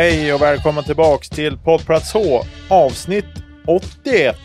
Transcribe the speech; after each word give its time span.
Hej 0.00 0.34
och 0.34 0.42
välkommen 0.42 0.84
tillbaks 0.84 1.28
till 1.28 1.58
poddplats 1.58 2.12
H, 2.12 2.42
avsnitt 2.70 3.24
81. 3.66 4.36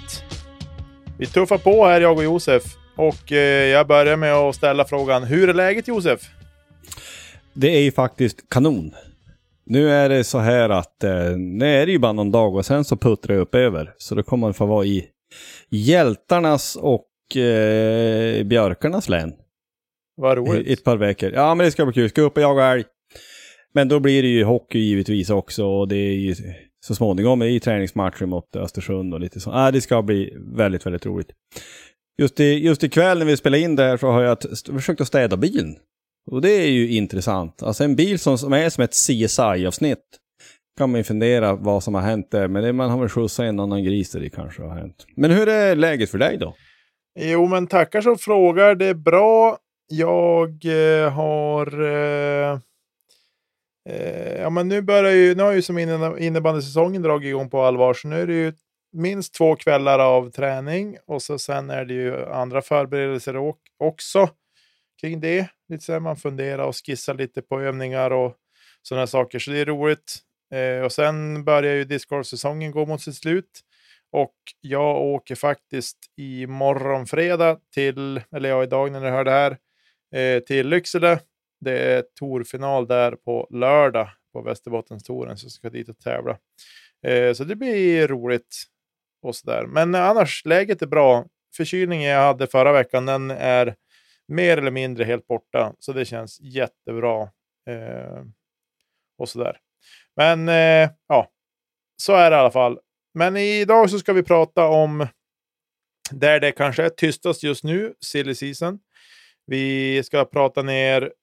Vi 1.17 1.25
tuffar 1.25 1.57
på 1.57 1.85
här, 1.85 2.01
jag 2.01 2.17
och 2.17 2.23
Josef. 2.23 2.63
Och 2.97 3.31
eh, 3.31 3.67
jag 3.67 3.87
börjar 3.87 4.17
med 4.17 4.33
att 4.33 4.55
ställa 4.55 4.85
frågan, 4.85 5.23
hur 5.23 5.49
är 5.49 5.53
läget 5.53 5.87
Josef? 5.87 6.19
Det 7.53 7.67
är 7.67 7.79
ju 7.79 7.91
faktiskt 7.91 8.49
kanon. 8.49 8.91
Nu 9.65 9.89
är 9.89 10.09
det 10.09 10.23
så 10.23 10.39
här 10.39 10.69
att 10.69 11.03
eh, 11.03 11.37
nu 11.37 11.65
är 11.65 11.85
det 11.85 11.91
ju 11.91 11.99
bara 11.99 12.13
någon 12.13 12.31
dag 12.31 12.55
och 12.55 12.65
sen 12.65 12.85
så 12.85 12.97
puttrar 12.97 13.35
det 13.35 13.41
upp 13.41 13.55
över. 13.55 13.93
Så 13.97 14.15
då 14.15 14.23
kommer 14.23 14.47
man 14.47 14.53
få 14.53 14.65
vara 14.65 14.85
i 14.85 15.05
hjältarnas 15.69 16.75
och 16.75 17.37
eh, 17.37 18.43
björkarnas 18.43 19.09
län. 19.09 19.33
Vad 20.17 20.37
I 20.37 20.41
roligt. 20.41 20.67
ett 20.67 20.83
par 20.83 20.97
veckor. 20.97 21.31
Ja 21.33 21.55
men 21.55 21.65
det 21.65 21.71
ska 21.71 21.85
bli 21.85 21.93
kul. 21.93 22.09
Ska 22.09 22.21
upp 22.21 22.37
och 22.37 22.43
jaga 22.43 22.65
älg. 22.65 22.83
Men 23.75 23.87
då 23.87 23.99
blir 23.99 24.21
det 24.21 24.27
ju 24.27 24.43
hockey 24.43 24.79
givetvis 24.79 25.29
också 25.29 25.65
och 25.65 25.87
det 25.87 25.95
är 25.95 26.13
ju 26.13 26.35
så 26.85 26.95
småningom 26.95 27.43
i 27.43 27.59
träningsmatcher 27.59 28.25
mot 28.25 28.55
Östersund 28.55 29.13
och 29.13 29.19
lite 29.19 29.39
sånt. 29.39 29.55
Ja, 29.55 29.67
äh, 29.67 29.71
det 29.71 29.81
ska 29.81 30.01
bli 30.01 30.37
väldigt, 30.57 30.85
väldigt 30.85 31.05
roligt. 31.05 31.27
Just, 32.17 32.39
i, 32.39 32.43
just 32.43 32.83
ikväll 32.83 33.19
när 33.19 33.25
vi 33.25 33.37
spelar 33.37 33.57
in 33.57 33.75
det 33.75 33.83
här 33.83 33.97
så 33.97 34.07
har 34.07 34.21
jag 34.21 34.37
försökt 34.73 35.01
att 35.01 35.07
städa 35.07 35.37
bilen. 35.37 35.75
Och 36.31 36.41
det 36.41 36.51
är 36.51 36.67
ju 36.67 36.89
intressant. 36.89 37.63
Alltså 37.63 37.83
en 37.83 37.95
bil 37.95 38.19
som, 38.19 38.37
som 38.37 38.53
är 38.53 38.69
som 38.69 38.83
ett 38.83 38.93
CSI-avsnitt. 38.93 40.03
Kan 40.77 40.91
man 40.91 40.99
ju 40.99 41.03
fundera 41.03 41.55
vad 41.55 41.83
som 41.83 41.95
har 41.95 42.01
hänt 42.01 42.31
där. 42.31 42.47
Men 42.47 42.63
det, 42.63 42.73
man 42.73 42.89
har 42.89 42.99
väl 42.99 43.09
skjutsat 43.09 43.43
en 43.43 43.59
annan 43.59 43.83
gris 43.83 44.11
där 44.11 44.19
det 44.19 44.29
kanske 44.29 44.61
har 44.61 44.75
hänt. 44.75 45.05
Men 45.15 45.31
hur 45.31 45.47
är 45.47 45.75
läget 45.75 46.09
för 46.09 46.17
dig 46.17 46.37
då? 46.37 46.55
Jo, 47.19 47.47
men 47.47 47.67
tackar 47.67 48.01
som 48.01 48.17
frågar. 48.17 48.75
Det 48.75 48.85
är 48.85 48.93
bra. 48.93 49.57
Jag 49.87 50.65
eh, 50.65 51.11
har... 51.11 51.83
Eh, 51.83 52.59
eh, 53.89 54.41
ja, 54.41 54.49
men 54.49 54.67
nu 54.67 54.81
börjar 54.81 55.11
ju... 55.11 55.35
Nu 55.35 55.43
har 55.43 55.51
ju 55.51 55.61
som 55.61 55.79
innebandysäsongen 56.19 57.01
dragit 57.01 57.27
igång 57.27 57.49
på 57.49 57.61
allvar. 57.61 57.93
Så 57.93 58.07
nu 58.07 58.21
är 58.21 58.27
det 58.27 58.33
ju 58.33 58.53
minst 58.93 59.33
två 59.33 59.55
kvällar 59.55 59.99
av 59.99 60.31
träning. 60.31 60.97
Och 61.07 61.21
så 61.21 61.39
sen 61.39 61.69
är 61.69 61.85
det 61.85 61.93
ju 61.93 62.25
andra 62.25 62.61
förberedelser 62.61 63.35
också 63.79 64.29
kring 65.01 65.19
det. 65.19 65.47
Lite 65.69 65.83
så 65.83 65.93
här 65.93 65.99
man 65.99 66.17
funderar 66.17 66.63
och 66.63 66.75
skissar 66.85 67.13
lite 67.13 67.41
på 67.41 67.61
övningar 67.61 68.11
och 68.11 68.35
sådana 68.81 69.07
saker. 69.07 69.39
Så 69.39 69.51
det 69.51 69.59
är 69.59 69.65
roligt. 69.65 70.17
Eh, 70.53 70.85
och 70.85 70.91
sen 70.91 71.43
börjar 71.43 71.73
ju 71.73 71.83
discgolfsäsongen 71.83 72.71
gå 72.71 72.85
mot 72.85 73.01
sitt 73.01 73.15
slut. 73.15 73.61
Och 74.11 74.35
jag 74.61 74.97
åker 75.01 75.35
faktiskt 75.35 75.97
imorgon 76.17 77.05
fredag 77.05 77.59
till, 77.73 78.21
eller 78.35 78.49
ja, 78.49 78.63
idag 78.63 78.91
när 78.91 78.99
ni 78.99 79.09
hör 79.09 79.23
det 79.23 79.31
här, 79.31 79.57
eh, 80.15 80.39
till 80.39 80.69
Lycksele. 80.69 81.19
Det 81.59 81.79
är 81.79 82.03
torfinal 82.19 82.87
där 82.87 83.11
på 83.11 83.47
lördag 83.51 84.09
på 84.33 84.41
Västerbottenstouren, 84.41 85.37
så 85.37 85.45
jag 85.45 85.51
ska 85.51 85.69
dit 85.69 85.89
och 85.89 85.99
tävla. 85.99 86.37
Eh, 87.07 87.33
så 87.33 87.43
det 87.43 87.55
blir 87.55 88.07
roligt 88.07 88.63
och 89.21 89.35
sådär. 89.35 89.65
Men 89.65 89.95
annars, 89.95 90.45
läget 90.45 90.81
är 90.81 90.87
bra. 90.87 91.25
Förkylningen 91.57 92.11
jag 92.11 92.21
hade 92.21 92.47
förra 92.47 92.71
veckan, 92.71 93.05
den 93.05 93.31
är 93.31 93.75
mer 94.27 94.57
eller 94.57 94.71
mindre 94.71 95.03
helt 95.03 95.27
borta, 95.27 95.73
så 95.79 95.93
det 95.93 96.05
känns 96.05 96.41
jättebra. 96.41 97.21
Eh, 97.69 98.23
och 99.17 99.29
sådär. 99.29 99.57
Men 100.15 100.49
eh, 100.49 100.89
ja, 101.07 101.31
så 101.97 102.13
är 102.13 102.31
det 102.31 102.35
i 102.35 102.39
alla 102.39 102.51
fall. 102.51 102.79
Men 103.13 103.37
idag 103.37 103.89
så 103.89 103.99
ska 103.99 104.13
vi 104.13 104.23
prata 104.23 104.67
om 104.67 105.07
där 106.11 106.39
det 106.39 106.51
kanske 106.51 106.83
är 106.83 106.89
tystast 106.89 107.43
just 107.43 107.63
nu, 107.63 107.93
silly 108.01 108.35
season. 108.35 108.79
Vi 109.45 110.03
ska 110.03 110.25
prata 110.25 110.61
ner 110.61 111.13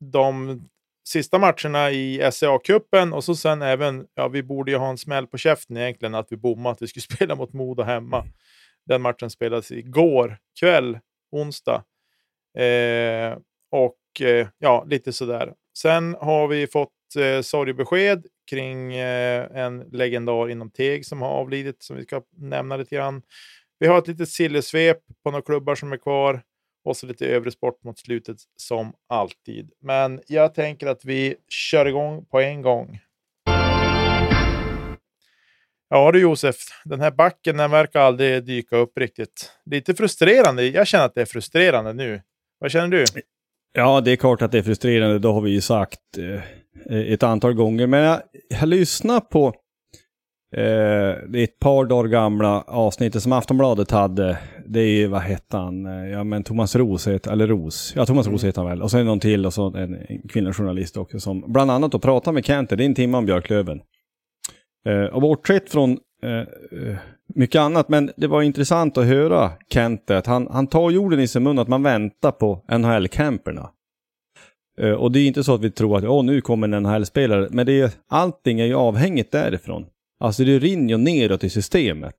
de 0.00 0.60
sista 1.08 1.38
matcherna 1.38 1.90
i 1.90 2.20
SCA-cupen 2.32 3.12
och 3.12 3.24
så 3.24 3.34
sen 3.34 3.62
även, 3.62 4.06
ja 4.14 4.28
vi 4.28 4.42
borde 4.42 4.70
ju 4.70 4.76
ha 4.76 4.90
en 4.90 4.98
smäll 4.98 5.26
på 5.26 5.38
käften 5.38 5.76
egentligen 5.76 6.14
att 6.14 6.26
vi 6.30 6.36
bommade 6.36 6.72
att 6.72 6.82
vi 6.82 6.86
skulle 6.86 7.02
spela 7.16 7.34
mot 7.34 7.52
Modo 7.52 7.82
hemma. 7.82 8.26
Den 8.86 9.02
matchen 9.02 9.30
spelades 9.30 9.72
igår 9.72 10.38
kväll, 10.60 10.98
onsdag. 11.32 11.84
Eh, 12.58 13.38
och 13.70 14.20
eh, 14.20 14.48
ja, 14.58 14.84
lite 14.88 15.12
sådär. 15.12 15.54
Sen 15.78 16.16
har 16.20 16.48
vi 16.48 16.66
fått 16.66 16.90
eh, 17.18 17.42
sorgebesked 17.42 18.26
kring 18.50 18.94
eh, 18.94 19.46
en 19.54 19.80
legendar 19.80 20.50
inom 20.50 20.70
Teg 20.70 21.06
som 21.06 21.22
har 21.22 21.28
avlidit 21.28 21.82
som 21.82 21.96
vi 21.96 22.02
ska 22.02 22.22
nämna 22.36 22.76
lite 22.76 22.94
grann. 22.94 23.22
Vi 23.78 23.86
har 23.86 23.98
ett 23.98 24.08
litet 24.08 24.28
sillesvep 24.28 24.98
på 25.24 25.30
några 25.30 25.42
klubbar 25.42 25.74
som 25.74 25.92
är 25.92 25.96
kvar 25.96 26.42
och 26.84 26.96
så 26.96 27.06
lite 27.06 27.26
övrig 27.26 27.52
sport 27.52 27.84
mot 27.84 27.98
slutet 27.98 28.36
som 28.56 28.92
alltid. 29.08 29.70
Men 29.82 30.20
jag 30.26 30.54
tänker 30.54 30.86
att 30.86 31.04
vi 31.04 31.36
kör 31.48 31.86
igång 31.86 32.24
på 32.24 32.40
en 32.40 32.62
gång. 32.62 32.98
Ja 35.92 36.12
du 36.12 36.20
Josef, 36.20 36.56
den 36.84 37.00
här 37.00 37.10
backen 37.10 37.56
den 37.56 37.70
verkar 37.70 38.00
aldrig 38.00 38.44
dyka 38.44 38.76
upp 38.76 38.98
riktigt. 38.98 39.52
Lite 39.70 39.94
frustrerande. 39.94 40.66
Jag 40.66 40.86
känner 40.86 41.04
att 41.04 41.14
det 41.14 41.20
är 41.20 41.26
frustrerande 41.26 41.92
nu. 41.92 42.22
Vad 42.58 42.70
känner 42.70 42.88
du? 42.88 43.04
Ja, 43.72 44.00
det 44.00 44.10
är 44.10 44.16
klart 44.16 44.42
att 44.42 44.52
det 44.52 44.58
är 44.58 44.62
frustrerande. 44.62 45.18
Det 45.18 45.28
har 45.28 45.40
vi 45.40 45.50
ju 45.50 45.60
sagt 45.60 46.00
eh, 46.18 46.34
eh 46.96 47.12
ett 47.12 47.22
antal 47.22 47.54
gånger. 47.54 47.86
Men 47.86 48.00
jag, 48.00 48.20
jag 48.48 48.68
lyssnar 48.68 49.20
på 49.20 49.46
eh, 50.56 51.28
det 51.28 51.42
ett 51.42 51.58
par 51.58 51.84
dagar 51.84 52.08
gamla 52.08 52.62
avsnittet 52.62 53.22
som 53.22 53.32
Aftonbladet 53.32 53.90
hade 53.90 54.38
det 54.72 54.80
är 54.80 54.88
ju, 54.88 55.06
vad 55.06 55.20
hette 55.20 55.56
han, 55.56 55.84
ja 55.84 56.24
men 56.24 56.42
Thomas 56.42 56.76
Ros, 56.76 57.06
eller 57.06 57.46
Ros, 57.46 57.92
ja 57.96 58.06
Thomas 58.06 58.26
Ros 58.26 58.44
heter 58.44 58.60
han 58.60 58.70
väl. 58.70 58.82
Och 58.82 58.90
sen 58.90 59.06
någon 59.06 59.20
till 59.20 59.46
och 59.46 59.54
så 59.54 59.76
en, 59.76 59.96
kvinnlig 60.28 60.54
journalist 60.54 60.96
också 60.96 61.20
som 61.20 61.44
bland 61.52 61.70
annat 61.70 61.92
då 61.92 61.98
pratar 61.98 62.32
med 62.32 62.44
Kenter, 62.44 62.76
det 62.76 62.84
är 62.84 62.86
en 62.86 62.94
timme 62.94 63.18
om 63.18 63.26
Björklöven. 63.26 63.80
Eh, 64.86 65.04
och 65.04 65.20
bortsett 65.20 65.70
från 65.70 65.98
eh, 66.22 66.30
eh, 66.30 66.96
mycket 67.34 67.60
annat, 67.60 67.88
men 67.88 68.10
det 68.16 68.26
var 68.26 68.42
intressant 68.42 68.98
att 68.98 69.06
höra 69.06 69.50
Kenter, 69.72 70.14
att 70.14 70.26
han, 70.26 70.48
han 70.50 70.66
tar 70.66 70.90
jorden 70.90 71.20
i 71.20 71.28
sin 71.28 71.42
mun 71.42 71.58
att 71.58 71.68
man 71.68 71.82
väntar 71.82 72.30
på 72.30 72.64
NHL-camperna. 72.68 73.70
Eh, 74.80 74.92
och 74.92 75.12
det 75.12 75.20
är 75.20 75.26
inte 75.26 75.44
så 75.44 75.54
att 75.54 75.60
vi 75.60 75.70
tror 75.70 75.98
att 75.98 76.04
åh, 76.04 76.24
nu 76.24 76.40
kommer 76.40 76.68
en 76.68 76.82
NHL-spelare, 76.82 77.48
men 77.50 77.66
det 77.66 77.80
är, 77.80 77.90
allting 78.08 78.60
är 78.60 78.66
ju 78.66 78.74
avhängigt 78.74 79.32
därifrån. 79.32 79.86
Alltså 80.20 80.44
det 80.44 80.58
rinner 80.58 80.88
ju 80.88 80.96
neråt 80.96 81.44
i 81.44 81.50
systemet. 81.50 82.14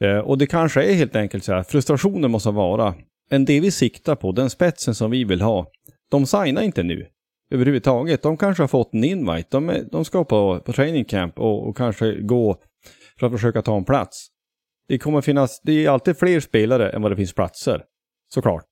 Eh, 0.00 0.18
och 0.18 0.38
det 0.38 0.46
kanske 0.46 0.84
är 0.84 0.94
helt 0.94 1.16
enkelt 1.16 1.44
så 1.44 1.52
här, 1.52 1.62
frustrationen 1.62 2.30
måste 2.30 2.50
vara, 2.50 2.94
en 3.30 3.44
det 3.44 3.60
vi 3.60 3.70
siktar 3.70 4.16
på, 4.16 4.32
den 4.32 4.50
spetsen 4.50 4.94
som 4.94 5.10
vi 5.10 5.24
vill 5.24 5.40
ha, 5.40 5.66
de 6.10 6.26
signar 6.26 6.62
inte 6.62 6.82
nu. 6.82 7.06
Överhuvudtaget. 7.50 8.22
De 8.22 8.36
kanske 8.36 8.62
har 8.62 8.68
fått 8.68 8.94
en 8.94 9.04
invite, 9.04 9.48
de, 9.50 9.70
är, 9.70 9.84
de 9.92 10.04
ska 10.04 10.24
på, 10.24 10.60
på 10.60 10.72
training 10.72 11.04
camp 11.04 11.38
och, 11.38 11.68
och 11.68 11.76
kanske 11.76 12.20
gå 12.20 12.56
för 13.18 13.26
att 13.26 13.32
försöka 13.32 13.62
ta 13.62 13.76
en 13.76 13.84
plats. 13.84 14.28
Det 14.88 14.98
kommer 14.98 15.20
finnas, 15.20 15.60
det 15.64 15.84
är 15.84 15.90
alltid 15.90 16.18
fler 16.18 16.40
spelare 16.40 16.90
än 16.90 17.02
vad 17.02 17.12
det 17.12 17.16
finns 17.16 17.32
platser. 17.32 17.82
Såklart. 18.34 18.64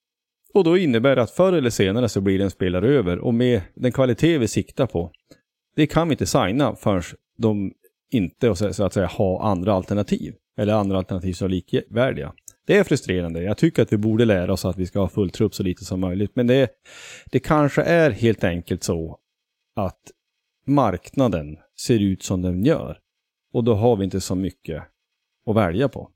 Och 0.55 0.65
då 0.65 0.79
innebär 0.79 1.17
det 1.17 1.23
att 1.23 1.31
förr 1.31 1.53
eller 1.53 1.71
senare 1.71 2.09
så 2.09 2.21
blir 2.21 2.39
det 2.39 2.45
en 2.45 2.51
spelare 2.51 2.89
över 2.89 3.19
och 3.19 3.35
med 3.35 3.61
den 3.75 3.93
kvalitet 3.93 4.39
vi 4.39 4.49
siktar 4.49 4.87
på, 4.87 5.11
det 5.77 5.87
kan 5.87 6.09
vi 6.09 6.13
inte 6.13 6.27
signa 6.27 6.77
förrän 6.77 7.03
de 7.39 7.73
inte 8.11 8.55
så 8.57 8.73
så 8.73 8.85
att 8.85 8.93
säga 8.93 9.07
ha 9.07 9.43
andra 9.43 9.73
alternativ. 9.73 10.35
Eller 10.59 10.73
andra 10.73 10.99
alternativ 10.99 11.33
som 11.33 11.45
är 11.45 11.49
likvärdiga. 11.49 12.33
Det 12.67 12.77
är 12.77 12.85
frustrerande. 12.85 13.43
Jag 13.43 13.59
tycker 13.59 13.83
att 13.83 13.93
vi 13.93 13.97
borde 13.97 14.25
lära 14.25 14.53
oss 14.53 14.65
att 14.65 14.77
vi 14.77 14.87
ska 14.87 15.01
ha 15.01 15.09
full 15.09 15.31
trupp 15.31 15.55
så 15.55 15.63
lite 15.63 15.85
som 15.85 16.01
möjligt. 16.01 16.31
Men 16.35 16.47
det, 16.47 16.71
det 17.33 17.41
kanske 17.41 17.83
är 17.83 18.11
helt 18.11 18.45
enkelt 18.45 18.83
så 18.83 19.19
att 19.77 20.01
marknaden 20.67 21.59
ser 21.87 21.99
ut 21.99 22.23
som 22.23 22.43
den 22.43 22.65
gör. 22.65 22.99
Och 23.53 23.65
då 23.65 23.75
har 23.75 23.97
vi 23.97 24.05
inte 24.05 24.21
så 24.21 24.35
mycket 24.35 24.83
att 25.47 25.57
välja 25.57 25.89
på. 25.89 26.11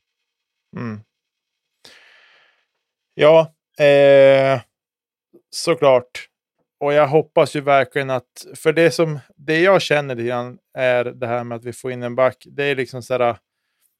Mm. 0.77 1.01
Ja, 3.15 3.55
eh, 3.85 4.61
såklart. 5.51 6.30
Och 6.81 6.93
jag 6.93 7.07
hoppas 7.07 7.57
ju 7.57 7.61
verkligen 7.61 8.11
att, 8.11 8.47
för 8.57 8.73
det 8.73 8.91
som, 8.91 9.19
det 9.37 9.61
jag 9.61 9.83
känner 9.83 10.15
lite 10.15 10.29
grann 10.29 10.59
är 10.79 11.05
det 11.05 11.27
här 11.27 11.45
med 11.45 11.57
att 11.57 11.65
vi 11.65 11.73
får 11.73 11.93
in 11.93 12.03
en 12.03 12.15
back. 12.15 12.45
Det 12.47 12.65
är 12.65 12.77
liksom 12.77 13.03
sådär, 13.03 13.37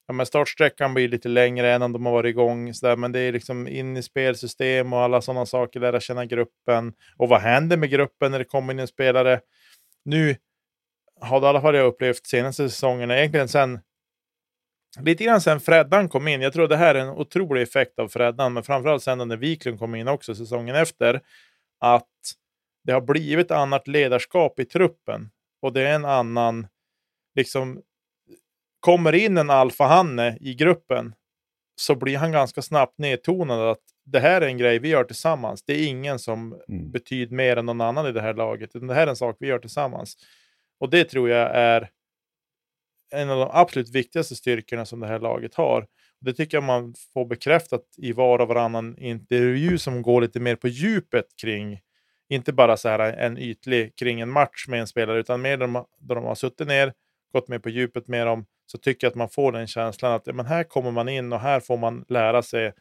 ja 0.07 0.15
men 0.15 0.27
startsträckan 0.27 0.95
blir 0.95 1.09
lite 1.09 1.29
längre 1.29 1.73
än 1.73 1.83
om 1.83 1.93
de 1.93 2.07
har 2.07 2.13
varit 2.13 2.31
igång, 2.31 2.75
så 2.75 2.87
där, 2.87 2.97
men 2.97 3.13
det 3.13 3.21
är 3.21 3.33
liksom 3.33 3.69
in 3.69 3.97
i 3.97 4.03
spelsystem 4.03 4.93
och 4.93 5.01
alla 5.01 5.21
sådana 5.21 5.47
saker, 5.47 5.81
lära 5.81 6.01
känna 6.01 6.25
gruppen. 6.25 6.93
Och 7.17 7.29
vad 7.29 7.41
händer 7.41 7.77
med 7.77 7.91
gruppen 7.91 8.31
när 8.33 8.39
det 8.39 8.45
kommer 8.45 8.73
in 8.73 8.79
en 8.79 8.87
spelare? 8.87 9.41
Nu 10.05 10.37
har 11.21 11.41
det 11.41 11.45
i 11.45 11.49
alla 11.49 11.61
fall 11.61 11.75
jag 11.75 11.87
upplevt 11.87 12.27
senaste 12.27 12.69
säsongerna, 12.69 13.19
egentligen 13.19 13.49
sen 13.49 13.81
lite 15.01 15.25
grann 15.25 15.41
sen 15.41 15.61
Freddan 15.61 16.09
kom 16.09 16.29
in. 16.29 16.41
Jag 16.41 16.53
tror 16.53 16.69
det 16.69 16.77
här 16.77 16.95
är 16.95 17.01
en 17.01 17.09
otrolig 17.09 17.63
effekt 17.63 17.99
av 17.99 18.09
Freddan, 18.09 18.53
men 18.53 18.63
framförallt 18.63 19.03
sen 19.03 19.29
när 19.29 19.37
Wiklund 19.37 19.79
kom 19.79 19.95
in 19.95 20.09
också 20.09 20.35
säsongen 20.35 20.77
efter, 20.77 21.21
att 21.81 22.07
det 22.91 22.95
har 22.95 23.01
blivit 23.01 23.51
annat 23.51 23.89
ledarskap 23.89 24.61
i 24.61 24.65
truppen 24.65 25.31
och 25.63 25.73
det 25.73 25.89
är 25.89 25.95
en 25.95 26.05
annan, 26.05 26.67
liksom, 27.35 27.83
kommer 28.81 29.13
in 29.13 29.39
en 29.39 29.51
alfahanne 29.51 30.39
i 30.41 30.55
gruppen 30.55 31.15
så 31.81 31.95
blir 31.95 32.17
han 32.17 32.33
ganska 32.33 32.63
snabbt 32.63 32.99
nedtonad 32.99 33.71
att 33.71 33.81
det 34.05 34.21
här 34.21 34.41
är 34.41 34.47
en 34.47 34.59
grej 34.59 34.79
vi 34.79 34.89
gör 34.89 35.05
tillsammans. 35.05 35.63
Det 35.63 35.73
är 35.73 35.87
ingen 35.87 36.19
som 36.19 36.61
Mm. 36.69 36.91
betyder 36.91 37.37
mer 37.37 37.57
än 37.57 37.67
någon 37.67 37.81
annan 37.81 38.07
i 38.07 38.13
det 38.13 38.21
här 38.21 38.35
laget, 38.35 38.77
utan 38.77 38.89
det 38.89 38.95
här 38.95 39.03
är 39.07 39.11
en 39.11 39.17
sak 39.17 39.37
vi 39.41 39.47
gör 39.47 39.59
tillsammans. 39.59 40.17
Och 40.81 40.91
det 40.91 41.05
tror 41.05 41.31
jag 41.31 41.51
är 41.57 41.91
en 43.11 43.31
av 43.31 43.39
de 43.39 43.49
absolut 43.53 43.91
viktigaste 43.91 44.37
styrkorna 44.37 44.85
som 44.87 45.01
det 45.01 45.07
här 45.07 45.19
laget 45.19 45.55
har. 45.55 45.87
Det 46.21 46.33
tycker 46.33 46.57
jag 46.57 46.65
man 46.65 46.95
får 47.15 47.25
bekräftat 47.27 47.83
i 47.97 48.13
var 48.13 48.39
och 48.39 48.49
varannan 48.49 48.99
intervju 48.99 49.79
som 49.79 50.03
går 50.03 50.21
lite 50.21 50.41
mer 50.41 50.57
på 50.57 50.69
djupet 50.69 51.27
kring, 51.43 51.81
inte 52.31 52.53
bara 52.53 52.77
så 52.77 52.89
här 52.89 52.99
en 52.99 53.39
ytlig 53.39 53.97
kring 53.97 54.21
en 54.21 54.31
match 54.31 54.69
med 54.69 54.81
en 54.81 54.87
spelare, 54.87 55.19
utan 55.19 55.43
mer 55.43 55.57
där 55.57 55.67
de, 55.67 55.85
där 55.99 56.15
de 56.15 56.25
har 56.25 56.35
suttit 56.35 56.67
ner, 56.69 56.93
gått 57.33 57.49
mer 57.49 57.59
på 57.59 57.69
djupet 57.69 58.09
med 58.09 58.27
dem, 58.27 58.47
så 58.67 58.79
tycker 58.79 59.07
jag 59.07 59.11
att 59.11 59.17
man 59.17 59.29
får 59.29 59.53
den 59.53 59.67
känslan 59.67 60.13
att 60.13 60.27
ja, 60.27 60.33
men 60.33 60.47
här 60.47 60.65
kommer 60.65 60.91
man 60.91 61.09
in 61.09 61.33
och 61.33 61.41
här 61.41 61.61
får 61.61 61.77
man 61.77 62.05
lära 62.09 62.43
sig 62.43 62.73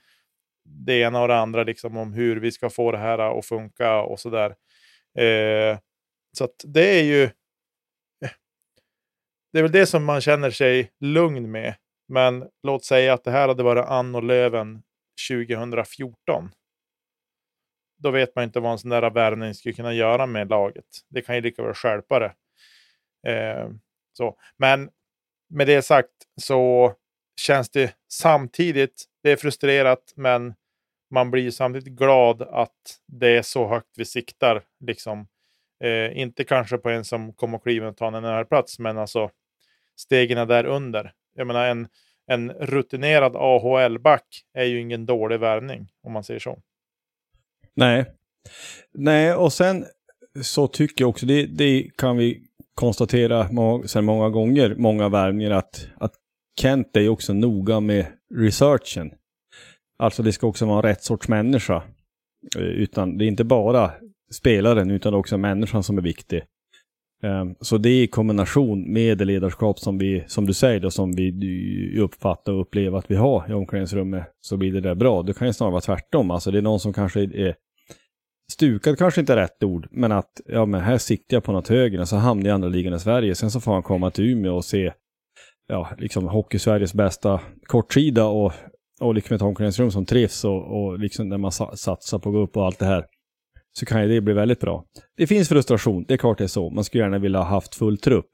det 0.66 1.00
ena 1.00 1.22
och 1.22 1.28
det 1.28 1.38
andra 1.38 1.63
liksom 1.63 1.98
om 1.98 2.13
hur 2.13 2.36
vi 2.36 2.51
ska 2.51 2.69
få 2.69 2.92
det 2.92 2.98
här 2.98 3.40
att 3.40 3.46
funka 3.46 4.01
och 4.01 4.19
sådär. 4.19 4.56
Eh, 5.18 5.78
så 6.38 6.44
att 6.44 6.56
det 6.63 7.00
är 7.00 7.04
ju 7.04 7.24
eh, 7.24 8.31
det 9.54 9.60
är 9.60 9.63
väl 9.63 9.72
det 9.72 9.86
som 9.86 10.06
man 10.06 10.22
känner 10.22 10.51
sig 10.51 10.92
lugn 11.00 11.51
med. 11.51 11.75
Men 12.07 12.46
låt 12.63 12.86
säga 12.86 13.13
att 13.13 13.24
det 13.24 13.31
här 13.31 13.48
hade 13.48 13.63
varit 13.63 13.86
Anno 13.86 14.19
Löven 14.19 14.84
2014. 15.30 16.51
Då 18.00 18.12
vet 18.12 18.36
man 18.36 18.44
inte 18.44 18.60
vad 18.60 18.72
en 18.72 18.80
sån 18.80 18.90
där 18.90 19.10
värvning 19.10 19.54
skulle 19.54 19.74
kunna 19.74 19.94
göra 19.94 20.25
med 20.25 20.50
laget. 20.50 20.86
Det 21.10 21.22
kan 21.22 21.36
ju 21.36 21.42
lika 21.42 21.63
väl 21.63 21.74
stjälpa 21.74 22.19
det. 22.19 22.34
Eh, 23.31 23.69
så. 24.13 24.38
Men 24.57 24.90
med 25.50 25.68
det 25.68 25.81
sagt 25.81 26.12
så 26.42 26.94
känns 27.42 27.69
det 27.69 27.96
samtidigt, 28.12 29.06
det 29.24 29.31
är 29.31 29.36
frustrerat, 29.36 30.13
men 30.16 30.54
man 31.12 31.31
blir 31.31 31.51
samtidigt 31.51 31.94
glad 31.94 32.42
att 32.42 33.00
det 33.07 33.38
är 33.38 33.42
så 33.42 33.68
högt 33.68 33.98
vi 33.98 34.06
siktar. 34.06 34.63
Liksom. 34.80 35.28
Eh, 35.84 36.18
inte 36.18 36.44
kanske 36.44 36.78
på 36.78 36.90
en 36.90 37.06
som 37.06 37.34
kommer 37.34 37.57
och 37.57 37.63
kliva 37.63 37.88
och 37.88 37.98
ta 37.98 38.07
en 38.07 38.24
här 38.24 38.44
plats, 38.44 38.80
men 38.80 38.98
alltså 38.98 39.31
stegen 39.96 40.48
där 40.48 40.66
under. 40.66 41.13
Jag 41.36 41.48
menar 41.48 41.68
en, 41.68 41.88
en 42.28 42.51
rutinerad 42.51 43.36
AHL-back 43.36 44.44
är 44.54 44.63
ju 44.63 44.81
ingen 44.81 45.06
dålig 45.06 45.40
värvning 45.40 45.88
om 46.04 46.12
man 46.12 46.24
säger 46.24 46.40
så. 46.40 46.60
Nej. 47.79 48.05
Nej, 48.93 49.33
och 49.33 49.53
sen 49.53 49.85
så 50.41 50.67
tycker 50.67 51.03
jag 51.03 51.09
också, 51.09 51.25
det, 51.25 51.45
det 51.45 51.89
kan 51.97 52.17
vi 52.17 52.41
konstatera 52.75 53.51
må, 53.51 53.83
sen 53.87 54.05
många 54.05 54.29
gånger, 54.29 54.75
många 54.77 55.09
värvningar, 55.09 55.51
att, 55.51 55.87
att 55.97 56.13
Kent 56.61 56.97
är 56.97 57.09
också 57.09 57.33
noga 57.33 57.79
med 57.79 58.05
researchen. 58.35 59.11
Alltså 59.99 60.23
det 60.23 60.31
ska 60.31 60.47
också 60.47 60.65
vara 60.65 60.89
rätt 60.89 61.03
sorts 61.03 61.27
människa. 61.27 61.83
Eh, 62.57 62.61
utan 62.61 63.17
det 63.17 63.25
är 63.25 63.27
inte 63.27 63.43
bara 63.43 63.91
spelaren, 64.31 64.91
utan 64.91 65.13
också 65.13 65.37
människan 65.37 65.83
som 65.83 65.97
är 65.97 66.01
viktig. 66.01 66.43
Ehm, 67.23 67.55
så 67.61 67.77
det 67.77 67.89
är 67.89 68.03
i 68.03 68.07
kombination 68.07 68.93
med 68.93 69.17
det 69.17 69.25
ledarskap 69.25 69.79
som 69.79 69.97
vi, 69.97 70.23
som 70.27 70.45
du 70.45 70.53
säger 70.53 70.79
då, 70.79 70.91
som 70.91 71.15
vi 71.15 72.00
uppfattar 72.00 72.53
och 72.53 72.62
upplever 72.62 72.98
att 72.98 73.12
vi 73.12 73.15
har 73.15 73.50
i 73.50 73.53
omklädningsrummet, 73.53 74.24
så 74.41 74.57
blir 74.57 74.74
det 74.74 74.81
där 74.81 74.95
bra. 74.95 75.24
Det 75.24 75.33
kan 75.33 75.48
ju 75.48 75.53
snarare 75.53 75.71
vara 75.71 75.81
tvärtom. 75.81 76.31
Alltså 76.31 76.51
det 76.51 76.57
är 76.57 76.62
någon 76.62 76.79
som 76.79 76.93
kanske 76.93 77.21
är 77.21 77.55
stukad, 78.51 78.98
kanske 78.98 79.22
inte 79.22 79.34
är 79.34 79.38
rätt 79.38 79.63
ord, 79.63 79.88
men 79.91 80.12
att 80.12 80.41
ja, 80.46 80.65
men 80.65 80.82
här 80.82 80.98
siktar 80.98 81.38
jag 81.38 81.44
på 81.44 81.51
något 81.51 81.68
högre, 81.68 82.06
så 82.06 82.15
hamnar 82.15 82.46
jag 82.46 82.51
i 82.51 82.56
andra 82.56 82.70
ligan 82.70 82.94
i 82.94 83.00
Sverige. 83.00 83.36
Sen 83.36 83.51
så 83.51 83.60
får 83.60 83.74
han 83.74 83.84
komma 83.84 84.12
till 84.12 84.25
Umeå 84.25 84.56
och 84.56 84.65
se 84.65 84.94
ja, 85.68 85.89
liksom 85.98 86.27
Hockey-Sveriges 86.27 86.94
bästa 86.94 87.41
kortsida 87.63 88.25
och, 88.25 88.53
och 89.01 89.15
liksom 89.15 89.36
ett 89.36 89.41
omklädningsrum 89.41 89.91
som 89.91 90.06
trivs 90.06 90.44
och, 90.46 90.84
och 90.84 91.00
liksom 91.00 91.29
när 91.29 91.38
man 91.38 91.51
satsar 91.51 92.20
på 92.20 92.29
att 92.29 92.34
gå 92.34 92.39
upp 92.41 92.58
och 92.58 92.65
allt 92.65 92.79
det 92.79 92.86
här 92.86 93.06
så 93.79 93.86
kan 93.86 94.01
ju 94.01 94.08
det 94.08 94.22
bli 94.22 94.34
väldigt 94.34 94.60
bra. 94.60 94.86
Det 95.18 95.27
finns 95.27 95.50
frustration, 95.50 96.06
det 96.08 96.13
är 96.13 96.18
klart 96.18 96.38
det 96.38 96.44
är 96.44 96.48
så. 96.48 96.70
Man 96.70 96.84
skulle 96.84 97.03
gärna 97.03 97.20
vilja 97.20 97.39
ha 97.39 97.46
haft 97.46 97.75
full 97.75 97.98
trupp. 97.98 98.32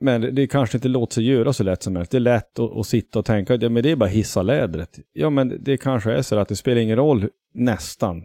Men 0.00 0.34
det, 0.34 0.46
kanske 0.46 0.76
inte 0.76 0.88
låter 0.88 1.14
sig 1.14 1.24
göra 1.24 1.52
så 1.52 1.62
lätt 1.62 1.82
som 1.82 1.92
möjligt. 1.92 2.10
Det 2.10 2.18
är 2.18 2.20
lätt 2.20 2.58
att, 2.58 2.76
att 2.76 2.86
sitta 2.86 3.18
och 3.18 3.24
tänka 3.24 3.54
att 3.54 3.62
ja, 3.62 3.68
men 3.68 3.82
det 3.82 3.90
är 3.90 3.96
bara 3.96 4.08
hissa 4.08 4.42
lädret. 4.42 4.98
Ja, 5.12 5.30
men 5.30 5.64
det 5.64 5.76
kanske 5.76 6.12
är 6.12 6.22
så 6.22 6.38
att 6.38 6.48
det 6.48 6.56
spelar 6.56 6.80
ingen 6.80 6.96
roll 6.96 7.28
nästan. 7.54 8.22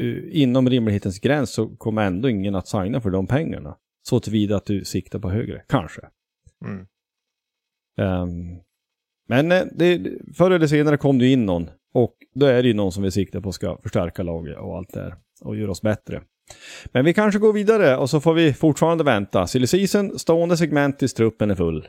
Uh, 0.00 0.42
inom 0.42 0.70
rimlighetens 0.70 1.20
gräns 1.20 1.50
så 1.50 1.68
kommer 1.68 2.06
ändå 2.06 2.28
ingen 2.28 2.54
att 2.54 2.68
signa 2.68 3.00
för 3.00 3.10
de 3.10 3.26
pengarna. 3.26 3.76
Så 4.08 4.20
tillvida 4.20 4.56
att 4.56 4.66
du 4.66 4.84
siktar 4.84 5.18
på 5.18 5.30
högre, 5.30 5.62
kanske. 5.68 6.00
Mm. 6.64 6.86
Ehm, 7.98 8.60
men 9.28 9.52
eh, 9.52 9.64
det, 9.72 10.00
förr 10.36 10.50
eller 10.50 10.66
senare 10.66 10.96
kom 10.96 11.18
det 11.18 11.26
in 11.26 11.46
någon. 11.46 11.70
Och 11.94 12.14
då 12.34 12.46
är 12.46 12.62
det 12.62 12.68
ju 12.68 12.74
någon 12.74 12.92
som 12.92 13.02
vi 13.02 13.10
siktar 13.10 13.40
på 13.40 13.52
ska 13.52 13.78
förstärka 13.82 14.22
laget 14.22 14.58
och 14.58 14.76
allt 14.76 14.92
det 14.92 15.00
här. 15.00 15.14
Och 15.40 15.56
göra 15.56 15.70
oss 15.70 15.82
bättre. 15.82 16.22
Men 16.92 17.04
vi 17.04 17.14
kanske 17.14 17.38
går 17.38 17.52
vidare 17.52 17.96
och 17.96 18.10
så 18.10 18.20
får 18.20 18.34
vi 18.34 18.54
fortfarande 18.54 19.04
vänta. 19.04 19.46
Silly 19.46 19.66
season, 19.66 20.18
stående 20.18 20.56
segment 20.56 20.98
tills 20.98 21.14
truppen 21.14 21.50
är 21.50 21.54
full. 21.54 21.88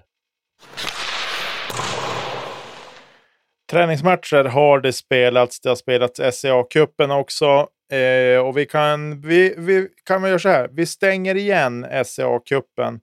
Träningsmatcher 3.71 4.43
har 4.43 4.79
det 4.79 4.93
spelats. 4.93 5.61
Det 5.61 5.69
har 5.69 5.75
spelats 5.75 6.19
SCA-cupen 6.19 7.19
också. 7.19 7.67
Eh, 7.91 8.39
och 8.39 8.57
vi 8.57 8.65
kan, 8.65 9.21
vi, 9.21 9.55
vi 9.57 9.89
kan 10.03 10.21
väl 10.21 10.29
göra 10.29 10.39
så 10.39 10.49
här. 10.49 10.69
Vi 10.71 10.85
stänger 10.85 11.35
igen 11.35 11.85
SCA-cupen. 11.85 12.99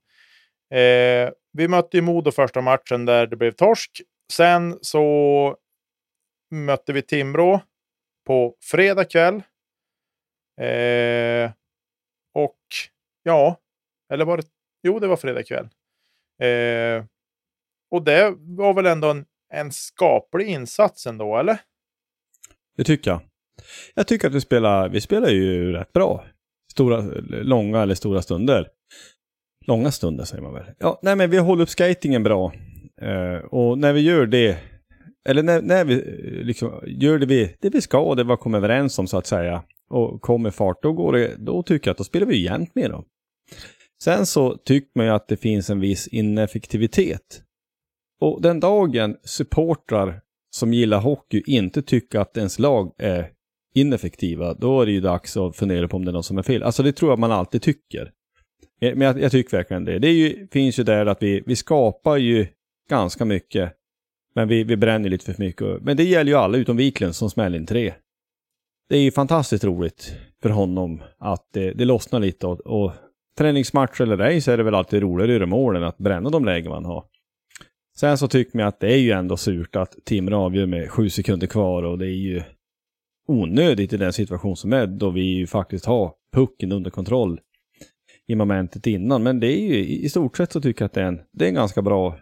Eh, 0.73 1.31
vi 1.51 1.67
mötte 1.67 1.97
ju 1.97 2.01
Modo 2.01 2.31
första 2.31 2.61
matchen 2.61 3.05
där 3.05 3.27
det 3.27 3.35
blev 3.35 3.51
torsk. 3.51 4.01
Sen 4.33 4.79
så 4.81 5.57
mötte 6.51 6.93
vi 6.93 7.01
Timrå 7.01 7.61
på 8.25 8.55
fredag 8.61 9.05
kväll. 9.05 9.35
Eh, 10.61 11.51
och 12.33 12.59
ja, 13.23 13.59
eller 14.13 14.25
var 14.25 14.37
det? 14.37 14.43
Jo, 14.83 14.99
det 14.99 15.07
var 15.07 15.17
fredag 15.17 15.43
kväll. 15.43 15.69
Eh, 16.41 17.05
och 17.91 18.03
det 18.03 18.35
var 18.37 18.73
väl 18.73 18.85
ändå 18.85 19.09
en, 19.09 19.25
en 19.53 19.71
skaplig 19.71 20.47
insats 20.47 21.07
ändå, 21.07 21.37
eller? 21.37 21.57
Det 22.77 22.83
tycker 22.83 23.11
jag. 23.11 23.21
Jag 23.95 24.07
tycker 24.07 24.27
att 24.27 24.33
vi 24.33 24.41
spelar, 24.41 24.89
vi 24.89 25.01
spelar 25.01 25.29
ju 25.29 25.71
rätt 25.71 25.93
bra. 25.93 26.25
Stora, 26.71 27.01
långa 27.27 27.81
eller 27.81 27.95
stora 27.95 28.21
stunder. 28.21 28.67
Långa 29.67 29.91
stunder 29.91 30.23
säger 30.23 30.43
man 30.43 30.53
väl. 30.53 30.65
Ja, 30.79 30.99
nej 31.03 31.15
men 31.15 31.29
vi 31.29 31.37
håller 31.37 31.63
upp 31.63 31.69
skatingen 31.69 32.23
bra. 32.23 32.53
Uh, 33.01 33.45
och 33.45 33.77
när 33.77 33.93
vi 33.93 34.01
gör 34.01 34.25
det, 34.25 34.57
eller 35.29 35.43
när, 35.43 35.61
när 35.61 35.85
vi 35.85 35.93
eh, 35.93 36.45
liksom 36.45 36.83
gör 36.87 37.19
det 37.19 37.25
vi, 37.25 37.55
det 37.59 37.69
vi 37.69 37.81
ska 37.81 37.99
och 37.99 38.15
det 38.15 38.23
vi 38.23 38.37
kommer 38.37 38.57
överens 38.57 38.99
om 38.99 39.07
så 39.07 39.17
att 39.17 39.27
säga. 39.27 39.63
Och 39.89 40.21
kommer 40.21 40.51
fart, 40.51 40.83
då, 40.83 40.93
går 40.93 41.13
det, 41.13 41.35
då 41.37 41.63
tycker 41.63 41.87
jag 41.87 41.91
att 41.91 41.97
då 41.97 42.03
spelar 42.03 42.27
vi 42.27 42.43
jämnt 42.43 42.75
med 42.75 42.91
dem. 42.91 43.05
Sen 44.03 44.25
så 44.25 44.57
tycker 44.57 44.91
man 44.95 45.05
ju 45.05 45.11
att 45.11 45.27
det 45.27 45.37
finns 45.37 45.69
en 45.69 45.79
viss 45.79 46.07
ineffektivitet. 46.07 47.41
Och 48.21 48.41
den 48.41 48.59
dagen 48.59 49.15
supportrar 49.23 50.21
som 50.55 50.73
gillar 50.73 50.99
hockey 50.99 51.43
inte 51.47 51.81
tycker 51.81 52.19
att 52.19 52.37
ens 52.37 52.59
lag 52.59 52.93
är 52.97 53.31
ineffektiva, 53.75 54.53
då 54.53 54.81
är 54.81 54.85
det 54.85 54.91
ju 54.91 55.01
dags 55.01 55.37
att 55.37 55.55
fundera 55.55 55.87
på 55.87 55.97
om 55.97 56.05
det 56.05 56.11
är 56.11 56.13
något 56.13 56.25
som 56.25 56.37
är 56.37 56.43
fel. 56.43 56.63
Alltså 56.63 56.83
det 56.83 56.91
tror 56.91 57.11
jag 57.11 57.19
man 57.19 57.31
alltid 57.31 57.61
tycker. 57.61 58.11
Eh, 58.81 58.95
men 58.95 59.01
jag, 59.01 59.21
jag 59.21 59.31
tycker 59.31 59.57
verkligen 59.57 59.85
det. 59.85 59.99
Det 59.99 60.11
ju, 60.11 60.47
finns 60.51 60.79
ju 60.79 60.83
där 60.83 61.05
att 61.05 61.23
vi, 61.23 61.43
vi 61.45 61.55
skapar 61.55 62.17
ju 62.17 62.47
ganska 62.89 63.25
mycket, 63.25 63.73
men 64.35 64.47
vi, 64.47 64.63
vi 64.63 64.77
bränner 64.77 65.09
lite 65.09 65.33
för 65.33 65.43
mycket. 65.43 65.81
Men 65.81 65.97
det 65.97 66.03
gäller 66.03 66.31
ju 66.31 66.37
alla 66.37 66.57
utom 66.57 66.77
Wiklund 66.77 67.15
som 67.15 67.29
smäller 67.29 67.57
in 67.57 67.65
tre. 67.65 67.93
Det 68.89 68.95
är 68.97 69.01
ju 69.01 69.11
fantastiskt 69.11 69.63
roligt 69.63 70.15
för 70.41 70.49
honom 70.49 71.01
att 71.19 71.49
det, 71.53 71.71
det 71.71 71.85
lossnar 71.85 72.19
lite 72.19 72.47
och, 72.47 72.59
och 72.59 72.91
träningsmatch 73.37 74.01
eller 74.01 74.19
ej 74.19 74.41
så 74.41 74.51
är 74.51 74.57
det 74.57 74.63
väl 74.63 74.75
alltid 74.75 75.01
roligare 75.01 75.35
i 75.35 75.39
de 75.39 75.49
målen 75.49 75.81
än 75.81 75.87
att 75.87 75.97
bränna 75.97 76.29
de 76.29 76.45
lägen 76.45 76.69
man 76.69 76.85
har. 76.85 77.03
Sen 77.97 78.17
så 78.17 78.27
tycker 78.27 78.57
man 78.57 78.67
att 78.67 78.79
det 78.79 78.93
är 78.93 78.97
ju 78.97 79.11
ändå 79.11 79.37
surt 79.37 79.75
att 79.75 79.95
Timrå 80.05 80.37
avgör 80.37 80.65
med 80.65 80.91
sju 80.91 81.09
sekunder 81.09 81.47
kvar 81.47 81.83
och 81.83 81.97
det 81.97 82.05
är 82.05 82.17
ju 82.17 82.41
onödigt 83.27 83.93
i 83.93 83.97
den 83.97 84.13
situation 84.13 84.57
som 84.57 84.73
är 84.73 84.87
då 84.87 85.09
vi 85.09 85.21
ju 85.21 85.47
faktiskt 85.47 85.85
har 85.85 86.13
pucken 86.33 86.71
under 86.71 86.91
kontroll 86.91 87.39
i 88.27 88.35
momentet 88.35 88.87
innan. 88.87 89.23
Men 89.23 89.39
det 89.39 89.47
är 89.47 89.61
ju 89.61 89.85
i 89.85 90.09
stort 90.09 90.37
sett 90.37 90.51
så 90.51 90.61
tycker 90.61 90.81
jag 90.81 90.87
att 90.87 90.93
det 90.93 91.01
är 91.01 91.05
en, 91.05 91.21
det 91.31 91.45
är 91.45 91.49
en 91.49 91.55
ganska 91.55 91.81
bra 91.81 92.19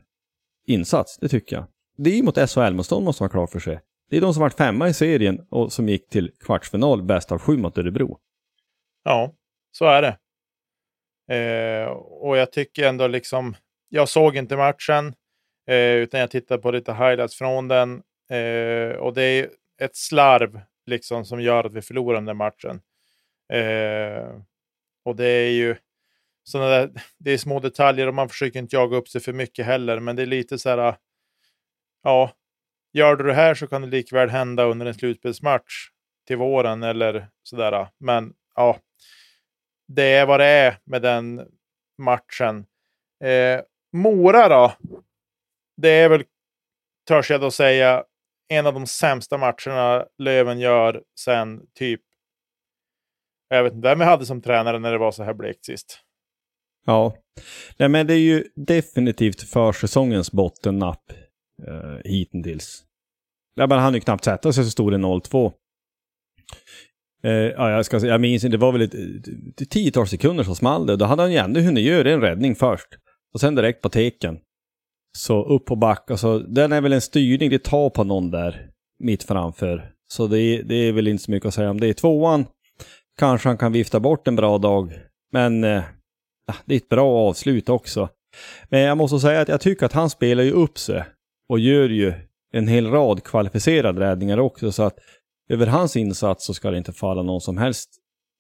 insats, 0.68 1.18
det 1.22 1.30
tycker 1.30 1.56
jag. 1.56 1.66
Det 1.98 2.10
är 2.10 2.16
ju 2.16 2.24
mot 2.24 2.38
SHL-motstånd 2.50 3.06
måste 3.06 3.24
man 3.24 3.30
ha 3.30 3.32
klart 3.32 3.52
för 3.52 3.60
sig. 3.60 3.80
Det 4.10 4.18
är 4.18 4.22
de 4.22 4.34
som 4.34 4.42
varit 4.42 4.58
femma 4.58 4.90
i 4.90 4.94
serien 4.94 5.48
och 5.50 5.74
som 5.74 5.90
gick 5.90 6.10
till 6.10 6.32
kvartsfinal 6.40 7.04
bäst 7.04 7.32
av 7.32 7.40
sju 7.40 7.58
mot 7.58 7.78
Örebro. 7.78 8.20
Ja, 9.04 9.34
så 9.72 9.86
är 9.86 10.02
det. 10.02 10.18
Eh, 11.36 11.88
och 11.96 12.38
jag 12.38 12.52
tycker 12.52 12.88
ändå 12.88 13.08
liksom, 13.08 13.56
jag 13.90 14.10
såg 14.10 14.36
inte 14.36 14.58
matchen, 14.58 15.14
eh, 15.68 15.96
utan 15.96 16.20
jag 16.20 16.32
tittade 16.32 16.62
på 16.62 16.72
lite 16.72 16.94
highlights 16.94 17.36
från 17.36 17.68
den. 17.68 18.02
Eh, 18.32 18.98
och 18.98 19.14
det 19.14 19.24
är 19.24 19.50
ett 19.82 19.96
slarv 19.96 20.62
liksom 20.86 21.26
som 21.26 21.42
gör 21.42 21.64
att 21.64 21.74
vi 21.74 21.82
förlorar 21.82 22.16
den 22.16 22.26
där 22.26 22.34
matchen. 22.34 22.82
Eh, 23.54 24.42
och 25.06 25.16
det 25.16 25.28
är 25.28 25.52
ju 25.52 25.76
sådana 26.44 26.70
där, 26.70 26.92
det 27.18 27.32
är 27.32 27.38
små 27.38 27.60
detaljer 27.60 28.08
och 28.08 28.14
man 28.14 28.30
försöker 28.30 28.60
inte 28.60 28.76
jaga 28.76 28.98
upp 28.98 29.08
sig 29.08 29.22
för 29.22 29.34
mycket 29.34 29.66
heller, 29.66 30.00
men 30.00 30.16
det 30.16 30.22
är 30.22 30.26
lite 30.26 30.60
så 30.60 30.70
här, 30.70 30.78
ah, 30.78 30.98
ja, 32.04 32.32
gör 32.94 33.16
du 33.16 33.24
det 33.24 33.34
här 33.34 33.56
så 33.56 33.68
kan 33.68 33.82
det 33.82 33.88
likväl 33.88 34.30
hända 34.30 34.64
under 34.64 34.86
en 34.86 34.94
slutspelsmatch 34.94 35.90
till 36.28 36.38
våren 36.38 36.84
eller 36.84 37.28
sådär. 37.44 37.72
Ah. 37.72 37.92
Men 37.98 38.34
ja, 38.56 38.80
det 39.88 40.04
är 40.04 40.26
vad 40.26 40.40
det 40.40 40.46
är 40.46 40.78
med 40.84 41.02
den 41.02 41.48
matchen. 41.98 42.66
Eh, 43.24 43.62
Mora 43.94 44.50
då? 44.50 44.74
Det 45.78 45.90
är 45.90 46.10
väl, 46.10 46.24
törs 47.08 47.32
jag 47.32 47.42
då 47.42 47.52
säga, 47.52 48.04
en 48.50 48.68
av 48.68 48.74
de 48.74 48.88
sämsta 48.88 49.38
matcherna 49.38 50.06
Löven 50.18 50.60
gör 50.60 51.04
sen 51.20 51.62
typ... 51.80 52.02
Jag 53.50 53.64
vet 53.64 53.74
inte 53.74 53.88
vem 53.88 54.00
jag 54.00 54.08
hade 54.08 54.26
som 54.26 54.42
tränare 54.42 54.80
när 54.80 54.92
det 54.92 54.98
var 54.98 55.12
så 55.12 55.24
här 55.24 55.34
blekt 55.34 55.66
sist. 55.66 56.00
Ja, 56.86 57.18
Nej, 57.78 57.90
men 57.90 58.08
det 58.08 58.14
är 58.14 58.20
ju 58.20 58.44
definitivt 58.56 59.42
försäsongens 59.42 60.32
bottennapp 60.32 61.12
eh, 61.68 62.12
hittills. 62.12 62.84
Ja, 63.56 63.68
men 63.68 63.80
han 63.80 63.94
ju 63.94 64.00
knappt 64.00 64.24
sätta 64.24 64.54
sig 64.54 64.64
så 64.64 64.70
stor 64.70 64.94
i 64.94 64.98
0-2. 64.98 65.52
Eh, 67.24 67.32
ja, 67.32 67.72
jag, 67.72 67.86
ska, 67.86 67.98
jag 67.98 68.22
minns 68.22 68.44
inte, 68.44 68.58
det 68.58 68.62
var 68.62 68.72
väl 68.72 68.82
ett, 68.82 68.94
ett 69.62 69.70
tiotal 69.70 70.08
sekunder 70.08 70.44
som 70.44 70.56
small 70.56 70.86
det. 70.86 70.96
Då 70.96 71.06
hade 71.06 71.22
han 71.22 71.32
ju 71.32 71.38
ändå 71.38 71.60
hunnit 71.60 71.84
göra 71.84 72.12
en 72.12 72.22
räddning 72.22 72.56
först. 72.56 72.88
Och 73.34 73.40
sen 73.40 73.56
direkt 73.56 73.82
på 73.82 73.90
teken. 73.90 74.40
Så 75.18 75.44
upp 75.44 75.66
på 75.66 75.76
back, 75.76 76.12
alltså 76.12 76.40
den 76.40 76.72
är 76.72 76.82
väl 76.82 76.94
en 76.94 77.02
styrning, 77.02 77.50
det 77.50 77.64
tar 77.64 77.90
på 77.90 78.04
någon 78.04 78.32
där 78.32 78.70
mitt 79.00 79.24
framför. 79.24 79.92
Så 80.08 80.28
det 80.28 80.40
är, 80.40 80.64
det 80.64 80.76
är 80.76 80.92
väl 80.92 81.08
inte 81.08 81.24
så 81.24 81.32
mycket 81.32 81.48
att 81.48 81.54
säga 81.54 81.70
om 81.70 81.80
det. 81.80 81.94
Tvåan 81.94 82.46
kanske 83.20 83.50
han 83.50 83.58
kan 83.58 83.72
vifta 83.72 84.00
bort 84.00 84.28
en 84.28 84.36
bra 84.36 84.58
dag. 84.58 84.94
Men 85.32 85.64
eh, 85.64 85.84
ah, 86.48 86.56
det 86.66 86.74
är 86.74 86.78
ett 86.78 86.90
bra 86.90 87.30
avslut 87.30 87.70
också. 87.70 88.10
Men 88.70 88.80
jag 88.80 88.98
måste 88.98 89.20
säga 89.20 89.42
att 89.42 89.48
jag 89.48 89.62
tycker 89.62 89.86
att 89.86 89.94
han 89.94 90.10
spelar 90.10 90.44
ju 90.44 90.52
upp 90.52 90.78
sig 90.78 91.04
och 91.50 91.60
gör 91.60 91.90
ju 91.90 92.14
en 92.54 92.68
hel 92.68 92.88
rad 92.88 93.24
kvalificerade 93.24 94.02
räddningar 94.02 94.38
också. 94.38 94.72
Så 94.72 94.84
att 94.84 95.00
över 95.50 95.68
hans 95.68 95.96
insats 95.96 96.46
så 96.46 96.54
ska 96.54 96.72
det 96.72 96.78
inte 96.78 96.94
falla 96.94 97.24
någon 97.24 97.42
som 97.42 97.58
helst 97.58 97.90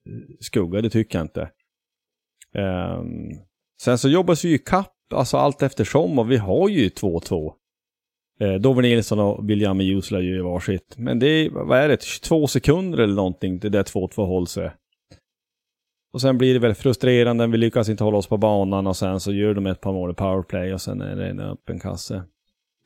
eh, 0.09 0.35
skugga, 0.39 0.81
det 0.81 0.89
tycker 0.89 1.17
jag 1.17 1.25
inte. 1.25 1.49
Um, 2.57 3.39
sen 3.81 3.97
så 3.97 4.09
jobbas 4.09 4.45
vi 4.45 4.49
ju 4.49 4.57
kapp, 4.57 4.92
alltså 5.13 5.37
allt 5.37 5.61
eftersom 5.61 6.19
och 6.19 6.31
vi 6.31 6.37
har 6.37 6.69
ju 6.69 6.89
2-2. 6.89 7.53
Eh, 8.39 8.53
Dover 8.53 8.81
Nilsson 8.81 9.19
och 9.19 9.49
William 9.49 9.81
Jusla 9.81 10.19
gör 10.19 10.35
ju 10.35 10.41
varsitt. 10.41 10.95
Men 10.97 11.19
det 11.19 11.27
är, 11.27 11.49
vad 11.49 11.79
är 11.79 11.89
det, 11.89 12.03
22 12.03 12.47
sekunder 12.47 12.97
eller 12.97 13.15
någonting, 13.15 13.59
det 13.59 13.69
där 13.69 13.83
2-2 13.83 14.25
hålls. 14.25 14.51
sig. 14.51 14.71
Och 16.13 16.21
sen 16.21 16.37
blir 16.37 16.53
det 16.53 16.59
väl 16.59 16.73
frustrerande, 16.73 17.47
vi 17.47 17.57
lyckas 17.57 17.89
inte 17.89 18.03
hålla 18.03 18.17
oss 18.17 18.27
på 18.27 18.37
banan 18.37 18.87
och 18.87 18.97
sen 18.97 19.19
så 19.19 19.33
gör 19.33 19.53
de 19.53 19.67
ett 19.67 19.81
par 19.81 19.93
mål 19.93 20.11
i 20.11 20.13
powerplay 20.13 20.73
och 20.73 20.81
sen 20.81 21.01
är 21.01 21.15
det 21.15 21.29
en 21.29 21.39
öppen 21.39 21.79
kasse. 21.79 22.23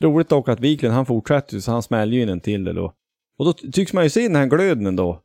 Roligt 0.04 0.30
dock 0.30 0.50
att 0.50 0.60
Wiklund, 0.60 0.94
han 0.94 1.06
fortsätter 1.06 1.56
ju 1.56 1.62
så 1.62 1.72
han 1.72 1.84
smäller 1.84 2.14
ju 2.14 2.22
in 2.22 2.30
en 2.30 2.40
till 2.40 2.64
det 2.64 2.74
då. 2.74 2.94
Och 3.40 3.46
då 3.46 3.54
tycks 3.54 3.94
man 3.94 4.04
ju 4.04 4.10
se 4.10 4.22
den 4.22 4.36
här 4.36 4.46
glöden 4.46 4.96
då. 4.96 5.22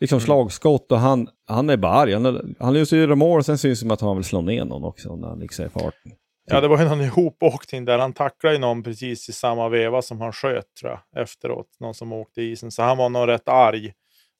Liksom 0.00 0.16
Mm. 0.16 0.24
slagskott 0.26 0.92
och 0.92 0.98
han, 0.98 1.28
han 1.46 1.70
är 1.70 1.76
bara 1.76 1.92
arg. 1.92 2.12
Han, 2.12 2.56
han 2.58 2.74
ju 2.74 2.96
göra 2.96 3.14
mål 3.14 3.38
och 3.38 3.46
sen 3.46 3.58
syns 3.58 3.78
det 3.78 3.80
som 3.80 3.90
att 3.90 4.00
han 4.00 4.16
vill 4.16 4.24
slå 4.24 4.40
ner 4.40 4.64
någon 4.64 4.84
också 4.84 5.16
när 5.16 5.28
han 5.28 5.38
liksom 5.38 5.64
är 5.64 5.68
i 5.68 5.70
farten. 5.72 6.12
Ja, 6.50 6.60
det 6.60 6.68
var 6.68 6.78
ju 6.78 6.88
någon 6.88 7.00
ihopåkning 7.00 7.84
där. 7.84 7.98
Han 7.98 8.12
tacklade 8.12 8.54
ju 8.54 8.60
någon 8.60 8.82
precis 8.82 9.28
i 9.28 9.32
samma 9.32 9.68
veva 9.68 10.02
som 10.02 10.20
han 10.20 10.32
sköt, 10.32 10.74
tror 10.80 10.92
jag, 10.92 11.22
efteråt. 11.22 11.66
Någon 11.80 11.94
som 11.94 12.12
åkte 12.12 12.42
i 12.42 12.50
isen. 12.50 12.70
Så 12.70 12.82
han 12.82 12.96
var 12.96 13.08
nog 13.08 13.28
rätt 13.28 13.48
arg 13.48 13.92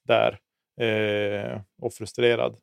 där. 0.07 0.39
Eh, 0.81 1.61
och 1.81 1.93
frustrerad. 1.93 2.55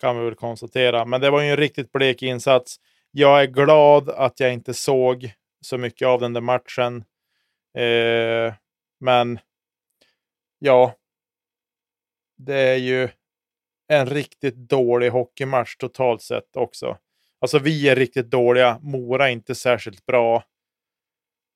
Kan 0.00 0.18
vi 0.18 0.24
väl 0.24 0.34
konstatera. 0.34 1.04
Men 1.04 1.20
det 1.20 1.30
var 1.30 1.42
ju 1.42 1.50
en 1.50 1.56
riktigt 1.56 1.92
blek 1.92 2.22
insats. 2.22 2.76
Jag 3.10 3.42
är 3.42 3.46
glad 3.46 4.08
att 4.08 4.40
jag 4.40 4.52
inte 4.52 4.74
såg 4.74 5.32
så 5.60 5.78
mycket 5.78 6.08
av 6.08 6.20
den 6.20 6.32
där 6.32 6.40
matchen. 6.40 7.04
Eh, 7.78 8.54
men 9.00 9.38
ja, 10.58 10.94
det 12.36 12.58
är 12.58 12.76
ju 12.76 13.08
en 13.88 14.06
riktigt 14.06 14.54
dålig 14.54 15.10
hockeymatch 15.10 15.76
totalt 15.76 16.22
sett 16.22 16.56
också. 16.56 16.98
Alltså 17.40 17.58
vi 17.58 17.88
är 17.88 17.96
riktigt 17.96 18.30
dåliga, 18.30 18.78
Mora 18.82 19.28
är 19.28 19.32
inte 19.32 19.54
särskilt 19.54 20.06
bra. 20.06 20.44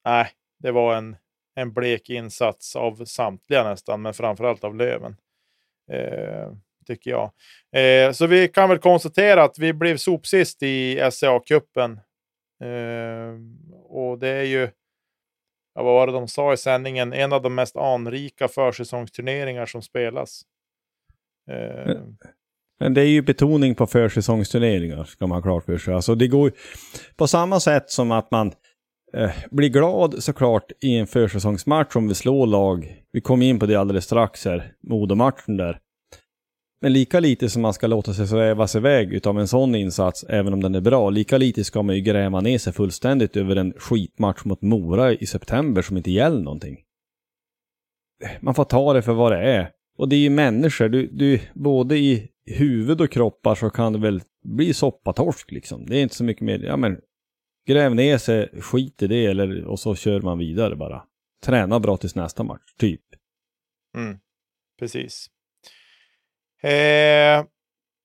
Nej, 0.04 0.30
det 0.58 0.70
var 0.70 0.96
en, 0.96 1.16
en 1.54 1.72
blek 1.72 2.10
insats 2.10 2.76
av 2.76 3.04
samtliga 3.04 3.64
nästan, 3.64 4.02
men 4.02 4.14
framförallt 4.14 4.64
av 4.64 4.76
Löven. 4.76 5.16
Eh, 5.92 6.52
tycker 6.86 7.10
jag. 7.10 7.30
Eh, 7.72 8.12
så 8.12 8.26
vi 8.26 8.48
kan 8.48 8.68
väl 8.68 8.78
konstatera 8.78 9.42
att 9.42 9.58
vi 9.58 9.72
blev 9.72 9.96
sopsist 9.96 10.62
i 10.62 11.00
SCA-cupen. 11.00 12.00
Eh, 12.64 13.34
och 13.84 14.18
det 14.18 14.28
är 14.28 14.42
ju, 14.42 14.70
ja, 15.74 15.82
vad 15.82 15.94
var 15.94 16.06
det 16.06 16.12
de 16.12 16.28
sa 16.28 16.52
i 16.52 16.56
sändningen, 16.56 17.12
en 17.12 17.32
av 17.32 17.42
de 17.42 17.54
mest 17.54 17.76
anrika 17.76 18.48
försäsongsturneringar 18.48 19.66
som 19.66 19.82
spelas. 19.82 20.42
Eh, 21.50 21.96
Men 22.80 22.94
det 22.94 23.00
är 23.00 23.06
ju 23.06 23.22
betoning 23.22 23.74
på 23.74 23.86
försäsongsturneringar, 23.86 25.04
ska 25.04 25.26
man 25.26 25.36
ha 25.36 25.42
klart 25.42 25.64
för 25.64 25.78
sig. 25.78 25.94
Alltså 25.94 26.14
det 26.14 26.28
går 26.28 26.52
på 27.16 27.26
samma 27.26 27.60
sätt 27.60 27.90
som 27.90 28.10
att 28.12 28.30
man 28.30 28.52
eh, 29.14 29.30
blir 29.50 29.68
glad 29.68 30.22
såklart 30.22 30.72
i 30.80 30.96
en 30.96 31.06
försäsongsmatch 31.06 31.96
om 31.96 32.08
vi 32.08 32.14
slår 32.14 32.46
lag. 32.46 33.02
Vi 33.12 33.20
kom 33.20 33.42
in 33.42 33.58
på 33.58 33.66
det 33.66 33.76
alldeles 33.76 34.04
strax 34.04 34.44
här, 34.44 34.72
Modomatchen 34.82 35.56
där. 35.56 35.78
Men 36.80 36.92
lika 36.92 37.20
lite 37.20 37.48
som 37.50 37.62
man 37.62 37.74
ska 37.74 37.86
låta 37.86 38.14
sig 38.14 38.26
svävas 38.26 38.76
iväg 38.76 39.12
utav 39.12 39.38
en 39.40 39.48
sån 39.48 39.74
insats, 39.74 40.24
även 40.28 40.52
om 40.52 40.62
den 40.62 40.74
är 40.74 40.80
bra, 40.80 41.10
lika 41.10 41.38
lite 41.38 41.64
ska 41.64 41.82
man 41.82 41.96
ju 41.96 42.02
gräva 42.02 42.40
ner 42.40 42.58
sig 42.58 42.72
fullständigt 42.72 43.36
över 43.36 43.56
en 43.56 43.72
skitmatch 43.72 44.44
mot 44.44 44.62
Mora 44.62 45.12
i 45.12 45.26
september 45.26 45.82
som 45.82 45.96
inte 45.96 46.10
gäller 46.10 46.40
någonting. 46.40 46.78
man 48.40 48.54
får 48.54 48.64
ta 48.64 48.92
det 48.92 49.02
för 49.02 49.12
vad 49.12 49.32
det 49.32 49.38
är. 49.38 49.70
Och 49.98 50.08
det 50.08 50.16
är 50.16 50.20
ju 50.20 50.30
människor, 50.30 50.88
du, 50.88 51.06
du, 51.06 51.40
både 51.54 51.96
i 51.96 52.28
huvud 52.46 53.00
och 53.00 53.10
kroppar 53.10 53.54
så 53.54 53.70
kan 53.70 53.92
det 53.92 53.98
väl 53.98 54.22
bli 54.44 54.74
soppatorsk 54.74 55.50
liksom. 55.50 55.86
Det 55.86 55.96
är 55.96 56.02
inte 56.02 56.14
så 56.14 56.24
mycket 56.24 56.42
mer, 56.42 56.58
ja 56.58 56.76
men 56.76 57.00
gräv 57.68 57.94
ner 57.94 58.18
sig, 58.18 58.48
skit 58.60 59.02
i 59.02 59.06
det 59.06 59.26
eller, 59.26 59.64
och 59.64 59.80
så 59.80 59.94
kör 59.94 60.20
man 60.20 60.38
vidare 60.38 60.76
bara. 60.76 61.02
Träna 61.44 61.80
bra 61.80 61.96
tills 61.96 62.14
nästa 62.14 62.42
match, 62.42 62.74
typ. 62.78 63.00
Mm. 63.96 64.18
Precis. 64.78 65.26
Eh, 66.62 67.44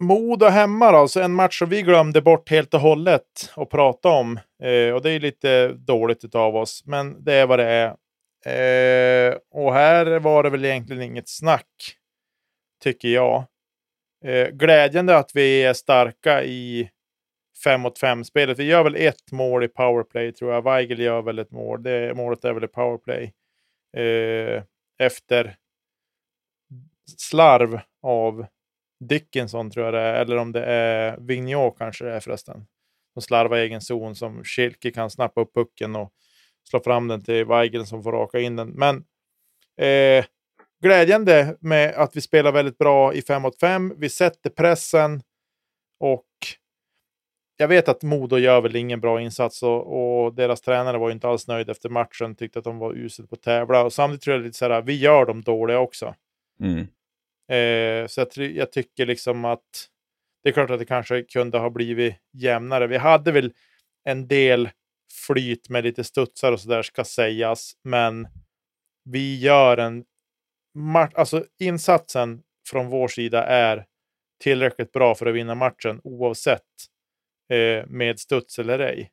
Modo 0.03 0.45
hemma 0.45 0.91
då, 0.91 1.07
så 1.07 1.21
en 1.21 1.33
match 1.33 1.59
som 1.59 1.69
vi 1.69 1.81
glömde 1.81 2.21
bort 2.21 2.49
helt 2.49 2.73
och 2.73 2.79
hållet 2.79 3.51
att 3.55 3.69
prata 3.69 4.09
om. 4.09 4.39
Eh, 4.63 4.93
och 4.93 5.01
det 5.01 5.11
är 5.11 5.19
lite 5.19 5.67
dåligt 5.67 6.35
av 6.35 6.55
oss, 6.55 6.83
men 6.85 7.23
det 7.23 7.33
är 7.33 7.47
vad 7.47 7.59
det 7.59 7.65
är. 7.65 7.95
Eh, 8.45 9.37
och 9.51 9.73
här 9.73 10.19
var 10.19 10.43
det 10.43 10.49
väl 10.49 10.65
egentligen 10.65 11.01
inget 11.01 11.29
snack, 11.29 11.97
tycker 12.83 13.07
jag. 13.07 13.45
Eh, 14.25 14.49
glädjande 14.49 15.17
att 15.17 15.31
vi 15.35 15.63
är 15.63 15.73
starka 15.73 16.43
i 16.43 16.89
5 17.63 17.81
mot 17.81 17.99
5-spelet. 17.99 18.59
Vi 18.59 18.63
gör 18.63 18.83
väl 18.83 18.95
ett 18.95 19.31
mål 19.31 19.63
i 19.63 19.67
powerplay, 19.67 20.31
tror 20.31 20.53
jag. 20.53 20.63
Weigel 20.63 20.99
gör 20.99 21.21
väl 21.21 21.39
ett 21.39 21.51
mål. 21.51 21.83
Det 21.83 22.17
målet 22.17 22.45
är 22.45 22.53
väl 22.53 22.63
i 22.63 22.67
powerplay. 22.67 23.33
Eh, 23.97 24.63
efter 24.99 25.55
slarv 27.17 27.79
av 28.01 28.45
Dickinson 28.99 29.71
tror 29.71 29.85
jag 29.85 29.93
det 29.93 29.99
är, 29.99 30.21
eller 30.21 30.37
om 30.37 30.51
det 30.51 30.65
är 30.65 31.17
Vigneault 31.17 31.77
kanske 31.77 32.05
det 32.05 32.13
är 32.13 32.19
förresten. 32.19 32.65
Som 33.13 33.21
slarvar 33.21 33.57
i 33.57 33.61
egen 33.61 33.81
zon 33.81 34.15
som 34.15 34.43
Schilke 34.43 34.91
kan 34.91 35.09
snappa 35.09 35.41
upp 35.41 35.53
pucken 35.53 35.95
och 35.95 36.13
slå 36.69 36.79
fram 36.79 37.07
den 37.07 37.23
till 37.23 37.45
Weigel 37.45 37.85
som 37.85 38.03
får 38.03 38.11
raka 38.11 38.39
in 38.39 38.55
den. 38.55 38.69
Men 38.69 38.95
eh, 39.77 40.25
glädjande 40.83 41.57
med 41.59 41.95
att 41.95 42.15
vi 42.15 42.21
spelar 42.21 42.51
väldigt 42.51 42.77
bra 42.77 43.13
i 43.13 43.21
5 43.21 43.41
mot 43.41 43.59
5. 43.59 43.93
Vi 43.97 44.09
sätter 44.09 44.49
pressen 44.49 45.21
och 45.99 46.25
jag 47.57 47.67
vet 47.67 47.89
att 47.89 48.03
Modo 48.03 48.37
gör 48.37 48.61
väl 48.61 48.75
ingen 48.75 49.01
bra 49.01 49.21
insats 49.21 49.63
och, 49.63 50.23
och, 50.23 50.33
deras 50.33 50.61
tränare 50.61 50.97
var 50.97 51.11
inte 51.11 51.27
alls 51.27 51.47
nöjd 51.47 51.69
efter 51.69 51.89
matchen. 51.89 52.35
Tyckte 52.35 52.59
att 52.59 52.65
de 52.65 52.77
var 52.77 52.93
uselt 52.93 53.29
på 53.29 53.35
att 53.35 53.41
tävla 53.41 53.83
och 53.83 53.93
samtidigt 53.93 54.21
tror 54.21 54.35
jag 54.35 54.43
lite 54.43 54.57
så 54.57 54.69
här, 54.69 54.81
vi 54.81 54.95
gör 54.95 55.25
dem 55.25 55.41
dåliga 55.41 55.79
också. 55.79 56.15
Mm. 56.59 56.79
Eh, 57.47 58.07
så 58.07 58.21
jag, 58.21 58.51
jag, 58.51 58.71
tycker 58.71 59.05
liksom 59.05 59.45
att 59.45 59.89
det 60.43 60.49
är 60.49 60.53
klart 60.53 60.69
att 60.69 60.79
det 60.79 60.85
kanske 60.85 61.23
kunde 61.23 61.57
ha 61.57 61.69
blivit 61.69 62.15
jämnare. 62.33 62.87
Vi 62.87 62.97
hade 62.97 63.31
väl 63.31 63.53
en 64.03 64.27
del 64.27 64.69
flyt 65.27 65.69
med 65.69 65.83
lite 65.83 66.03
studsar 66.03 66.51
och 66.51 66.59
sådär 66.59 66.81
ska 66.81 67.03
sägas, 67.03 67.73
men 67.83 68.27
vi 69.09 69.39
gör 69.39 69.77
en 69.77 70.05
alltså 71.13 71.45
insatsen 71.59 72.41
från 72.69 72.89
vår 72.89 73.07
sida 73.07 73.45
är 73.45 73.85
tillräckligt 74.43 74.91
bra 74.91 75.15
för 75.15 75.25
att 75.25 75.35
vinna 75.35 75.55
matchen 75.55 76.01
oavsett 76.03 76.61
eh, 77.49 77.85
med 77.87 78.19
studs 78.19 78.59
eller 78.59 78.79
ej. 78.79 79.11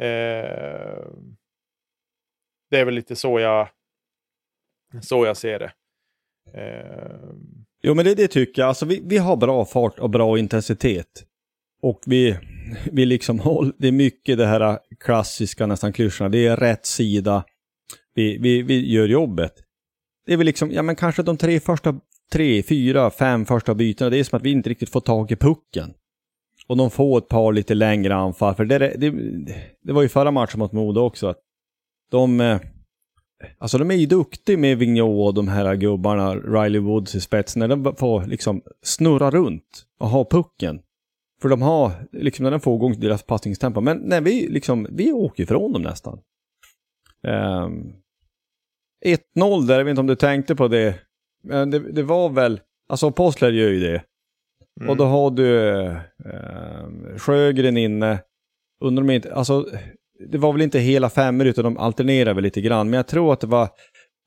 Eh, 0.00 1.06
det 2.70 2.78
är 2.80 2.84
väl 2.84 2.94
lite 2.94 3.16
så 3.16 3.40
jag, 3.40 3.68
så 5.02 5.26
jag 5.26 5.36
ser 5.36 5.58
det. 5.58 5.72
Eh... 6.54 7.30
Jo 7.82 7.94
men 7.94 8.04
det, 8.04 8.14
det 8.14 8.28
tycker 8.28 8.62
jag. 8.62 8.68
Alltså 8.68 8.86
vi, 8.86 9.02
vi 9.04 9.18
har 9.18 9.36
bra 9.36 9.64
fart 9.64 9.98
och 9.98 10.10
bra 10.10 10.38
intensitet. 10.38 11.26
Och 11.82 12.00
vi, 12.06 12.38
vi 12.92 13.06
liksom 13.06 13.38
håller, 13.40 13.72
det 13.78 13.88
är 13.88 13.92
mycket 13.92 14.38
det 14.38 14.46
här 14.46 14.78
klassiska 15.00 15.66
nästan 15.66 15.92
klyschorna. 15.92 16.28
Det 16.28 16.46
är 16.46 16.56
rätt 16.56 16.86
sida. 16.86 17.44
Vi, 18.14 18.38
vi, 18.38 18.62
vi 18.62 18.92
gör 18.92 19.08
jobbet. 19.08 19.52
Det 20.26 20.32
är 20.32 20.36
väl 20.36 20.46
liksom, 20.46 20.72
ja 20.72 20.82
men 20.82 20.96
kanske 20.96 21.22
de 21.22 21.36
tre 21.36 21.60
första, 21.60 22.00
tre, 22.32 22.62
fyra, 22.62 23.10
fem 23.10 23.44
första 23.44 23.74
bytena. 23.74 24.10
Det 24.10 24.18
är 24.18 24.24
som 24.24 24.36
att 24.36 24.42
vi 24.42 24.50
inte 24.50 24.70
riktigt 24.70 24.90
får 24.90 25.00
tag 25.00 25.32
i 25.32 25.36
pucken. 25.36 25.94
Och 26.66 26.76
de 26.76 26.90
får 26.90 27.18
ett 27.18 27.28
par 27.28 27.52
lite 27.52 27.74
längre 27.74 28.14
anfall. 28.14 28.54
För 28.54 28.64
det, 28.64 28.78
det, 28.78 29.10
det 29.82 29.92
var 29.92 30.02
ju 30.02 30.08
förra 30.08 30.30
matchen 30.30 30.58
mot 30.58 30.72
Modo 30.72 31.00
också. 31.00 31.26
Att 31.26 31.38
de, 32.10 32.40
eh, 32.40 32.60
Alltså 33.58 33.78
de 33.78 33.90
är 33.90 33.94
ju 33.94 34.06
duktiga 34.06 34.58
med 34.58 34.78
Vigneault 34.78 35.28
och 35.28 35.34
de 35.34 35.48
här 35.48 35.74
gubbarna, 35.74 36.34
Riley 36.36 36.80
Woods 36.80 37.14
i 37.14 37.20
spetsen, 37.20 37.60
när 37.60 37.68
de 37.68 37.96
får 37.96 38.26
liksom 38.26 38.62
snurra 38.82 39.30
runt 39.30 39.86
och 39.98 40.08
ha 40.08 40.24
pucken. 40.24 40.80
För 41.42 41.48
de 41.48 41.62
har, 41.62 41.92
liksom 42.12 42.42
när 42.42 42.50
de 42.50 42.60
får 42.60 42.76
igång 42.76 43.00
deras 43.00 43.22
passningstempo. 43.22 43.80
Men 43.80 43.96
när 43.96 44.20
vi 44.20 44.48
liksom, 44.48 44.86
vi 44.90 45.12
åker 45.12 45.42
ifrån 45.42 45.72
dem 45.72 45.82
nästan. 45.82 46.18
Um, 47.22 47.92
1-0 49.36 49.66
där, 49.66 49.78
jag 49.78 49.84
vet 49.84 49.90
inte 49.90 50.00
om 50.00 50.06
du 50.06 50.16
tänkte 50.16 50.56
på 50.56 50.68
det. 50.68 50.94
Men 51.42 51.70
det, 51.70 51.92
det 51.92 52.02
var 52.02 52.28
väl, 52.28 52.60
alltså 52.88 53.10
Postler 53.10 53.52
gör 53.52 53.68
ju 53.68 53.80
det. 53.80 54.02
Mm. 54.80 54.90
Och 54.90 54.96
då 54.96 55.04
har 55.04 55.30
du 55.30 55.68
uh, 56.26 57.18
Sjögren 57.18 57.76
inne. 57.76 58.18
Undrar 58.80 59.02
om 59.02 59.10
inte, 59.10 59.34
alltså 59.34 59.66
det 60.18 60.38
var 60.38 60.52
väl 60.52 60.62
inte 60.62 60.78
hela 60.78 61.10
fem 61.10 61.36
minuter, 61.36 61.62
de 61.62 61.78
alternerade 61.78 62.34
väl 62.34 62.44
lite 62.44 62.60
grann. 62.60 62.90
Men 62.90 62.96
jag 62.96 63.06
tror 63.06 63.32
att 63.32 63.40
det 63.40 63.46
var, 63.46 63.68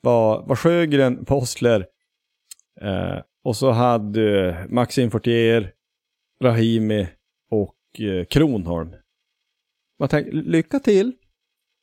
var, 0.02 0.48
var 0.48 0.56
Sjögren, 0.56 1.26
Postler 1.26 1.86
eh, 2.82 3.18
och 3.44 3.56
så 3.56 3.72
hade 3.72 4.56
Maxim 4.70 5.12
Fortier, 5.12 5.72
Rahimi 6.44 7.08
och 7.52 7.76
eh, 8.00 8.26
Kronholm. 8.26 8.96
Man 10.00 10.10
tänkte, 10.10 10.32
lycka 10.32 10.80
till! 10.80 11.14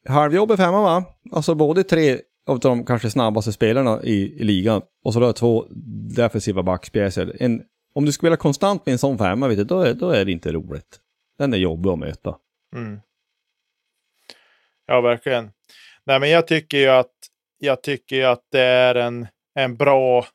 Halvjobb 0.08 0.50
är 0.50 0.56
femma 0.56 0.82
va? 0.82 1.04
Alltså 1.32 1.54
både 1.54 1.84
tre 1.84 2.20
av 2.46 2.60
de 2.60 2.84
kanske 2.84 3.10
snabbaste 3.10 3.52
spelarna 3.52 4.02
i, 4.02 4.40
i 4.40 4.44
ligan 4.44 4.82
och 5.04 5.12
så 5.12 5.20
då 5.20 5.32
två 5.32 5.66
defensiva 6.16 6.62
backspjäser. 6.62 7.36
En, 7.40 7.62
om 7.94 8.04
du 8.04 8.12
spelar 8.12 8.36
konstant 8.36 8.86
med 8.86 8.92
en 8.92 8.98
sån 8.98 9.18
femma, 9.18 9.48
vet 9.48 9.58
du, 9.58 9.64
då, 9.64 9.80
är, 9.80 9.94
då 9.94 10.10
är 10.10 10.24
det 10.24 10.32
inte 10.32 10.52
roligt. 10.52 11.00
Den 11.38 11.54
är 11.54 11.58
jobbig 11.58 11.90
att 11.90 11.98
möta. 11.98 12.36
Mm. 12.74 13.00
Ja, 14.86 15.00
verkligen. 15.00 15.50
Nej, 16.04 16.20
men 16.20 16.30
jag 16.30 16.46
tycker 16.46 16.78
ju 16.78 16.88
att 16.88 17.12
jag 17.58 17.82
tycker 17.82 18.16
ju 18.16 18.24
att 18.24 18.44
det 18.50 18.60
är 18.60 18.94
en, 18.94 19.26
en 19.54 19.76
bra, 19.76 20.26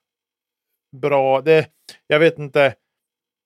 bra, 1.01 1.41
det, 1.41 1.67
jag 2.07 2.19
vet 2.19 2.39
inte. 2.39 2.75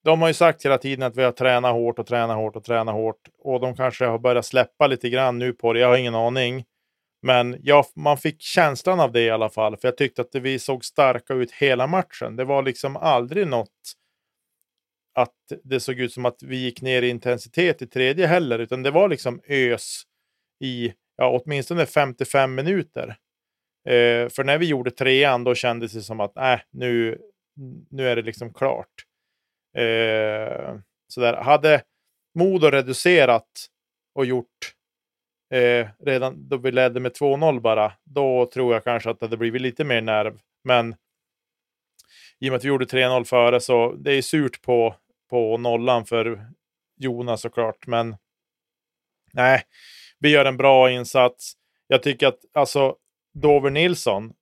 De 0.06 0.22
har 0.22 0.28
ju 0.28 0.34
sagt 0.34 0.66
hela 0.66 0.78
tiden 0.78 1.04
att 1.04 1.18
vi 1.18 1.24
har 1.24 1.32
tränat 1.32 1.74
hårt 1.74 2.00
och 2.00 2.08
tränat 2.08 2.36
hårt 2.36 2.56
och 2.56 2.64
tränat 2.64 2.96
hårt 2.96 3.30
och 3.40 3.60
de 3.60 3.76
kanske 3.76 4.06
har 4.06 4.20
börjat 4.20 4.46
släppa 4.46 4.88
lite 4.88 5.10
grann 5.10 5.40
nu 5.40 5.54
på 5.54 5.74
det. 5.74 5.80
Jag 5.80 5.88
har 5.88 5.98
ingen 5.98 6.16
aning. 6.16 6.66
Men 7.22 7.58
jag, 7.64 7.86
man 7.96 8.18
fick 8.18 8.42
känslan 8.42 9.00
av 9.00 9.12
det 9.12 9.22
i 9.22 9.30
alla 9.30 9.50
fall, 9.50 9.78
för 9.78 9.88
jag 9.88 9.98
tyckte 9.98 10.22
att 10.22 10.36
vi 10.36 10.60
såg 10.60 10.86
starka 10.86 11.34
ut 11.34 11.52
hela 11.52 11.88
matchen. 11.88 12.36
Det 12.36 12.44
var 12.44 12.64
liksom 12.64 12.98
aldrig 12.98 13.48
något 13.48 13.70
att 15.16 15.34
det 15.64 15.80
såg 15.80 16.00
ut 16.00 16.14
som 16.14 16.26
att 16.26 16.44
vi 16.44 16.58
gick 16.58 16.82
ner 16.82 17.02
i 17.02 17.10
intensitet 17.10 17.82
i 17.82 17.88
tredje 17.88 18.28
heller, 18.28 18.60
utan 18.60 18.84
det 18.84 18.92
var 18.92 19.10
liksom 19.10 19.42
ös 19.48 20.02
i 20.64 20.94
ja, 21.18 21.42
åtminstone 21.42 21.86
55 21.86 22.56
minuter. 22.56 23.08
Eh, 23.90 24.30
för 24.30 24.44
när 24.44 24.58
vi 24.58 24.66
gjorde 24.66 24.92
trean, 24.92 25.44
då 25.44 25.56
kändes 25.56 25.94
det 25.94 26.02
som 26.02 26.20
att 26.20 26.38
äh, 26.38 26.60
nu, 26.72 27.22
nu 27.90 28.08
är 28.08 28.16
det 28.16 28.22
liksom 28.22 28.54
klart. 28.54 29.06
Eh, 29.76 30.76
så 31.08 31.22
där. 31.22 31.34
Hade 31.34 31.84
Modo 32.34 32.68
reducerat 32.68 33.68
och 34.16 34.26
gjort 34.26 34.76
eh, 35.54 35.88
redan 36.00 36.50
då 36.50 36.58
vi 36.58 36.72
ledde 36.72 37.00
med 37.00 37.12
2-0 37.12 37.60
bara, 37.60 37.94
då 38.04 38.46
tror 38.46 38.74
jag 38.74 38.84
kanske 38.84 39.10
att 39.10 39.20
det 39.20 39.26
hade 39.26 39.38
blivit 39.38 39.62
lite 39.62 39.84
mer 39.84 40.02
nerv. 40.02 40.40
Men 40.64 40.96
i 42.40 42.50
och 42.50 42.52
med 42.52 42.58
att 42.58 42.64
vi 42.64 42.68
gjorde 42.68 42.86
3-0 42.86 43.24
före 43.24 43.60
så 43.60 43.92
det 43.92 44.14
är 44.14 44.22
surt 44.22 44.62
på, 44.62 44.96
på 45.30 45.58
nollan 45.58 46.06
för 46.06 46.48
Jonas 46.98 47.42
såklart. 47.42 47.88
Men 47.88 48.18
nej, 49.34 49.64
vi 50.20 50.30
gör 50.30 50.46
en 50.46 50.58
bra 50.58 50.92
insats. 50.92 51.54
Jag 51.88 52.04
tycker 52.04 52.28
att 52.28 52.40
alltså 52.54 52.96
Dover 53.34 53.70
Nilsson 53.70 54.34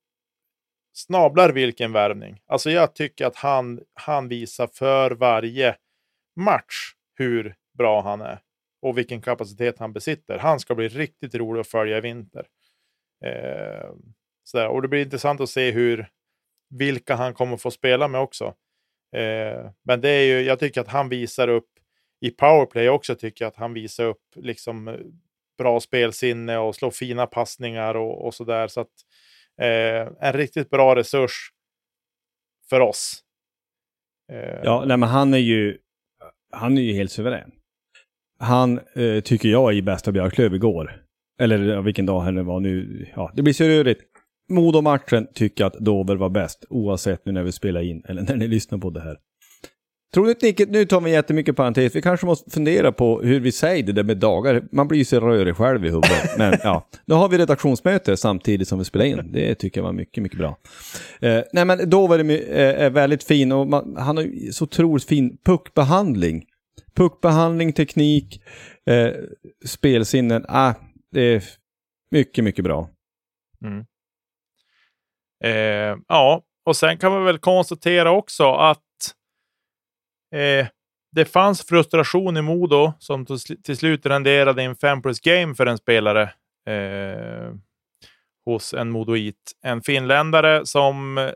snablar 0.94 1.52
vilken 1.52 1.92
värvning. 1.92 2.40
Alltså 2.46 2.70
jag 2.70 2.94
tycker 2.94 3.26
att 3.26 3.36
han, 3.36 3.80
han 3.94 4.28
visar 4.28 4.66
för 4.66 5.10
varje 5.10 5.76
match 6.36 6.94
hur 7.14 7.54
bra 7.78 8.02
han 8.02 8.20
är 8.20 8.40
och 8.82 8.98
vilken 8.98 9.22
kapacitet 9.22 9.78
han 9.78 9.92
besitter. 9.92 10.38
Han 10.38 10.60
ska 10.60 10.74
bli 10.74 10.88
riktigt 10.88 11.34
rolig 11.34 11.60
att 11.60 11.68
följa 11.68 11.98
i 11.98 12.00
vinter. 12.00 12.46
Eh, 13.24 13.90
sådär. 14.44 14.68
Och 14.68 14.82
det 14.82 14.88
blir 14.88 15.02
intressant 15.02 15.40
att 15.40 15.50
se 15.50 15.70
hur 15.70 16.08
vilka 16.70 17.14
han 17.14 17.34
kommer 17.34 17.56
få 17.56 17.70
spela 17.70 18.08
med 18.08 18.20
också. 18.20 18.54
Eh, 19.16 19.70
men 19.82 20.00
det 20.00 20.08
är 20.08 20.24
ju, 20.24 20.40
jag 20.40 20.58
tycker 20.58 20.80
att 20.80 20.88
han 20.88 21.08
visar 21.08 21.48
upp 21.48 21.68
i 22.20 22.30
powerplay 22.30 22.88
också 22.88 23.14
tycker 23.14 23.44
jag 23.44 23.50
att 23.50 23.56
han 23.56 23.74
visar 23.74 24.04
upp 24.04 24.22
liksom 24.34 24.88
eh, 24.88 24.96
bra 25.58 25.80
spelsinne 25.80 26.58
och 26.58 26.74
slå 26.74 26.90
fina 26.90 27.26
passningar 27.26 27.94
och, 27.94 28.26
och 28.26 28.34
sådär. 28.34 28.68
Så 28.68 28.80
att 28.80 28.92
eh, 29.60 30.28
en 30.28 30.32
riktigt 30.32 30.70
bra 30.70 30.96
resurs 30.96 31.50
för 32.70 32.80
oss. 32.80 33.20
Eh. 34.32 34.60
Ja, 34.64 34.84
nej, 34.86 34.96
men 34.96 35.08
han 35.08 35.34
är 35.34 35.38
ju, 35.38 35.78
han 36.52 36.78
är 36.78 36.82
ju 36.82 36.92
helt 36.92 37.12
suverän. 37.12 37.50
Han 38.38 38.80
eh, 38.94 39.20
tycker 39.20 39.48
jag 39.48 39.72
är 39.72 39.76
i 39.76 39.82
bästa 39.82 40.12
Björklöv 40.12 40.54
igår. 40.54 41.00
Eller 41.40 41.58
ja, 41.58 41.80
vilken 41.80 42.06
dag 42.06 42.34
det 42.34 42.42
var 42.42 42.60
nu. 42.60 43.06
Ja, 43.16 43.32
det 43.34 43.42
blir 43.42 43.54
så 43.54 43.64
rörigt. 43.64 44.02
Modo-matchen 44.48 45.26
tycker 45.34 45.64
jag 45.64 45.72
att 45.72 45.84
Dover 45.84 46.16
var 46.16 46.28
bäst, 46.28 46.64
oavsett 46.68 47.26
nu 47.26 47.32
när 47.32 47.42
vi 47.42 47.52
spelar 47.52 47.80
in 47.80 48.02
eller 48.08 48.22
när 48.28 48.36
ni 48.36 48.48
lyssnar 48.48 48.78
på 48.78 48.90
det 48.90 49.00
här. 49.00 49.18
Tror 50.14 50.24
du 50.26 50.48
inte, 50.48 50.66
nu 50.66 50.84
tar 50.84 51.00
vi 51.00 51.10
jättemycket 51.10 51.56
parentes, 51.56 51.96
vi 51.96 52.02
kanske 52.02 52.26
måste 52.26 52.50
fundera 52.50 52.92
på 52.92 53.22
hur 53.22 53.40
vi 53.40 53.52
säger 53.52 53.82
det 53.82 53.92
där 53.92 54.02
med 54.02 54.16
dagar. 54.16 54.62
Man 54.72 54.88
blir 54.88 54.98
ju 54.98 55.04
så 55.04 55.20
rörig 55.20 55.56
själv 55.56 55.84
i 55.84 55.88
huvudet. 55.88 56.10
Men 56.38 56.58
ja, 56.62 56.86
nu 57.04 57.14
har 57.14 57.28
vi 57.28 57.38
redaktionsmöte 57.38 58.16
samtidigt 58.16 58.68
som 58.68 58.78
vi 58.78 58.84
spelar 58.84 59.04
in. 59.04 59.32
Det 59.32 59.54
tycker 59.54 59.80
jag 59.80 59.84
var 59.84 59.92
mycket, 59.92 60.22
mycket 60.22 60.38
bra. 60.38 60.58
Eh, 61.20 61.42
nej 61.52 61.64
men 61.64 61.90
Dover 61.90 62.30
är, 62.30 62.74
är 62.74 62.90
väldigt 62.90 63.24
fin 63.24 63.52
och 63.52 63.66
man, 63.66 63.96
han 63.98 64.16
har 64.16 64.52
så 64.52 64.64
otroligt 64.64 65.04
fin 65.04 65.38
puckbehandling. 65.44 66.44
Puckbehandling, 66.96 67.72
teknik, 67.72 68.42
eh, 68.86 69.12
spelsinnen. 69.66 70.44
Ah, 70.48 70.74
det 71.12 71.20
är 71.20 71.44
mycket, 72.10 72.44
mycket 72.44 72.64
bra. 72.64 72.88
Mm. 73.64 73.84
Eh, 75.44 75.98
ja, 76.08 76.42
och 76.66 76.76
sen 76.76 76.98
kan 76.98 77.12
man 77.12 77.24
väl 77.24 77.38
konstatera 77.38 78.10
också 78.10 78.52
att 78.52 78.80
eh, 80.34 80.66
det 81.12 81.24
fanns 81.24 81.66
frustration 81.66 82.36
i 82.36 82.42
Modo 82.42 82.92
som 82.98 83.26
till 83.64 83.76
slut 83.76 84.06
renderade 84.06 84.62
i 84.62 84.64
en 84.64 84.76
5 84.76 85.02
plus 85.02 85.20
game 85.20 85.54
för 85.54 85.66
en 85.66 85.78
spelare 85.78 86.22
eh, 86.66 87.54
hos 88.44 88.74
en 88.74 88.90
Modoit. 88.90 89.52
En 89.62 89.82
finländare 89.82 90.66
som 90.66 91.30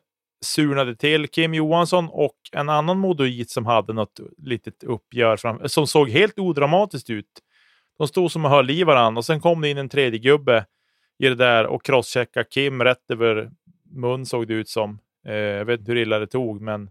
surnade 0.44 0.96
till 0.96 1.28
Kim 1.28 1.54
Johansson 1.54 2.08
och 2.10 2.36
en 2.52 2.68
annan 2.68 2.98
Modoit 2.98 3.50
som 3.50 3.66
hade 3.66 3.92
något 3.92 4.20
litet 4.38 4.84
uppgör 4.84 5.36
fram, 5.36 5.68
som 5.68 5.86
såg 5.86 6.10
helt 6.10 6.38
odramatiskt 6.38 7.10
ut. 7.10 7.42
De 7.98 8.08
stod 8.08 8.32
som 8.32 8.44
och 8.44 8.50
höll 8.50 8.70
i 8.70 8.84
varandra 8.84 9.18
och 9.18 9.24
sen 9.24 9.40
kom 9.40 9.60
det 9.60 9.68
in 9.68 9.78
en 9.78 9.88
tredje 9.88 10.18
gubbe 10.18 10.66
i 11.18 11.28
det 11.28 11.34
där 11.34 11.66
och 11.66 11.84
crosscheckade 11.84 12.46
Kim 12.50 12.84
rätt 12.84 13.10
över 13.10 13.50
mun 13.90 14.26
såg 14.26 14.48
det 14.48 14.54
ut 14.54 14.68
som. 14.68 14.98
Eh, 15.26 15.34
jag 15.34 15.64
vet 15.64 15.80
inte 15.80 15.92
hur 15.92 15.98
illa 15.98 16.18
det 16.18 16.26
tog, 16.26 16.60
men, 16.60 16.90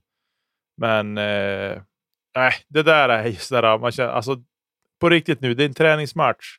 men 0.78 1.18
eh, 1.18 1.82
nej, 2.38 2.54
det 2.68 2.84
där 2.84 3.10
är 3.10 3.26
just 3.26 3.50
där, 3.50 3.78
man 3.78 3.92
känner, 3.92 4.10
alltså, 4.10 4.38
på 5.00 5.10
riktigt 5.10 5.42
nu, 5.42 5.54
det 5.54 5.64
är 5.64 5.68
en 5.68 5.74
träningsmatch. 5.74 6.58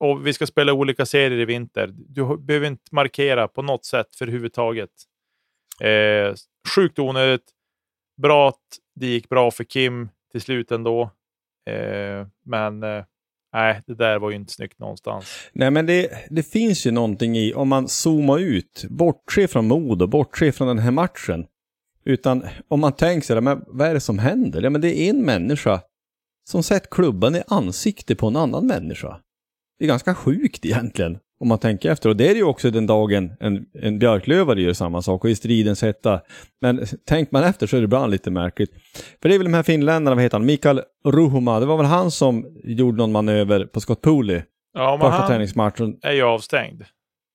Och 0.00 0.26
vi 0.26 0.32
ska 0.32 0.46
spela 0.46 0.72
olika 0.72 1.06
serier 1.06 1.38
i 1.38 1.44
vinter. 1.44 1.90
Du 1.96 2.38
behöver 2.38 2.66
inte 2.66 2.94
markera 2.94 3.48
på 3.48 3.62
något 3.62 3.84
sätt 3.84 4.16
för 4.16 4.24
överhuvudtaget. 4.24 4.90
Eh, 5.80 6.34
sjukt 6.74 6.98
onödigt. 6.98 7.50
Bra 8.22 8.48
att 8.48 8.78
det 8.94 9.06
gick 9.06 9.28
bra 9.28 9.50
för 9.50 9.64
Kim 9.64 10.08
till 10.32 10.40
slut 10.40 10.70
ändå. 10.70 11.02
Eh, 11.70 12.26
men 12.44 12.82
eh, 12.82 13.04
nej, 13.52 13.82
det 13.86 13.94
där 13.94 14.18
var 14.18 14.30
ju 14.30 14.36
inte 14.36 14.52
snyggt 14.52 14.78
någonstans. 14.78 15.50
Nej, 15.52 15.70
men 15.70 15.86
det, 15.86 16.26
det 16.30 16.42
finns 16.42 16.86
ju 16.86 16.90
någonting 16.90 17.36
i, 17.36 17.54
om 17.54 17.68
man 17.68 17.88
zoomar 17.88 18.38
ut, 18.38 18.84
bortse 18.88 19.48
från 19.48 19.68
mod 19.68 20.02
och 20.02 20.08
bortse 20.08 20.52
från 20.52 20.68
den 20.68 20.78
här 20.78 20.90
matchen. 20.90 21.46
Utan 22.04 22.44
om 22.68 22.80
man 22.80 22.92
tänker 22.92 23.26
sig, 23.26 23.40
men 23.40 23.64
vad 23.66 23.88
är 23.88 23.94
det 23.94 24.00
som 24.00 24.18
händer? 24.18 24.62
Ja, 24.62 24.70
men 24.70 24.80
det 24.80 24.98
är 24.98 25.10
en 25.10 25.24
människa 25.24 25.80
som 26.50 26.62
sett 26.62 26.90
klubban 26.90 27.36
i 27.36 27.42
ansikte 27.48 28.14
på 28.14 28.26
en 28.26 28.36
annan 28.36 28.66
människa. 28.66 29.20
Det 29.78 29.84
är 29.84 29.88
ganska 29.88 30.14
sjukt 30.14 30.64
egentligen. 30.66 31.18
Om 31.40 31.48
man 31.48 31.58
tänker 31.58 31.90
efter. 31.90 32.08
Och 32.08 32.16
det 32.16 32.28
är 32.28 32.34
ju 32.34 32.44
också 32.44 32.70
den 32.70 32.86
dagen 32.86 33.32
en, 33.40 33.66
en 33.82 33.98
björklövare 33.98 34.62
gör 34.62 34.72
samma 34.72 35.02
sak 35.02 35.24
och 35.24 35.30
i 35.30 35.34
striden 35.34 35.76
sätta. 35.76 36.20
Men 36.60 36.86
tänker 37.06 37.32
man 37.32 37.44
efter 37.44 37.66
så 37.66 37.76
är 37.76 37.80
det 37.80 37.84
ibland 37.84 38.10
lite 38.10 38.30
märkligt. 38.30 38.70
För 39.22 39.28
det 39.28 39.34
är 39.34 39.38
väl 39.38 39.44
de 39.46 39.54
här 39.54 39.62
finländarna, 39.62 40.14
vad 40.14 40.22
heter 40.22 40.38
han, 40.38 40.46
Mikael 40.46 40.80
Ruhuma, 41.04 41.60
det 41.60 41.66
var 41.66 41.76
väl 41.76 41.86
han 41.86 42.10
som 42.10 42.46
gjorde 42.64 42.96
någon 42.96 43.12
manöver 43.12 43.66
på 43.66 43.80
Scott 43.80 44.00
Pooley. 44.00 44.42
Ja, 44.74 44.98
men 45.00 45.10
Första 45.10 45.26
träningsmatchen. 45.26 45.98
är 46.02 46.12
ju 46.12 46.22
avstängd. 46.22 46.84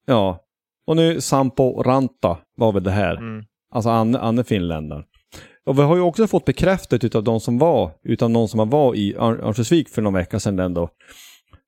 Ja. 0.05 0.39
Och 0.88 0.95
nu 0.95 1.21
Sampo 1.21 1.84
Ranta 1.84 2.38
var 2.58 2.71
väl 2.71 2.84
det 2.84 2.91
här. 2.91 3.15
Mm. 3.15 3.45
Alltså 3.71 3.89
Anne, 3.89 4.19
Anne 4.19 4.43
finländaren. 4.43 5.03
Och 5.65 5.77
vi 5.77 5.82
har 5.82 5.95
ju 5.95 6.01
också 6.01 6.27
fått 6.27 6.45
bekräftat 6.45 7.03
utav 7.03 7.23
de 7.23 7.39
som 7.39 7.58
var, 7.58 7.91
utav 8.03 8.29
någon 8.29 8.49
som 8.49 8.69
var 8.69 8.95
i 8.95 9.15
Örnsköldsvik 9.15 9.89
för 9.89 10.01
någon 10.01 10.13
vecka 10.13 10.39
sedan 10.39 10.60
ändå, 10.60 10.89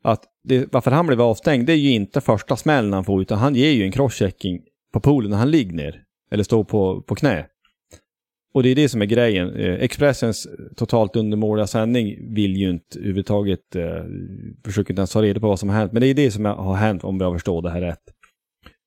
att 0.03 0.23
det, 0.43 0.67
varför 0.71 0.91
han 0.91 1.07
blev 1.07 1.21
avstängd, 1.21 1.67
det 1.67 1.73
är 1.73 1.77
ju 1.77 1.91
inte 1.91 2.21
första 2.21 2.55
smällen 2.55 2.93
han 2.93 3.05
får, 3.05 3.21
utan 3.21 3.37
han 3.37 3.55
ger 3.55 3.71
ju 3.71 3.83
en 3.83 3.91
crosschecking 3.91 4.59
på 4.93 4.99
poolen 4.99 5.31
när 5.31 5.37
han 5.37 5.51
ligger 5.51 5.73
ner. 5.75 6.03
Eller 6.31 6.43
står 6.43 6.63
på, 6.63 7.01
på 7.01 7.15
knä. 7.15 7.45
Och 8.53 8.63
det 8.63 8.69
är 8.69 8.75
det 8.75 8.89
som 8.89 9.01
är 9.01 9.05
grejen. 9.05 9.55
Eh, 9.55 9.73
Expressens 9.73 10.47
totalt 10.77 11.15
undermåliga 11.15 11.67
sändning 11.67 12.33
vill 12.33 12.57
ju 12.57 12.69
inte 12.69 12.99
överhuvudtaget, 12.99 13.75
eh, 13.75 14.03
försöker 14.65 14.93
inte 14.93 14.99
ens 14.99 15.11
ta 15.11 15.21
reda 15.21 15.39
på 15.39 15.47
vad 15.47 15.59
som 15.59 15.69
har 15.69 15.75
hänt. 15.75 15.91
Men 15.91 16.01
det 16.01 16.07
är 16.07 16.13
det 16.13 16.31
som 16.31 16.45
har 16.45 16.75
hänt 16.75 17.03
om 17.03 17.19
jag 17.19 17.35
förstår 17.35 17.61
det 17.61 17.69
här 17.69 17.81
rätt. 17.81 18.03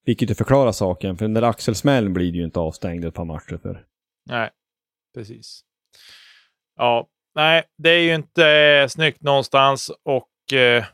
Vilket 0.05 0.31
ju 0.31 0.35
förklarar 0.35 0.73
saken, 0.73 1.17
för 1.17 1.25
den 1.25 1.35
där 1.35 1.43
axelsmällen 1.43 2.13
blir 2.13 2.35
ju 2.35 2.45
inte 2.45 2.61
avstängd 2.61 3.05
ett 3.05 3.15
par 3.15 3.25
matcher 3.25 3.59
för. 3.63 3.85
Nej, 4.31 4.51
precis. 5.15 5.61
Ja, 6.77 7.09
nej, 7.35 7.63
det 7.79 7.91
är 7.91 8.01
ju 8.01 8.15
inte 8.15 8.49
eh, 8.49 8.89
snyggt 8.89 9.23
någonstans 9.23 9.91
och 10.03 10.59
eh, 10.59 10.85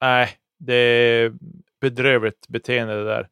nej, 0.00 0.28
det 0.58 0.74
är 0.74 1.32
bedrövligt 1.80 2.48
beteende 2.48 2.94
det 2.94 3.04
där. 3.04 3.28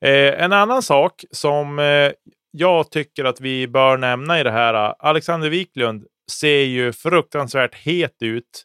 Eh, 0.00 0.44
en 0.44 0.52
annan 0.52 0.82
sak 0.82 1.24
som 1.30 1.78
eh, 1.78 2.12
jag 2.50 2.90
tycker 2.90 3.24
att 3.24 3.40
vi 3.40 3.68
bör 3.68 3.96
nämna 3.96 4.40
i 4.40 4.42
det 4.42 4.50
här. 4.50 4.94
Alexander 4.98 5.50
Wiklund 5.50 6.06
ser 6.30 6.62
ju 6.62 6.92
fruktansvärt 6.92 7.74
het 7.74 8.16
ut. 8.22 8.64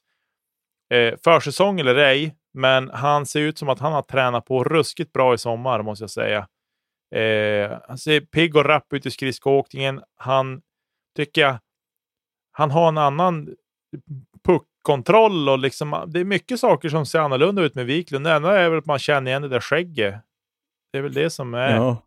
Eh, 0.94 1.14
försäsong 1.24 1.80
eller 1.80 1.96
ej, 1.96 2.36
men 2.54 2.90
han 2.90 3.26
ser 3.26 3.40
ut 3.40 3.58
som 3.58 3.70
att 3.70 3.80
han 3.80 3.94
har 3.94 4.02
tränat 4.02 4.46
på 4.46 4.64
ruskigt 4.64 5.14
bra 5.14 5.34
i 5.34 5.38
sommar, 5.38 5.82
måste 5.82 6.04
jag 6.04 6.10
säga. 6.10 6.48
Eh, 7.16 7.80
han 7.88 7.98
ser 7.98 8.22
pigg 8.22 8.56
och 8.56 8.66
rapp 8.66 8.94
ut 8.94 9.06
i 9.06 9.12
skridskoåkningen. 9.12 10.02
Han 10.16 10.62
tycker 11.16 11.42
jag, 11.42 11.58
han 12.52 12.72
har 12.72 12.88
en 12.88 12.98
annan 12.98 13.56
puckkontroll 14.46 15.50
och 15.50 15.60
liksom, 15.60 16.04
det 16.08 16.20
är 16.20 16.26
mycket 16.26 16.60
saker 16.60 16.90
som 16.90 17.06
ser 17.06 17.20
annorlunda 17.20 17.62
ut 17.62 17.76
med 17.76 17.86
Wiklund. 17.86 18.26
Det 18.26 18.32
enda 18.32 18.60
är 18.60 18.70
väl 18.70 18.80
att 18.80 18.86
man 18.86 19.00
känner 19.00 19.32
igen 19.32 19.42
det 19.42 19.48
där 19.48 19.60
skägget. 19.60 20.16
Det 20.92 20.98
är 20.98 21.02
väl 21.02 21.14
det 21.14 21.30
som 21.30 21.54
är... 21.54 21.76
Ja. 21.76 21.98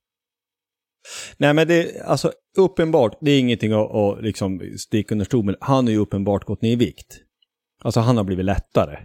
Nej 1.37 1.55
men 1.55 1.69
det, 1.69 2.03
alltså 2.05 2.33
uppenbart, 2.59 3.19
det 3.21 3.31
är 3.31 3.41
ingenting 3.41 3.73
att, 3.73 3.95
att 3.95 4.23
liksom 4.23 4.61
sticka 4.79 5.15
under 5.15 5.25
stol 5.25 5.45
med. 5.45 5.57
Han 5.61 5.85
har 5.85 5.93
ju 5.93 5.99
uppenbart 5.99 6.45
gått 6.45 6.63
ner 6.63 6.71
i 6.71 6.77
vikt. 6.77 7.21
Alltså 7.83 8.01
han 8.01 8.17
har 8.17 8.25
blivit 8.25 8.45
lättare. 8.45 8.99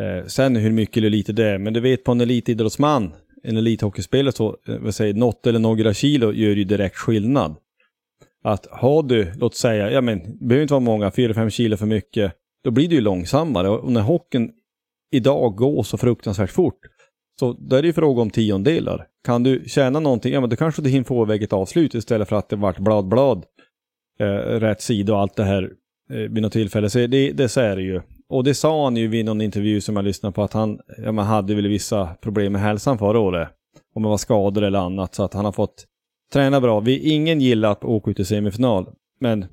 Eh, 0.00 0.26
sen 0.26 0.56
hur 0.56 0.72
mycket 0.72 0.96
eller 0.96 1.10
lite 1.10 1.32
det 1.32 1.44
är, 1.44 1.58
men 1.58 1.72
du 1.72 1.80
vet 1.80 2.04
på 2.04 2.12
en 2.12 2.20
elitidrottsman, 2.20 3.12
en 3.42 3.56
elithockeyspelare 3.56 4.32
så, 4.32 4.56
eh, 4.68 4.78
vad 4.78 4.94
säger, 4.94 5.14
något 5.14 5.46
eller 5.46 5.58
några 5.58 5.94
kilo 5.94 6.32
gör 6.32 6.56
ju 6.56 6.64
direkt 6.64 6.96
skillnad. 6.96 7.56
Att 8.44 8.66
har 8.70 9.02
du, 9.02 9.32
låt 9.36 9.54
säga, 9.54 9.90
ja 9.90 10.00
men, 10.00 10.18
det 10.18 10.46
behöver 10.46 10.62
inte 10.62 10.74
vara 10.74 10.80
många, 10.80 11.10
4-5 11.10 11.50
kilo 11.50 11.76
för 11.76 11.86
mycket, 11.86 12.32
då 12.64 12.70
blir 12.70 12.88
det 12.88 12.94
ju 12.94 13.00
långsammare. 13.00 13.68
Och 13.68 13.92
när 13.92 14.00
hockeyn 14.00 14.52
idag 15.12 15.56
går 15.56 15.82
så 15.82 15.98
fruktansvärt 15.98 16.50
fort, 16.50 16.80
så 17.40 17.52
då 17.52 17.76
är 17.76 17.82
det 17.82 17.86
ju 17.88 17.92
fråga 17.92 18.22
om 18.22 18.30
tiondelar. 18.30 19.06
Kan 19.24 19.42
du 19.42 19.64
tjäna 19.66 20.00
någonting, 20.00 20.32
ja 20.32 20.40
men 20.40 20.50
då 20.50 20.56
kanske 20.56 20.82
du 20.82 20.90
hinner 20.90 21.04
få 21.04 21.24
iväg 21.24 21.42
ett 21.42 21.52
avslut 21.52 21.94
istället 21.94 22.28
för 22.28 22.36
att 22.36 22.48
det 22.48 22.56
vart 22.56 22.78
blad, 22.78 23.08
blad, 23.08 23.44
eh, 24.18 24.26
rätt 24.60 24.82
sida 24.82 25.14
och 25.14 25.20
allt 25.20 25.36
det 25.36 25.44
här 25.44 25.70
eh, 26.10 26.16
vid 26.16 26.42
något 26.42 26.52
tillfälle. 26.52 26.90
Så 26.90 26.98
det, 26.98 27.32
det 27.32 27.48
så 27.48 27.60
är 27.60 27.76
det 27.76 27.82
ju. 27.82 28.00
Och 28.28 28.44
det 28.44 28.54
sa 28.54 28.84
han 28.84 28.96
ju 28.96 29.08
vid 29.08 29.24
någon 29.24 29.40
intervju 29.40 29.80
som 29.80 29.96
jag 29.96 30.04
lyssnade 30.04 30.32
på 30.32 30.42
att 30.42 30.52
han 30.52 30.80
ja, 30.98 31.12
man 31.12 31.26
hade 31.26 31.54
väl 31.54 31.68
vissa 31.68 32.06
problem 32.06 32.52
med 32.52 32.62
hälsan 32.62 32.98
förra 32.98 33.18
året. 33.18 33.48
Om 33.94 34.02
det 34.02 34.08
var 34.08 34.16
skador 34.16 34.62
eller 34.62 34.78
annat 34.78 35.14
så 35.14 35.22
att 35.22 35.34
han 35.34 35.44
har 35.44 35.52
fått 35.52 35.86
träna 36.32 36.60
bra. 36.60 36.80
Vi, 36.80 36.98
ingen 36.98 37.40
gillar 37.40 37.70
att 37.70 37.84
åka 37.84 38.10
ut 38.10 38.20
i 38.20 38.24
semifinal. 38.24 38.86
Men 39.20 39.46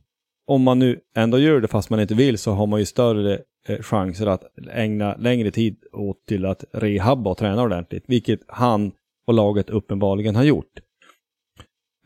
om 0.47 0.63
man 0.63 0.79
nu 0.79 0.99
ändå 1.15 1.39
gör 1.39 1.61
det 1.61 1.67
fast 1.67 1.89
man 1.89 1.99
inte 1.99 2.15
vill 2.15 2.37
så 2.37 2.51
har 2.51 2.67
man 2.67 2.79
ju 2.79 2.85
större 2.85 3.39
eh, 3.67 3.81
chanser 3.81 4.27
att 4.27 4.43
ägna 4.71 5.15
längre 5.15 5.51
tid 5.51 5.77
åt 5.93 6.25
till 6.27 6.45
att 6.45 6.63
rehabba 6.73 7.31
och 7.31 7.37
träna 7.37 7.63
ordentligt. 7.63 8.03
Vilket 8.07 8.39
han 8.47 8.91
och 9.27 9.33
laget 9.33 9.69
uppenbarligen 9.69 10.35
har 10.35 10.43
gjort. 10.43 10.79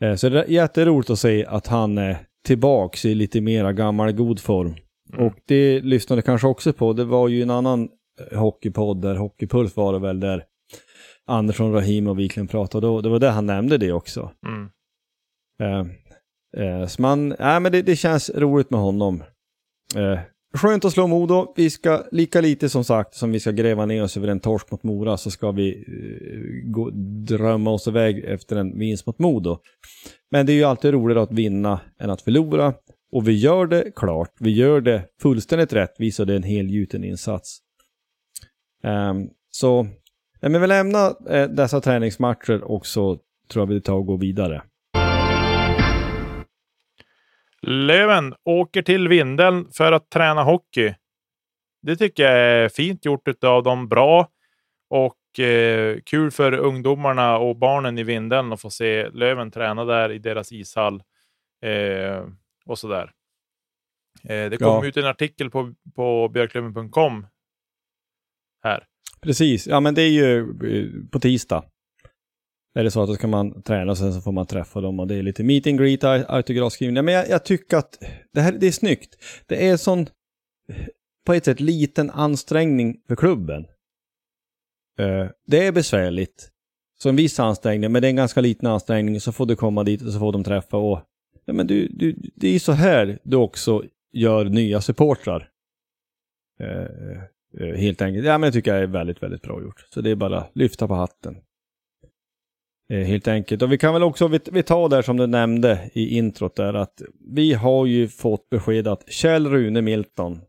Eh, 0.00 0.14
så 0.14 0.28
det 0.28 0.42
är 0.42 0.50
jätteroligt 0.50 1.10
att 1.10 1.18
se 1.18 1.46
att 1.46 1.66
han 1.66 1.98
är 1.98 2.16
tillbaks 2.46 3.04
i 3.04 3.14
lite 3.14 3.40
mera 3.40 3.72
gammal 3.72 4.12
god 4.12 4.40
form. 4.40 4.74
Mm. 5.12 5.26
Och 5.26 5.34
det 5.46 5.80
lyssnade 5.80 6.22
kanske 6.22 6.46
också 6.46 6.72
på, 6.72 6.92
det 6.92 7.04
var 7.04 7.28
ju 7.28 7.42
en 7.42 7.50
annan 7.50 7.88
eh, 8.30 8.38
hockeypodd 8.38 9.02
där, 9.02 9.16
Hockeypuls 9.16 9.76
var 9.76 9.92
det 9.92 9.98
väl, 9.98 10.20
där 10.20 10.44
Andersson, 11.26 11.72
Rahim 11.72 12.06
och 12.06 12.18
Wiklund 12.18 12.50
pratade. 12.50 12.86
Och 12.86 13.02
det 13.02 13.08
var 13.08 13.18
där 13.18 13.30
han 13.30 13.46
nämnde 13.46 13.78
det 13.78 13.92
också. 13.92 14.30
Mm. 14.46 14.68
Eh, 15.62 15.86
eh, 16.64 16.86
så 16.86 17.02
man, 17.02 17.32
äh, 17.32 17.60
men 17.60 17.72
det, 17.72 17.82
det, 17.82 17.96
känns 17.96 18.30
roligt 18.30 18.70
med 18.70 18.80
honom. 18.80 19.22
Eh, 19.96 20.18
skönt 20.54 20.84
att 20.84 20.92
slå 20.92 21.06
Modo. 21.06 21.52
Vi 21.56 21.70
ska, 21.70 22.04
lika 22.12 22.40
lite 22.40 22.68
som 22.68 22.84
sagt 22.84 23.14
som 23.14 23.32
vi 23.32 23.40
ska 23.40 23.50
gräva 23.50 23.86
ner 23.86 24.02
oss 24.02 24.16
över 24.16 24.28
en 24.28 24.40
torsk 24.40 24.70
mot 24.70 24.82
Mora 24.82 25.16
så 25.16 25.30
ska 25.30 25.50
vi 25.50 25.84
uh, 25.88 26.70
gå, 26.70 26.90
drömma 27.26 27.70
oss 27.70 27.88
iväg 27.88 28.24
efter 28.24 28.56
en 28.56 28.78
vinst 28.78 29.06
mot 29.06 29.18
Modo. 29.18 29.58
Men 30.30 30.46
det 30.46 30.52
är 30.52 30.54
ju 30.54 30.64
alltid 30.64 30.92
roligare 30.92 31.22
att 31.22 31.32
vinna 31.32 31.80
än 32.00 32.10
att 32.10 32.22
förlora. 32.22 32.74
Och 33.12 33.28
vi 33.28 33.32
gör 33.32 33.66
det 33.66 33.92
klart, 33.96 34.32
vi 34.40 34.50
gör 34.50 34.80
det 34.80 35.04
fullständigt 35.22 35.72
rättvist 35.72 36.20
och 36.20 36.26
det 36.26 36.32
är 36.32 36.36
en 36.36 36.42
helgjuten 36.42 37.04
insats. 37.04 37.58
Um, 38.84 39.30
så 39.50 39.86
Nej, 40.40 40.52
men 40.52 40.60
vi 40.60 40.66
lämnar 40.66 41.34
eh, 41.34 41.48
dessa 41.48 41.80
träningsmatcher 41.80 42.64
och 42.64 42.86
så 42.86 43.18
tror 43.52 43.62
jag 43.62 43.66
vi 43.66 43.80
tar 43.80 43.94
och 43.94 44.06
går 44.06 44.18
vidare. 44.18 44.62
Löven 47.62 48.34
åker 48.44 48.82
till 48.82 49.08
Vindeln 49.08 49.66
för 49.72 49.92
att 49.92 50.10
träna 50.10 50.42
hockey. 50.42 50.94
Det 51.82 51.96
tycker 51.96 52.22
jag 52.22 52.38
är 52.38 52.68
fint 52.68 53.04
gjort 53.04 53.44
av 53.44 53.62
dem. 53.62 53.88
Bra 53.88 54.28
och 54.90 55.40
eh, 55.44 55.98
kul 56.04 56.30
för 56.30 56.52
ungdomarna 56.52 57.38
och 57.38 57.56
barnen 57.56 57.98
i 57.98 58.02
Vindeln 58.02 58.52
att 58.52 58.60
få 58.60 58.70
se 58.70 59.08
Löven 59.08 59.50
träna 59.50 59.84
där 59.84 60.12
i 60.12 60.18
deras 60.18 60.52
ishall. 60.52 61.02
Eh, 61.62 62.24
och 62.66 62.78
sådär. 62.78 63.10
Eh, 64.22 64.50
det 64.50 64.56
kom 64.58 64.66
Ja. 64.66 64.86
ut 64.86 64.96
en 64.96 65.06
artikel 65.06 65.50
på, 65.50 65.74
på 65.94 66.28
björklöven.com 66.28 67.26
här. 68.64 68.84
Precis, 69.22 69.66
ja 69.66 69.80
men 69.80 69.94
det 69.94 70.02
är 70.02 70.10
ju 70.10 70.40
eh, 70.40 71.08
på 71.12 71.20
tisdag. 71.20 71.64
Är 72.74 72.84
det 72.84 72.90
så 72.90 73.02
att 73.02 73.08
då 73.08 73.14
ska 73.14 73.26
man 73.26 73.62
träna 73.62 73.90
och 73.90 73.98
sen 73.98 74.12
så 74.14 74.20
får 74.20 74.32
man 74.32 74.46
träffa 74.46 74.80
dem 74.80 75.00
och 75.00 75.06
det 75.06 75.14
är 75.14 75.22
lite 75.22 75.44
meet 75.44 75.66
and 75.66 75.78
greet, 75.78 76.02
au- 76.02 76.24
autografskrivning. 76.28 77.04
Men 77.04 77.14
jag, 77.14 77.28
jag 77.28 77.44
tycker 77.44 77.76
att 77.76 77.98
det 78.32 78.40
här 78.40 78.52
det 78.52 78.66
är 78.66 78.72
snyggt. 78.72 79.16
Det 79.46 79.68
är 79.68 79.76
sån, 79.76 80.06
på 81.26 81.32
ett 81.32 81.44
sätt, 81.44 81.60
liten 81.60 82.10
ansträngning 82.10 83.00
för 83.08 83.16
klubben. 83.16 83.66
Eh, 84.98 85.26
det 85.46 85.66
är 85.66 85.72
besvärligt. 85.72 86.50
Så 86.98 87.08
en 87.08 87.16
viss 87.16 87.40
ansträngning, 87.40 87.92
men 87.92 88.02
det 88.02 88.08
är 88.08 88.10
en 88.10 88.16
ganska 88.16 88.40
liten 88.40 88.66
ansträngning. 88.68 89.20
Så 89.20 89.32
får 89.32 89.46
du 89.46 89.56
komma 89.56 89.84
dit 89.84 90.02
och 90.02 90.12
så 90.12 90.18
får 90.18 90.32
de 90.32 90.44
träffa 90.44 90.76
och... 90.76 91.02
Nej, 91.46 91.54
men 91.56 91.66
du, 91.66 91.88
du, 91.88 92.16
det 92.34 92.48
är 92.48 92.58
så 92.58 92.72
här 92.72 93.18
du 93.22 93.36
också 93.36 93.84
gör 94.12 94.44
nya 94.44 94.80
supportrar. 94.80 95.50
Eh, 96.60 97.22
Eh, 97.60 97.74
Helt 97.74 98.02
enkelt. 98.02 98.26
Ja, 98.26 98.38
men 98.38 98.48
det 98.48 98.52
tycker 98.52 98.74
jag 98.74 98.82
är 98.82 98.86
väldigt, 98.86 99.22
väldigt 99.22 99.42
bra 99.42 99.62
gjort. 99.62 99.86
Så 99.90 100.00
det 100.00 100.10
är 100.10 100.16
bara 100.16 100.40
att 100.40 100.50
lyfta 100.56 100.88
på 100.88 100.94
hatten. 100.94 101.36
Eh, 102.92 103.06
Helt 103.06 103.28
enkelt. 103.28 103.62
Och 103.62 103.72
vi 103.72 103.78
kan 103.78 103.92
väl 103.92 104.02
också, 104.02 104.28
vi, 104.28 104.40
vi 104.52 104.62
tar 104.62 104.88
där 104.88 105.02
som 105.02 105.16
du 105.16 105.26
nämnde 105.26 105.90
i 105.94 106.16
introt 106.16 106.56
där 106.56 106.74
att 106.74 107.02
vi 107.34 107.52
har 107.52 107.86
ju 107.86 108.08
fått 108.08 108.48
besked 108.48 108.88
att 108.88 109.12
Kjell 109.12 109.46
Rune 109.46 109.82
Milton, 109.82 110.40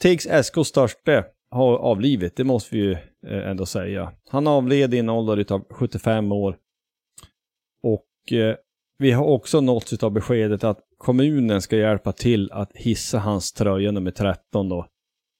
Tigs 0.00 0.26
SKs 0.26 0.68
störste, 0.68 1.24
har 1.50 1.78
avlivit. 1.78 2.36
Det 2.36 2.44
måste 2.44 2.76
vi 2.76 2.82
ju 2.82 2.92
eh, 3.26 3.50
ändå 3.50 3.66
säga. 3.66 4.12
Han 4.28 4.46
avled 4.46 4.94
i 4.94 4.98
en 4.98 5.08
ålder 5.08 5.52
av 5.52 5.64
75 5.70 6.32
år. 6.32 6.56
Och 7.82 8.32
eh, 8.32 8.56
vi 8.98 9.12
har 9.12 9.24
också 9.24 9.60
nåtts 9.60 10.02
av 10.02 10.10
beskedet 10.10 10.64
att 10.64 10.78
kommunen 10.98 11.62
ska 11.62 11.76
hjälpa 11.76 12.12
till 12.12 12.52
att 12.52 12.70
hissa 12.74 13.18
hans 13.18 13.52
tröja 13.52 13.90
nummer 13.90 14.10
13 14.10 14.68
då 14.68 14.86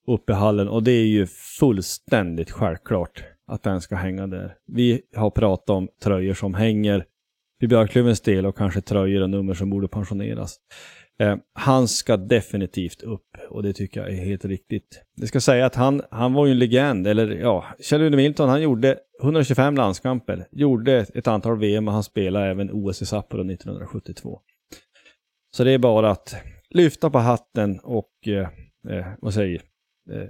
uppe 0.09 0.33
i 0.33 0.35
hallen 0.35 0.69
och 0.69 0.83
det 0.83 0.93
är 0.93 1.07
ju 1.07 1.27
fullständigt 1.59 2.51
självklart 2.51 3.25
att 3.47 3.63
den 3.63 3.81
ska 3.81 3.97
hänga 3.97 4.27
där. 4.27 4.55
Vi 4.67 5.03
har 5.17 5.31
pratat 5.31 5.71
om 5.71 5.89
tröjor 6.03 6.35
som 6.35 6.55
hänger 6.55 7.05
i 7.63 7.67
Björklövens 7.67 8.21
del 8.21 8.47
och 8.47 8.57
kanske 8.57 8.81
tröjor 8.81 9.23
och 9.23 9.31
nummer 9.31 9.55
som 9.55 9.71
borde 9.71 9.89
pensioneras. 9.89 10.57
Eh, 11.19 11.37
han 11.53 11.89
ska 11.89 12.17
definitivt 12.17 13.03
upp 13.03 13.37
och 13.49 13.63
det 13.63 13.73
tycker 13.73 14.01
jag 14.01 14.11
är 14.11 14.25
helt 14.25 14.45
riktigt. 14.45 15.03
Det 15.17 15.27
ska 15.27 15.41
säga 15.41 15.67
att 15.67 15.75
han, 15.75 16.03
han 16.11 16.33
var 16.33 16.47
ju 16.47 16.53
en 16.53 16.59
legend, 16.59 17.07
eller 17.07 17.31
ja, 17.31 17.65
Kjell-Rune 17.79 18.17
Milton 18.17 18.49
han 18.49 18.63
gjorde 18.63 18.99
125 19.23 19.77
landskamper, 19.77 20.47
gjorde 20.51 21.07
ett 21.15 21.27
antal 21.27 21.59
VM 21.59 21.89
och 21.89 21.95
han 21.95 22.03
spelade 22.03 22.47
även 22.47 22.71
OS 22.73 23.03
i 23.03 23.07
Sapporo 23.07 23.41
1972. 23.41 24.41
Så 25.57 25.65
det 25.65 25.73
är 25.73 25.79
bara 25.79 26.11
att 26.11 26.37
lyfta 26.71 27.11
på 27.11 27.19
hatten 27.19 27.81
och 27.81 28.13
eh, 28.27 28.49
eh, 28.89 29.07
vad 29.19 29.35
säger 29.35 29.63
eh, 30.11 30.29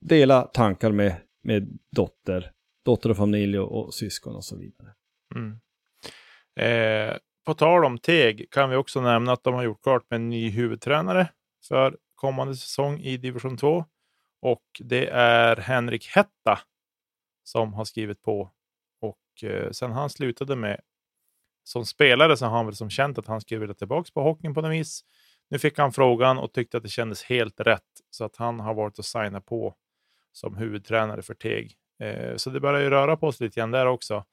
dela 0.00 0.42
tankar 0.42 0.92
med, 0.92 1.16
med 1.42 1.78
dotter, 1.96 2.50
dotter 2.84 3.10
och 3.10 3.16
familj 3.16 3.58
och, 3.58 3.84
och 3.84 3.94
syskon 3.94 4.36
och 4.36 4.44
så 4.44 4.56
vidare. 4.56 4.94
Mm. 5.34 5.58
Eh, 6.60 7.16
på 7.48 7.54
tal 7.54 7.84
om 7.84 7.98
Teg 7.98 8.50
kan 8.50 8.70
vi 8.70 8.76
också 8.76 9.00
nämna 9.00 9.32
att 9.32 9.44
de 9.44 9.54
har 9.54 9.62
gjort 9.62 9.82
klart 9.82 10.10
med 10.10 10.16
en 10.16 10.28
ny 10.28 10.50
huvudtränare 10.50 11.28
för 11.68 11.96
kommande 12.14 12.56
säsong 12.56 13.00
i 13.00 13.16
division 13.16 13.56
2. 13.56 13.84
Och 14.42 14.62
det 14.80 15.06
är 15.12 15.56
Henrik 15.56 16.06
Hetta 16.14 16.58
som 17.44 17.74
har 17.74 17.84
skrivit 17.84 18.22
på. 18.22 18.50
Och 19.00 19.44
eh, 19.44 19.70
sen 19.70 19.92
han 19.92 20.10
slutade 20.10 20.56
med 20.56 20.80
som 21.64 21.86
spelare 21.86 22.36
så 22.36 22.46
har 22.46 22.56
han 22.56 22.66
väl 22.66 22.76
som 22.76 22.90
känt 22.90 23.18
att 23.18 23.26
han 23.26 23.40
skulle 23.40 23.60
vilja 23.60 23.74
tillbaka 23.74 24.10
på 24.14 24.22
hockeyn 24.22 24.54
på 24.54 24.60
något 24.60 24.72
vis. 24.72 25.04
Nu 25.50 25.58
fick 25.58 25.78
han 25.78 25.92
frågan 25.92 26.38
och 26.38 26.52
tyckte 26.52 26.76
att 26.76 26.82
det 26.82 26.88
kändes 26.88 27.22
helt 27.22 27.60
rätt 27.60 27.82
så 28.10 28.24
att 28.24 28.36
han 28.36 28.60
har 28.60 28.74
varit 28.74 28.98
och 28.98 29.04
signat 29.04 29.46
på 29.46 29.74
som 30.32 30.56
huvudtränare 30.56 31.22
för 31.22 31.34
Teg. 31.34 31.76
Eh, 32.02 32.36
så 32.36 32.50
det 32.50 32.60
börjar 32.60 32.80
ju 32.80 32.90
röra 32.90 33.16
på 33.16 33.32
sig 33.32 33.46
lite 33.46 33.60
grann 33.60 33.70
där 33.70 33.86
också. 33.86 34.24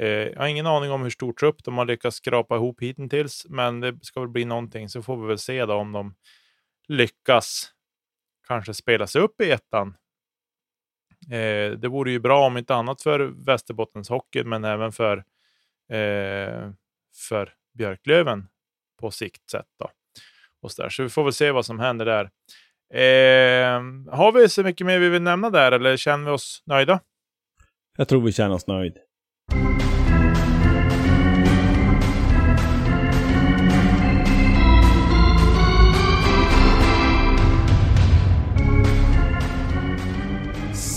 Eh, 0.00 0.08
jag 0.08 0.40
har 0.40 0.46
ingen 0.46 0.66
aning 0.66 0.90
om 0.90 1.02
hur 1.02 1.10
stor 1.10 1.32
trupp 1.32 1.64
de 1.64 1.78
har 1.78 1.84
lyckats 1.84 2.16
skrapa 2.16 2.56
ihop 2.56 2.82
hittills, 2.82 3.46
men 3.48 3.80
det 3.80 3.98
ska 4.02 4.20
väl 4.20 4.28
bli 4.28 4.44
någonting 4.44 4.88
så 4.88 5.02
får 5.02 5.16
vi 5.16 5.26
väl 5.26 5.38
se 5.38 5.66
då 5.66 5.74
om 5.74 5.92
de 5.92 6.14
lyckas 6.88 7.72
kanske 8.48 8.74
spela 8.74 9.06
sig 9.06 9.20
upp 9.20 9.40
i 9.40 9.50
ettan. 9.50 9.96
Eh, 11.30 11.70
det 11.78 11.88
vore 11.88 12.10
ju 12.10 12.18
bra 12.18 12.46
om 12.46 12.56
inte 12.56 12.74
annat 12.74 13.02
för 13.02 13.20
Västerbottens 13.46 14.08
hockey, 14.08 14.44
men 14.44 14.64
även 14.64 14.92
för, 14.92 15.16
eh, 15.92 16.70
för 17.28 17.54
Björklöven 17.78 18.48
på 19.00 19.10
sikt 19.10 19.50
sett. 19.50 19.66
Då. 19.78 19.90
Och 20.62 20.72
så, 20.72 20.82
där. 20.82 20.88
så 20.88 21.02
vi 21.02 21.08
får 21.08 21.24
väl 21.24 21.32
se 21.32 21.50
vad 21.50 21.66
som 21.66 21.78
händer 21.78 22.04
där. 22.04 22.30
Eh, 22.94 23.80
har 24.16 24.32
vi 24.32 24.48
så 24.48 24.62
mycket 24.62 24.86
mer 24.86 24.98
vi 24.98 25.08
vill 25.08 25.22
nämna 25.22 25.50
där 25.50 25.72
eller 25.72 25.96
känner 25.96 26.24
vi 26.24 26.30
oss 26.30 26.62
nöjda? 26.66 27.00
Jag 27.96 28.08
tror 28.08 28.20
vi 28.20 28.32
känner 28.32 28.54
oss 28.54 28.66
nöjda. 28.66 29.00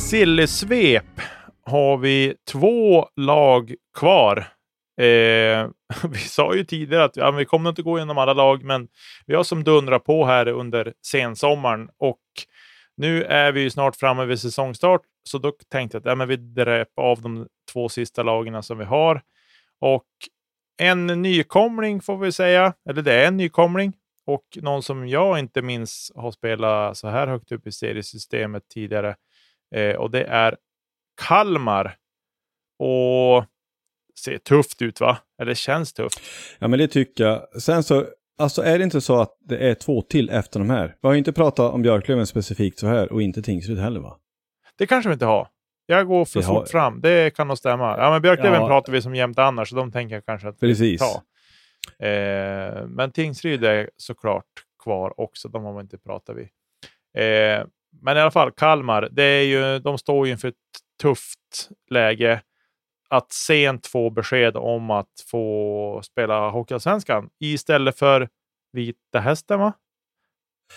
Sillesvep 0.10 1.22
har 1.66 1.98
vi 1.98 2.36
två 2.52 3.10
lag 3.16 3.76
kvar. 3.98 4.38
Eh, 5.02 5.70
vi 6.10 6.18
sa 6.18 6.56
ju 6.56 6.64
tidigare 6.64 7.04
att 7.04 7.18
ja, 7.18 7.32
vi 7.32 7.46
kommer 7.46 7.70
inte 7.70 7.82
gå 7.82 7.98
igenom 7.98 8.18
alla 8.18 8.34
lag, 8.34 8.64
men 8.64 8.88
vi 9.26 9.36
har 9.36 9.44
som 9.44 9.64
dundrar 9.64 10.00
på 10.00 10.26
här 10.26 10.48
under 10.48 10.94
sensommaren 11.06 11.90
och 11.98 12.20
nu 12.98 13.24
är 13.24 13.52
vi 13.52 13.62
ju 13.62 13.70
snart 13.70 13.96
framme 13.96 14.26
vid 14.26 14.40
säsongstart, 14.40 15.02
så 15.24 15.38
då 15.38 15.52
tänkte 15.72 15.96
jag 15.96 16.00
att 16.00 16.06
ja, 16.06 16.16
men 16.16 16.28
vi 16.28 16.36
dräper 16.36 17.02
av 17.02 17.22
de 17.22 17.48
två 17.74 17.90
sista 17.90 18.24
lagen 18.24 18.64
som 18.64 18.78
vi 18.78 18.86
har. 18.86 19.22
Och 19.82 20.08
en 20.78 21.08
nykomling 21.08 22.02
får 22.02 22.18
vi 22.18 22.32
säga, 22.32 22.74
eller 22.90 23.02
det 23.02 23.14
är 23.14 23.28
en 23.28 23.38
nykomling 23.38 23.94
och 24.26 24.58
någon 24.62 24.84
som 24.84 25.08
jag 25.08 25.40
inte 25.40 25.62
minns 25.62 26.12
har 26.16 26.32
spelat 26.32 26.98
så 26.98 27.08
här 27.08 27.28
högt 27.28 27.52
upp 27.52 27.68
i 27.68 27.72
seriesystemet 27.72 28.64
tidigare. 28.74 29.16
Eh, 29.76 29.96
och 29.96 30.12
det 30.12 30.24
är 30.24 30.58
Kalmar. 31.22 31.96
Och 32.80 33.46
ser 34.24 34.38
tufft 34.38 34.82
ut 34.82 35.00
va? 35.00 35.18
Eller 35.42 35.54
känns 35.54 35.94
tufft. 35.94 36.22
Ja 36.60 36.68
men 36.68 36.80
det 36.80 36.88
tycker 36.88 37.24
jag. 37.24 37.62
Sen 37.62 37.84
så, 37.84 38.06
alltså 38.38 38.62
är 38.62 38.78
det 38.78 38.84
inte 38.84 39.02
så 39.02 39.22
att 39.22 39.38
det 39.40 39.58
är 39.70 39.74
två 39.76 40.02
till 40.02 40.30
efter 40.30 40.60
de 40.60 40.70
här? 40.70 40.96
Vi 41.02 41.08
har 41.08 41.14
ju 41.14 41.18
inte 41.18 41.34
pratat 41.34 41.74
om 41.74 41.82
Björklöven 41.82 42.28
specifikt 42.28 42.80
så 42.80 42.88
här 42.88 43.12
och 43.14 43.22
inte 43.22 43.42
Tingsryd 43.42 43.80
heller 43.80 44.00
va? 44.00 44.18
Det 44.78 44.88
kanske 44.88 45.10
vi 45.10 45.14
inte 45.14 45.26
har. 45.26 45.48
Jag 45.86 46.08
går 46.08 46.26
för 46.26 46.40
Vi 46.40 46.46
fort 46.46 46.56
har- 46.56 46.66
fram. 46.66 47.02
Det 47.02 47.36
kan 47.36 47.48
nog 47.48 47.58
stämma. 47.58 47.98
Ja, 47.98 48.12
men 48.12 48.22
Björklöven 48.22 48.62
Ja. 48.62 48.68
pratar 48.68 48.92
vi 48.94 49.02
som 49.02 49.16
jämt 49.16 49.40
annars, 49.40 49.70
så 49.70 49.76
de 49.76 49.92
tänker 49.92 50.16
jag 50.16 50.26
kanske 50.26 50.48
att 50.48 50.56
vi 50.64 50.68
Precis. 50.68 51.02
ta. 51.02 51.24
Eh, 52.06 52.86
men 52.88 53.12
Tingsryd 53.12 53.64
är 53.64 53.90
såklart 53.98 54.46
kvar 54.84 55.20
också. 55.22 55.48
De 55.50 55.64
har 55.64 55.74
vi 55.74 55.82
inte 55.82 55.98
pratat 55.98 56.36
vid. 56.36 56.48
Eh, 57.18 57.66
men 58.02 58.18
i 58.18 58.20
alla 58.20 58.32
fall, 58.32 58.52
Kalmar, 58.52 59.10
det 59.12 59.24
är 59.24 59.44
ju, 59.44 59.80
de 59.80 59.98
står 59.98 60.26
ju 60.26 60.32
inför 60.32 60.48
ett 60.48 60.56
tufft 61.02 61.70
läge. 61.90 62.42
Att 63.10 63.32
sent 63.32 63.88
få 63.88 64.10
besked 64.10 64.58
om 64.58 64.90
att 64.92 65.08
få 65.32 66.02
spela 66.04 66.50
Hockeyallsvenskan 66.50 67.30
istället 67.40 68.00
för 68.00 68.30
Vita 68.74 69.20
Hästen, 69.20 69.60
va? 69.60 69.74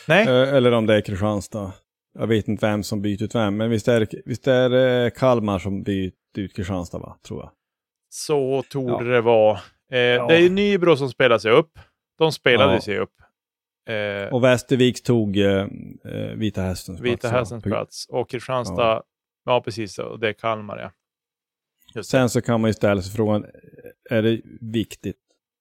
Nej? 0.09 0.27
Eh, 0.29 0.55
Eller 0.55 0.73
om 0.73 0.87
det 0.87 0.95
är 0.95 1.01
Kristianstad. 1.01 1.73
Jag 2.19 2.27
vet 2.27 2.49
inte 2.49 2.67
vem 2.67 2.83
som 2.83 3.03
byter 3.03 3.23
ut 3.23 3.35
vem, 3.35 3.57
men 3.57 3.71
visst 3.71 3.89
är, 3.89 4.09
visst 4.25 4.47
är 4.49 4.71
det 4.71 5.11
Kalmar 5.17 5.59
som 5.59 5.83
byter 5.83 6.13
ut 6.37 6.57
Kristianstad 6.57 6.99
va, 6.99 7.17
tror 7.27 7.41
jag. 7.41 7.51
Så 8.09 8.63
torde 8.71 8.93
Ja. 8.93 9.13
det 9.15 9.21
vara. 9.21 9.53
Eh, 9.91 10.27
Det 10.27 10.35
är 10.35 10.39
ju 10.41 10.49
Nybro 10.51 10.97
som 10.97 11.09
spelar 11.11 11.39
sig 11.39 11.51
upp. 11.53 11.79
De 12.19 12.33
spelade 12.33 12.75
Ja. 12.75 12.81
sig 12.81 12.99
upp. 12.99 13.13
Eh, 13.89 14.33
Och 14.33 14.45
Västerviks 14.45 15.03
tog 15.03 15.37
eh, 15.37 15.47
eh, 16.05 16.27
Vita 16.37 16.63
Hästens 16.63 17.01
Vita 17.01 17.17
plats, 17.17 17.33
ja. 17.33 17.39
Hästens 17.39 17.65
plats. 17.65 18.07
Och 18.09 18.31
Kristianstad, 18.31 18.83
ja. 18.83 19.03
Ja. 19.45 19.61
precis. 19.61 19.99
Och 19.99 20.19
det 20.21 20.29
är 20.29 20.33
Kalmar, 20.33 20.79
ja. 20.79 20.91
Just 21.95 22.11
det. 22.11 22.17
Sen 22.19 22.29
så 22.31 22.41
kan 22.43 22.61
man 22.61 22.69
ju 22.71 22.75
ställa 22.75 23.03
sig 23.03 23.13
frågan, 23.17 23.45
är 24.11 24.23
det 24.23 24.41
viktigt? 24.61 25.17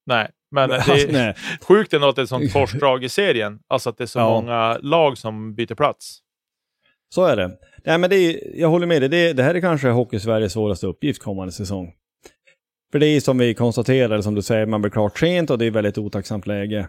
Nej, 0.05 0.29
men 0.51 0.69
det 0.69 0.75
är 0.75 1.11
nej. 1.11 1.35
sjukt 1.61 1.93
ändå 1.93 2.09
att 2.09 2.15
det 2.15 2.21
är 2.21 2.23
ett 2.23 2.29
sånt 2.29 2.53
korsdrag 2.53 3.03
i 3.03 3.09
serien. 3.09 3.59
Alltså 3.67 3.89
att 3.89 3.97
det 3.97 4.03
är 4.03 4.05
så 4.05 4.19
Ja. 4.19 4.29
många 4.41 4.77
lag 4.81 5.17
som 5.17 5.55
byter 5.55 5.75
plats. 5.75 6.19
Så 7.13 7.25
är 7.25 7.35
det. 7.35 7.57
Nej, 7.85 7.97
men 7.97 8.09
det 8.09 8.15
är, 8.15 8.59
jag 8.59 8.69
håller 8.69 8.87
med 8.87 9.01
dig. 9.01 9.09
Det, 9.09 9.33
det 9.33 9.43
här 9.43 9.55
är 9.55 9.61
kanske 9.61 9.87
Hockey-Sveriges 9.89 10.53
svåraste 10.53 10.87
uppgift 10.87 11.21
kommande 11.21 11.51
säsong. 11.51 11.93
För 12.91 12.99
det 12.99 13.07
är 13.07 13.19
som 13.19 13.37
vi 13.37 13.53
konstaterade, 13.53 14.23
som 14.23 14.35
du 14.35 14.41
säger, 14.41 14.65
man 14.65 14.81
blir 14.81 14.91
klart 14.91 15.19
sent 15.19 15.49
och 15.49 15.57
det 15.57 15.65
är 15.65 15.71
väldigt 15.71 15.97
otacksamt 15.97 16.47
läge. 16.47 16.87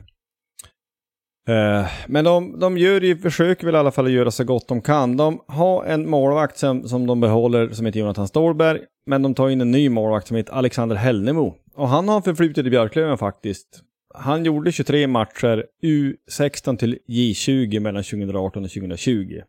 Eh, 1.48 1.86
men 2.06 2.24
de, 2.24 2.58
de 2.58 2.78
gör 2.78 3.00
ju, 3.00 3.16
försöker 3.16 3.66
väl 3.66 3.74
i 3.74 3.78
alla 3.78 3.90
fall 3.90 4.12
göra 4.12 4.30
så 4.30 4.44
gott 4.44 4.68
de 4.68 4.82
kan. 4.82 5.16
De 5.16 5.40
har 5.46 5.84
en 5.84 6.10
målvakt 6.10 6.58
som, 6.58 6.88
som 6.88 7.06
de 7.06 7.20
behåller 7.20 7.70
som 7.70 7.86
heter 7.86 8.00
Jonathan 8.00 8.28
Stålberg. 8.28 8.80
Men 9.06 9.22
de 9.22 9.34
tar 9.34 9.48
in 9.48 9.60
en 9.60 9.70
ny 9.70 9.88
målvakt 9.88 10.26
som 10.26 10.36
heter 10.36 10.52
Alexander 10.52 10.96
Hellnemo. 10.96 11.54
Och 11.74 11.88
han 11.88 12.08
har 12.08 12.20
förflutit 12.20 12.66
i 12.66 12.70
Björklöven 12.70 13.18
faktiskt. 13.18 13.82
Han 14.14 14.44
gjorde 14.44 14.72
23 14.72 15.06
matcher 15.06 15.64
U16 15.82 16.76
till 16.76 16.98
J20 17.08 17.80
mellan 17.80 18.02
2018 18.02 18.64
och 18.64 18.70
2020. 18.70 19.40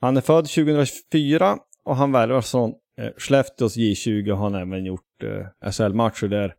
Han 0.00 0.16
är 0.16 0.20
född 0.20 0.48
2004 0.48 1.58
och 1.84 1.96
han 1.96 2.12
värvas 2.12 2.50
från 2.50 2.70
eh, 3.00 3.10
Skellefteås 3.16 3.76
J20 3.76 4.30
och 4.30 4.38
har 4.38 4.60
även 4.60 4.84
gjort 4.84 5.22
eh, 5.62 5.70
SHL-matcher 5.70 6.28
där. 6.28 6.54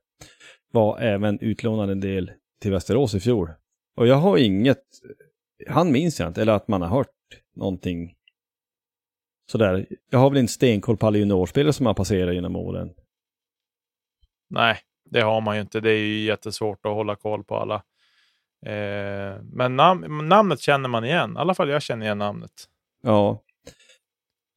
Var 0.71 0.99
även 0.99 1.39
utlånad 1.39 1.89
en 1.89 1.99
del 1.99 2.31
till 2.61 2.71
Västerås 2.71 3.15
i 3.15 3.19
fjol. 3.19 3.49
Och 3.95 4.07
jag 4.07 4.15
har 4.15 4.37
inget, 4.37 4.83
han 5.67 5.91
minns 5.91 6.19
jag 6.19 6.27
inte, 6.27 6.41
eller 6.41 6.53
att 6.53 6.67
man 6.67 6.81
har 6.81 6.89
hört 6.89 7.07
någonting 7.55 8.15
sådär. 9.51 9.85
Jag 10.09 10.19
har 10.19 10.29
väl 10.29 10.39
inte 10.39 10.53
stenkoll 10.53 10.97
på 10.97 11.07
alla 11.07 11.17
juniorspelare 11.17 11.73
som 11.73 11.85
har 11.85 11.93
passerat 11.93 12.33
genom 12.33 12.55
åren. 12.55 12.93
Nej, 14.49 14.77
det 15.09 15.21
har 15.21 15.41
man 15.41 15.55
ju 15.55 15.61
inte. 15.61 15.79
Det 15.79 15.91
är 15.91 15.97
ju 15.99 16.23
jättesvårt 16.23 16.85
att 16.85 16.93
hålla 16.93 17.15
koll 17.15 17.43
på 17.43 17.55
alla. 17.57 17.75
Eh, 18.65 19.41
men 19.43 19.75
nam 19.75 20.27
namnet 20.27 20.59
känner 20.59 20.89
man 20.89 21.05
igen. 21.05 21.33
I 21.35 21.39
alla 21.39 21.53
fall 21.53 21.69
jag 21.69 21.81
känner 21.81 22.05
igen 22.05 22.17
namnet. 22.17 22.51
Ja. 23.03 23.43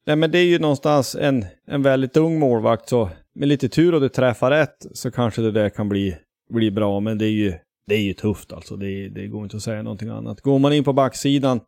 Nej, 0.05 0.15
men 0.15 0.31
det 0.31 0.37
är 0.37 0.45
ju 0.45 0.59
någonstans 0.59 1.15
en, 1.15 1.45
en 1.65 1.83
väldigt 1.83 2.17
ung 2.17 2.39
målvakt, 2.39 2.89
så 2.89 3.09
med 3.33 3.47
lite 3.47 3.69
tur 3.69 3.93
och 3.93 4.01
du 4.01 4.09
träffar 4.09 4.51
rätt 4.51 4.85
så 4.93 5.11
kanske 5.11 5.41
det 5.41 5.51
där 5.51 5.69
kan 5.69 5.89
bli, 5.89 6.17
bli 6.49 6.71
bra. 6.71 6.99
Men 6.99 7.17
det 7.17 7.25
är 7.25 7.31
ju, 7.31 7.53
det 7.87 7.95
är 7.95 8.01
ju 8.01 8.13
tufft 8.13 8.53
alltså. 8.53 8.75
Det, 8.75 9.09
det 9.09 9.27
går 9.27 9.43
inte 9.43 9.57
att 9.57 9.63
säga 9.63 9.83
någonting 9.83 10.09
annat. 10.09 10.41
Går 10.41 10.59
man 10.59 10.73
in 10.73 10.83
på 10.83 10.93
backsidan 10.93 11.59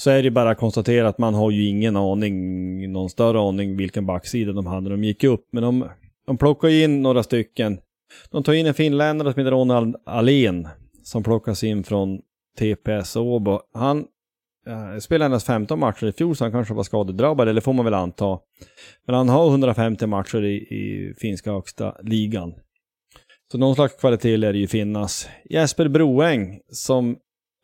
så 0.00 0.10
är 0.10 0.22
det 0.22 0.30
bara 0.30 0.50
att 0.50 0.58
konstatera 0.58 1.08
att 1.08 1.18
man 1.18 1.34
har 1.34 1.50
ju 1.50 1.68
ingen 1.68 1.96
aning, 1.96 2.92
någon 2.92 3.10
större 3.10 3.40
aning 3.40 3.76
vilken 3.76 4.06
backsida 4.06 4.52
de 4.52 4.66
hade 4.66 4.80
när 4.80 4.90
de 4.90 5.04
gick 5.04 5.24
upp. 5.24 5.48
Men 5.52 5.62
de, 5.62 5.88
de 6.26 6.38
plockar 6.38 6.68
in 6.68 7.02
några 7.02 7.22
stycken. 7.22 7.78
De 8.30 8.42
tar 8.42 8.52
in 8.52 8.66
en 8.66 8.74
finländare 8.74 9.32
som 9.32 9.40
heter 9.40 9.50
Ronald 9.50 9.96
Alén 10.06 10.68
som 11.02 11.22
plockas 11.22 11.64
in 11.64 11.84
från 11.84 12.20
TPS 12.58 13.16
Åbo. 13.16 13.60
Han 13.74 13.98
eh, 14.66 14.98
spelade 15.00 15.24
endast 15.24 15.46
15 15.46 15.78
matcher 15.78 16.06
i 16.06 16.12
fjol 16.12 16.36
så 16.36 16.44
han 16.44 16.52
kanske 16.52 16.74
var 16.74 16.82
skadedrabbad, 16.82 17.48
eller 17.48 17.60
får 17.60 17.72
man 17.72 17.84
väl 17.84 17.94
anta. 17.94 18.38
Men 19.06 19.14
han 19.14 19.28
har 19.28 19.50
150 19.50 20.06
matcher 20.06 20.44
i, 20.44 20.54
i 20.56 21.14
finska 21.18 21.52
högsta 21.52 21.96
ligan. 22.02 22.54
Så 23.52 23.58
någon 23.58 23.74
slags 23.74 23.94
kvalitet 23.94 24.36
lär 24.36 24.52
det 24.52 24.58
ju 24.58 24.66
finnas. 24.66 25.28
Jesper 25.50 25.88
Broäng 25.88 26.60
som 26.72 27.16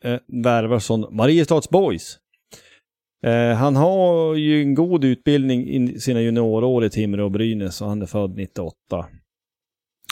eh, 0.03 0.19
värvar 0.43 0.79
från 0.79 1.15
Mariestads 1.15 1.69
Boys. 1.69 2.17
Eh, 3.25 3.57
han 3.57 3.75
har 3.75 4.35
ju 4.35 4.61
en 4.61 4.75
god 4.75 5.03
utbildning 5.03 5.69
i 5.69 5.99
sina 5.99 6.21
juniorår 6.21 6.85
i 6.85 6.89
Timrå 6.89 7.25
och 7.25 7.31
Brynäs 7.31 7.81
och 7.81 7.87
han 7.87 8.01
är 8.01 8.05
född 8.05 8.35
98. 8.35 8.75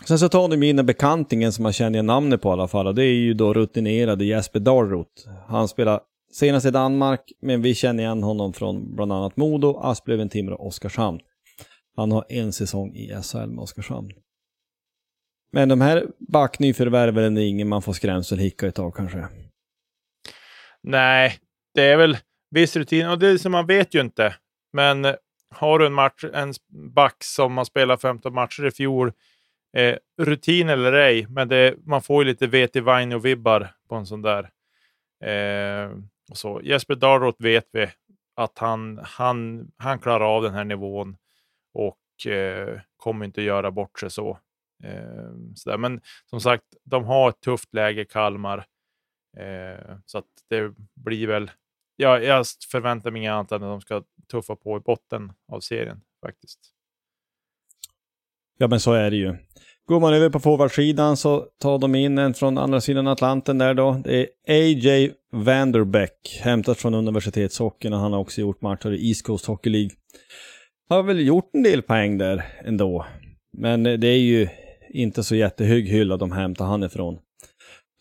Sen 0.07 0.19
så 0.19 0.29
tar 0.29 0.49
de 0.49 0.63
in 0.63 0.79
en 0.79 0.85
bekantingen 0.85 1.53
som 1.53 1.63
man 1.63 1.73
känner 1.73 2.03
namnet 2.03 2.41
på 2.41 2.49
i 2.49 2.51
alla 2.51 2.67
fall 2.67 2.87
och 2.87 2.95
det 2.95 3.03
är 3.03 3.13
ju 3.13 3.33
då 3.33 3.53
rutinerade 3.53 4.25
Jesper 4.25 4.59
Dahlroth. 4.59 5.29
Han 5.47 5.67
spelar 5.67 5.99
senast 6.31 6.65
i 6.65 6.71
Danmark 6.71 7.31
men 7.41 7.61
vi 7.61 7.75
känner 7.75 8.03
igen 8.03 8.23
honom 8.23 8.53
från 8.53 8.95
bland 8.95 9.13
annat 9.13 9.37
Modo, 9.37 9.77
Asplöven, 9.77 10.29
Timrå 10.29 10.55
och 10.55 10.67
Oskarshamn. 10.67 11.19
Han 11.95 12.11
har 12.11 12.25
en 12.29 12.53
säsong 12.53 12.95
i 12.95 13.07
SHL 13.23 13.49
med 13.49 13.59
Oskarshamn. 13.59 14.09
Men 15.55 15.69
de 15.69 15.81
här 15.81 16.07
backnyförvärven 16.19 17.37
är 17.37 17.41
ingen 17.41 17.67
man 17.67 17.81
får 17.81 17.93
skrämselhicka 17.93 18.65
utav 18.67 18.91
kanske. 18.91 19.27
Nej, 20.83 21.37
det 21.73 21.83
är 21.83 21.97
väl 21.97 22.17
viss 22.51 22.75
rutin 22.75 23.09
och 23.09 23.19
det 23.19 23.27
är 23.27 23.37
som 23.37 23.51
man 23.51 23.67
vet 23.67 23.93
ju 23.93 24.01
inte. 24.01 24.35
Men 24.73 25.05
eh, 25.05 25.15
har 25.49 25.79
du 25.79 25.85
en 25.85 25.93
match, 25.93 26.23
en 26.33 26.53
back 26.93 27.23
som 27.23 27.57
har 27.57 27.65
spelat 27.65 28.01
15 28.01 28.33
matcher 28.33 28.65
i 28.65 28.71
fjol, 28.71 29.11
eh, 29.77 29.95
rutin 30.21 30.69
eller 30.69 30.93
ej, 30.93 31.27
men 31.29 31.47
det, 31.47 31.75
man 31.85 32.01
får 32.01 32.23
ju 32.23 32.29
lite 32.29 32.47
VT 32.47 32.75
och 33.15 33.25
vibbar 33.25 33.71
på 33.89 33.95
en 33.95 34.05
sån 34.05 34.21
där. 34.21 34.49
Eh, 35.23 35.91
och 36.29 36.37
så. 36.37 36.61
Jesper 36.63 36.95
Darroth 36.95 37.43
vet 37.43 37.67
vi 37.71 37.89
att 38.35 38.57
han, 38.57 38.99
han, 39.03 39.67
han 39.77 39.99
klarar 39.99 40.35
av 40.35 40.43
den 40.43 40.53
här 40.53 40.63
nivån 40.63 41.17
och 41.73 42.27
eh, 42.31 42.79
kommer 42.97 43.25
inte 43.25 43.41
göra 43.41 43.71
bort 43.71 43.99
sig 43.99 44.11
så. 44.11 44.39
Eh. 44.83 45.77
Men 45.77 46.01
som 46.29 46.41
sagt, 46.41 46.63
de 46.83 47.03
har 47.03 47.29
ett 47.29 47.41
tufft 47.41 47.73
läge, 47.73 48.05
Kalmar. 48.05 48.65
Eh, 49.37 49.97
så 50.05 50.17
att 50.17 50.25
det 50.49 50.73
blir 50.95 51.27
väl... 51.27 51.51
Ja, 51.95 52.19
jag 52.19 52.45
förväntar 52.71 53.11
mig 53.11 53.19
inget 53.19 53.31
annat 53.31 53.51
än 53.51 53.63
att 53.63 53.69
de 53.69 53.81
ska 53.81 54.03
tuffa 54.31 54.55
på 54.55 54.77
i 54.77 54.79
botten 54.79 55.33
av 55.51 55.59
serien 55.59 56.01
faktiskt. 56.25 56.59
Ja, 58.57 58.67
men 58.67 58.79
så 58.79 58.93
är 58.93 59.11
det 59.11 59.17
ju. 59.17 59.37
Går 59.85 59.99
man 59.99 60.13
över 60.13 60.29
på 60.29 60.39
forwardsidan 60.39 61.17
så 61.17 61.45
tar 61.59 61.79
de 61.79 61.95
in 61.95 62.17
en 62.17 62.33
från 62.33 62.57
andra 62.57 62.81
sidan 62.81 63.07
Atlanten 63.07 63.57
där 63.57 63.73
då. 63.73 64.01
Det 64.03 64.19
är 64.19 64.27
A.J. 64.47 65.11
Vanderbeck, 65.31 66.39
hämtat 66.41 66.77
från 66.77 66.93
universitetshockeyn 66.93 67.93
och 67.93 67.99
han 67.99 68.13
har 68.13 68.19
också 68.19 68.41
gjort 68.41 68.61
matcher 68.61 68.91
i 68.91 69.07
East 69.09 69.25
Coast 69.25 69.45
Hockey 69.45 69.69
League. 69.69 69.89
Har 70.89 71.03
väl 71.03 71.27
gjort 71.27 71.49
en 71.53 71.63
del 71.63 71.81
poäng 71.81 72.17
där 72.17 72.45
ändå. 72.65 73.05
Men 73.57 73.85
eh, 73.85 73.99
det 73.99 74.07
är 74.07 74.19
ju 74.19 74.47
inte 74.93 75.23
så 75.23 75.35
jättehög 75.35 75.87
hylla 75.87 76.17
de 76.17 76.31
hämtar 76.31 76.65
han 76.65 76.83
ifrån. 76.83 77.19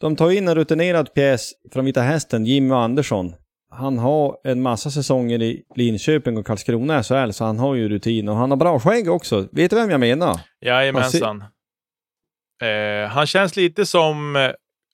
De 0.00 0.16
tar 0.16 0.30
in 0.30 0.48
en 0.48 0.54
rutinerad 0.54 1.14
pjäs 1.14 1.52
från 1.72 1.84
Vita 1.84 2.00
Hästen, 2.00 2.46
Jimmy 2.46 2.74
Andersson. 2.74 3.34
Han 3.70 3.98
har 3.98 4.36
en 4.44 4.62
massa 4.62 4.90
säsonger 4.90 5.42
i 5.42 5.64
Linköping 5.76 6.38
och 6.38 6.46
Karlskrona 6.46 7.02
SHL, 7.02 7.30
så 7.30 7.44
han 7.44 7.58
har 7.58 7.74
ju 7.74 7.88
rutin 7.88 8.28
och 8.28 8.36
han 8.36 8.50
har 8.50 8.56
bra 8.56 8.80
skägg 8.80 9.08
också. 9.10 9.48
Vet 9.52 9.70
du 9.70 9.76
vem 9.76 9.90
jag 9.90 10.00
menar? 10.00 10.40
Jajamensan. 10.60 11.44
Eh, 12.62 13.08
han 13.08 13.26
känns 13.26 13.56
lite 13.56 13.86
som, 13.86 14.36
eh, 14.36 14.50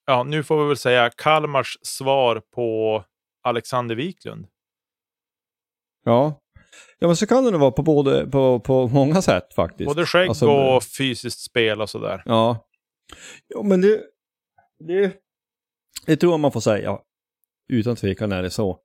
ja 0.06 0.24
nu 0.24 0.42
får 0.42 0.62
vi 0.62 0.68
väl 0.68 0.76
säga, 0.76 1.10
Kalmars 1.10 1.78
svar 1.82 2.42
på 2.54 3.04
Alexander 3.44 3.94
Wiklund. 3.94 4.46
Ja, 6.04 6.40
Ja 6.98 7.06
men 7.06 7.16
så 7.16 7.26
kan 7.26 7.44
det 7.44 7.50
nog 7.50 7.60
vara 7.60 7.70
på, 7.70 7.82
både, 7.82 8.26
på, 8.26 8.60
på 8.60 8.88
många 8.88 9.22
sätt 9.22 9.54
faktiskt. 9.54 9.88
Både 9.88 10.06
skägg 10.06 10.28
alltså, 10.28 10.46
och 10.46 10.82
fysiskt 10.82 11.40
spel 11.40 11.80
och 11.80 11.90
sådär. 11.90 12.22
Ja. 12.24 12.66
Ja 13.48 13.62
men 13.62 13.80
det, 13.80 14.00
det, 14.86 15.12
det 16.06 16.16
tror 16.16 16.32
jag 16.32 16.40
man 16.40 16.52
får 16.52 16.60
säga. 16.60 16.98
Utan 17.72 17.96
tvekan 17.96 18.32
är 18.32 18.42
det 18.42 18.50
så. 18.50 18.78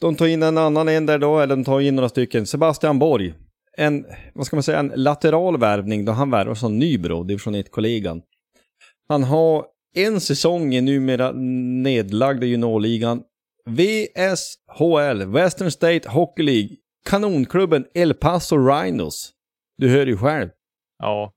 De 0.00 0.16
tar 0.16 0.26
in 0.26 0.42
en 0.42 0.58
annan 0.58 0.88
en 0.88 1.06
där 1.06 1.18
då, 1.18 1.38
eller 1.38 1.56
de 1.56 1.64
tar 1.64 1.80
in 1.80 1.96
några 1.96 2.08
stycken. 2.08 2.46
Sebastian 2.46 2.98
Borg. 2.98 3.34
En, 3.76 4.06
vad 4.34 4.46
ska 4.46 4.56
man 4.56 4.62
säga, 4.62 4.78
en 4.78 4.92
lateral 4.96 5.58
värvning 5.58 6.04
då 6.04 6.12
han 6.12 6.30
värvar 6.30 6.54
som 6.54 6.78
Nybro, 6.78 7.24
division 7.24 7.54
1-kollegan. 7.54 8.22
Han 9.08 9.24
har 9.24 9.64
en 9.94 10.20
säsong 10.20 10.74
i 10.74 10.80
numera 10.80 11.32
nedlagda 11.82 12.46
juniorligan. 12.46 13.22
VSHL, 13.66 15.24
Western 15.32 15.70
State 15.70 16.08
Hockey 16.08 16.42
League, 16.42 16.76
kanonklubben 17.04 17.86
El 17.94 18.14
Paso 18.14 18.56
Rhinos. 18.56 19.32
Du 19.78 19.88
hör 19.88 20.06
ju 20.06 20.16
själv. 20.16 20.48
Ja. 20.98 21.32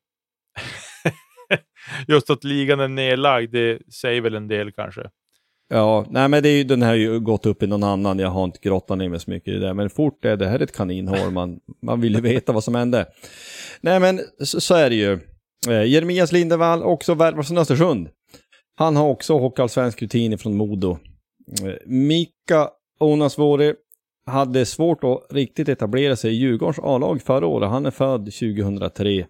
Just 2.08 2.30
att 2.30 2.44
ligan 2.44 2.80
är 2.80 2.88
nedlagd, 2.88 3.52
det 3.52 3.94
säger 3.94 4.22
väl 4.22 4.36
en 4.36 4.48
del 4.48 4.72
kanske. 4.72 5.10
Ja, 5.74 6.06
nej 6.10 6.28
men 6.28 6.44
det 6.44 6.50
är 6.50 6.58
ju, 6.58 6.64
den 6.64 6.82
här 6.82 6.90
har 6.90 6.96
ju 6.96 7.20
gått 7.20 7.46
upp 7.46 7.64
i 7.64 7.68
någon 7.68 7.84
annan, 7.84 8.20
jag 8.20 8.30
har 8.30 8.44
inte 8.44 8.60
grottat 8.62 8.98
ner 8.98 9.10
mig 9.10 9.20
så 9.20 9.30
mycket 9.30 9.54
i 9.54 9.58
det, 9.58 9.74
men 9.74 9.90
fort 9.90 10.26
är 10.26 10.38
det 10.38 10.48
här 10.48 10.60
ett 10.60 10.76
kaninhål, 10.76 11.32
man, 11.32 11.60
man 11.82 12.02
vill 12.02 12.16
ju 12.16 12.22
veta 12.34 12.52
vad 12.52 12.64
som 12.64 12.76
hände. 12.76 13.06
Nej 13.82 14.00
men 14.00 14.20
så, 14.44 14.62
så 14.62 14.76
är 14.76 14.90
det 14.90 14.96
ju. 14.96 15.20
Eh, 15.68 15.84
Jeremias 15.84 16.32
Lindevall, 16.32 16.84
också 16.84 17.14
värvad 17.14 17.48
från 17.48 17.58
Östersund. 17.58 18.10
Han 18.76 18.96
har 18.96 19.08
också 19.08 19.38
hockeyallsvensk 19.38 20.02
rutin 20.02 20.38
från 20.38 20.58
Modo. 20.58 20.98
Eh, 21.64 21.74
Mika 21.86 22.70
Onasvuori 23.00 23.74
hade 24.32 24.66
svårt 24.66 25.04
att 25.04 25.26
riktigt 25.30 25.70
etablera 25.70 26.16
sig 26.16 26.32
i 26.32 26.36
Djurgårdens 26.36 26.80
A-lag 26.80 27.22
förra 27.22 27.48
året. 27.48 27.70
Han 27.70 27.86
är 27.86 27.92
född 27.92 28.26
2003. 28.26 29.28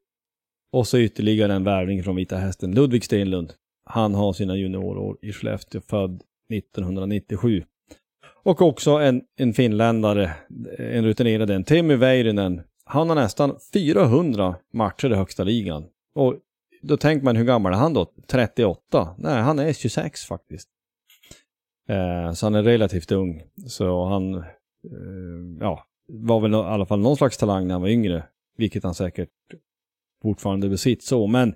Och 0.73 0.87
så 0.87 0.97
ytterligare 0.97 1.53
en 1.53 1.63
värvning 1.63 2.03
från 2.03 2.15
Vita 2.15 2.37
Hästen, 2.37 2.75
Ludvig 2.75 3.03
Stenlund. 3.03 3.53
Han 3.85 4.15
har 4.15 4.33
sina 4.33 4.55
juniorår 4.55 5.17
i 5.21 5.33
Skellefteå, 5.33 5.81
född 5.81 6.21
1997. 6.53 7.63
Och 8.43 8.61
också 8.61 8.91
en, 8.91 9.21
en 9.37 9.53
finländare, 9.53 10.31
en 10.77 11.05
rutinerad 11.05 11.49
en, 11.49 11.63
Teemu 11.63 11.95
Väyrynen. 11.95 12.61
Han 12.85 13.09
har 13.09 13.15
nästan 13.15 13.55
400 13.73 14.55
matcher 14.73 15.11
i 15.11 15.15
högsta 15.15 15.43
ligan. 15.43 15.85
Och 16.15 16.35
då 16.81 16.97
tänker 16.97 17.25
man 17.25 17.35
hur 17.35 17.45
gammal 17.45 17.73
är 17.73 17.77
han 17.77 17.93
då? 17.93 18.13
38? 18.27 19.15
Nej, 19.17 19.41
han 19.41 19.59
är 19.59 19.73
26 19.73 20.25
faktiskt. 20.25 20.69
Eh, 21.89 22.33
så 22.33 22.45
han 22.45 22.55
är 22.55 22.63
relativt 22.63 23.11
ung. 23.11 23.43
Så 23.67 24.05
han 24.05 24.43
Eh, 24.85 25.57
ja, 25.59 25.85
var 26.07 26.39
väl 26.39 26.53
i 26.53 26.55
alla 26.55 26.85
fall 26.85 26.99
någon 26.99 27.17
slags 27.17 27.37
talang 27.37 27.67
när 27.67 27.73
han 27.73 27.81
var 27.81 27.89
yngre. 27.89 28.23
Vilket 28.57 28.83
han 28.83 28.93
säkert 28.93 29.29
fortfarande 30.21 30.69
besitter 30.69 31.03
så. 31.03 31.27
Men, 31.27 31.53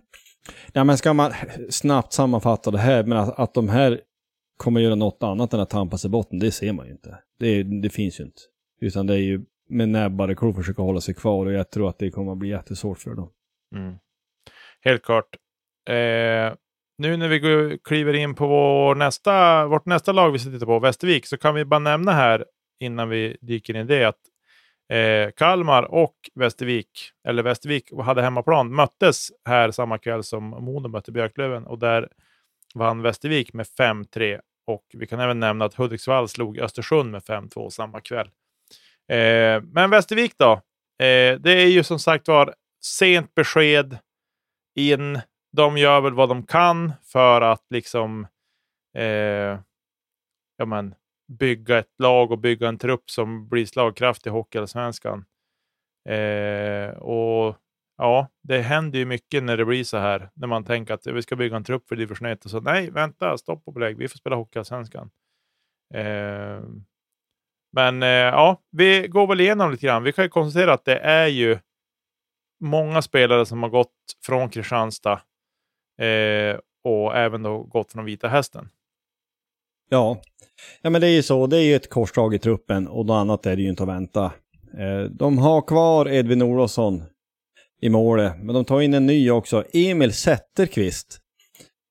ja, 0.73 0.83
men 0.83 0.97
ska 0.97 1.13
man 1.13 1.31
snabbt 1.69 2.13
sammanfatta 2.13 2.71
det 2.71 2.77
här, 2.77 3.03
men 3.03 3.17
att, 3.17 3.39
att 3.39 3.53
de 3.53 3.69
här 3.69 4.01
kommer 4.57 4.81
göra 4.81 4.95
något 4.95 5.23
annat 5.23 5.53
än 5.53 5.59
att 5.59 5.69
tampas 5.69 6.05
i 6.05 6.09
botten, 6.09 6.39
det 6.39 6.51
ser 6.51 6.73
man 6.73 6.85
ju 6.85 6.91
inte. 6.91 7.19
Det, 7.39 7.63
det 7.63 7.89
finns 7.89 8.19
ju 8.19 8.23
inte. 8.23 8.41
Utan 8.81 9.07
det 9.07 9.13
är 9.13 9.19
ju 9.19 9.45
med 9.69 9.89
näbbar 9.89 10.29
och 10.29 10.37
klor 10.37 10.53
försöka 10.53 10.81
hålla 10.81 11.01
sig 11.01 11.13
kvar 11.13 11.45
och 11.45 11.51
jag 11.51 11.69
tror 11.71 11.89
att 11.89 11.99
det 11.99 12.11
kommer 12.11 12.31
att 12.31 12.37
bli 12.37 12.49
jättesvårt 12.49 12.97
för 12.97 13.15
dem. 13.15 13.29
Mm. 13.75 13.95
Helt 14.81 15.03
klart. 15.03 15.35
Eh, 15.89 16.53
nu 16.97 17.17
när 17.17 17.27
vi 17.27 17.39
går, 17.39 17.77
kliver 17.83 18.13
in 18.13 18.35
på 18.35 18.47
vår 18.47 18.95
nästa, 18.95 19.67
vårt 19.67 19.85
nästa 19.85 20.11
lag 20.11 20.31
vi 20.31 20.39
ska 20.39 20.51
titta 20.51 20.65
på, 20.65 20.79
Västervik, 20.79 21.25
så 21.25 21.37
kan 21.37 21.55
vi 21.55 21.65
bara 21.65 21.79
nämna 21.79 22.11
här 22.11 22.45
innan 22.79 23.09
vi 23.09 23.37
dyker 23.41 23.75
in 23.75 23.81
i 23.81 23.83
det 23.83 24.03
att 24.03 24.19
eh, 24.89 25.31
Kalmar 25.31 25.83
och 25.83 26.15
Västervik, 26.35 27.11
eller 27.27 27.43
Västervik 27.43 27.91
hade 28.03 28.21
hemmaplan, 28.21 28.75
möttes 28.75 29.27
här 29.45 29.71
samma 29.71 29.97
kväll 29.97 30.23
som 30.23 30.43
Modo 30.49 30.89
mötte 30.89 31.11
Björklöven 31.11 31.65
och 31.65 31.79
där 31.79 32.09
vann 32.73 33.01
Västervik 33.01 33.53
med 33.53 33.65
5-3 33.79 34.39
och 34.67 34.85
vi 34.93 35.07
kan 35.07 35.19
även 35.19 35.39
nämna 35.39 35.65
att 35.65 35.73
Hudiksvall 35.73 36.27
slog 36.27 36.59
Östersund 36.59 37.11
med 37.11 37.21
5-2 37.21 37.69
samma 37.69 38.01
kväll. 38.01 38.29
Eh, 39.09 39.61
men 39.61 39.89
Västervik 39.89 40.33
då? 40.37 40.51
Eh, 41.05 41.39
det 41.39 41.51
är 41.51 41.67
ju 41.67 41.83
som 41.83 41.99
sagt 41.99 42.27
var 42.27 42.55
sent 42.83 43.35
besked 43.35 43.97
in. 44.75 45.21
De 45.57 45.77
gör 45.77 46.01
väl 46.01 46.13
vad 46.13 46.29
de 46.29 46.45
kan 46.45 46.93
för 47.03 47.41
att 47.41 47.65
liksom 47.69 48.27
eh, 48.97 49.59
ja, 50.57 50.65
men, 50.65 50.95
bygga 51.27 51.77
ett 51.77 51.99
lag 51.99 52.31
och 52.31 52.39
bygga 52.39 52.67
en 52.67 52.77
trupp 52.77 53.09
som 53.09 53.49
blir 53.49 53.65
slagkraftig 53.65 54.29
i 54.29 54.33
Hockeyallsvenskan. 54.33 55.25
Eh, 56.09 56.89
och 56.89 57.55
ja, 57.97 58.27
det 58.43 58.61
händer 58.61 58.99
ju 58.99 59.05
mycket 59.05 59.43
när 59.43 59.57
det 59.57 59.65
blir 59.65 59.83
så 59.83 59.97
här. 59.97 60.29
När 60.33 60.47
man 60.47 60.63
tänker 60.63 60.93
att 60.93 61.07
vi 61.07 61.21
ska 61.21 61.35
bygga 61.35 61.55
en 61.55 61.63
trupp 61.63 61.87
för 61.87 61.95
division 61.95 62.27
1 62.27 62.45
och 62.45 62.51
så 62.51 62.59
nej, 62.59 62.91
vänta, 62.91 63.37
stopp 63.37 63.63
och 63.65 63.73
belägg. 63.73 63.97
Vi 63.97 64.07
får 64.07 64.17
spela 64.17 64.35
Hockeyallsvenskan. 64.35 65.11
Eh, 65.93 66.61
men 67.75 68.03
eh, 68.03 68.09
ja, 68.09 68.61
vi 68.71 69.07
går 69.07 69.27
väl 69.27 69.41
igenom 69.41 69.71
lite 69.71 69.85
grann. 69.85 70.03
Vi 70.03 70.13
kan 70.13 70.25
ju 70.25 70.29
konstatera 70.29 70.73
att 70.73 70.85
det 70.85 70.99
är 70.99 71.27
ju 71.27 71.59
många 72.59 73.01
spelare 73.01 73.45
som 73.45 73.63
har 73.63 73.69
gått 73.69 73.93
från 74.25 74.49
Kristianstad 74.49 75.21
eh, 76.01 76.59
och 76.83 77.15
även 77.15 77.43
då 77.43 77.63
gått 77.63 77.91
från 77.91 78.05
Vita 78.05 78.27
Hästen. 78.27 78.69
Ja. 79.89 80.21
ja, 80.81 80.89
men 80.89 81.01
det 81.01 81.07
är 81.07 81.11
ju 81.11 81.23
så. 81.23 81.47
Det 81.47 81.57
är 81.57 81.61
ju 81.61 81.75
ett 81.75 81.89
korsdrag 81.89 82.35
i 82.35 82.39
truppen 82.39 82.87
och 82.87 83.05
något 83.05 83.15
annat 83.15 83.45
är 83.45 83.55
det 83.55 83.61
ju 83.61 83.69
inte 83.69 83.83
att 83.83 83.89
vänta. 83.89 84.25
Eh, 84.77 85.03
de 85.11 85.37
har 85.37 85.61
kvar 85.61 86.09
Edvin 86.09 86.41
Olofsson 86.41 87.03
i 87.81 87.89
målet, 87.89 88.33
men 88.37 88.55
de 88.55 88.65
tar 88.65 88.81
in 88.81 88.93
en 88.93 89.05
ny 89.05 89.31
också, 89.31 89.63
Emil 89.73 90.13
Zetterqvist. 90.13 91.19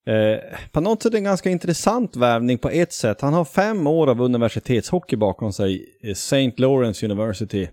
Eh, 0.06 0.58
på 0.72 0.80
något 0.80 1.02
sätt 1.02 1.14
en 1.14 1.24
ganska 1.24 1.50
intressant 1.50 2.16
värvning 2.16 2.58
på 2.58 2.70
ett 2.70 2.92
sätt. 2.92 3.20
Han 3.20 3.32
har 3.32 3.44
fem 3.44 3.86
år 3.86 4.10
av 4.10 4.20
universitetshockey 4.20 5.16
bakom 5.16 5.52
sig, 5.52 5.86
St. 6.02 6.52
Lawrence 6.56 7.06
University. 7.06 7.68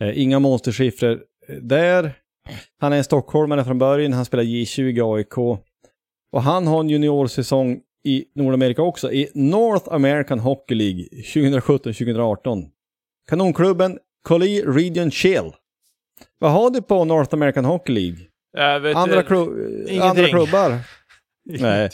Eh, 0.00 0.22
inga 0.22 0.38
monstersiffror 0.38 1.20
där. 1.60 2.12
Han 2.80 2.92
är 2.92 2.96
en 2.96 3.04
stockholmare 3.04 3.64
från 3.64 3.78
början, 3.78 4.12
han 4.12 4.24
spelar 4.24 4.44
J20 4.44 5.14
AIK. 5.16 5.38
Och 6.32 6.42
han 6.42 6.66
har 6.66 6.80
en 6.80 6.88
juniorsäsong 6.88 7.80
i 8.04 8.24
Nordamerika 8.34 8.82
också, 8.82 9.12
i 9.12 9.30
North 9.34 9.92
American 9.92 10.38
Hockey 10.38 10.74
League 10.74 11.04
2017-2018. 11.12 12.68
Kanonklubben 13.28 13.98
Collie 14.22 14.62
Region 14.66 15.10
Chill. 15.10 15.52
Vad 16.38 16.52
har 16.52 16.70
du 16.70 16.82
på 16.82 17.04
North 17.04 17.34
American 17.34 17.64
Hockey 17.64 17.92
League? 17.92 18.26
andra, 18.94 19.22
klu 19.22 19.36
andra 20.00 20.28
klubbar? 20.28 20.78
Nej. 21.44 21.90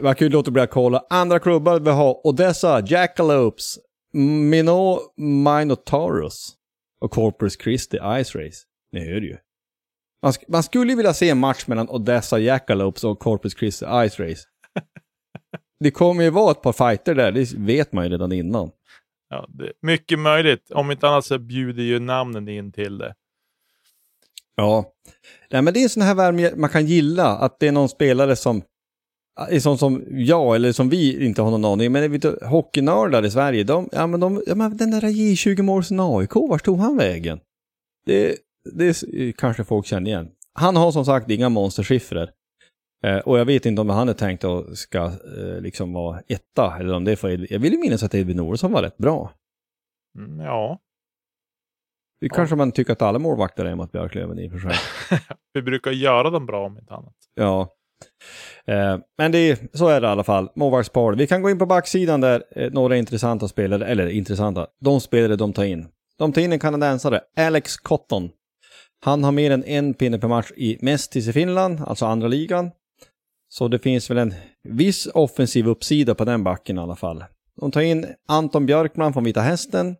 Man 0.00 0.14
kan 0.14 0.26
ju 0.26 0.32
låta 0.32 0.50
bli 0.50 0.62
att 0.62 0.70
kolla. 0.70 1.04
Andra 1.10 1.38
klubbar 1.38 1.80
vi 1.80 1.90
har 1.90 2.26
Odessa, 2.26 2.82
Jackalopes, 2.86 3.78
Minot 4.12 5.14
Minotaurus 5.16 6.54
och 7.00 7.10
Corpus 7.10 7.58
Christi 7.62 7.96
Ice 7.96 8.34
Race. 8.34 8.64
Ni 8.92 9.00
hör 9.00 9.20
ju. 9.20 9.36
Man, 10.22 10.32
sk 10.32 10.48
man 10.48 10.62
skulle 10.62 10.94
vilja 10.94 11.14
se 11.14 11.30
en 11.30 11.38
match 11.38 11.66
mellan 11.66 11.88
Odessa 11.88 12.38
Jackalopes 12.38 13.04
och 13.04 13.18
Corpus 13.18 13.54
Christi 13.54 13.84
Ice 13.84 14.20
Race. 14.20 14.42
Det 15.80 15.90
kommer 15.90 16.24
ju 16.24 16.30
vara 16.30 16.50
ett 16.50 16.62
par 16.62 16.72
fighter 16.72 17.14
där, 17.14 17.32
det 17.32 17.52
vet 17.52 17.92
man 17.92 18.04
ju 18.04 18.10
redan 18.10 18.32
innan. 18.32 18.70
Ja, 19.28 19.48
mycket 19.82 20.18
möjligt. 20.18 20.70
Om 20.70 20.90
inte 20.90 21.08
annat 21.08 21.24
så 21.24 21.38
bjuder 21.38 21.82
ju 21.82 21.98
namnen 21.98 22.48
in 22.48 22.72
till 22.72 22.98
det. 22.98 23.14
Ja. 24.54 24.92
Nej, 25.50 25.62
men 25.62 25.74
det 25.74 25.80
är 25.80 25.82
en 25.82 25.88
sån 25.88 26.02
här 26.02 26.14
värme 26.14 26.52
man 26.56 26.70
kan 26.70 26.86
gilla, 26.86 27.26
att 27.26 27.60
det 27.60 27.68
är 27.68 27.72
någon 27.72 27.88
spelare 27.88 28.36
som 28.36 28.62
är 29.48 29.60
sån 29.60 29.78
som 29.78 30.04
jag, 30.10 30.54
eller 30.54 30.72
som 30.72 30.88
vi 30.88 31.26
inte 31.26 31.42
har 31.42 31.50
någon 31.50 31.64
aning 31.64 31.92
men 31.92 32.12
vet 32.12 32.22
du, 32.22 32.38
hockeynördar 32.42 33.24
i 33.24 33.30
Sverige, 33.30 33.64
de, 33.64 33.88
ja 33.92 34.06
men 34.06 34.20
de, 34.20 34.42
ja 34.46 34.54
men 34.54 34.76
den 34.76 34.90
där 34.90 35.00
J20 35.00 35.62
målsen 35.62 36.00
AIK, 36.00 36.34
vart 36.34 36.64
tog 36.64 36.78
han 36.78 36.96
vägen? 36.96 37.40
Det, 38.06 38.36
det 38.72 39.06
kanske 39.36 39.64
folk 39.64 39.86
känner 39.86 40.10
igen. 40.10 40.28
Han 40.52 40.76
har 40.76 40.92
som 40.92 41.04
sagt 41.04 41.30
inga 41.30 41.48
monstersiffror. 41.48 42.28
Eh, 43.06 43.18
och 43.18 43.38
jag 43.38 43.44
vet 43.44 43.66
inte 43.66 43.80
om 43.80 43.90
han 43.90 44.08
är 44.08 44.12
tänkt 44.12 44.44
att 44.44 44.78
ska 44.78 45.04
eh, 45.04 45.60
liksom 45.60 45.92
vara 45.92 46.20
etta, 46.28 46.76
eller 46.80 46.94
om 46.94 47.04
det 47.04 47.12
är 47.12 47.16
för 47.16 47.52
Jag 47.52 47.58
vill 47.58 47.72
ju 47.72 47.78
minnas 47.78 48.02
att 48.02 48.14
Edvin 48.14 48.40
Olsson 48.40 48.72
var 48.72 48.82
rätt 48.82 48.96
bra. 48.96 49.32
Mm, 50.18 50.40
ja. 50.40 50.78
Det 52.20 52.28
kanske 52.28 52.52
ja. 52.52 52.56
man 52.56 52.72
tycker 52.72 52.92
att 52.92 53.02
alla 53.02 53.18
målvakter 53.18 53.64
är 53.64 53.74
mot 53.74 53.92
Björklöven 53.92 54.38
i 54.38 54.48
och 54.48 54.52
för 54.52 54.58
sig. 54.58 54.76
Vi 55.52 55.62
brukar 55.62 55.90
göra 55.90 56.30
dem 56.30 56.46
bra 56.46 56.66
om 56.66 56.78
inte 56.78 56.94
annat. 56.94 57.14
Ja. 57.34 57.68
Eh, 58.66 58.98
men 59.18 59.32
det, 59.32 59.60
så 59.72 59.88
är 59.88 60.00
det 60.00 60.06
i 60.06 60.10
alla 60.10 60.24
fall. 60.24 60.50
Målvaktspar. 60.54 61.12
Vi 61.12 61.26
kan 61.26 61.42
gå 61.42 61.50
in 61.50 61.58
på 61.58 61.66
backsidan 61.66 62.20
där 62.20 62.44
eh, 62.50 62.72
några 62.72 62.96
intressanta 62.96 63.48
spelare, 63.48 63.86
eller 63.86 64.06
intressanta, 64.06 64.66
de 64.80 65.00
spelare 65.00 65.36
de 65.36 65.52
tar 65.52 65.64
in. 65.64 65.88
De 66.18 66.32
tar 66.32 66.42
in 66.42 66.52
en 66.52 66.58
kanadensare, 66.58 67.20
Alex 67.36 67.76
Cotton. 67.76 68.30
Han 69.04 69.24
har 69.24 69.32
mer 69.32 69.50
än 69.50 69.64
en 69.64 69.94
pinne 69.94 70.18
per 70.18 70.28
match 70.28 70.52
i 70.56 70.78
Mestis 70.80 71.28
i 71.28 71.32
Finland, 71.32 71.80
alltså 71.86 72.06
andra 72.06 72.28
ligan. 72.28 72.70
Så 73.58 73.68
det 73.68 73.78
finns 73.78 74.10
väl 74.10 74.18
en 74.18 74.34
viss 74.62 75.08
offensiv 75.14 75.68
uppsida 75.68 76.14
på 76.14 76.24
den 76.24 76.44
backen 76.44 76.78
i 76.78 76.80
alla 76.80 76.96
fall. 76.96 77.24
De 77.60 77.70
tar 77.70 77.80
in 77.80 78.06
Anton 78.28 78.66
Björkman 78.66 79.12
från 79.12 79.24
Vita 79.24 79.40
Hästen. 79.40 79.96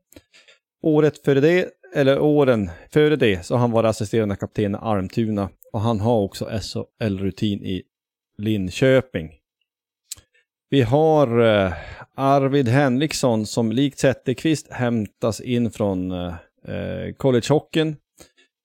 Året 0.83 1.25
före 1.25 1.41
det, 1.41 1.69
eller 1.95 2.21
åren 2.21 2.71
före 2.93 3.17
det, 3.17 3.47
så 3.47 3.55
har 3.55 3.59
han 3.59 3.71
varit 3.71 3.89
assisterande 3.89 4.37
kapten 4.37 4.75
i 4.75 4.79
Armtuna. 4.81 5.49
Och 5.73 5.81
han 5.81 6.01
har 6.01 6.21
också 6.21 6.45
SHL-rutin 6.45 7.65
i 7.65 7.83
Linköping. 8.39 9.31
Vi 10.71 10.83
har 10.83 11.41
eh, 11.41 11.73
Arvid 12.15 12.69
Henriksson 12.69 13.47
som 13.47 13.73
likt 13.73 13.99
Zetterqvist 13.99 14.73
hämtas 14.73 15.41
in 15.41 15.71
från 15.71 16.13
eh, 16.13 16.35
eh 16.69 17.13
collegehockeyn, 17.17 17.97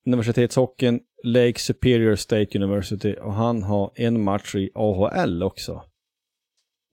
universitetshockeyn, 0.05 0.99
Lake 1.23 1.59
Superior 1.59 2.15
State 2.15 2.57
University 2.57 3.15
och 3.21 3.33
han 3.33 3.63
har 3.63 3.91
en 3.95 4.23
match 4.23 4.55
i 4.55 4.69
AHL 4.75 5.43
också. 5.43 5.83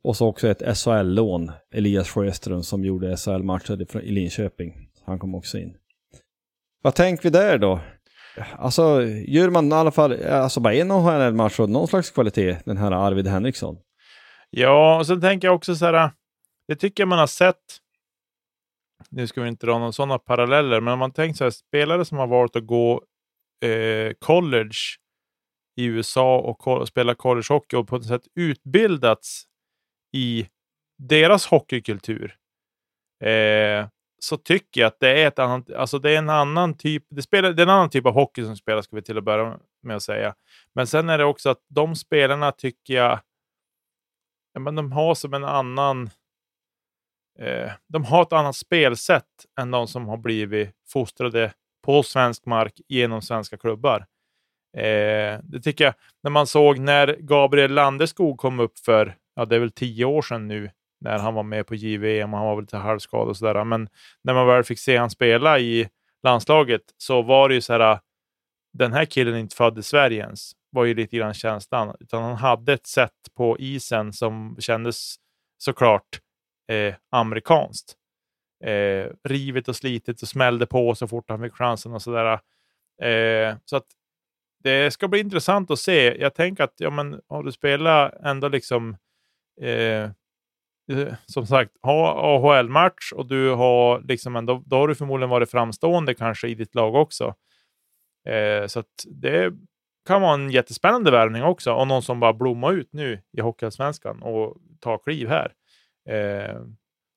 Och 0.05 0.17
så 0.17 0.27
också 0.27 0.49
ett 0.49 0.79
SHL-lån, 0.79 1.53
Elias 1.75 2.09
Sjöström 2.09 2.63
som 2.63 2.85
gjorde 2.85 3.17
SHL-matcher 3.17 4.01
i 4.03 4.11
Linköping. 4.11 4.89
Han 5.05 5.19
kom 5.19 5.35
också 5.35 5.59
in. 5.59 5.77
Vad 6.83 6.95
tänker 6.95 7.23
vi 7.23 7.31
där 7.31 7.59
då? 7.59 7.81
Alltså, 8.57 9.03
gör 9.27 9.51
man 9.51 9.69
i 9.69 9.75
alla 9.75 9.91
fall 9.91 10.25
alltså 10.25 10.61
bara 10.61 10.75
en 10.75 10.91
AHL-match 10.91 11.61
och 11.61 11.71
någon 11.71 11.89
slags 11.89 12.11
kvalitet, 12.11 12.57
den 12.65 12.77
här 12.77 12.93
Arvid 12.93 13.27
Henriksson? 13.27 13.79
Ja, 14.51 14.99
och 14.99 15.07
sen 15.07 15.21
tänker 15.21 15.49
jag 15.49 15.55
också 15.55 15.75
så 15.75 15.87
här, 15.87 16.11
det 16.69 16.77
tycker 16.77 17.03
jag 17.03 17.09
man 17.09 17.19
har 17.19 17.27
sett. 17.27 17.57
Nu 19.11 19.27
ska 19.27 19.43
vi 19.43 19.49
inte 19.49 19.67
dra 19.67 19.79
några 19.79 19.93
sådana 19.93 20.19
paralleller, 20.19 20.81
men 20.81 20.93
om 20.93 20.99
man 20.99 21.13
tänker 21.13 21.37
så 21.37 21.45
här, 21.45 21.51
spelare 21.51 22.05
som 22.05 22.19
har 22.19 22.27
valt 22.27 22.57
att 22.57 22.67
gå 22.67 23.03
eh, 23.61 24.13
college 24.19 24.77
i 25.77 25.85
USA 25.85 26.39
och 26.39 26.89
spelat 26.89 27.19
collegehockey 27.19 27.77
och 27.77 27.89
på 27.89 27.97
något 27.97 28.07
sätt 28.07 28.27
utbildats 28.35 29.45
i 30.13 30.49
deras 30.99 31.47
hockeykultur. 31.47 32.37
Eh, 33.25 33.89
så 34.19 34.37
tycker 34.37 34.81
jag 34.81 34.89
att 34.89 35.01
det 35.01 35.23
är, 35.23 35.29
ett 35.29 35.39
annat, 35.39 35.71
alltså 35.71 35.99
det 35.99 36.11
är 36.11 36.19
en 36.19 36.31
annan 36.31 36.77
typ 36.77 37.05
det, 37.09 37.23
spelar, 37.23 37.53
det 37.53 37.63
är 37.63 37.67
en 37.67 37.73
annan 37.73 37.91
typ 37.91 38.07
av 38.07 38.15
hockey 38.15 38.45
som 38.45 38.57
spelas, 38.57 38.85
ska 38.85 38.97
vi 38.97 39.03
till 39.03 39.19
att 39.19 39.25
börja 39.25 39.59
med 39.83 39.97
att 39.97 40.03
säga. 40.03 40.35
Men 40.73 40.87
sen 40.87 41.09
är 41.09 41.19
det 41.19 41.25
också 41.25 41.51
att 41.51 41.65
de 41.69 41.97
spelarna 41.97 42.53
tycker 42.53 42.95
jag, 42.95 43.21
ja, 44.53 44.61
men 44.61 44.75
de 44.75 44.93
har 44.93 45.15
som 45.15 45.35
en 45.35 45.45
annan, 45.45 46.11
eh, 47.39 47.73
de 47.87 48.05
har 48.05 48.23
ett 48.23 48.33
annat 48.33 48.57
spelsätt 48.57 49.47
än 49.61 49.71
de 49.71 49.89
som 49.89 50.09
har 50.09 50.17
blivit 50.17 50.71
fostrade 50.89 51.53
på 51.89 52.03
svensk 52.03 52.47
mark 52.47 52.81
genom 52.89 53.23
svenska 53.23 53.57
klubbar. 53.57 54.07
Eh, 54.77 55.41
det 55.43 55.61
tycker 55.63 55.85
jag, 55.85 55.95
när 56.23 56.31
man 56.31 56.47
såg 56.47 56.79
när 56.79 57.17
Gabriel 57.21 57.75
Landeskog 57.75 58.39
kom 58.39 58.61
upp 58.61 58.79
för, 58.79 59.17
ja 59.37 59.45
det 59.45 59.57
är 59.57 59.61
väl 59.61 59.71
tio 59.71 60.05
år 60.05 60.23
sedan 60.23 60.49
nu, 60.49 60.71
när 61.01 61.19
han 61.19 61.35
var 61.35 61.43
med 61.43 61.67
på 61.67 61.75
JVM 61.75 62.35
och 62.35 62.39
han 62.39 62.49
var 62.49 62.55
väl 62.57 62.63
lite 62.63 62.77
halvskadad 62.77 63.29
och 63.29 63.37
sådär. 63.37 63.65
Men 63.65 63.89
när 64.25 64.35
man 64.35 64.47
väl 64.47 64.65
fick 64.65 64.79
se 64.79 64.97
han 64.97 65.11
spela 65.11 65.59
i 65.59 65.89
landslaget 66.23 66.83
så 66.97 67.23
var 67.23 67.49
det 67.49 67.55
ju 67.55 67.61
så 67.61 67.73
här, 67.73 68.01
den 68.73 68.93
här 68.93 69.05
killen 69.05 69.35
är 69.35 69.39
inte 69.39 69.57
född 69.57 69.79
i 69.79 69.83
Sverige 69.83 70.23
ens, 70.23 70.53
var 70.71 70.85
ju 70.85 70.95
lite 70.95 71.17
grann 71.17 71.35
känslan. 71.35 71.97
Utan 72.01 72.23
han 72.23 72.37
hade 72.37 72.73
ett 72.73 72.87
sätt 72.87 73.35
på 73.37 73.59
isen 73.59 74.13
som 74.13 74.57
kändes 74.59 75.17
såklart 75.59 76.21
eh, 76.71 76.95
amerikanskt. 77.11 77.98
Eh, 78.65 79.11
rivit 79.25 79.69
och 79.69 79.77
slitit 79.77 80.23
och 80.23 80.29
smällde 80.29 80.67
på 80.67 80.95
så 80.95 81.09
fort 81.09 81.31
han 81.31 81.43
fick 81.43 81.53
chansen 81.53 81.93
och 81.93 82.03
sådär. 82.03 82.41
Eh, 83.03 83.57
så 83.65 83.77
att 83.77 83.87
det 84.63 84.91
ska 84.91 85.09
bli 85.09 85.21
intressant 85.21 85.71
att 85.71 85.79
se. 85.79 86.21
Jag 86.21 86.35
tänker 86.35 86.65
att 86.65 86.75
ja, 86.77 86.91
men, 86.91 87.21
har 87.29 87.43
du 87.43 87.53
spelat 87.53 88.15
ändå 88.25 88.49
liksom 88.49 88.97
eh, 89.61 90.03
eh 90.93 91.15
som 91.27 91.47
sagt, 91.47 91.73
ha 91.83 92.15
AHL-match 92.37 93.13
och 93.13 93.27
du 93.27 93.51
har 93.51 94.01
liksom 94.01 94.37
ändå, 94.37 94.63
då 94.67 94.77
har 94.77 94.89
du 94.89 94.95
förmodligen 94.95 95.31
varit 95.31 95.51
framstående 95.51 96.15
kanske 96.15 96.49
i 96.49 96.55
ditt 96.55 96.75
lag 96.75 96.95
också. 96.95 97.35
Eh, 98.29 98.67
så 98.67 98.81
att 98.81 99.05
det 99.07 99.53
kan 100.07 100.23
vara 100.23 100.35
en 100.35 100.51
jättespännande 100.51 101.11
värvning 101.11 101.43
också 101.43 101.73
och 101.73 101.89
någon 101.89 102.03
som 102.03 102.21
bara 102.21 102.33
blommar 102.33 102.73
ut 102.73 102.93
nu 102.93 103.23
i 103.33 103.41
Hockeyallsvenskan 103.41 104.23
och 104.23 104.57
tar 104.81 104.99
kliv 104.99 105.29
här. 105.29 105.53
Eh, 106.09 106.61